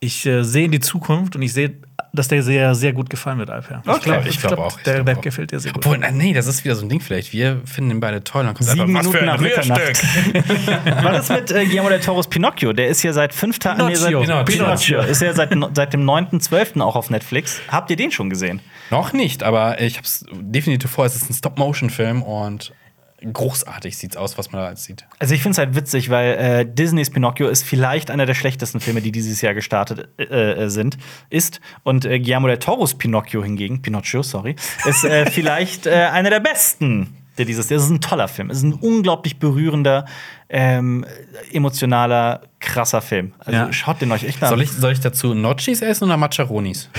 ich 0.00 0.26
äh, 0.26 0.42
sehe 0.42 0.66
in 0.66 0.72
die 0.72 0.80
Zukunft 0.80 1.36
und 1.36 1.42
ich 1.42 1.52
sehe, 1.52 1.74
dass 2.12 2.28
der 2.28 2.42
sehr, 2.42 2.74
sehr 2.74 2.92
gut 2.92 3.10
gefallen 3.10 3.38
wird, 3.38 3.50
Alper. 3.50 3.82
Ich 3.86 4.02
glaub- 4.02 4.26
ich 4.26 4.40
glaub 4.40 4.58
auch, 4.58 4.76
ich 4.78 4.84
Der, 4.84 5.02
glaub 5.02 5.18
auch. 5.18 5.20
gefällt 5.22 5.52
dir 5.52 5.60
sehr 5.60 5.72
gut. 5.72 5.84
Obwohl, 5.86 5.98
nee, 6.12 6.32
das 6.32 6.46
ist 6.46 6.64
wieder 6.64 6.74
so 6.74 6.84
ein 6.84 6.88
Ding 6.88 7.00
vielleicht. 7.00 7.32
Wir 7.32 7.60
finden 7.66 7.90
ihn 7.92 8.00
beide 8.00 8.22
toll. 8.24 8.44
Dann 8.44 8.54
kommt 8.54 8.68
Sieben 8.68 8.96
einfach, 8.96 9.10
was 9.10 9.18
für 9.18 9.24
Minuten 9.24 9.28
ein 9.28 9.36
nach 9.36 9.40
Mitternacht. 9.40 9.80
Rührstück. 9.80 11.04
Was 11.04 11.18
ist 11.24 11.30
mit 11.30 11.50
äh, 11.50 11.66
Guillermo 11.66 11.88
del 11.90 12.00
Toros 12.00 12.28
Pinocchio? 12.28 12.72
Der 12.72 12.88
ist 12.88 13.02
ja 13.02 13.12
seit 13.12 13.34
fünf 13.34 13.58
Tagen. 13.58 13.86
Nee, 13.86 13.94
seit, 13.94 14.08
Pinocchio. 14.10 14.44
Pinocchio. 14.44 15.00
Ist 15.02 15.20
ja 15.22 15.32
seit, 15.34 15.50
seit 15.74 15.92
dem 15.92 16.02
9.12. 16.08 16.80
auch 16.80 16.96
auf 16.96 17.10
Netflix. 17.10 17.60
Habt 17.68 17.90
ihr 17.90 17.96
den 17.96 18.10
schon 18.12 18.30
gesehen? 18.30 18.60
Noch 18.90 19.12
nicht, 19.12 19.42
aber 19.42 19.80
ich 19.80 19.96
habe 19.96 20.04
es 20.06 20.24
definitiv 20.32 20.90
vor. 20.90 21.04
Es 21.06 21.16
ist 21.16 21.28
ein 21.30 21.34
Stop-Motion-Film 21.34 22.22
und 22.22 22.72
großartig 23.32 23.96
sieht's 23.96 24.16
aus, 24.16 24.36
was 24.38 24.52
man 24.52 24.60
da 24.62 24.76
sieht. 24.76 25.06
Also 25.18 25.34
ich 25.34 25.42
finde 25.42 25.52
es 25.52 25.58
halt 25.58 25.74
witzig, 25.74 26.10
weil 26.10 26.34
äh, 26.34 26.66
Disneys 26.66 27.10
Pinocchio 27.10 27.48
ist 27.48 27.64
vielleicht 27.64 28.10
einer 28.10 28.26
der 28.26 28.34
schlechtesten 28.34 28.80
Filme, 28.80 29.00
die 29.00 29.12
dieses 29.12 29.40
Jahr 29.40 29.54
gestartet 29.54 30.08
äh, 30.18 30.24
äh, 30.24 30.68
sind, 30.68 30.98
ist. 31.30 31.60
Und 31.82 32.04
äh, 32.04 32.18
Guillermo 32.20 32.46
del 32.48 32.58
Toros 32.58 32.94
Pinocchio 32.94 33.42
hingegen, 33.42 33.80
Pinocchio, 33.82 34.22
sorry, 34.22 34.56
ist 34.84 35.04
äh, 35.04 35.26
vielleicht 35.30 35.86
äh, 35.86 35.92
einer 36.12 36.30
der 36.30 36.40
besten. 36.40 37.16
Der 37.38 37.44
dieses, 37.44 37.66
das 37.68 37.82
ist 37.84 37.90
ein 37.90 38.00
toller 38.00 38.28
Film. 38.28 38.48
Es 38.48 38.58
ist 38.58 38.62
ein 38.64 38.72
unglaublich 38.72 39.38
berührender, 39.38 40.06
ähm, 40.48 41.04
emotionaler, 41.52 42.42
krasser 42.60 43.02
Film. 43.02 43.34
Also 43.38 43.52
Ja. 43.52 43.72
schaut 43.74 44.00
den 44.00 44.10
euch 44.12 44.24
echt 44.24 44.42
an. 44.42 44.48
Soll 44.48 44.62
ich, 44.62 44.70
soll 44.72 44.92
ich 44.92 45.00
dazu 45.00 45.34
Noccis 45.34 45.82
essen 45.82 46.04
oder 46.04 46.16
Macaronis? 46.16 46.88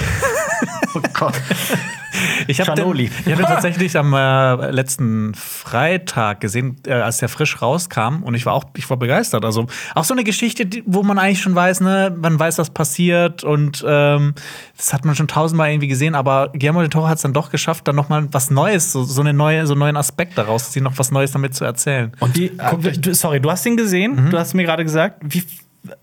Oh 0.95 1.01
Gott. 1.13 1.33
Ich 2.47 2.59
habe 2.59 2.73
den, 2.73 2.95
ich 2.95 3.11
hab 3.25 3.37
den 3.37 3.45
tatsächlich 3.45 3.97
am 3.97 4.13
äh, 4.13 4.71
letzten 4.71 5.33
Freitag 5.35 6.41
gesehen, 6.41 6.77
äh, 6.85 6.93
als 6.93 7.17
der 7.17 7.29
frisch 7.29 7.61
rauskam. 7.61 8.23
Und 8.23 8.35
ich 8.35 8.45
war 8.45 8.53
auch 8.53 8.65
ich 8.75 8.89
war 8.89 8.97
begeistert. 8.97 9.45
Also 9.45 9.67
auch 9.95 10.03
so 10.03 10.13
eine 10.13 10.23
Geschichte, 10.23 10.65
die, 10.65 10.83
wo 10.85 11.03
man 11.03 11.19
eigentlich 11.19 11.41
schon 11.41 11.55
weiß, 11.55 11.81
ne, 11.81 12.15
man 12.15 12.39
weiß, 12.39 12.57
was 12.57 12.69
passiert. 12.69 13.43
Und 13.43 13.83
ähm, 13.87 14.33
das 14.75 14.93
hat 14.93 15.05
man 15.05 15.15
schon 15.15 15.27
tausendmal 15.27 15.71
irgendwie 15.71 15.87
gesehen. 15.87 16.15
Aber 16.15 16.49
Guillermo 16.53 16.79
del 16.79 16.89
Toro 16.89 17.07
hat 17.07 17.17
es 17.17 17.21
dann 17.21 17.33
doch 17.33 17.49
geschafft, 17.49 17.87
dann 17.87 17.95
noch 17.95 18.09
mal 18.09 18.27
was 18.31 18.49
Neues, 18.49 18.91
so, 18.91 19.03
so, 19.03 19.21
eine 19.21 19.33
neue, 19.33 19.67
so 19.67 19.73
einen 19.73 19.79
neuen 19.79 19.97
Aspekt 19.97 20.37
daraus 20.37 20.65
zu 20.65 20.71
ziehen, 20.71 20.83
noch 20.83 20.97
was 20.97 21.11
Neues 21.11 21.31
damit 21.31 21.55
zu 21.55 21.65
erzählen. 21.65 22.11
Und 22.19 22.37
die, 22.37 22.51
äh, 22.57 23.13
sorry, 23.13 23.39
du 23.39 23.51
hast 23.51 23.65
ihn 23.65 23.77
gesehen. 23.77 24.29
Du 24.29 24.37
hast 24.37 24.53
mir 24.53 24.63
gerade 24.63 24.83
gesagt, 24.83 25.21
wie, 25.23 25.43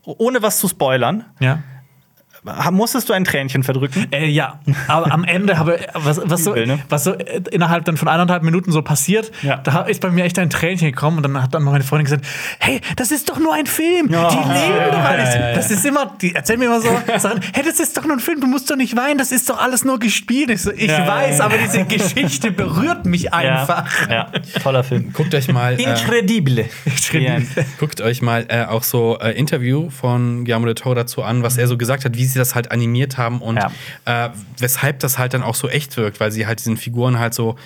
ohne 0.04 0.42
was 0.42 0.58
zu 0.58 0.68
spoilern, 0.68 1.24
Ja. 1.40 1.60
Musstest 2.70 3.08
du 3.08 3.12
ein 3.14 3.24
Tränchen 3.24 3.62
verdrücken? 3.62 4.06
Äh, 4.12 4.26
ja, 4.26 4.58
aber 4.88 5.10
am 5.12 5.24
Ende 5.24 5.58
habe 5.58 5.78
was, 5.94 6.20
was, 6.24 6.44
so, 6.44 6.54
ne? 6.54 6.78
was 6.88 7.04
so 7.04 7.12
äh, 7.14 7.42
innerhalb 7.50 7.84
dann 7.86 7.96
von 7.96 8.08
eineinhalb 8.08 8.42
Minuten 8.42 8.70
so 8.72 8.82
passiert, 8.82 9.32
Ja. 9.42 9.56
da 9.56 9.82
ist 9.82 10.00
bei 10.00 10.10
mir 10.10 10.24
echt 10.24 10.38
ein 10.38 10.50
Tränchen 10.50 10.88
gekommen 10.90 11.16
und 11.18 11.22
dann 11.22 11.42
hat 11.42 11.54
dann 11.54 11.62
meine 11.62 11.84
Freundin 11.84 12.04
gesagt, 12.04 12.26
hey, 12.60 12.80
das 12.96 13.10
ist 13.10 13.28
doch 13.30 13.38
nur 13.38 13.54
ein 13.54 13.66
Film, 13.66 14.08
Ja. 14.10 14.28
die 14.28 14.36
leben 14.36 14.90
doch 14.92 14.98
alles. 15.04 15.34
Ja, 15.34 15.40
ja, 15.40 15.48
ja. 15.50 15.54
Das 15.54 15.70
ist 15.70 15.84
immer, 15.86 16.12
die 16.20 16.34
erzählen 16.34 16.58
mir 16.58 16.66
immer 16.66 16.80
so, 16.80 16.88
sagen, 17.18 17.40
hey, 17.54 17.62
das 17.64 17.80
ist 17.80 17.96
doch 17.96 18.04
nur 18.04 18.16
ein 18.16 18.20
Film, 18.20 18.40
du 18.40 18.46
musst 18.46 18.70
doch 18.70 18.76
nicht 18.76 18.96
weinen, 18.96 19.18
das 19.18 19.32
ist 19.32 19.48
doch 19.48 19.58
alles 19.60 19.84
nur 19.84 19.98
gespielt. 19.98 20.50
Ich, 20.50 20.62
so, 20.62 20.70
ich 20.72 20.90
Ja, 20.90 21.06
weiß, 21.06 21.38
ja, 21.38 21.38
ja. 21.38 21.44
aber 21.46 21.56
diese 21.58 21.84
Geschichte 21.84 22.50
berührt 22.50 23.06
mich 23.06 23.32
einfach. 23.32 23.86
Ja, 24.10 24.28
toller 24.62 24.84
Film. 24.84 25.12
Guckt 25.12 25.34
euch 25.34 25.48
mal. 25.48 25.78
Äh, 25.80 25.82
Incredible. 25.84 26.66
Incredible. 26.84 27.64
Guckt 27.80 28.00
euch 28.00 28.22
mal 28.22 28.44
äh, 28.48 28.64
auch 28.64 28.82
so 28.82 29.18
äh, 29.18 29.30
Interview 29.32 29.88
von 29.90 30.44
Guillermo 30.44 30.66
del 30.66 30.74
Toro 30.74 30.94
dazu 30.94 31.22
an, 31.22 31.42
was 31.42 31.56
er 31.56 31.66
so 31.68 31.76
gesagt 31.78 32.04
hat, 32.04 32.16
wie 32.16 32.24
sie 32.34 32.38
das 32.38 32.54
halt 32.54 32.70
animiert 32.70 33.16
haben 33.16 33.40
und 33.40 33.58
äh, 34.04 34.28
weshalb 34.58 34.98
das 35.00 35.18
halt 35.18 35.32
dann 35.34 35.42
auch 35.42 35.54
so 35.54 35.68
echt 35.68 35.96
wirkt, 35.96 36.20
weil 36.20 36.30
sie 36.30 36.46
halt 36.46 36.60
diesen 36.60 36.76
Figuren 36.76 37.18
halt 37.18 37.32
so 37.34 37.56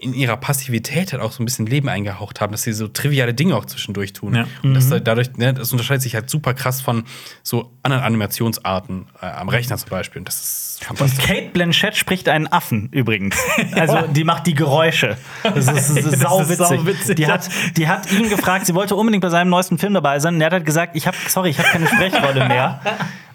in 0.00 0.12
ihrer 0.12 0.36
Passivität 0.36 1.12
halt 1.12 1.22
auch 1.22 1.32
so 1.32 1.42
ein 1.42 1.46
bisschen 1.46 1.64
Leben 1.64 1.88
eingehaucht 1.88 2.42
haben, 2.42 2.52
dass 2.52 2.62
sie 2.62 2.74
so 2.74 2.88
triviale 2.88 3.32
Dinge 3.32 3.56
auch 3.56 3.64
zwischendurch 3.64 4.12
tun. 4.12 4.34
Ja. 4.34 4.44
Und 4.62 4.74
das 4.74 4.90
dadurch, 5.02 5.34
ne, 5.38 5.54
das 5.54 5.72
unterscheidet 5.72 6.02
sich 6.02 6.14
halt 6.14 6.28
super 6.28 6.52
krass 6.52 6.82
von 6.82 7.04
so 7.42 7.72
anderen 7.82 8.04
Animationsarten 8.04 9.06
äh, 9.22 9.26
am 9.26 9.48
Rechner 9.48 9.78
zum 9.78 9.88
Beispiel. 9.88 10.20
Und 10.20 10.28
das 10.28 10.42
ist 10.42 10.90
Und. 10.90 11.18
Kate 11.18 11.48
Blanchett 11.54 11.96
spricht 11.96 12.28
einen 12.28 12.48
Affen 12.48 12.88
übrigens. 12.90 13.36
Also 13.72 14.02
die 14.08 14.24
macht 14.24 14.46
die 14.46 14.54
Geräusche. 14.54 15.16
Das 15.42 15.56
ist, 15.56 15.68
das 15.68 15.88
ist 15.90 15.96
Das 16.04 16.12
ist 16.14 16.20
sauwitzig. 16.20 16.66
sauwitzig, 16.66 17.16
Die 17.16 17.22
ja. 17.22 17.28
hat, 17.28 17.48
die 17.76 17.88
hat 17.88 18.12
ihn 18.12 18.28
gefragt, 18.28 18.66
sie 18.66 18.74
wollte 18.74 18.94
unbedingt 18.94 19.22
bei 19.22 19.30
seinem 19.30 19.48
neuesten 19.48 19.78
Film 19.78 19.94
dabei 19.94 20.18
sein. 20.18 20.34
Und 20.34 20.40
er 20.42 20.46
hat 20.46 20.52
halt 20.52 20.66
gesagt, 20.66 20.96
ich 20.96 21.06
habe, 21.06 21.16
sorry, 21.28 21.48
ich 21.48 21.58
habe 21.58 21.68
keine 21.68 21.86
Sprechrolle 21.86 22.46
mehr. 22.46 22.80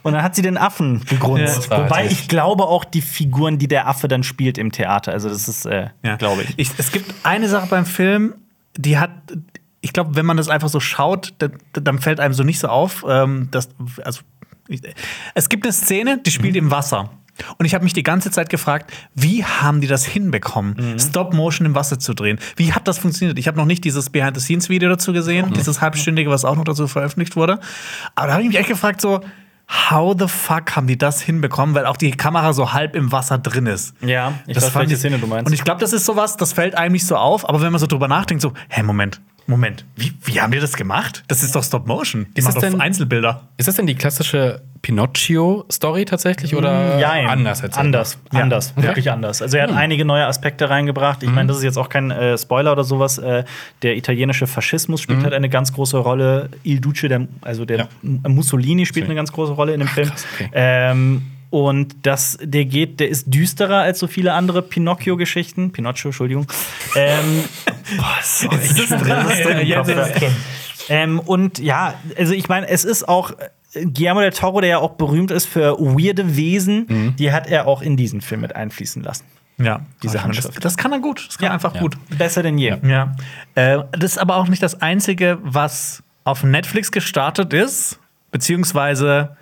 Und 0.07 0.13
dann 0.13 0.23
hat 0.23 0.35
sie 0.35 0.41
den 0.41 0.57
Affen 0.57 1.03
gegrunzt. 1.05 1.69
Ja. 1.69 1.83
Wobei 1.85 2.05
ich 2.07 2.27
glaube 2.27 2.63
auch 2.65 2.85
die 2.85 3.01
Figuren, 3.01 3.57
die 3.57 3.67
der 3.67 3.87
Affe 3.87 4.07
dann 4.07 4.23
spielt 4.23 4.57
im 4.57 4.71
Theater. 4.71 5.11
Also 5.11 5.29
das 5.29 5.47
ist, 5.47 5.65
äh, 5.65 5.89
Ja. 6.03 6.15
glaube 6.15 6.43
ich. 6.43 6.53
ich. 6.57 6.71
Es 6.77 6.91
gibt 6.91 7.13
eine 7.23 7.47
Sache 7.49 7.67
beim 7.67 7.85
Film, 7.85 8.33
die 8.75 8.97
hat, 8.97 9.11
ich 9.81 9.93
glaube, 9.93 10.15
wenn 10.15 10.25
man 10.25 10.37
das 10.37 10.49
einfach 10.49 10.69
so 10.69 10.79
schaut, 10.79 11.33
dann, 11.39 11.53
dann 11.73 11.99
fällt 11.99 12.19
einem 12.19 12.33
so 12.33 12.43
nicht 12.43 12.59
so 12.59 12.67
auf, 12.67 13.05
ähm, 13.07 13.49
dass, 13.51 13.69
also, 14.03 14.21
ich, 14.67 14.81
es 15.33 15.49
gibt 15.49 15.65
eine 15.65 15.73
Szene, 15.73 16.19
die 16.25 16.31
spielt 16.31 16.55
im 16.55 16.71
Wasser. 16.71 17.09
Und 17.59 17.67
ich 17.67 17.75
habe 17.75 17.83
mich 17.83 17.93
die 17.93 18.01
ganze 18.01 18.31
Zeit 18.31 18.49
gefragt, 18.49 18.91
wie 19.13 19.45
haben 19.45 19.79
die 19.79 19.85
das 19.87 20.03
hinbekommen, 20.05 20.99
Stop-Motion 20.99 21.67
im 21.67 21.75
Wasser 21.75 21.99
zu 21.99 22.15
drehen? 22.15 22.39
Wie 22.55 22.73
hat 22.73 22.87
das 22.87 22.97
funktioniert? 22.97 23.37
Ich 23.37 23.47
habe 23.47 23.57
noch 23.57 23.65
nicht 23.67 23.83
dieses 23.83 24.09
Behind-the-Scenes-Video 24.09 24.89
dazu 24.89 25.13
gesehen, 25.13 25.53
dieses 25.53 25.79
halbstündige, 25.79 26.31
was 26.31 26.45
auch 26.45 26.55
noch 26.55 26.63
dazu 26.63 26.87
veröffentlicht 26.87 27.35
wurde. 27.35 27.59
Aber 28.15 28.27
da 28.27 28.33
habe 28.33 28.41
ich 28.41 28.47
mich 28.49 28.57
echt 28.57 28.69
gefragt, 28.69 29.01
so, 29.01 29.21
how 29.69 30.15
the 30.17 30.27
fuck 30.27 30.75
haben 30.75 30.87
die 30.87 30.97
das 30.97 31.21
hinbekommen? 31.21 31.75
Weil 31.75 31.85
auch 31.85 31.97
die 31.97 32.11
Kamera 32.11 32.53
so 32.53 32.73
halb 32.73 32.95
im 32.95 33.11
Wasser 33.11 33.37
drin 33.37 33.65
ist. 33.65 33.93
Ja, 34.01 34.33
ich 34.47 34.53
Das 34.55 34.65
weiß, 34.65 34.71
fand 34.71 34.83
welche 34.83 34.93
ich- 34.95 34.99
Szene 34.99 35.19
du 35.19 35.27
meinst. 35.27 35.47
Und 35.47 35.53
ich 35.53 35.63
glaube, 35.63 35.79
das 35.81 35.93
ist 35.93 36.05
sowas, 36.05 36.37
das 36.37 36.53
fällt 36.53 36.75
einem 36.75 36.93
nicht 36.93 37.05
so 37.05 37.15
auf, 37.15 37.47
aber 37.47 37.61
wenn 37.61 37.71
man 37.71 37.79
so 37.79 37.87
drüber 37.87 38.07
nachdenkt, 38.07 38.41
so, 38.41 38.53
hä, 38.69 38.83
Moment, 38.83 39.21
Moment, 39.49 39.85
wie, 39.95 40.13
wie 40.25 40.41
haben 40.41 40.51
die 40.51 40.59
das 40.59 40.73
gemacht? 40.75 41.23
Das 41.29 41.41
ist 41.41 41.55
doch 41.55 41.63
Stop 41.63 41.87
Motion. 41.87 42.27
Die 42.35 42.39
Ist 42.39 42.47
doch 42.53 42.59
denn- 42.61 42.81
Einzelbilder. 42.81 43.47
Ist 43.57 43.67
das 43.67 43.75
denn 43.75 43.87
die 43.87 43.95
klassische 43.95 44.61
Pinocchio-Story 44.81 46.05
tatsächlich 46.05 46.55
oder 46.55 46.99
Jein. 46.99 47.27
anders 47.27 47.61
erzählt? 47.61 47.77
Anders, 47.85 48.17
Ja. 48.33 48.41
anders, 48.41 48.75
wirklich 48.75 49.09
anders. 49.09 49.41
Also 49.41 49.57
er 49.57 49.63
hat 49.63 49.71
einige 49.75 50.05
neue 50.05 50.25
Aspekte 50.25 50.69
reingebracht. 50.69 51.23
Ich 51.23 51.29
meine, 51.31 51.47
das 51.47 51.57
ist 51.57 51.63
jetzt 51.63 51.77
auch 51.77 51.89
kein 51.89 52.11
äh, 52.11 52.37
Spoiler 52.37 52.71
oder 52.73 52.83
sowas. 52.83 53.17
Äh, 53.17 53.45
der 53.83 53.95
italienische 53.97 54.47
Faschismus 54.47 55.01
spielt 55.01 55.23
halt 55.23 55.33
eine 55.33 55.49
ganz 55.49 55.71
große 55.73 55.97
Rolle. 55.97 56.49
Il 56.63 56.79
Duce, 56.81 57.07
der, 57.07 57.27
also 57.41 57.65
der 57.65 57.77
Ja. 57.77 57.87
Mussolini 58.29 58.85
spielt 58.85 59.05
eine 59.05 59.15
ganz 59.15 59.31
große 59.31 59.53
Rolle 59.53 59.73
in 59.73 59.79
dem 59.79 59.87
Film. 59.89 60.09
krass, 60.09 60.25
okay. 60.35 60.49
Ähm, 60.53 61.23
und 61.49 61.95
das, 62.03 62.37
der 62.41 62.65
geht, 62.65 62.99
der 62.99 63.09
ist 63.09 63.25
düsterer 63.33 63.77
als 63.79 63.99
so 63.99 64.07
viele 64.07 64.33
andere 64.33 64.61
Pinocchio-Geschichten. 64.61 65.71
Pinocchio, 65.71 66.09
Entschuldigung. 66.09 66.47
ähm, 66.95 67.43
boah, 67.97 68.17
sorry, 68.21 68.55
ist 68.57 68.79
es 68.79 68.89
drin. 68.89 69.07
Das 69.07 69.33
ist 69.37 69.45
drin 69.45 69.65
Ja, 69.67 69.77
jetzt 69.79 69.89
ist 69.89 69.95
ja. 69.97 70.05
drin. 70.19 70.35
Ähm, 70.89 71.19
und 71.19 71.59
ja, 71.59 71.93
also 72.17 72.33
ich 72.33 72.47
meine, 72.49 72.67
es 72.69 72.83
ist 72.85 73.07
auch 73.07 73.31
äh, 73.73 73.85
Guillermo 73.85 74.21
del 74.21 74.31
Toro, 74.31 74.61
der 74.61 74.69
ja 74.69 74.77
auch 74.79 74.91
berühmt 74.91 75.31
ist 75.31 75.45
für 75.45 75.77
weirde 75.79 76.35
Wesen, 76.37 77.15
die 77.17 77.31
hat 77.31 77.47
er 77.47 77.67
auch 77.67 77.81
in 77.81 77.97
diesen 77.97 78.21
Film 78.21 78.41
mit 78.41 78.55
einfließen 78.55 79.03
lassen. 79.03 79.25
Ja, 79.59 79.81
Diese 80.03 80.13
das, 80.13 80.23
Handschrift. 80.23 80.63
das 80.63 80.77
kann 80.77 80.91
er 80.93 80.99
gut. 80.99 81.25
Das 81.27 81.37
kann 81.39 81.47
er 81.47 81.53
einfach 81.53 81.73
Ja. 81.75 81.81
gut. 81.81 81.97
Besser 82.17 82.43
denn 82.43 82.57
je. 82.59 82.75
Ja. 82.83 83.15
Äh, 83.55 83.79
das 83.91 84.11
ist 84.11 84.17
aber 84.19 84.35
auch 84.37 84.47
nicht 84.47 84.61
das 84.61 84.81
Einzige, 84.81 85.39
was 85.41 86.03
auf 86.23 86.43
Netflix 86.43 86.91
gestartet 86.91 87.53
ist, 87.53 87.99
beziehungsweise 88.31 89.35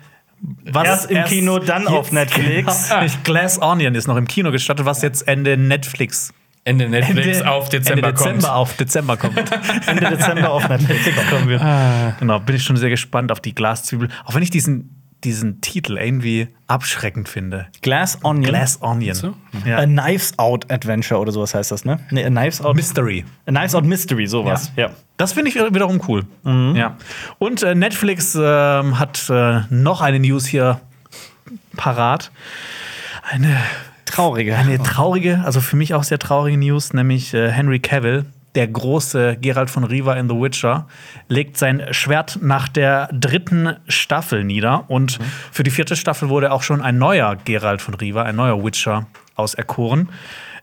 was 0.64 0.84
Erst 0.84 1.10
im 1.10 1.24
Kino, 1.24 1.58
dann 1.58 1.86
auf 1.88 2.12
Netflix. 2.12 2.90
Genau. 2.96 3.12
Glass 3.24 3.60
Onion 3.60 3.94
ist 3.94 4.06
noch 4.06 4.16
im 4.16 4.26
Kino 4.26 4.50
gestartet, 4.50 4.86
was 4.86 5.02
jetzt 5.02 5.26
Ende 5.26 5.56
Netflix. 5.56 6.32
Ende 6.64 6.88
Netflix 6.88 7.38
Ende, 7.38 7.50
auf 7.50 7.68
Dezember, 7.68 8.08
Ende 8.08 8.18
Dezember 8.18 8.40
kommt. 8.42 8.54
auf 8.54 8.76
Dezember 8.76 9.16
kommt. 9.16 9.38
Ende 9.86 10.10
Dezember 10.10 10.50
auf 10.50 10.68
Netflix 10.68 11.30
kommen 11.30 11.48
wir. 11.48 12.14
Genau, 12.18 12.40
bin 12.40 12.56
ich 12.56 12.64
schon 12.64 12.76
sehr 12.76 12.90
gespannt 12.90 13.30
auf 13.30 13.40
die 13.40 13.54
Glaszwiebel. 13.54 14.08
Auch 14.24 14.34
wenn 14.34 14.42
ich 14.42 14.50
diesen 14.50 14.95
diesen 15.26 15.60
Titel 15.60 15.98
irgendwie 15.98 16.48
abschreckend 16.68 17.28
finde. 17.28 17.66
Glass 17.82 18.18
Onion. 18.22 18.44
Glass 18.50 18.80
Onion. 18.80 19.14
So? 19.14 19.34
Ja. 19.66 19.78
A 19.78 19.84
Knives 19.84 20.38
Out 20.38 20.70
Adventure 20.70 21.20
oder 21.20 21.32
sowas 21.32 21.54
heißt 21.54 21.72
das, 21.72 21.84
ne? 21.84 21.98
Nee, 22.10 22.24
A 22.24 22.28
Knives 22.28 22.60
Out. 22.62 22.76
Mystery. 22.76 23.24
A 23.46 23.50
Knives 23.50 23.74
Out 23.74 23.84
Mystery, 23.84 24.26
sowas. 24.26 24.72
Ja. 24.76 24.90
Das 25.16 25.32
finde 25.32 25.50
ich 25.50 25.56
wiederum 25.56 26.00
cool. 26.08 26.24
Ja. 26.44 26.96
Und 27.38 27.62
äh, 27.62 27.74
Netflix 27.74 28.36
ähm, 28.40 28.98
hat 28.98 29.28
äh, 29.28 29.60
noch 29.70 30.00
eine 30.00 30.20
News 30.20 30.46
hier 30.46 30.80
parat. 31.76 32.30
Eine, 33.28 33.56
Traurige. 34.04 34.56
eine 34.56 34.80
traurige, 34.82 35.42
also 35.44 35.60
für 35.60 35.76
mich 35.76 35.94
auch 35.94 36.04
sehr 36.04 36.18
traurige 36.18 36.56
News, 36.56 36.92
nämlich 36.92 37.34
äh, 37.34 37.50
Henry 37.50 37.80
Cavill, 37.80 38.26
der 38.56 38.66
große 38.66 39.36
Geralt 39.40 39.70
von 39.70 39.84
Riva 39.84 40.14
in 40.14 40.28
The 40.28 40.34
Witcher, 40.34 40.88
legt 41.28 41.56
sein 41.56 41.82
Schwert 41.90 42.38
nach 42.42 42.68
der 42.68 43.08
dritten 43.12 43.76
Staffel 43.86 44.42
nieder. 44.42 44.84
Und 44.88 45.18
für 45.52 45.62
die 45.62 45.70
vierte 45.70 45.94
Staffel 45.94 46.28
wurde 46.28 46.50
auch 46.52 46.62
schon 46.62 46.80
ein 46.80 46.98
neuer 46.98 47.36
Geralt 47.44 47.82
von 47.82 47.94
Riva, 47.94 48.22
ein 48.22 48.36
neuer 48.36 48.64
Witcher 48.64 49.06
auserkoren. 49.36 50.08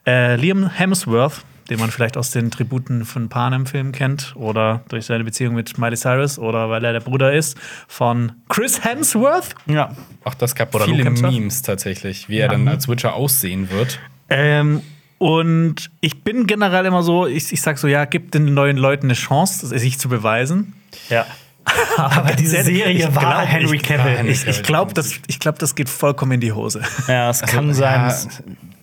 Äh, 0.06 0.36
Liam 0.36 0.70
Hemsworth, 0.70 1.46
den 1.70 1.80
man 1.80 1.92
vielleicht 1.92 2.18
aus 2.18 2.32
den 2.32 2.52
Tributen 2.52 3.06
von 3.06 3.30
Panem-Film 3.30 3.92
kennt 3.94 4.34
oder 4.36 4.82
durch 4.90 5.06
seine 5.06 5.24
Beziehung 5.24 5.54
mit 5.56 5.78
Miley 5.78 5.96
Cyrus 5.96 6.38
oder 6.38 6.70
weil 6.70 6.84
er 6.84 6.94
der 6.94 7.00
Bruder 7.00 7.32
ist 7.32 7.58
von 7.88 8.34
Chris 8.50 8.84
Hemsworth. 8.84 9.56
Ja. 9.68 9.96
Auch 10.24 10.34
das 10.34 10.56
gab 10.56 10.74
Oder 10.76 10.86
viele? 10.86 11.10
Memes 11.10 11.62
tatsächlich, 11.62 12.28
wie 12.28 12.40
er 12.40 12.50
dann 12.50 12.68
als 12.68 12.90
Witcher 12.90 13.14
aussehen 13.14 13.70
wird. 13.70 14.00
Ähm, 14.30 14.82
und 15.24 15.90
ich 16.02 16.22
bin 16.26 16.48
generell 16.48 16.86
immer 16.86 17.02
so, 17.02 17.28
ich, 17.28 17.54
ich 17.54 17.62
sag 17.62 17.78
so, 17.78 17.88
ja, 17.88 18.04
gib 18.04 18.32
den 18.32 18.54
neuen 18.54 18.76
Leuten 18.76 19.06
eine 19.06 19.14
Chance, 19.14 19.68
sich 19.68 19.98
zu 19.98 20.10
beweisen. 20.10 20.74
Ja. 21.08 21.26
Aber 21.98 22.34
diese 22.34 22.62
Serie 22.62 22.92
Ich 22.92 23.16
war 23.16 23.46
glaub, 23.46 23.46
Henry 23.46 23.78
Cavill. 23.78 24.30
Ich, 24.30 24.46
ich 24.46 24.64
glaube, 24.64 24.94
das, 24.94 25.14
ich 25.28 25.40
glaub, 25.40 25.58
das 25.60 25.76
geht 25.76 25.88
vollkommen 25.88 26.34
in 26.34 26.42
die 26.42 26.52
Hose. 26.52 26.82
Ja, 27.08 27.30
es 27.30 27.42
kann 27.42 27.74
sein. 27.74 28.10
Ja, 28.10 28.16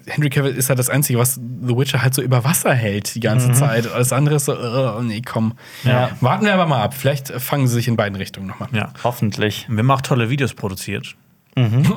Henry 0.06 0.30
Cavill 0.30 0.56
ist 0.56 0.70
halt 0.70 0.78
das 0.78 0.88
Einzige, 0.88 1.18
was 1.18 1.34
The 1.34 1.76
Witcher 1.76 2.00
halt 2.00 2.14
so 2.14 2.22
über 2.22 2.42
Wasser 2.42 2.72
hält 2.72 3.14
die 3.14 3.20
ganze 3.20 3.52
Zeit. 3.52 3.92
Alles 3.92 4.10
andere 4.10 4.36
ist 4.36 4.46
so, 4.46 4.56
oh, 4.56 5.02
nee, 5.02 5.20
komm. 5.20 5.58
Ja. 5.84 6.08
Warten 6.22 6.46
wir 6.46 6.54
aber 6.54 6.64
mal 6.64 6.82
ab. 6.82 6.94
Vielleicht 6.94 7.28
fangen 7.28 7.68
sie 7.68 7.74
sich 7.74 7.86
in 7.86 7.96
beiden 7.96 8.16
Richtungen 8.16 8.46
nochmal. 8.46 8.70
Ja. 8.72 8.94
Hoffentlich. 9.04 9.66
Wir 9.68 9.80
haben 9.80 9.90
auch 9.90 10.00
tolle 10.00 10.30
Videos 10.30 10.54
produziert. 10.54 11.16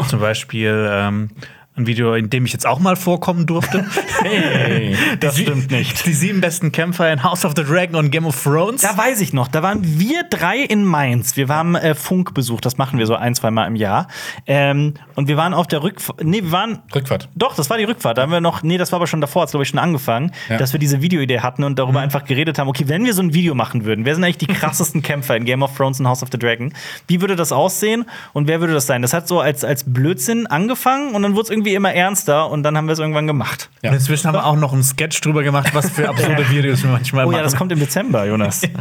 Zum 0.10 0.20
Beispiel 0.20 0.90
ähm, 0.92 1.30
ein 1.76 1.88
Video, 1.88 2.14
in 2.14 2.30
dem 2.30 2.46
ich 2.46 2.54
jetzt 2.54 2.68
auch 2.68 2.80
mal 2.80 2.96
vorkommen 2.96 3.46
durfte. 3.46 3.86
Hey. 4.24 4.96
Das 5.20 5.38
stimmt 5.38 5.70
nicht. 5.72 6.06
Die 6.06 6.14
sieben 6.14 6.40
besten 6.40 6.72
Kämpfer 6.72 7.12
in 7.12 7.24
House 7.24 7.44
of 7.44 7.54
the 7.58 7.64
Dragon 7.64 7.96
und 7.96 8.10
Game 8.12 8.26
of 8.26 8.42
Thrones. 8.42 8.82
Da 8.82 8.98
weiß 8.98 9.20
ich 9.22 9.34
noch, 9.34 9.48
da 9.50 9.62
waren 9.62 9.82
wir 10.00 10.24
drei 10.30 10.60
in 10.60 10.86
Mainz. 10.86 11.36
Wir 11.36 11.48
haben 11.50 11.76
äh, 11.76 11.94
Funk 11.94 12.34
besucht, 12.34 12.66
das 12.66 12.78
machen 12.78 13.00
wir 13.00 13.06
so 13.06 13.16
ein, 13.16 13.36
zwei 13.36 13.52
Mal 13.52 13.68
im 13.68 13.76
Jahr. 13.76 14.08
Ähm, 14.48 14.94
und 15.16 15.28
wir 15.28 15.36
waren 15.36 15.54
auf 15.54 15.68
der 15.68 15.84
Rückfahrt. 15.84 16.24
Nee, 16.24 16.42
wir 16.44 16.52
waren. 16.52 16.80
Rückfahrt. 16.96 17.28
Doch, 17.36 17.56
das 17.56 17.70
war 17.70 17.78
die 17.78 17.84
Rückfahrt. 17.84 18.18
Da 18.18 18.22
haben 18.22 18.32
wir 18.32 18.40
noch, 18.42 18.64
nee, 18.64 18.78
das 18.78 18.92
war 18.92 18.98
aber 18.98 19.08
schon 19.08 19.20
davor, 19.22 19.42
hat 19.44 19.50
glaube 19.52 19.64
ich 19.64 19.70
schon 19.70 19.80
angefangen, 19.80 20.32
Ja. 20.50 20.58
dass 20.58 20.72
wir 20.74 20.80
diese 20.80 21.02
Videoidee 21.02 21.40
hatten 21.42 21.64
und 21.64 21.78
darüber 21.78 22.00
einfach 22.00 22.24
geredet 22.26 22.60
haben, 22.60 22.70
okay, 22.70 22.86
wenn 22.88 23.04
wir 23.06 23.14
so 23.14 23.22
ein 23.22 23.34
Video 23.34 23.56
machen 23.56 23.84
würden, 23.86 24.06
wer 24.06 24.16
sind 24.16 24.24
eigentlich 24.24 24.38
die 24.38 24.48
krassesten 24.48 25.02
Kämpfer 25.04 25.36
in 25.36 25.44
Game 25.46 25.62
of 25.64 25.76
Thrones 25.76 26.00
und 26.00 26.08
House 26.08 26.24
of 26.24 26.30
the 26.32 26.40
Dragon? 26.40 26.74
Wie 27.08 27.20
würde 27.22 27.36
das 27.36 27.52
aussehen 27.52 28.06
und 28.32 28.48
wer 28.48 28.62
würde 28.62 28.74
das 28.74 28.88
sein? 28.88 29.02
Das 29.02 29.14
hat 29.14 29.28
so 29.28 29.40
als, 29.42 29.64
als 29.66 29.84
Blödsinn 29.86 30.48
angefangen 30.48 31.14
und 31.14 31.24
dann 31.24 31.34
wurde 31.36 31.44
es 31.44 31.50
irgendwie 31.50 31.63
immer 31.72 31.94
ernster 31.94 32.50
und 32.50 32.64
dann 32.64 32.76
haben 32.78 32.88
wir 32.88 32.94
es 32.94 33.00
irgendwann 33.00 33.28
gemacht. 33.28 33.70
Ja. 33.82 33.90
Und 33.90 33.96
inzwischen 33.96 34.28
haben 34.28 34.36
wir 34.36 34.46
auch 34.46 34.56
noch 34.56 34.74
einen 34.74 34.84
Sketch 34.84 35.22
drüber 35.22 35.44
gemacht, 35.44 35.70
was 35.74 35.90
für 35.90 36.10
absurde 36.10 36.50
Videos 36.50 36.84
wir 36.84 36.92
manchmal 36.92 37.26
Oh 37.26 37.32
ja, 37.32 37.38
machen. 37.38 37.44
das 37.46 37.56
kommt 37.56 37.72
im 37.72 37.80
Dezember, 37.80 38.26
Jonas. 38.26 38.62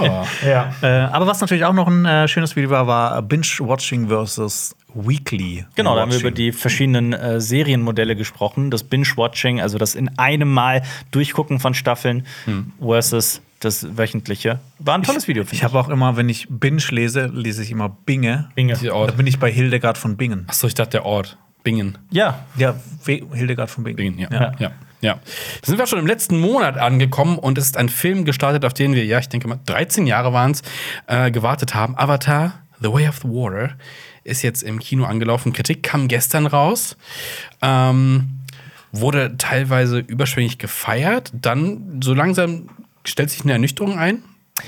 Oh. 0.00 0.24
ja. 0.46 0.72
Äh, 0.82 0.86
aber 0.86 1.26
was 1.26 1.40
natürlich 1.40 1.64
auch 1.64 1.72
noch 1.72 1.86
ein 1.88 2.04
äh, 2.06 2.28
schönes 2.28 2.56
Video 2.56 2.70
war, 2.70 2.86
war 2.86 3.20
Binge-Watching 3.22 4.08
versus 4.08 4.74
Weekly. 4.94 5.64
Genau, 5.74 5.94
da 5.94 6.02
haben 6.02 6.12
wir 6.12 6.18
über 6.18 6.30
die 6.30 6.52
verschiedenen 6.52 7.12
äh, 7.12 7.40
Serienmodelle 7.40 8.16
gesprochen. 8.16 8.70
Das 8.70 8.82
Binge-Watching, 8.84 9.60
also 9.60 9.78
das 9.78 9.94
in 9.94 10.16
einem 10.18 10.52
Mal 10.52 10.82
Durchgucken 11.10 11.60
von 11.60 11.74
Staffeln 11.74 12.26
versus 12.80 13.40
das 13.60 13.96
wöchentliche. 13.96 14.58
War 14.78 14.94
ein 14.94 15.02
tolles 15.02 15.28
Video, 15.28 15.44
finde 15.44 15.56
Ich 15.56 15.64
habe 15.64 15.78
auch 15.78 15.88
immer, 15.90 16.16
wenn 16.16 16.28
ich 16.28 16.46
Binge 16.48 16.82
lese, 16.90 17.26
lese 17.26 17.62
ich 17.62 17.70
immer 17.70 17.88
Binge. 17.90 18.48
Binge. 18.54 18.74
Da 18.82 18.92
Ort. 18.92 19.16
bin 19.16 19.26
ich 19.26 19.38
bei 19.38 19.50
Hildegard 19.52 19.98
von 19.98 20.16
Bingen. 20.16 20.46
Achso, 20.48 20.66
ich 20.66 20.74
dachte 20.74 20.92
der 20.92 21.04
Ort. 21.04 21.36
Bingen. 21.62 21.98
Ja, 22.10 22.46
Ja, 22.56 22.74
Hildegard 23.04 23.70
von 23.70 23.84
Bingen. 23.84 23.96
Bingen, 23.96 24.18
ja. 24.18 24.28
Ja. 24.30 24.52
ja. 24.58 24.72
ja. 25.00 25.14
Da 25.14 25.66
sind 25.66 25.78
wir 25.78 25.86
schon 25.86 25.98
im 25.98 26.06
letzten 26.06 26.40
Monat 26.40 26.78
angekommen 26.78 27.38
und 27.38 27.58
es 27.58 27.66
ist 27.66 27.76
ein 27.76 27.88
Film 27.88 28.24
gestartet, 28.24 28.64
auf 28.64 28.74
den 28.74 28.94
wir, 28.94 29.04
ja, 29.04 29.18
ich 29.18 29.28
denke 29.28 29.48
mal, 29.48 29.58
13 29.66 30.06
Jahre 30.06 30.32
waren 30.32 30.52
es, 30.52 30.62
äh, 31.06 31.30
gewartet 31.30 31.74
haben. 31.74 31.96
Avatar, 31.96 32.54
The 32.80 32.92
Way 32.92 33.08
of 33.08 33.18
the 33.22 33.28
Water, 33.28 33.74
ist 34.24 34.42
jetzt 34.42 34.62
im 34.62 34.78
Kino 34.78 35.04
angelaufen. 35.04 35.52
Kritik 35.52 35.82
kam 35.82 36.08
gestern 36.08 36.46
raus. 36.46 36.96
Ähm, 37.62 38.40
wurde 38.92 39.36
teilweise 39.38 39.98
überschwänglich 39.98 40.58
gefeiert. 40.58 41.30
Dann 41.32 42.00
so 42.02 42.14
langsam 42.14 42.68
stellt 43.04 43.30
sich 43.30 43.42
eine 43.42 43.52
Ernüchterung 43.52 43.98
ein 43.98 44.22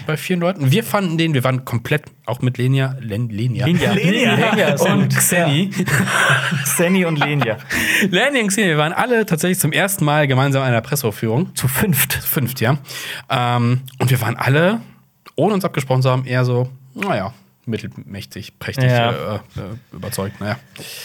bei 0.06 0.16
vielen 0.16 0.40
Leuten. 0.40 0.70
Wir 0.70 0.85
fanden 0.85 1.19
den, 1.19 1.35
wir 1.35 1.44
waren 1.44 1.64
komplett 1.64 2.05
auch 2.27 2.40
mit 2.40 2.59
Lenia, 2.59 2.97
Len, 3.01 3.28
Lenia. 3.28 3.66
Lenia. 3.66 3.93
Lenia. 3.94 4.35
Lenia 4.35 4.74
und 4.81 5.02
gut. 5.10 5.16
Xeni. 5.16 5.70
Senny 6.64 7.05
und 7.05 7.19
Lenia. 7.19 7.59
Lenia 8.10 8.43
und 8.43 8.48
Xeni, 8.48 8.69
wir 8.69 8.78
waren 8.78 8.93
alle 8.93 9.27
tatsächlich 9.27 9.59
zum 9.59 9.73
ersten 9.73 10.05
Mal 10.05 10.27
gemeinsam 10.27 10.62
an 10.62 10.69
einer 10.69 10.81
Presseaufführung. 10.81 11.55
Zu 11.55 11.69
fünft. 11.69 12.12
Zu 12.12 12.20
fünft, 12.28 12.60
ja. 12.60 12.78
Ähm, 13.31 13.82
und 13.98 14.10
wir 14.10 14.20
waren 14.20 14.36
alle, 14.36 14.81
ohne 15.36 15.55
uns 15.55 15.64
abgesprochen 15.64 16.02
zu 16.02 16.10
haben, 16.10 16.24
eher 16.24 16.44
so, 16.44 16.69
naja, 16.94 17.32
mittelmächtig, 17.66 18.59
prächtig 18.59 18.90
Ja. 18.90 19.10
äh, 19.10 19.35
äh, 19.36 19.40
überzeugt. 19.93 20.40
Naja. 20.40 20.56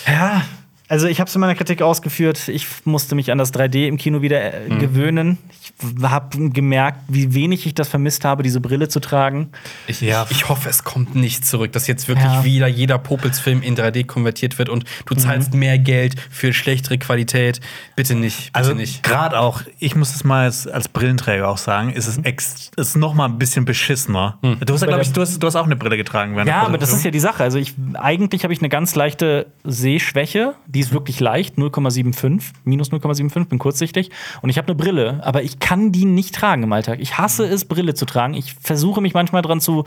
Ja. 0.08 0.42
Also 0.90 1.08
ich 1.08 1.20
habe 1.20 1.28
es 1.28 1.36
in 1.36 1.42
meiner 1.42 1.56
Kritik 1.56 1.82
ausgeführt. 1.82 2.48
Ich 2.48 2.66
musste 2.86 3.16
mich 3.16 3.32
an 3.32 3.38
das 3.38 3.54
3D 3.54 3.88
im 3.88 3.98
Kino 3.98 4.22
wieder 4.22 4.54
äh, 4.54 4.70
gewöhnen. 4.70 5.38
Ich 5.62 5.74
habe 6.02 6.50
gemerkt, 6.50 7.02
wie 7.10 7.34
wenig 7.34 7.66
ich 7.66 7.76
das 7.76 7.90
vermisst 7.90 8.24
habe, 8.24 8.42
diese 8.42 8.62
Brille 8.62 8.88
zu 8.88 9.00
tragen. 9.02 9.50
Ich, 9.88 10.00
Ja. 10.02 10.26
ich, 10.30 10.48
hoffe, 10.48 10.70
es 10.70 10.84
kommt 10.86 11.14
nicht 11.16 11.46
zurück, 11.46 11.72
dass 11.74 11.88
jetzt 11.88 12.08
wirklich 12.08 12.26
Ja. 12.26 12.44
wieder 12.46 12.68
jeder 12.68 12.98
Popelsfilm 13.00 13.62
in 13.62 13.76
3D 13.76 14.06
konvertiert 14.06 14.58
wird 14.60 14.70
und 14.70 14.86
du 15.06 15.16
zahlst 15.16 15.54
mehr 15.54 15.78
Geld 15.78 16.16
für 16.30 16.54
schlechtere 16.54 16.98
Qualität. 16.98 17.60
Bitte 17.98 18.16
nicht, 18.16 18.46
bitte 18.54 18.56
Also 18.56 18.74
nicht. 18.74 19.04
gerade 19.04 19.40
auch, 19.40 19.62
ich 19.80 19.96
muss 19.96 20.16
es 20.16 20.24
mal 20.24 20.46
als, 20.46 20.68
als 20.68 20.88
Brillenträger 20.88 21.50
auch 21.50 21.58
sagen, 21.58 21.92
ist 21.92 22.08
es 22.08 22.18
ex, 22.20 22.72
ist 22.78 22.96
noch 22.96 23.14
mal 23.14 23.26
ein 23.26 23.38
bisschen 23.38 23.66
beschissener. 23.66 24.38
Du 24.42 24.74
hast 24.74 24.82
ja, 24.82 24.88
glaube 24.88 25.04
ich, 25.04 25.12
du 25.12 25.20
hast, 25.22 25.38
du 25.40 25.48
hast 25.48 25.56
auch 25.58 25.66
eine 25.66 25.76
Brille 25.76 25.98
getragen. 25.98 26.36
während 26.36 26.48
Ja, 26.50 26.62
aber 26.62 26.78
das 26.78 26.94
ist 26.94 27.04
ja 27.04 27.12
die 27.12 27.20
Sache. 27.20 27.44
Also 27.44 27.58
ich 27.58 27.74
eigentlich 27.96 28.44
habe 28.44 28.54
ich 28.54 28.60
eine 28.60 28.70
ganz 28.70 28.96
leichte 28.96 29.48
Sehschwäche. 29.66 30.54
Die 30.68 30.77
ist 30.80 30.94
wirklich 30.94 31.20
leicht, 31.20 31.58
0,75, 31.58 32.42
minus 32.64 32.92
0,75, 32.92 33.46
bin 33.46 33.60
kurzsichtig. 33.60 34.12
Und 34.42 34.50
ich 34.50 34.58
habe 34.58 34.68
eine 34.68 34.76
Brille, 34.76 35.22
aber 35.24 35.44
ich 35.44 35.60
kann 35.60 35.92
die 35.92 36.06
nicht 36.06 36.36
tragen 36.36 36.64
im 36.64 36.74
Alltag. 36.74 37.00
Ich 37.00 37.18
hasse 37.18 37.46
es, 37.46 37.66
Brille 37.66 37.94
zu 37.94 38.06
tragen. 38.06 38.34
Ich 38.34 38.54
versuche 38.54 39.02
mich 39.02 39.14
manchmal 39.14 39.42
dran 39.42 39.62
zu, 39.62 39.84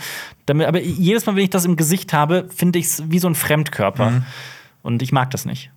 damit, 0.47 0.67
aber 0.67 0.81
jedes 0.81 1.27
Mal, 1.27 1.37
wenn 1.37 1.45
ich 1.45 1.51
das 1.51 1.65
im 1.65 1.77
Gesicht 1.77 2.13
habe, 2.13 2.49
finde 2.55 2.79
ich 2.79 2.87
es 2.87 3.03
wie 3.11 3.19
so 3.19 3.29
ein 3.29 3.35
Fremdkörper. 3.35 4.23
Und 4.83 5.03
ich 5.03 5.13
mag 5.13 5.31
das 5.31 5.45
nicht. 5.45 5.71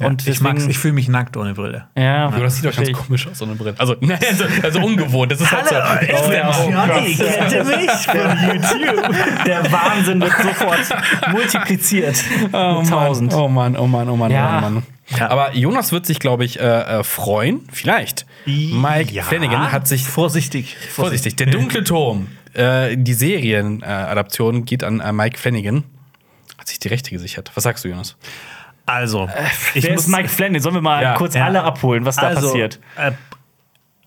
Ja, 0.00 0.06
Und 0.06 0.26
ich, 0.26 0.40
mag's, 0.40 0.54
deswegen- 0.54 0.70
ich 0.70 0.78
fühle 0.78 0.94
mich 0.94 1.08
nackt 1.08 1.36
ohne 1.36 1.54
Brille. 1.54 1.86
Ja, 1.96 2.26
Aber 2.28 2.40
das 2.40 2.56
sieht 2.56 2.64
doch 2.64 2.74
ganz 2.74 2.88
ich. 2.88 2.94
komisch 2.96 3.26
aus, 3.28 3.38
so 3.38 3.44
eine 3.44 3.54
Brille. 3.54 3.74
Also, 3.78 3.94
nein, 4.00 4.18
also, 4.28 4.44
also 4.62 4.80
ungewohnt. 4.80 5.30
Das 5.30 5.40
ist 5.40 5.52
halt 5.52 5.68
so. 5.68 5.74
Oh, 5.76 6.32
ja, 6.32 6.50
oh 6.50 6.70
kennt 6.70 7.52
ihr 7.52 7.64
mich 7.76 7.90
von 7.90 8.16
YouTube? 8.48 9.44
Der 9.46 9.70
Wahnsinn 9.72 10.20
wird 10.20 10.32
sofort 10.32 10.78
multipliziert. 11.32 12.16
Oh 12.52 12.80
mit 12.80 12.88
tausend. 12.90 13.32
Mann, 13.32 13.40
oh 13.40 13.48
Mann, 13.48 13.76
oh 13.76 13.86
Mann, 13.86 14.08
oh 14.08 14.16
Mann, 14.16 14.30
Ja. 14.32 14.58
oh 14.58 14.60
Mann. 14.62 14.76
oh. 14.78 15.16
Ja. 15.18 15.28
Aber 15.28 15.54
Jonas 15.56 15.90
wird 15.92 16.06
sich, 16.06 16.20
glaube 16.20 16.44
ich, 16.44 16.60
äh, 16.60 16.62
äh, 17.00 17.02
freuen. 17.04 17.62
Vielleicht. 17.72 18.26
Mike 18.46 19.12
Ja. 19.12 19.24
Flanagan 19.24 19.72
hat 19.72 19.88
sich 19.88 20.04
vorsichtig, 20.04 20.76
Vorsichtig, 20.92 21.36
der 21.36 21.48
dunkle 21.48 21.82
Turm. 21.84 22.28
Äh, 22.54 22.96
die 22.96 23.12
Serienadaption 23.14 24.64
geht 24.64 24.84
an 24.84 25.00
äh, 25.00 25.12
Mike 25.12 25.36
Flanagan. 25.38 25.84
Hat 26.58 26.68
sich 26.68 26.78
die 26.78 26.88
Rechte 26.88 27.10
gesichert. 27.10 27.50
Was 27.54 27.64
sagst 27.64 27.84
du, 27.84 27.88
Jonas? 27.88 28.16
Also, 28.90 29.28
ich 29.74 29.84
Wer 29.84 29.92
muss 29.94 30.02
ist 30.06 30.08
Mike 30.08 30.28
Flanagan? 30.28 30.62
Sollen 30.62 30.74
wir 30.76 30.82
mal 30.82 31.02
Ja, 31.02 31.14
kurz 31.14 31.34
ja. 31.34 31.44
alle 31.44 31.62
abholen, 31.62 32.04
was 32.04 32.16
da 32.16 32.28
also, 32.28 32.48
passiert? 32.48 32.80
Äh, 32.96 33.12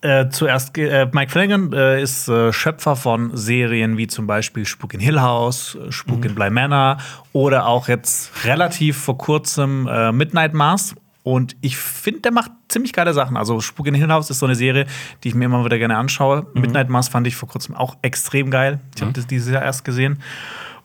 äh, 0.02 0.30
zuerst, 0.30 0.78
äh, 0.78 1.08
Mike 1.14 1.32
Flanagan 1.32 1.72
äh, 1.72 2.02
ist 2.02 2.28
äh, 2.28 2.52
Schöpfer 2.52 2.98
von 2.98 3.32
Serien 3.38 3.96
wie 3.98 4.08
zum 4.08 4.28
Beispiel 4.28 4.66
Spuk 4.66 4.94
in 4.94 5.00
Hill 5.00 5.22
House, 5.22 5.78
äh, 5.88 5.92
Spuk 5.94 6.20
Mhm. 6.20 6.24
in 6.26 6.36
Bly 6.36 6.50
Manor 6.50 6.98
oder 7.32 7.68
auch 7.68 7.88
jetzt 7.88 8.32
relativ 8.46 8.98
vor 8.98 9.18
kurzem 9.18 9.88
äh, 9.88 10.12
Midnight 10.12 10.54
Mass. 10.54 10.94
Und 11.24 11.56
ich 11.62 11.78
finde, 11.78 12.20
der 12.20 12.34
macht 12.34 12.52
ziemlich 12.68 12.92
geile 12.92 13.14
Sachen. 13.14 13.38
Also 13.38 13.62
Spuk 13.62 13.88
in 13.88 13.94
Hill 13.96 14.10
House 14.12 14.30
ist 14.30 14.40
so 14.40 14.46
eine 14.46 14.56
Serie, 14.56 14.88
die 15.24 15.30
ich 15.30 15.36
mir 15.36 15.46
immer 15.46 15.64
wieder 15.64 15.78
gerne 15.78 15.96
anschaue. 15.96 16.48
Mhm. 16.54 16.60
Midnight 16.62 16.90
Mass 16.90 17.08
fand 17.08 17.26
ich 17.28 17.38
vor 17.38 17.48
kurzem 17.48 17.74
auch 17.76 17.96
extrem 18.02 18.52
geil. 18.52 18.82
Ich 18.98 19.02
habe 19.02 19.14
das 19.14 19.26
dieses 19.26 19.54
Jahr 19.54 19.64
erst 19.64 19.86
gesehen. 19.86 20.22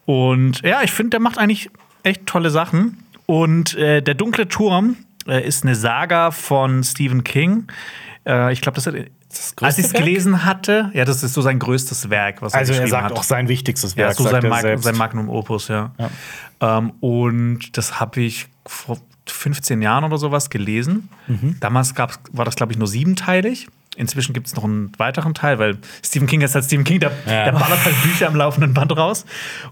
Und 0.06 0.62
ja, 0.62 0.82
ich 0.82 0.92
finde, 0.92 1.10
der 1.10 1.20
macht 1.20 1.38
eigentlich 1.38 1.70
echt 2.04 2.26
tolle 2.26 2.50
Sachen. 2.50 3.02
Und 3.30 3.74
äh, 3.76 4.00
der 4.02 4.14
dunkle 4.14 4.48
Turm 4.48 4.96
äh, 5.26 5.46
ist 5.46 5.62
eine 5.62 5.74
Saga 5.74 6.30
von 6.30 6.82
Stephen 6.82 7.24
King. 7.24 7.66
Äh, 8.26 8.54
ich 8.54 8.62
glaube, 8.62 8.76
das 8.76 8.86
hat 8.86 8.94
Das 9.28 9.54
Als 9.60 9.76
ich 9.76 9.84
es 9.84 9.92
gelesen 9.92 10.46
hatte, 10.46 10.90
ja, 10.94 11.04
das 11.04 11.22
ist 11.22 11.34
so 11.34 11.42
sein 11.42 11.58
größtes 11.58 12.08
Werk, 12.08 12.40
was 12.40 12.54
Also 12.54 12.72
er 12.72 12.88
sagt 12.88 13.04
hat. 13.04 13.12
auch 13.12 13.22
sein 13.22 13.48
wichtigstes 13.48 13.94
Ja, 13.96 14.06
Werk. 14.06 14.14
so 14.16 14.22
sagt 14.22 14.42
sein, 14.42 14.44
er 14.44 14.48
Mag 14.48 14.82
sein 14.82 14.96
Magnum 14.96 15.28
Opus, 15.28 15.68
ja. 15.68 15.92
Ähm, 16.62 16.92
und 17.00 17.76
das 17.76 18.00
habe 18.00 18.22
ich 18.22 18.46
vor 18.64 18.98
15 19.26 19.82
Jahren 19.82 20.04
oder 20.04 20.16
sowas 20.16 20.48
gelesen. 20.48 21.10
Mhm. 21.26 21.58
Damals 21.60 21.94
war 21.98 22.44
das, 22.46 22.56
glaube 22.56 22.72
ich, 22.72 22.78
nur 22.78 22.88
siebenteilig. 22.88 23.68
Inzwischen 23.98 24.32
gibt 24.32 24.46
es 24.46 24.54
noch 24.56 24.64
einen 24.64 24.92
weiteren 24.96 25.34
Teil, 25.34 25.58
weil 25.58 25.78
Stephen 26.04 26.26
King 26.28 26.40
ist 26.42 26.54
halt 26.54 26.64
Stephen 26.64 26.84
King, 26.84 27.00
der, 27.00 27.10
Ja. 27.26 27.44
der 27.46 27.52
ballert 27.52 27.84
halt 27.84 28.02
Bücher 28.02 28.28
am 28.28 28.36
laufenden 28.36 28.72
Band 28.72 28.96
raus. 28.96 29.26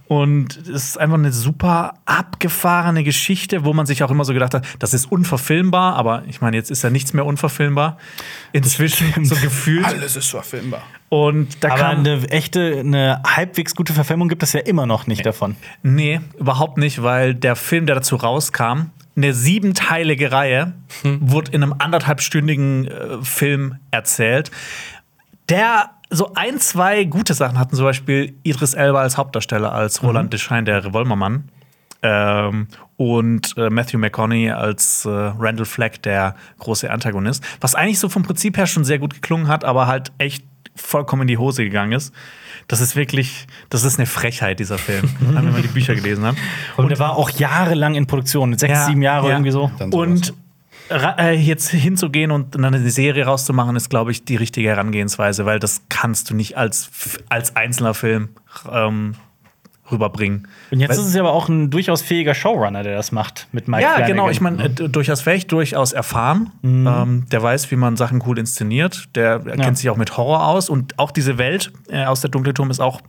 Und 0.09 0.57
es 0.57 0.69
ist 0.69 0.98
einfach 0.98 1.16
eine 1.16 1.32
super 1.32 1.94
abgefahrene 2.05 3.05
Geschichte, 3.05 3.65
wo 3.65 3.73
man 3.73 3.86
sich 3.86 4.03
auch 4.03 4.11
immer 4.11 4.24
so 4.24 4.32
gedacht 4.35 4.55
hat, 4.55 4.65
das 4.81 4.94
ist 4.94 5.11
unverfilmbar, 5.11 5.94
aber 5.97 6.24
ich 6.28 6.40
meine, 6.40 6.57
jetzt 6.57 6.70
ist 6.70 6.82
ja 6.82 6.90
nichts 6.90 7.12
mehr 7.12 7.24
unverfilmbar. 7.24 7.98
Inzwischen 8.53 9.24
so 9.24 9.36
gefühlt. 9.36 9.85
Alles 9.86 10.16
ist 10.16 10.28
verfilmbar. 10.28 10.82
Und 11.09 11.62
da 11.62 11.69
Aber 11.69 11.78
kam 11.78 11.98
eine 12.01 12.28
echte, 12.31 12.81
eine 12.81 13.23
halbwegs 13.24 13.77
gute 13.77 13.93
Verfilmung 13.93 14.28
gibt 14.28 14.43
es 14.43 14.53
ja 14.53 14.61
immer 14.61 14.86
noch 14.86 15.07
nicht 15.07 15.24
davon. 15.24 15.55
Nee, 15.82 16.20
überhaupt 16.36 16.78
nicht, 16.78 17.03
weil 17.03 17.32
der 17.35 17.55
Film, 17.55 17.86
der 17.86 17.94
dazu 17.94 18.16
rauskam, 18.16 18.90
eine 19.16 19.32
siebenteilige 19.32 20.30
Reihe, 20.30 20.74
wurde 21.02 21.52
in 21.52 21.62
einem 21.62 21.74
anderthalbstündigen 21.78 22.86
äh, 22.86 23.22
Film 23.22 23.76
erzählt, 23.90 24.51
der 25.48 25.90
so 26.10 26.32
ein, 26.34 26.60
zwei 26.60 27.05
gute 27.05 27.34
Sachen 27.34 27.59
hatten, 27.59 27.76
zum 27.76 27.84
Beispiel 27.84 28.34
Idris 28.43 28.74
Elba 28.74 29.01
als 29.01 29.16
Hauptdarsteller, 29.16 29.72
als 29.72 30.02
Roland 30.02 30.32
Deschein, 30.32 30.64
der 30.64 30.84
Revolvermann. 30.84 31.51
Ähm, 32.02 32.68
und 32.97 33.55
äh, 33.56 33.70
Matthew 33.70 33.98
McConaughey 33.98 34.51
als 34.51 35.05
äh, 35.05 35.09
Randall 35.09 35.64
Flagg, 35.64 36.02
der 36.02 36.36
große 36.59 36.90
Antagonist. 36.90 37.44
Was 37.60 37.74
eigentlich 37.74 37.98
so 37.98 38.09
vom 38.09 38.22
Prinzip 38.22 38.56
her 38.56 38.66
schon 38.66 38.84
sehr 38.84 38.98
gut 38.98 39.14
geklungen 39.14 39.48
hat, 39.48 39.64
aber 39.64 39.86
halt 39.86 40.12
echt 40.18 40.44
vollkommen 40.77 41.23
in 41.23 41.28
die 41.28 41.39
Hose 41.39 41.65
gegangen 41.65 41.93
ist. 41.93 42.15
Das 42.69 42.81
ist 42.81 42.97
wirklich, 42.97 43.47
das 43.70 43.85
ist 43.85 43.98
eine 43.98 44.07
Frechheit, 44.07 44.59
dieser 44.61 44.78
Film, 44.78 45.09
wenn 45.20 45.53
man 45.53 45.62
die 45.62 45.69
Bücher 45.69 45.94
gelesen 45.94 46.24
hat. 46.24 46.36
Und 46.77 46.89
der 46.89 46.98
war 46.98 47.16
auch 47.16 47.31
jahrelang 47.31 47.94
in 47.94 48.07
Produktion, 48.07 48.57
sechs, 48.57 48.73
Ja, 48.73 48.86
sieben 48.86 49.03
Jahre 49.03 49.28
ja. 49.28 49.35
irgendwie 49.35 49.53
so. 49.53 49.70
Und 49.90 50.35
äh, 50.90 51.36
jetzt 51.36 51.70
hinzugehen 51.70 52.31
und 52.31 52.55
dann 52.55 52.65
eine 52.65 52.90
Serie 52.90 53.24
rauszumachen, 53.24 53.77
ist, 53.77 53.90
glaube 53.90 54.12
ich, 54.12 54.24
die 54.24 54.36
richtige 54.36 54.69
Herangehensweise, 54.69 55.47
weil 55.47 55.59
das 55.59 55.82
kannst 55.89 56.31
du 56.31 56.35
nicht 56.35 56.57
als, 56.57 56.90
als 57.28 57.57
einzelner 57.57 57.94
Film 57.94 58.31
ähm, 58.70 59.15
rüberbringen. 59.91 60.49
Und 60.71 60.81
jetzt 60.81 60.91
Weil- 60.91 60.99
ist 60.99 61.07
es 61.07 61.15
ja 61.15 61.21
aber 61.21 61.33
auch 61.33 61.49
ein 61.49 61.71
durchaus 61.71 62.03
fähiger 62.03 62.35
Showrunner, 62.35 62.83
der 62.83 62.97
das 62.97 63.13
macht 63.13 63.47
mit 63.53 63.69
Mike 63.69 63.83
ja, 63.83 63.91
Flanagan. 63.95 64.17
genau. 64.17 64.29
Ich 64.31 64.41
meine, 64.41 64.65
äh, 64.65 64.69
durchaus 64.89 65.21
fähig, 65.23 65.47
durchaus 65.47 65.93
erfahren. 65.93 66.51
Ähm, 66.65 67.27
der 67.31 67.43
weiß, 67.43 67.71
wie 67.71 67.77
man 67.77 67.97
Sachen 67.97 68.23
cool 68.27 68.39
inszeniert. 68.39 69.05
Der 69.15 69.43
Ja. 69.47 69.57
kennt 69.57 69.79
sich 69.79 69.89
auch 69.91 69.97
mit 69.97 70.17
Horror 70.17 70.47
aus. 70.47 70.69
Und 70.69 70.99
auch 70.99 71.11
diese 71.11 71.39
Welt 71.39 71.73
äh, 71.89 72.05
aus 72.05 72.21
der 72.21 72.31
Dunkelturm 72.31 72.71
ist 72.71 72.81
auch 72.81 73.01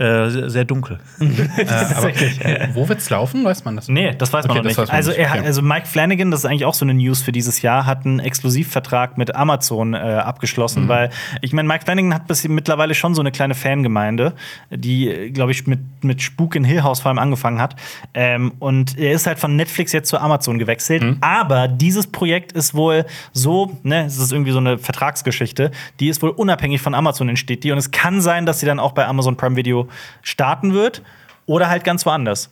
äh, 0.00 0.48
sehr- 0.48 0.64
dunkel. 0.64 0.98
Äh, 1.20 1.66
aber, 1.94 2.74
wo 2.74 2.88
wird's 2.88 3.10
laufen? 3.10 3.44
Weiß 3.44 3.64
man 3.64 3.76
das? 3.76 3.88
Nee, 3.88 4.14
das 4.16 4.32
weiß 4.32 4.46
man 4.46 4.58
Okay, 4.58 4.58
noch 4.60 4.64
nicht. 4.68 4.78
man 4.78 4.88
also, 4.90 5.10
nicht. 5.10 5.20
er, 5.20 5.32
also 5.32 5.62
Mike 5.62 5.86
Flanagan, 5.86 6.30
das 6.30 6.40
ist 6.40 6.46
eigentlich 6.46 6.64
auch 6.64 6.74
so 6.74 6.84
eine 6.84 6.94
News 6.94 7.22
für 7.22 7.32
dieses 7.32 7.62
Jahr, 7.62 7.86
hat 7.86 8.04
einen 8.06 8.18
Exklusivvertrag 8.20 9.18
mit 9.18 9.34
Amazon 9.34 9.94
äh, 9.94 9.98
abgeschlossen, 9.98 10.88
weil 10.88 11.10
ich 11.40 11.52
meine, 11.52 11.68
Mike 11.68 11.84
Flanagan 11.84 12.14
hat 12.14 12.26
bis 12.26 12.46
mittlerweile 12.48 12.94
schon 12.94 13.14
so 13.14 13.20
eine 13.20 13.30
kleine 13.32 13.54
Fangemeinde, 13.54 14.34
die, 14.70 15.30
glaube 15.32 15.52
ich, 15.52 15.66
mit, 15.66 15.80
mit 16.02 16.22
Spuk 16.22 16.54
in 16.56 16.64
Hill 16.64 16.82
House 16.82 17.00
vor 17.00 17.10
allem 17.10 17.18
angefangen 17.18 17.60
hat. 17.60 17.76
Ähm, 18.14 18.52
und 18.58 18.98
er 18.98 19.12
ist 19.12 19.26
halt 19.26 19.38
von 19.38 19.56
Netflix 19.56 19.92
jetzt 19.92 20.08
zu 20.08 20.18
Amazon 20.18 20.58
gewechselt. 20.58 21.02
Aber 21.20 21.68
dieses 21.68 22.06
Projekt 22.06 22.52
ist 22.52 22.74
wohl 22.74 23.04
so, 23.32 23.78
ne, 23.82 24.04
es 24.06 24.18
ist 24.18 24.32
irgendwie 24.32 24.52
so 24.52 24.58
eine 24.58 24.78
Vertragsgeschichte, 24.78 25.70
die 25.98 26.08
ist 26.08 26.22
wohl 26.22 26.30
unabhängig 26.30 26.80
von 26.80 26.94
Amazon 26.94 27.28
entsteht 27.28 27.64
die. 27.64 27.72
Und 27.72 27.78
es 27.78 27.90
kann 27.90 28.20
sein, 28.20 28.46
dass 28.46 28.60
sie 28.60 28.66
dann 28.66 28.78
auch 28.78 28.92
bei 28.92 29.06
Amazon 29.06 29.36
Prime 29.36 29.56
Video 29.56 29.88
starten 30.22 30.72
wird 30.74 31.02
oder 31.46 31.68
halt 31.68 31.84
ganz 31.84 32.06
woanders. 32.06 32.50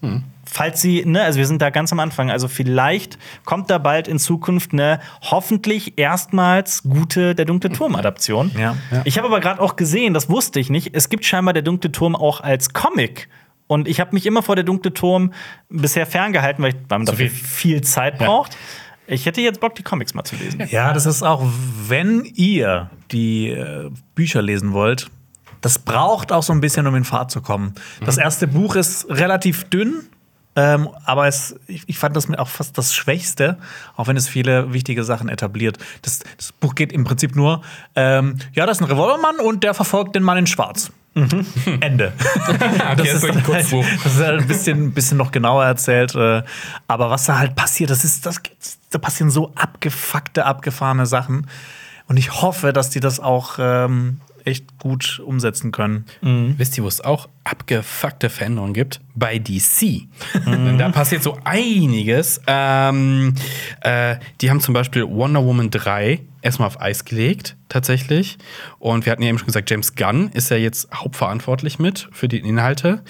Falls 0.50 0.80
sie, 0.80 1.04
ne, 1.04 1.22
also 1.22 1.38
wir 1.38 1.46
sind 1.46 1.60
da 1.60 1.68
ganz 1.70 1.92
am 1.92 2.00
Anfang, 2.00 2.30
also 2.30 2.48
vielleicht 2.48 3.18
kommt 3.44 3.68
da 3.70 3.76
bald 3.78 4.08
in 4.08 4.18
Zukunft 4.18 4.72
eine 4.72 4.98
hoffentlich 5.20 5.98
erstmals 5.98 6.82
gute 6.84 7.34
Der 7.34 7.44
dunkle 7.44 7.70
Turm-Adaption. 7.70 8.50
Ja. 8.58 8.74
Ich 9.04 9.18
habe 9.18 9.28
aber 9.28 9.40
gerade 9.40 9.60
auch 9.60 9.76
gesehen, 9.76 10.14
das 10.14 10.30
wusste 10.30 10.58
ich 10.58 10.70
nicht, 10.70 10.90
es 10.94 11.10
gibt 11.10 11.24
scheinbar 11.26 11.52
Der 11.52 11.62
dunkle 11.62 11.92
Turm 11.92 12.16
auch 12.16 12.40
als 12.40 12.72
Comic. 12.72 13.28
Und 13.66 13.86
ich 13.86 14.00
habe 14.00 14.14
mich 14.14 14.24
immer 14.24 14.42
vor 14.42 14.54
Der 14.56 14.64
dunkle 14.64 14.94
Turm 14.94 15.34
bisher 15.68 16.06
ferngehalten, 16.06 16.64
weil, 16.64 16.74
man 16.88 17.04
dafür 17.04 17.28
viel- 17.28 17.44
viel 17.46 17.80
Zeit 17.82 18.16
braucht. 18.18 18.56
Ich 19.06 19.26
hätte 19.26 19.40
jetzt 19.42 19.60
Bock, 19.60 19.74
die 19.74 19.82
Comics 19.82 20.14
mal 20.14 20.24
zu 20.24 20.36
lesen. 20.36 20.66
Ja, 20.70 20.92
das 20.94 21.04
ist 21.06 21.22
auch, 21.22 21.42
wenn 21.86 22.24
ihr 22.24 22.90
die 23.12 23.48
äh, 23.50 23.90
Bücher 24.14 24.40
lesen 24.42 24.72
wollt, 24.72 25.10
das 25.60 25.78
braucht 25.78 26.32
auch 26.32 26.42
so 26.42 26.52
ein 26.52 26.60
bisschen, 26.60 26.86
um 26.86 26.94
in 26.94 27.04
Fahrt 27.04 27.30
zu 27.30 27.40
kommen. 27.40 27.74
Das 28.04 28.18
erste 28.18 28.46
Buch 28.46 28.76
ist 28.76 29.06
relativ 29.08 29.64
dünn, 29.64 30.08
ähm, 30.56 30.88
aber 31.04 31.28
es, 31.28 31.54
ich, 31.68 31.84
ich 31.86 31.98
fand 31.98 32.16
das 32.16 32.28
auch 32.36 32.48
fast 32.48 32.76
das 32.76 32.92
Schwächste, 32.92 33.58
auch 33.96 34.08
wenn 34.08 34.16
es 34.16 34.28
viele 34.28 34.72
wichtige 34.72 35.04
Sachen 35.04 35.28
etabliert. 35.28 35.78
Das, 36.02 36.20
das 36.36 36.52
Buch 36.52 36.74
geht 36.74 36.92
im 36.92 37.04
Prinzip 37.04 37.36
nur, 37.36 37.62
ähm, 37.94 38.38
ja, 38.54 38.66
das 38.66 38.78
ist 38.78 38.82
ein 38.82 38.90
Revolvermann 38.90 39.36
und 39.36 39.62
der 39.62 39.72
verfolgt 39.74 40.16
den 40.16 40.24
Mann 40.24 40.38
in 40.38 40.46
Schwarz. 40.46 40.90
Ende. 41.80 42.12
das 42.96 43.08
ist. 43.08 43.22
Halt, 43.24 43.48
das 43.48 43.72
ist 43.72 44.20
halt 44.20 44.40
ein 44.40 44.46
bisschen, 44.46 44.92
bisschen 44.92 45.16
noch 45.16 45.32
genauer 45.32 45.64
erzählt. 45.64 46.14
Äh, 46.14 46.42
aber 46.86 47.10
was 47.10 47.24
da 47.24 47.38
halt 47.38 47.56
passiert, 47.56 47.90
das 47.90 48.04
ist, 48.04 48.26
das, 48.26 48.40
da 48.90 48.98
passieren 48.98 49.30
so 49.30 49.52
abgefuckte, 49.54 50.44
abgefahrene 50.44 51.06
Sachen. 51.06 51.46
Und 52.06 52.16
ich 52.16 52.40
hoffe, 52.42 52.72
dass 52.72 52.90
die 52.90 53.00
das 53.00 53.20
auch 53.20 53.58
ähm, 53.58 54.20
echt 54.48 54.78
gut 54.78 55.20
umsetzen 55.24 55.70
können. 55.72 56.04
Wisst 56.58 56.76
ihr, 56.78 56.84
wo 56.84 56.88
es 56.88 57.00
auch 57.00 57.28
abgefuckte 57.44 58.30
Veränderungen 58.30 58.74
gibt? 58.74 59.00
Bei 59.14 59.38
DC. 59.38 60.06
Denn 60.46 60.78
da 60.78 60.88
passiert 60.90 61.22
so 61.22 61.38
einiges. 61.44 62.40
Ähm, 62.46 63.34
äh, 63.82 64.16
die 64.40 64.50
haben 64.50 64.60
zum 64.60 64.74
Beispiel 64.74 65.06
Wonder 65.06 65.44
Woman 65.44 65.70
3 65.70 66.20
erstmal 66.42 66.66
auf 66.68 66.80
Eis 66.80 67.04
gelegt, 67.04 67.56
tatsächlich. 67.68 68.38
Und 68.78 69.06
wir 69.06 69.12
hatten 69.12 69.22
ja 69.22 69.28
eben 69.28 69.38
schon 69.38 69.46
gesagt, 69.46 69.70
James 69.70 69.94
Gunn 69.94 70.30
ist 70.32 70.50
ja 70.50 70.56
jetzt 70.56 70.88
hauptverantwortlich 70.94 71.78
mit 71.78 72.08
für 72.12 72.28
die 72.28 72.38
Inhalte. 72.38 73.02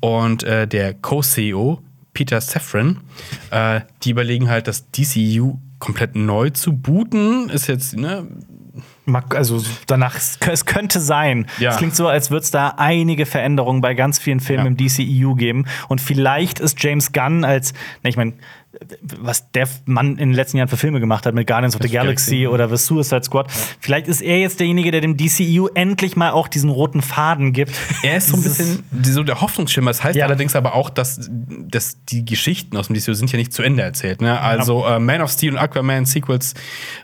Und 0.00 0.44
äh, 0.44 0.66
der 0.66 0.94
Co-CEO, 0.94 1.82
Peter 2.12 2.40
Safran, 2.40 3.00
äh, 3.50 3.80
die 4.02 4.10
überlegen 4.10 4.48
halt, 4.48 4.68
das 4.68 4.90
DCU 4.90 5.58
komplett 5.78 6.16
neu 6.16 6.50
zu 6.50 6.72
booten. 6.72 7.48
Ist 7.50 7.66
jetzt, 7.66 7.96
ne, 7.96 8.26
Also 9.30 9.62
danach, 9.86 10.16
es 10.16 10.66
könnte 10.66 11.00
sein. 11.00 11.46
Ja. 11.58 11.70
Es 11.70 11.76
klingt 11.78 11.94
so, 11.94 12.08
als 12.08 12.30
würde 12.30 12.42
es 12.44 12.50
da 12.50 12.74
einige 12.76 13.26
Veränderungen 13.26 13.80
bei 13.80 13.94
ganz 13.94 14.18
vielen 14.18 14.40
Filmen 14.40 14.64
Ja. 14.64 14.68
im 14.68 14.76
DCEU 14.76 15.34
geben. 15.34 15.66
Und 15.88 16.00
vielleicht 16.00 16.58
ist 16.60 16.82
James 16.82 17.12
Gunn 17.12 17.44
als, 17.44 17.72
ne, 18.02 18.10
ich 18.10 18.16
meine, 18.16 18.34
was 19.18 19.50
der 19.52 19.68
Mann 19.84 20.12
in 20.12 20.30
den 20.30 20.32
letzten 20.32 20.58
Jahren 20.58 20.68
für 20.68 20.76
Filme 20.76 21.00
gemacht 21.00 21.26
hat 21.26 21.34
mit 21.34 21.46
Guardians 21.46 21.74
of 21.76 21.82
the 21.82 21.88
Galaxy. 21.88 22.30
Galaxy 22.42 22.46
oder 22.46 22.68
The 22.68 22.76
Suicide 22.76 23.22
Squad, 23.24 23.50
vielleicht 23.80 24.08
ist 24.08 24.20
er 24.20 24.38
jetzt 24.38 24.60
derjenige, 24.60 24.90
der 24.90 25.00
dem 25.00 25.16
DCEU 25.16 25.68
endlich 25.74 26.16
mal 26.16 26.30
auch 26.30 26.48
diesen 26.48 26.70
roten 26.70 27.02
Faden 27.02 27.52
gibt. 27.52 27.72
Er 28.02 28.16
ist 28.18 28.28
so 28.28 28.36
ein 28.36 28.42
bisschen 28.42 28.84
so 29.02 29.22
der 29.22 29.40
Hoffnungsschimmer. 29.40 29.90
Das 29.90 30.04
heißt 30.04 30.16
Ja. 30.16 30.26
allerdings 30.26 30.54
aber 30.56 30.74
auch, 30.74 30.90
dass, 30.90 31.28
dass 31.30 32.04
die 32.04 32.24
Geschichten 32.24 32.76
aus 32.76 32.88
dem 32.88 32.94
DCU 32.96 33.14
sind 33.14 33.30
ja 33.32 33.38
nicht 33.38 33.52
zu 33.52 33.62
Ende 33.62 33.82
erzählt. 33.82 34.20
Ne? 34.20 34.38
Also 34.40 34.84
äh, 34.86 34.98
Man 34.98 35.20
of 35.22 35.30
Steel 35.30 35.52
und 35.52 35.58
Aquaman 35.58 36.04
Sequels 36.06 36.54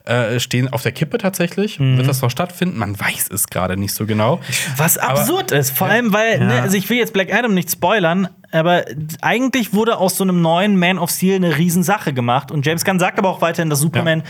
äh, 0.04 0.38
stehen 0.40 0.68
auf 0.72 0.82
der 0.82 0.92
Kippe 0.92 1.18
tatsächlich. 1.18 1.78
Mhm. 1.80 1.96
Wird 1.96 2.08
das 2.08 2.22
noch 2.22 2.30
stattfinden? 2.30 2.78
Man 2.78 2.98
weiß 2.98 3.28
es 3.32 3.46
gerade 3.48 3.76
nicht 3.76 3.94
so 3.94 4.06
genau. 4.06 4.40
Was 4.76 4.98
absurd 4.98 5.52
ist, 5.52 5.76
vor 5.76 5.88
allem, 5.88 6.12
weil, 6.12 6.38
Ja. 6.40 6.44
ne, 6.46 6.62
also 6.62 6.76
ich 6.76 6.88
will 6.90 6.98
jetzt 6.98 7.12
Black 7.12 7.32
Adam 7.32 7.54
nicht 7.54 7.70
spoilern, 7.70 8.28
aber 8.52 8.84
eigentlich 9.20 9.72
wurde 9.72 9.96
aus 9.96 10.16
so 10.16 10.24
einem 10.24 10.40
neuen 10.42 10.78
Man 10.78 10.98
of 10.98 11.10
Steel 11.10 11.36
eine 11.36 11.56
Riesensache 11.56 12.12
gemacht. 12.12 12.50
Und 12.50 12.64
James 12.66 12.84
Gunn 12.84 12.98
sagt 12.98 13.18
aber 13.18 13.30
auch 13.30 13.40
weiterhin, 13.40 13.70
dass 13.70 13.80
Superman 13.80 14.22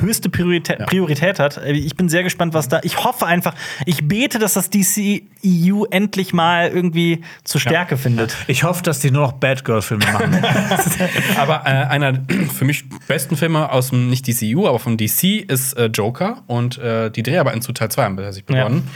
höchste 0.00 0.30
Priorität, 0.30 0.78
Priorität 0.86 1.38
hat. 1.38 1.60
Ich 1.66 1.94
bin 1.94 2.08
sehr 2.08 2.22
gespannt, 2.22 2.54
was 2.54 2.68
da. 2.68 2.80
Ich 2.84 3.04
hoffe 3.04 3.26
einfach, 3.26 3.54
ich 3.84 4.08
bete, 4.08 4.38
dass 4.38 4.54
das 4.54 4.70
DCEU 4.70 5.84
endlich 5.90 6.32
mal 6.32 6.68
irgendwie 6.68 7.22
zur 7.44 7.60
Stärke 7.60 7.96
findet. 7.96 8.34
Ich 8.46 8.64
hoffe, 8.64 8.82
dass 8.82 9.00
die 9.00 9.10
nur 9.10 9.22
noch 9.22 9.32
Batgirl-Filme 9.32 10.04
machen. 10.06 10.42
Aber 11.36 11.62
äh, 11.66 11.68
einer 11.68 12.14
für 12.54 12.64
mich 12.64 12.88
besten 13.06 13.36
Filme 13.36 13.70
aus 13.70 13.90
dem 13.90 14.08
nicht 14.08 14.26
DCU, 14.26 14.66
aber 14.66 14.78
vom 14.78 14.96
DC 14.96 15.44
ist 15.48 15.74
äh, 15.74 15.86
Joker. 15.86 16.42
Und 16.46 16.78
äh, 16.78 17.10
die 17.10 17.22
Dreharbeiten 17.22 17.60
zu 17.60 17.72
Teil 17.72 17.90
2 17.90 18.04
haben 18.04 18.32
sich 18.32 18.44
begonnen. 18.44 18.88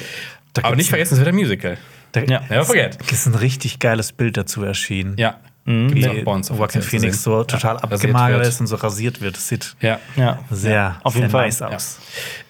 Da 0.54 0.64
Aber 0.64 0.76
nicht 0.76 0.88
vergessen, 0.88 1.14
es 1.14 1.20
wird 1.20 1.28
ein 1.28 1.34
Musical. 1.34 1.76
Da 2.12 2.20
Ja. 2.22 2.40
Never 2.48 2.64
forget. 2.64 2.98
ist 3.10 3.26
ein 3.26 3.34
richtig 3.34 3.78
geiles 3.78 4.12
Bild 4.12 4.36
dazu 4.36 4.62
erschienen. 4.62 5.14
Ja. 5.18 5.36
Mhm. 5.64 5.94
Wie 5.94 6.06
uns 6.24 6.48
Joaquin 6.48 6.80
Phoenix 6.80 7.22
so 7.22 7.44
total 7.44 7.76
Ja, 7.76 7.82
abgemagert 7.82 8.46
ist 8.46 8.58
und 8.60 8.68
so 8.68 8.76
rasiert 8.76 9.20
wird. 9.20 9.36
Das 9.36 9.48
sieht 9.48 9.76
Ja. 9.82 9.98
Ja. 10.16 10.38
sehr, 10.50 10.98
Auf 11.04 11.14
jeden 11.14 11.26
sehr 11.28 11.30
Fall. 11.30 11.44
nice 11.44 11.60
aus. 11.60 11.98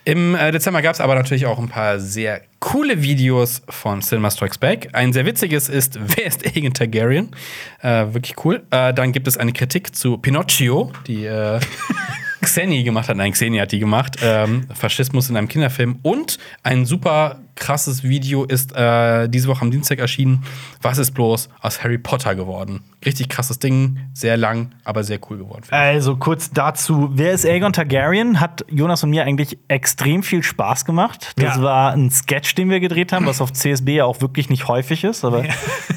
Im 0.04 0.36
äh, 0.36 0.52
Dezember 0.52 0.82
gab 0.82 0.94
es 0.94 1.00
aber 1.00 1.16
natürlich 1.16 1.44
auch 1.46 1.58
ein 1.58 1.68
paar 1.68 1.98
sehr 1.98 2.42
coole 2.60 3.02
Videos 3.02 3.62
von 3.68 4.02
Cinema 4.02 4.30
Strikes 4.30 4.58
Back. 4.58 4.90
Ein 4.92 5.12
sehr 5.12 5.26
witziges 5.26 5.68
ist 5.68 5.98
Wer 6.16 6.26
ist 6.26 6.46
Aegon 6.46 6.72
Targaryen? 6.72 7.30
Äh, 7.82 8.06
wirklich 8.14 8.36
cool. 8.44 8.62
Äh, 8.70 8.94
dann 8.94 9.10
gibt 9.10 9.26
es 9.26 9.36
eine 9.36 9.52
Kritik 9.52 9.96
zu 9.96 10.18
Pinocchio, 10.18 10.92
die 11.08 11.24
äh, 11.26 11.58
Xeni 12.40 12.84
gemacht 12.84 13.08
hat. 13.08 13.16
Nein, 13.16 13.32
Xeni 13.32 13.58
hat 13.58 13.72
die 13.72 13.80
gemacht. 13.80 14.16
Ähm, 14.22 14.66
Faschismus 14.72 15.28
in 15.28 15.36
einem 15.36 15.48
Kinderfilm. 15.48 15.98
Und 16.02 16.38
ein 16.62 16.86
super 16.86 17.40
krasses 17.58 18.02
Video 18.02 18.44
ist 18.44 18.74
äh, 18.76 19.28
diese 19.28 19.48
Woche 19.48 19.62
am 19.62 19.70
Dienstag 19.70 19.98
erschienen. 19.98 20.44
Was 20.82 20.98
ist 20.98 21.12
bloß 21.12 21.48
aus 21.60 21.82
Harry 21.84 21.98
Potter 21.98 22.34
geworden? 22.34 22.82
Richtig 23.04 23.28
krasses 23.28 23.58
Ding, 23.58 24.00
sehr 24.12 24.36
lang, 24.36 24.70
aber 24.84 25.04
sehr 25.04 25.18
cool 25.30 25.38
geworden. 25.38 25.62
Also 25.70 26.16
kurz 26.16 26.50
dazu, 26.50 27.10
wer 27.12 27.32
ist 27.32 27.44
Aegon 27.46 27.72
Targaryen? 27.72 28.40
Hat 28.40 28.64
Jonas 28.70 29.04
und 29.04 29.10
mir 29.10 29.24
eigentlich 29.24 29.58
extrem 29.68 30.22
viel 30.22 30.42
Spaß 30.42 30.84
gemacht. 30.84 31.32
Das 31.36 31.56
Ja. 31.56 31.62
war 31.62 31.92
ein 31.92 32.10
Sketch, 32.10 32.54
den 32.56 32.70
wir 32.70 32.80
gedreht 32.80 33.12
haben, 33.12 33.26
was 33.26 33.40
auf 33.40 33.52
CSB 33.52 33.96
ja 33.96 34.04
auch 34.04 34.20
wirklich 34.20 34.48
nicht 34.50 34.66
häufig 34.68 35.04
ist. 35.04 35.24
Aber 35.24 35.44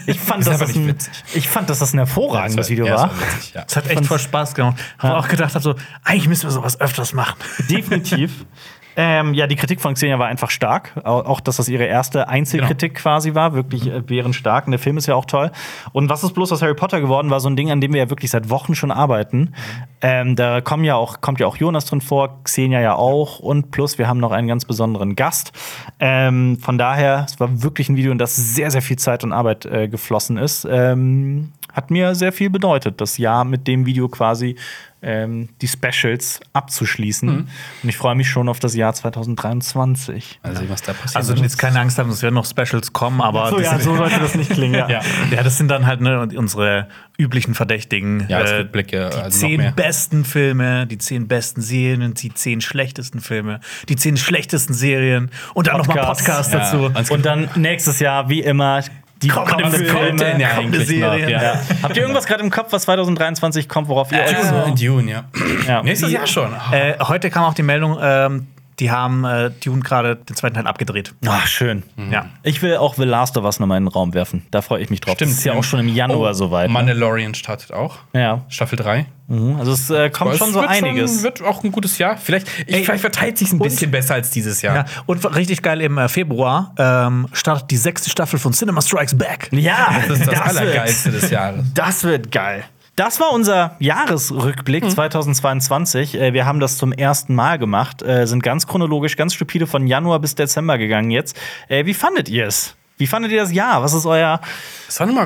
ich 0.06 0.20
fand, 0.20 0.46
das 0.46 0.60
nicht 0.60 0.76
ein, 0.76 0.88
witzig. 0.88 1.14
ich 1.34 1.48
fand, 1.50 1.70
dass 1.70 1.80
das 1.80 1.94
ein 1.94 1.98
hervorragendes. 1.98 2.70
Video 2.70 2.86
Ja, 2.86 2.96
es 2.96 3.02
war. 3.02 3.12
witzig, 3.20 3.54
ja. 3.56 3.64
Es 3.68 3.76
hat 3.76 3.90
echt 3.90 4.06
voll 4.06 4.20
Spaß 4.20 4.54
gemacht. 4.54 4.78
Ich 5.00 5.04
auch 5.10 5.28
gedacht 5.28 5.56
habe, 5.56 5.64
so, 5.64 5.76
eigentlich 6.04 6.28
müssen 6.28 6.44
wir 6.44 6.52
sowas 6.52 6.80
öfters 6.80 7.14
machen. 7.14 7.36
Definitiv. 7.70 8.46
Ähm, 8.98 9.34
ja, 9.34 9.48
die 9.48 9.56
Kritik 9.56 9.80
von 9.80 9.94
Xenia 9.94 10.20
war 10.20 10.28
einfach 10.28 10.50
stark. 10.50 10.92
Au- 11.04 11.22
Auch, 11.22 11.40
dass 11.40 11.58
das 11.58 11.70
ihre 11.70 11.86
erste 11.86 12.28
Einzelkritik 12.28 12.96
quasi 12.96 13.34
war. 13.36 13.54
Wirklich 13.54 13.88
äh, 13.88 14.02
bärenstark. 14.02 14.66
Und 14.68 14.72
der 14.72 14.80
Film 14.80 14.98
ist 14.98 15.08
ja 15.08 15.16
auch 15.16 15.26
toll. 15.26 15.52
Und 15.94 16.10
was 16.10 16.24
ist 16.24 16.34
bloß 16.34 16.52
aus 16.52 16.62
Harry 16.62 16.74
Potter 16.76 17.00
geworden, 17.00 17.30
war 17.30 17.40
so 17.40 17.50
ein 17.50 17.56
Ding, 17.56 17.72
an 17.72 17.80
dem 17.80 17.94
wir 17.94 18.02
ja 18.02 18.10
wirklich 18.10 18.32
seit 18.32 18.50
Wochen 18.50 18.76
schon 18.76 18.92
arbeiten. 18.92 19.54
Ähm, 20.02 20.36
da 20.36 20.62
kommen 20.62 20.84
ja 20.84 20.96
auch, 20.96 21.22
kommt 21.22 21.40
ja 21.40 21.48
auch 21.48 21.56
Jonas 21.58 21.86
drin 21.86 22.02
vor, 22.02 22.44
Xenia 22.44 22.82
ja 22.82 22.96
auch. 22.96 23.40
Und 23.40 23.72
plus, 23.72 23.98
wir 23.98 24.08
haben 24.08 24.20
noch 24.20 24.32
einen 24.32 24.48
ganz 24.48 24.66
besonderen 24.66 25.16
Gast. 25.16 25.52
Ähm, 26.00 26.58
von 26.60 26.78
daher, 26.78 27.26
es 27.28 27.40
war 27.40 27.64
wirklich 27.64 27.88
ein 27.88 27.96
Video, 27.96 28.12
in 28.12 28.18
das 28.18 28.36
sehr, 28.36 28.72
sehr 28.72 28.82
viel 28.82 28.98
Zeit 28.98 29.24
und 29.24 29.32
Arbeit 29.32 29.66
äh, 29.66 29.88
geflossen 29.88 30.38
ist. 30.38 30.68
Ähm, 30.70 31.54
hat 31.72 31.90
mir 31.92 32.16
sehr 32.16 32.34
viel 32.34 32.50
bedeutet, 32.50 33.00
das 33.00 33.18
Jahr 33.18 33.46
mit 33.46 33.66
dem 33.68 33.86
Video 33.86 34.10
quasi 34.10 34.58
ähm, 35.04 35.50
die 35.62 35.68
Specials 35.68 36.40
abzuschließen. 36.54 37.30
Und 37.30 37.90
ich 37.90 37.98
freue 37.98 38.16
mich 38.16 38.30
schon 38.30 38.48
auf 38.50 38.60
das 38.60 38.76
Jahr 38.76 38.94
2023. 38.94 40.40
Mal 40.44 40.56
sehen, 40.56 40.70
was 40.70 40.82
da 40.84 40.94
passiert. 40.94 41.16
Also 41.16 41.34
jetzt 41.36 41.58
keine 41.58 41.80
Angst 41.80 41.98
haben, 41.98 42.10
es 42.10 42.22
werden 42.22 42.36
noch 42.36 42.46
Specials 42.46 42.94
kommen, 42.94 43.22
aber 43.22 43.50
So, 43.50 43.60
ja, 43.60 43.80
so 43.80 43.96
sollte 43.96 44.20
das 44.20 44.36
nicht 44.36 44.52
klingen. 44.52 44.76
Ja. 44.76 44.90
ja. 44.90 45.02
ja, 45.32 45.44
das 45.44 45.58
sind 45.58 45.70
dann 45.70 45.86
halt 45.88 46.02
ne, 46.02 46.28
unsere 46.36 46.88
üblichen 47.18 47.54
Verdächtigen. 47.56 48.26
Ja, 48.30 48.42
Äh, 48.42 48.58
Rückblicke, 48.60 49.10
Die 49.12 49.18
also 49.18 49.22
noch 49.24 49.32
zehn 49.50 49.58
mehr. 49.62 49.72
besten 49.72 50.26
Filme, 50.26 50.88
die 50.88 50.98
zehn 50.98 51.28
besten 51.28 51.62
Serien 51.62 52.14
die 52.14 52.34
zehn 52.34 52.62
schlechtesten 52.62 53.22
Filme, 53.22 53.60
die 53.90 53.96
zehn 53.96 54.18
schlechtesten 54.18 54.74
Serien 54.74 55.32
und 55.54 55.68
dann 55.68 55.78
nochmal 55.78 55.98
Podcast. 55.98 56.52
Podcast 56.52 56.54
Ja. 56.54 56.60
dazu. 56.94 57.14
Und 57.14 57.26
dann 57.26 57.50
nächstes 57.56 58.00
Jahr, 58.00 58.30
wie 58.30 58.42
immer, 58.42 58.82
die 59.22 59.28
Kommende 59.28 59.54
kommenden 59.54 59.86
Filme, 59.86 60.08
kommt 60.08 60.22
denn 60.22 60.40
ja 60.40 60.50
kommende 60.56 60.80
eigentlich 60.80 61.00
noch? 61.00 61.18
Ja. 61.18 61.30
Ja. 61.30 61.62
Habt 61.84 61.96
ihr 61.96 62.02
irgendwas 62.02 62.26
gerade 62.26 62.44
im 62.44 62.50
Kopf, 62.50 62.72
was 62.72 62.84
2023 62.84 63.70
kommt, 63.70 63.88
worauf 63.88 64.12
ihr 64.12 64.20
euch 64.20 64.32
Dune, 64.32 64.74
so 64.76 64.86
Dune, 64.86 65.12
ja. 65.12 65.24
Ja. 65.68 65.84
Nächstes 65.84 66.12
Jahr 66.12 66.28
schon. 66.28 66.52
Äh, 66.72 66.96
heute 67.02 67.30
kam 67.30 67.44
auch 67.44 67.54
die 67.54 67.64
Meldung, 67.64 67.98
ähm, 68.02 68.48
die 68.82 68.92
haben 68.92 69.24
äh, 69.24 69.52
Dune 69.64 69.80
gerade 69.82 70.18
den 70.18 70.36
zweiten 70.36 70.56
Teil 70.56 70.68
abgedreht. 70.68 71.14
Ach, 71.26 71.48
schön. 71.48 71.84
Ja. 72.12 72.26
Ich 72.44 72.62
will 72.62 72.76
auch 72.76 72.96
The 72.96 73.04
Last 73.06 73.38
of 73.38 73.46
Us 73.46 73.60
nochmal 73.60 73.78
in 73.78 73.86
den 73.86 73.88
Raum 73.94 74.14
werfen. 74.14 74.46
Da 74.52 74.62
freue 74.62 74.82
ich 74.84 74.90
mich 74.90 75.00
drauf. 75.00 75.16
das 75.16 75.30
ist 75.30 75.44
ja 75.46 75.54
auch 75.54 75.64
schon 75.64 75.80
im 75.80 75.88
Januar 75.88 76.32
Oh, 76.32 76.34
soweit. 76.34 76.68
ne? 76.68 76.74
Mandalorian 76.74 77.34
startet 77.36 77.72
auch. 77.72 78.00
Ja. 78.14 78.44
Staffel 78.50 78.78
3. 78.78 79.06
Mhm. 79.28 79.56
Also 79.58 79.72
es 79.72 79.90
äh, 79.90 80.10
kommt 80.10 80.36
schon 80.36 80.52
so 80.52 80.60
wird 80.60 80.70
einiges. 80.70 81.24
wird 81.24 81.42
auch 81.42 81.64
ein 81.64 81.72
gutes 81.72 81.98
Jahr. 82.00 82.18
Vielleicht, 82.18 82.48
ich, 82.68 82.84
vielleicht 82.86 83.00
verteilt 83.02 83.38
sich 83.38 83.54
ein 83.54 83.60
bisschen 83.60 83.90
besser 83.92 84.16
als 84.16 84.30
dieses 84.32 84.62
Jahr. 84.62 84.76
Ja, 84.76 84.86
und 85.06 85.24
richtig 85.36 85.62
geil 85.62 85.80
im 85.80 85.98
äh, 85.98 86.10
Februar 86.10 86.74
ähm, 86.78 87.28
startet 87.32 87.72
die 87.72 87.78
sechste 87.78 88.10
Staffel 88.10 88.40
von 88.40 88.52
Cinema 88.52 88.82
Strikes 88.82 89.18
Back. 89.18 89.48
ja, 89.52 89.94
Das 90.08 90.20
ist 90.20 90.28
das, 90.28 90.36
wird- 90.36 90.42
Allergeilste 90.60 91.12
des 91.12 91.30
Jahres. 91.30 91.66
Das 91.74 92.04
wird 92.04 92.32
geil. 92.32 92.66
Das 93.04 93.20
war 93.20 93.32
unser 93.32 93.78
Jahresrückblick 93.80 94.88
2022. 94.88 96.14
Äh, 96.14 96.34
Wir 96.34 96.46
haben 96.46 96.60
das 96.60 96.78
zum 96.78 96.94
ersten 96.94 97.34
Mal 97.34 97.58
gemacht, 97.58 98.04
äh, 98.04 98.28
sind 98.28 98.44
ganz 98.44 98.68
chronologisch, 98.68 99.18
ganz 99.18 99.34
stupide 99.34 99.66
von 99.66 99.88
Januar 99.88 100.20
bis 100.20 100.36
Dezember 100.36 100.78
gegangen 100.78 101.10
jetzt. 101.10 101.36
Äh, 101.68 101.88
Wie 101.88 101.96
fandet 101.96 102.30
ihr 102.30 102.46
es? 102.46 102.76
Wie 103.00 103.08
fandet 103.08 103.32
ihr 103.32 103.40
das 103.42 103.52
Jahr? 103.52 103.82
Was 103.82 103.96
ist 103.96 104.06
euer 104.06 104.40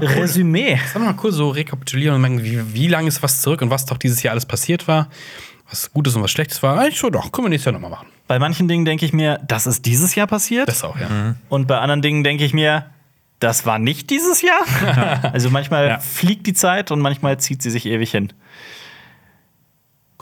cool. 0.03 0.07
Resümee? 0.22 0.80
Das 0.81 0.95
war 0.95 1.02
nochmal 1.02 1.19
cool, 1.22 1.34
so 1.34 1.49
rekapitulieren 1.49 2.15
und 2.15 2.22
merken, 2.22 2.45
wie, 2.45 2.73
wie 2.73 2.88
lange 2.88 3.10
ist 3.10 3.22
was 3.22 3.41
zurück 3.41 3.61
und 3.61 3.69
was 3.72 3.85
doch 3.85 3.97
dieses 3.97 4.23
Jahr 4.23 4.31
alles 4.31 4.45
passiert 4.45 4.88
war. 4.88 5.10
Was 5.69 5.91
Gutes 5.91 6.15
und 6.15 6.23
was 6.23 6.31
Schlechtes 6.31 6.64
war. 6.64 6.80
Eigentlich 6.80 6.97
so, 6.97 7.10
doch, 7.10 7.30
können 7.34 7.47
wir 7.47 7.49
nächstes 7.49 7.65
Jahr 7.65 7.73
nochmal 7.73 7.91
machen. 7.91 8.07
Bei 8.26 8.39
manchen 8.39 8.69
Dingen 8.69 8.85
denke 8.85 9.06
ich 9.06 9.11
mir, 9.11 9.41
das 9.45 9.68
ist 9.68 9.85
dieses 9.85 10.15
Jahr 10.15 10.27
passiert. 10.27 10.69
Das 10.69 10.81
auch, 10.85 10.97
ja. 10.97 11.35
Und 11.49 11.68
bei 11.68 11.77
anderen 11.80 12.02
Dingen 12.02 12.23
denke 12.23 12.45
ich 12.45 12.53
mir, 12.53 12.85
das 13.46 13.66
war 13.66 13.80
nicht 13.80 14.10
dieses 14.10 14.42
Jahr. 14.42 14.62
also 15.34 15.50
manchmal 15.50 15.88
Ja. 15.88 16.00
fliegt 16.00 16.46
die 16.48 16.54
Zeit 16.54 16.92
und 16.92 17.00
manchmal 17.00 17.38
zieht 17.40 17.62
sie 17.62 17.70
sich 17.72 17.86
ewig 17.86 18.12
hin. 18.12 18.34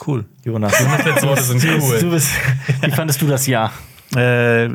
Cool. 0.05 0.25
Jonas, 0.43 0.77
So, 0.77 1.27
das 1.35 1.47
sind 1.47 1.63
cool. 1.81 1.99
du 1.99 2.09
bist, 2.11 2.29
wie 2.81 2.91
fandest 2.91 3.21
du 3.21 3.27
das 3.27 3.45
Jahr? 3.47 3.71
Äh, 4.15 4.69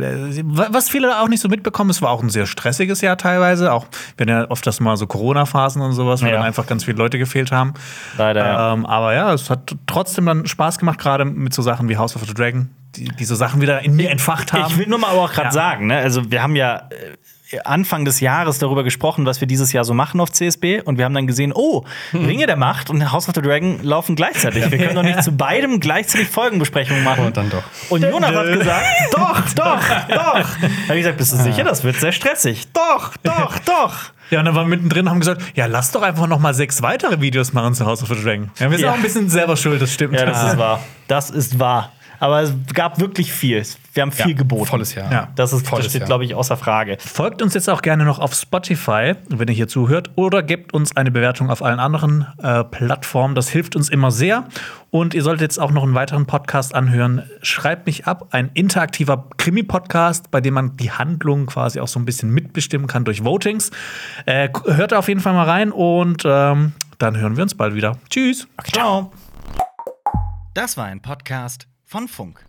was 0.53 0.89
viele 0.89 1.20
auch 1.20 1.29
nicht 1.29 1.41
so 1.41 1.49
mitbekommen, 1.49 1.91
es 1.91 2.03
war 2.03 2.11
auch 2.11 2.23
ein 2.23 2.31
sehr 2.31 2.47
stressiges 2.47 3.01
Jahr 3.03 3.16
teilweise. 3.16 3.73
Auch 3.73 3.87
wenn 4.16 4.29
ja 4.29 4.51
oft 4.51 4.66
das 4.66 4.81
mal 4.81 4.97
so 4.97 5.07
Corona-Phasen 5.07 5.81
und 5.83 5.93
sowas, 5.93 6.23
wo 6.23 6.27
Ja. 6.27 6.33
dann 6.33 6.43
einfach 6.43 6.66
ganz 6.66 6.85
viele 6.85 6.99
Leute 6.99 7.19
gefehlt 7.19 7.53
haben. 7.53 7.75
Leider. 8.16 8.73
Ähm, 8.73 8.85
aber 8.87 9.15
ja, 9.15 9.33
es 9.33 9.49
hat 9.51 9.77
trotzdem 9.87 10.27
dann 10.27 10.47
Spaß 10.47 10.79
gemacht, 10.79 10.99
gerade 10.99 11.25
mit 11.25 11.53
so 11.55 11.62
Sachen 11.62 11.89
wie 11.89 11.97
House 11.97 12.16
of 12.16 12.23
the 12.27 12.35
Dragon, 12.35 12.70
die, 12.97 13.05
die 13.05 13.25
so 13.25 13.35
Sachen 13.37 13.61
wieder 13.61 13.81
in 13.85 13.95
mir 13.95 14.11
entfacht 14.11 14.53
haben. 14.53 14.73
Ich 14.73 14.79
will 14.79 14.89
nur 14.89 14.99
mal 14.99 15.11
aber 15.11 15.20
auch 15.23 15.33
gerade 15.33 15.49
Ja. 15.49 15.53
sagen, 15.53 15.87
ne? 15.89 15.99
also 15.99 16.31
wir 16.33 16.43
haben 16.43 16.57
ja 16.57 16.77
äh, 16.91 17.16
Anfang 17.65 18.05
des 18.05 18.20
Jahres 18.20 18.59
darüber 18.59 18.85
gesprochen, 18.85 19.25
was 19.25 19.41
wir 19.41 19.49
dieses 19.49 19.73
Jahr 19.73 19.85
so 19.85 19.95
machen 19.95 20.20
auf 20.20 20.31
CSB 20.31 20.83
und 20.83 20.99
wir 20.99 21.05
haben 21.07 21.15
dann 21.15 21.27
gesehen, 21.27 21.53
oh, 21.55 21.85
Ringe 22.12 22.47
der 22.47 22.57
Macht 22.57 22.91
und 22.91 23.11
House 23.11 23.29
of 23.29 23.35
the 23.35 23.41
Dragon 23.43 23.83
laufen 23.83 24.16
gleichzeitig. 24.16 24.70
Wir 24.70 24.79
können 24.79 24.95
doch 24.95 25.03
nicht 25.03 25.23
zu 25.23 25.33
beidem 25.33 25.81
gleichzeitig 25.81 26.29
Folgenbesprechungen 26.29 27.03
machen. 27.05 27.25
Und 27.27 27.37
dann 27.37 27.49
doch. 27.51 27.62
Und 27.89 28.03
Jonas 28.03 28.35
hat 28.35 28.47
gesagt, 28.53 28.87
doch, 29.12 29.41
doch, 29.55 29.81
doch. 30.09 30.09
Da 30.09 30.35
habe 30.39 30.45
ich 30.91 30.97
gesagt, 30.99 31.16
bist 31.19 31.33
du 31.33 31.37
sicher, 31.37 31.65
das 31.65 31.85
wird 31.85 31.97
sehr 31.97 32.12
stressig. 32.12 32.66
Doch, 32.73 33.16
doch, 33.23 33.59
doch. 33.65 33.95
ja, 34.31 34.41
und 34.41 34.45
dann 34.45 34.55
waren 34.55 34.66
wir 34.69 34.77
mittendrin 34.77 35.07
und 35.07 35.11
haben 35.11 35.20
gesagt, 35.20 35.43
ja, 35.55 35.66
lass 35.66 35.91
doch 35.93 36.03
einfach 36.03 36.27
noch 36.27 36.39
mal 36.41 36.53
sechs 36.55 36.83
weitere 36.83 37.20
Videos 37.20 37.53
machen 37.55 37.75
zu 37.75 37.87
House 37.87 38.03
of 38.03 38.09
the 38.09 38.23
Dragon. 38.23 38.51
Ja, 38.59 38.70
wir 38.70 38.77
sind 38.77 38.85
Ja. 38.87 38.93
auch 38.93 38.97
ein 38.97 39.03
bisschen 39.03 39.31
selber 39.31 39.57
schuld, 39.57 39.81
das 39.81 39.93
stimmt. 39.95 40.15
Ja, 40.15 40.27
das 40.27 40.53
ist 40.53 40.59
wahr. 40.59 40.81
Das 41.07 41.31
ist 41.31 41.59
wahr. 41.59 41.93
Aber 42.20 42.43
es 42.43 42.53
gab 42.74 42.99
wirklich 43.01 43.32
viel. 43.32 43.62
Wir 43.95 44.03
haben 44.03 44.12
viel 44.12 44.31
Ja, 44.32 44.36
geboten. 44.36 44.66
Volles 44.66 44.95
Jahr. 44.95 45.11
Ja. 45.12 45.28
Das, 45.36 45.53
ist, 45.53 45.62
das 45.62 45.69
Volles 45.69 45.86
steht, 45.86 46.01
Jahr. 46.01 46.07
glaube 46.07 46.24
ich, 46.24 46.35
außer 46.35 46.57
Frage. 46.57 46.97
Folgt 47.01 47.43
uns 47.43 47.55
jetzt 47.55 47.69
auch 47.69 47.82
gerne 47.82 48.05
noch 48.05 48.19
auf 48.19 48.35
Spotify, 48.35 49.15
wenn 49.28 49.49
ihr 49.49 49.55
hier 49.55 49.69
zuhört, 49.69 50.11
oder 50.16 50.43
gebt 50.43 50.74
uns 50.74 50.97
eine 50.97 51.11
Bewertung 51.11 51.51
auf 51.51 51.62
allen 51.62 51.81
anderen 51.81 52.27
äh, 52.43 52.65
Plattformen. 52.65 53.35
Das 53.35 53.49
hilft 53.49 53.77
uns 53.77 53.89
immer 53.89 54.11
sehr. 54.11 54.45
Und 54.90 55.15
ihr 55.15 55.23
solltet 55.23 55.43
jetzt 55.43 55.59
auch 55.59 55.70
noch 55.70 55.82
einen 55.82 55.95
weiteren 55.95 56.27
Podcast 56.27 56.74
anhören. 56.74 57.23
Schreibt 57.43 57.86
mich 57.86 58.07
ab, 58.07 58.28
ein 58.31 58.51
interaktiver 58.55 59.28
Krimi-Podcast, 59.36 60.31
bei 60.31 60.40
dem 60.40 60.55
man 60.55 60.77
die 60.77 60.90
Handlung 60.90 61.47
quasi 61.47 61.78
auch 61.81 61.89
so 61.89 61.99
ein 62.01 62.05
bisschen 62.05 62.31
mitbestimmen 62.31 62.86
kann 62.86 63.05
durch 63.05 63.23
Votings. 63.24 63.70
Äh, 64.27 64.49
hört 64.66 64.95
auf 64.95 65.09
jeden 65.09 65.20
Fall 65.20 65.35
mal 65.35 65.45
rein 65.45 65.73
und 65.73 66.23
ähm, 66.24 66.73
dann 66.99 67.16
hören 67.16 67.36
wir 67.36 67.43
uns 67.43 67.55
bald 67.55 67.74
wieder. 67.74 67.97
Tschüss. 68.11 68.49
Ciao. 68.73 69.12
Das 70.55 70.77
war 70.77 70.86
ein 70.86 71.01
Podcast 71.01 71.68
von 71.89 72.06
Funk. 72.06 72.48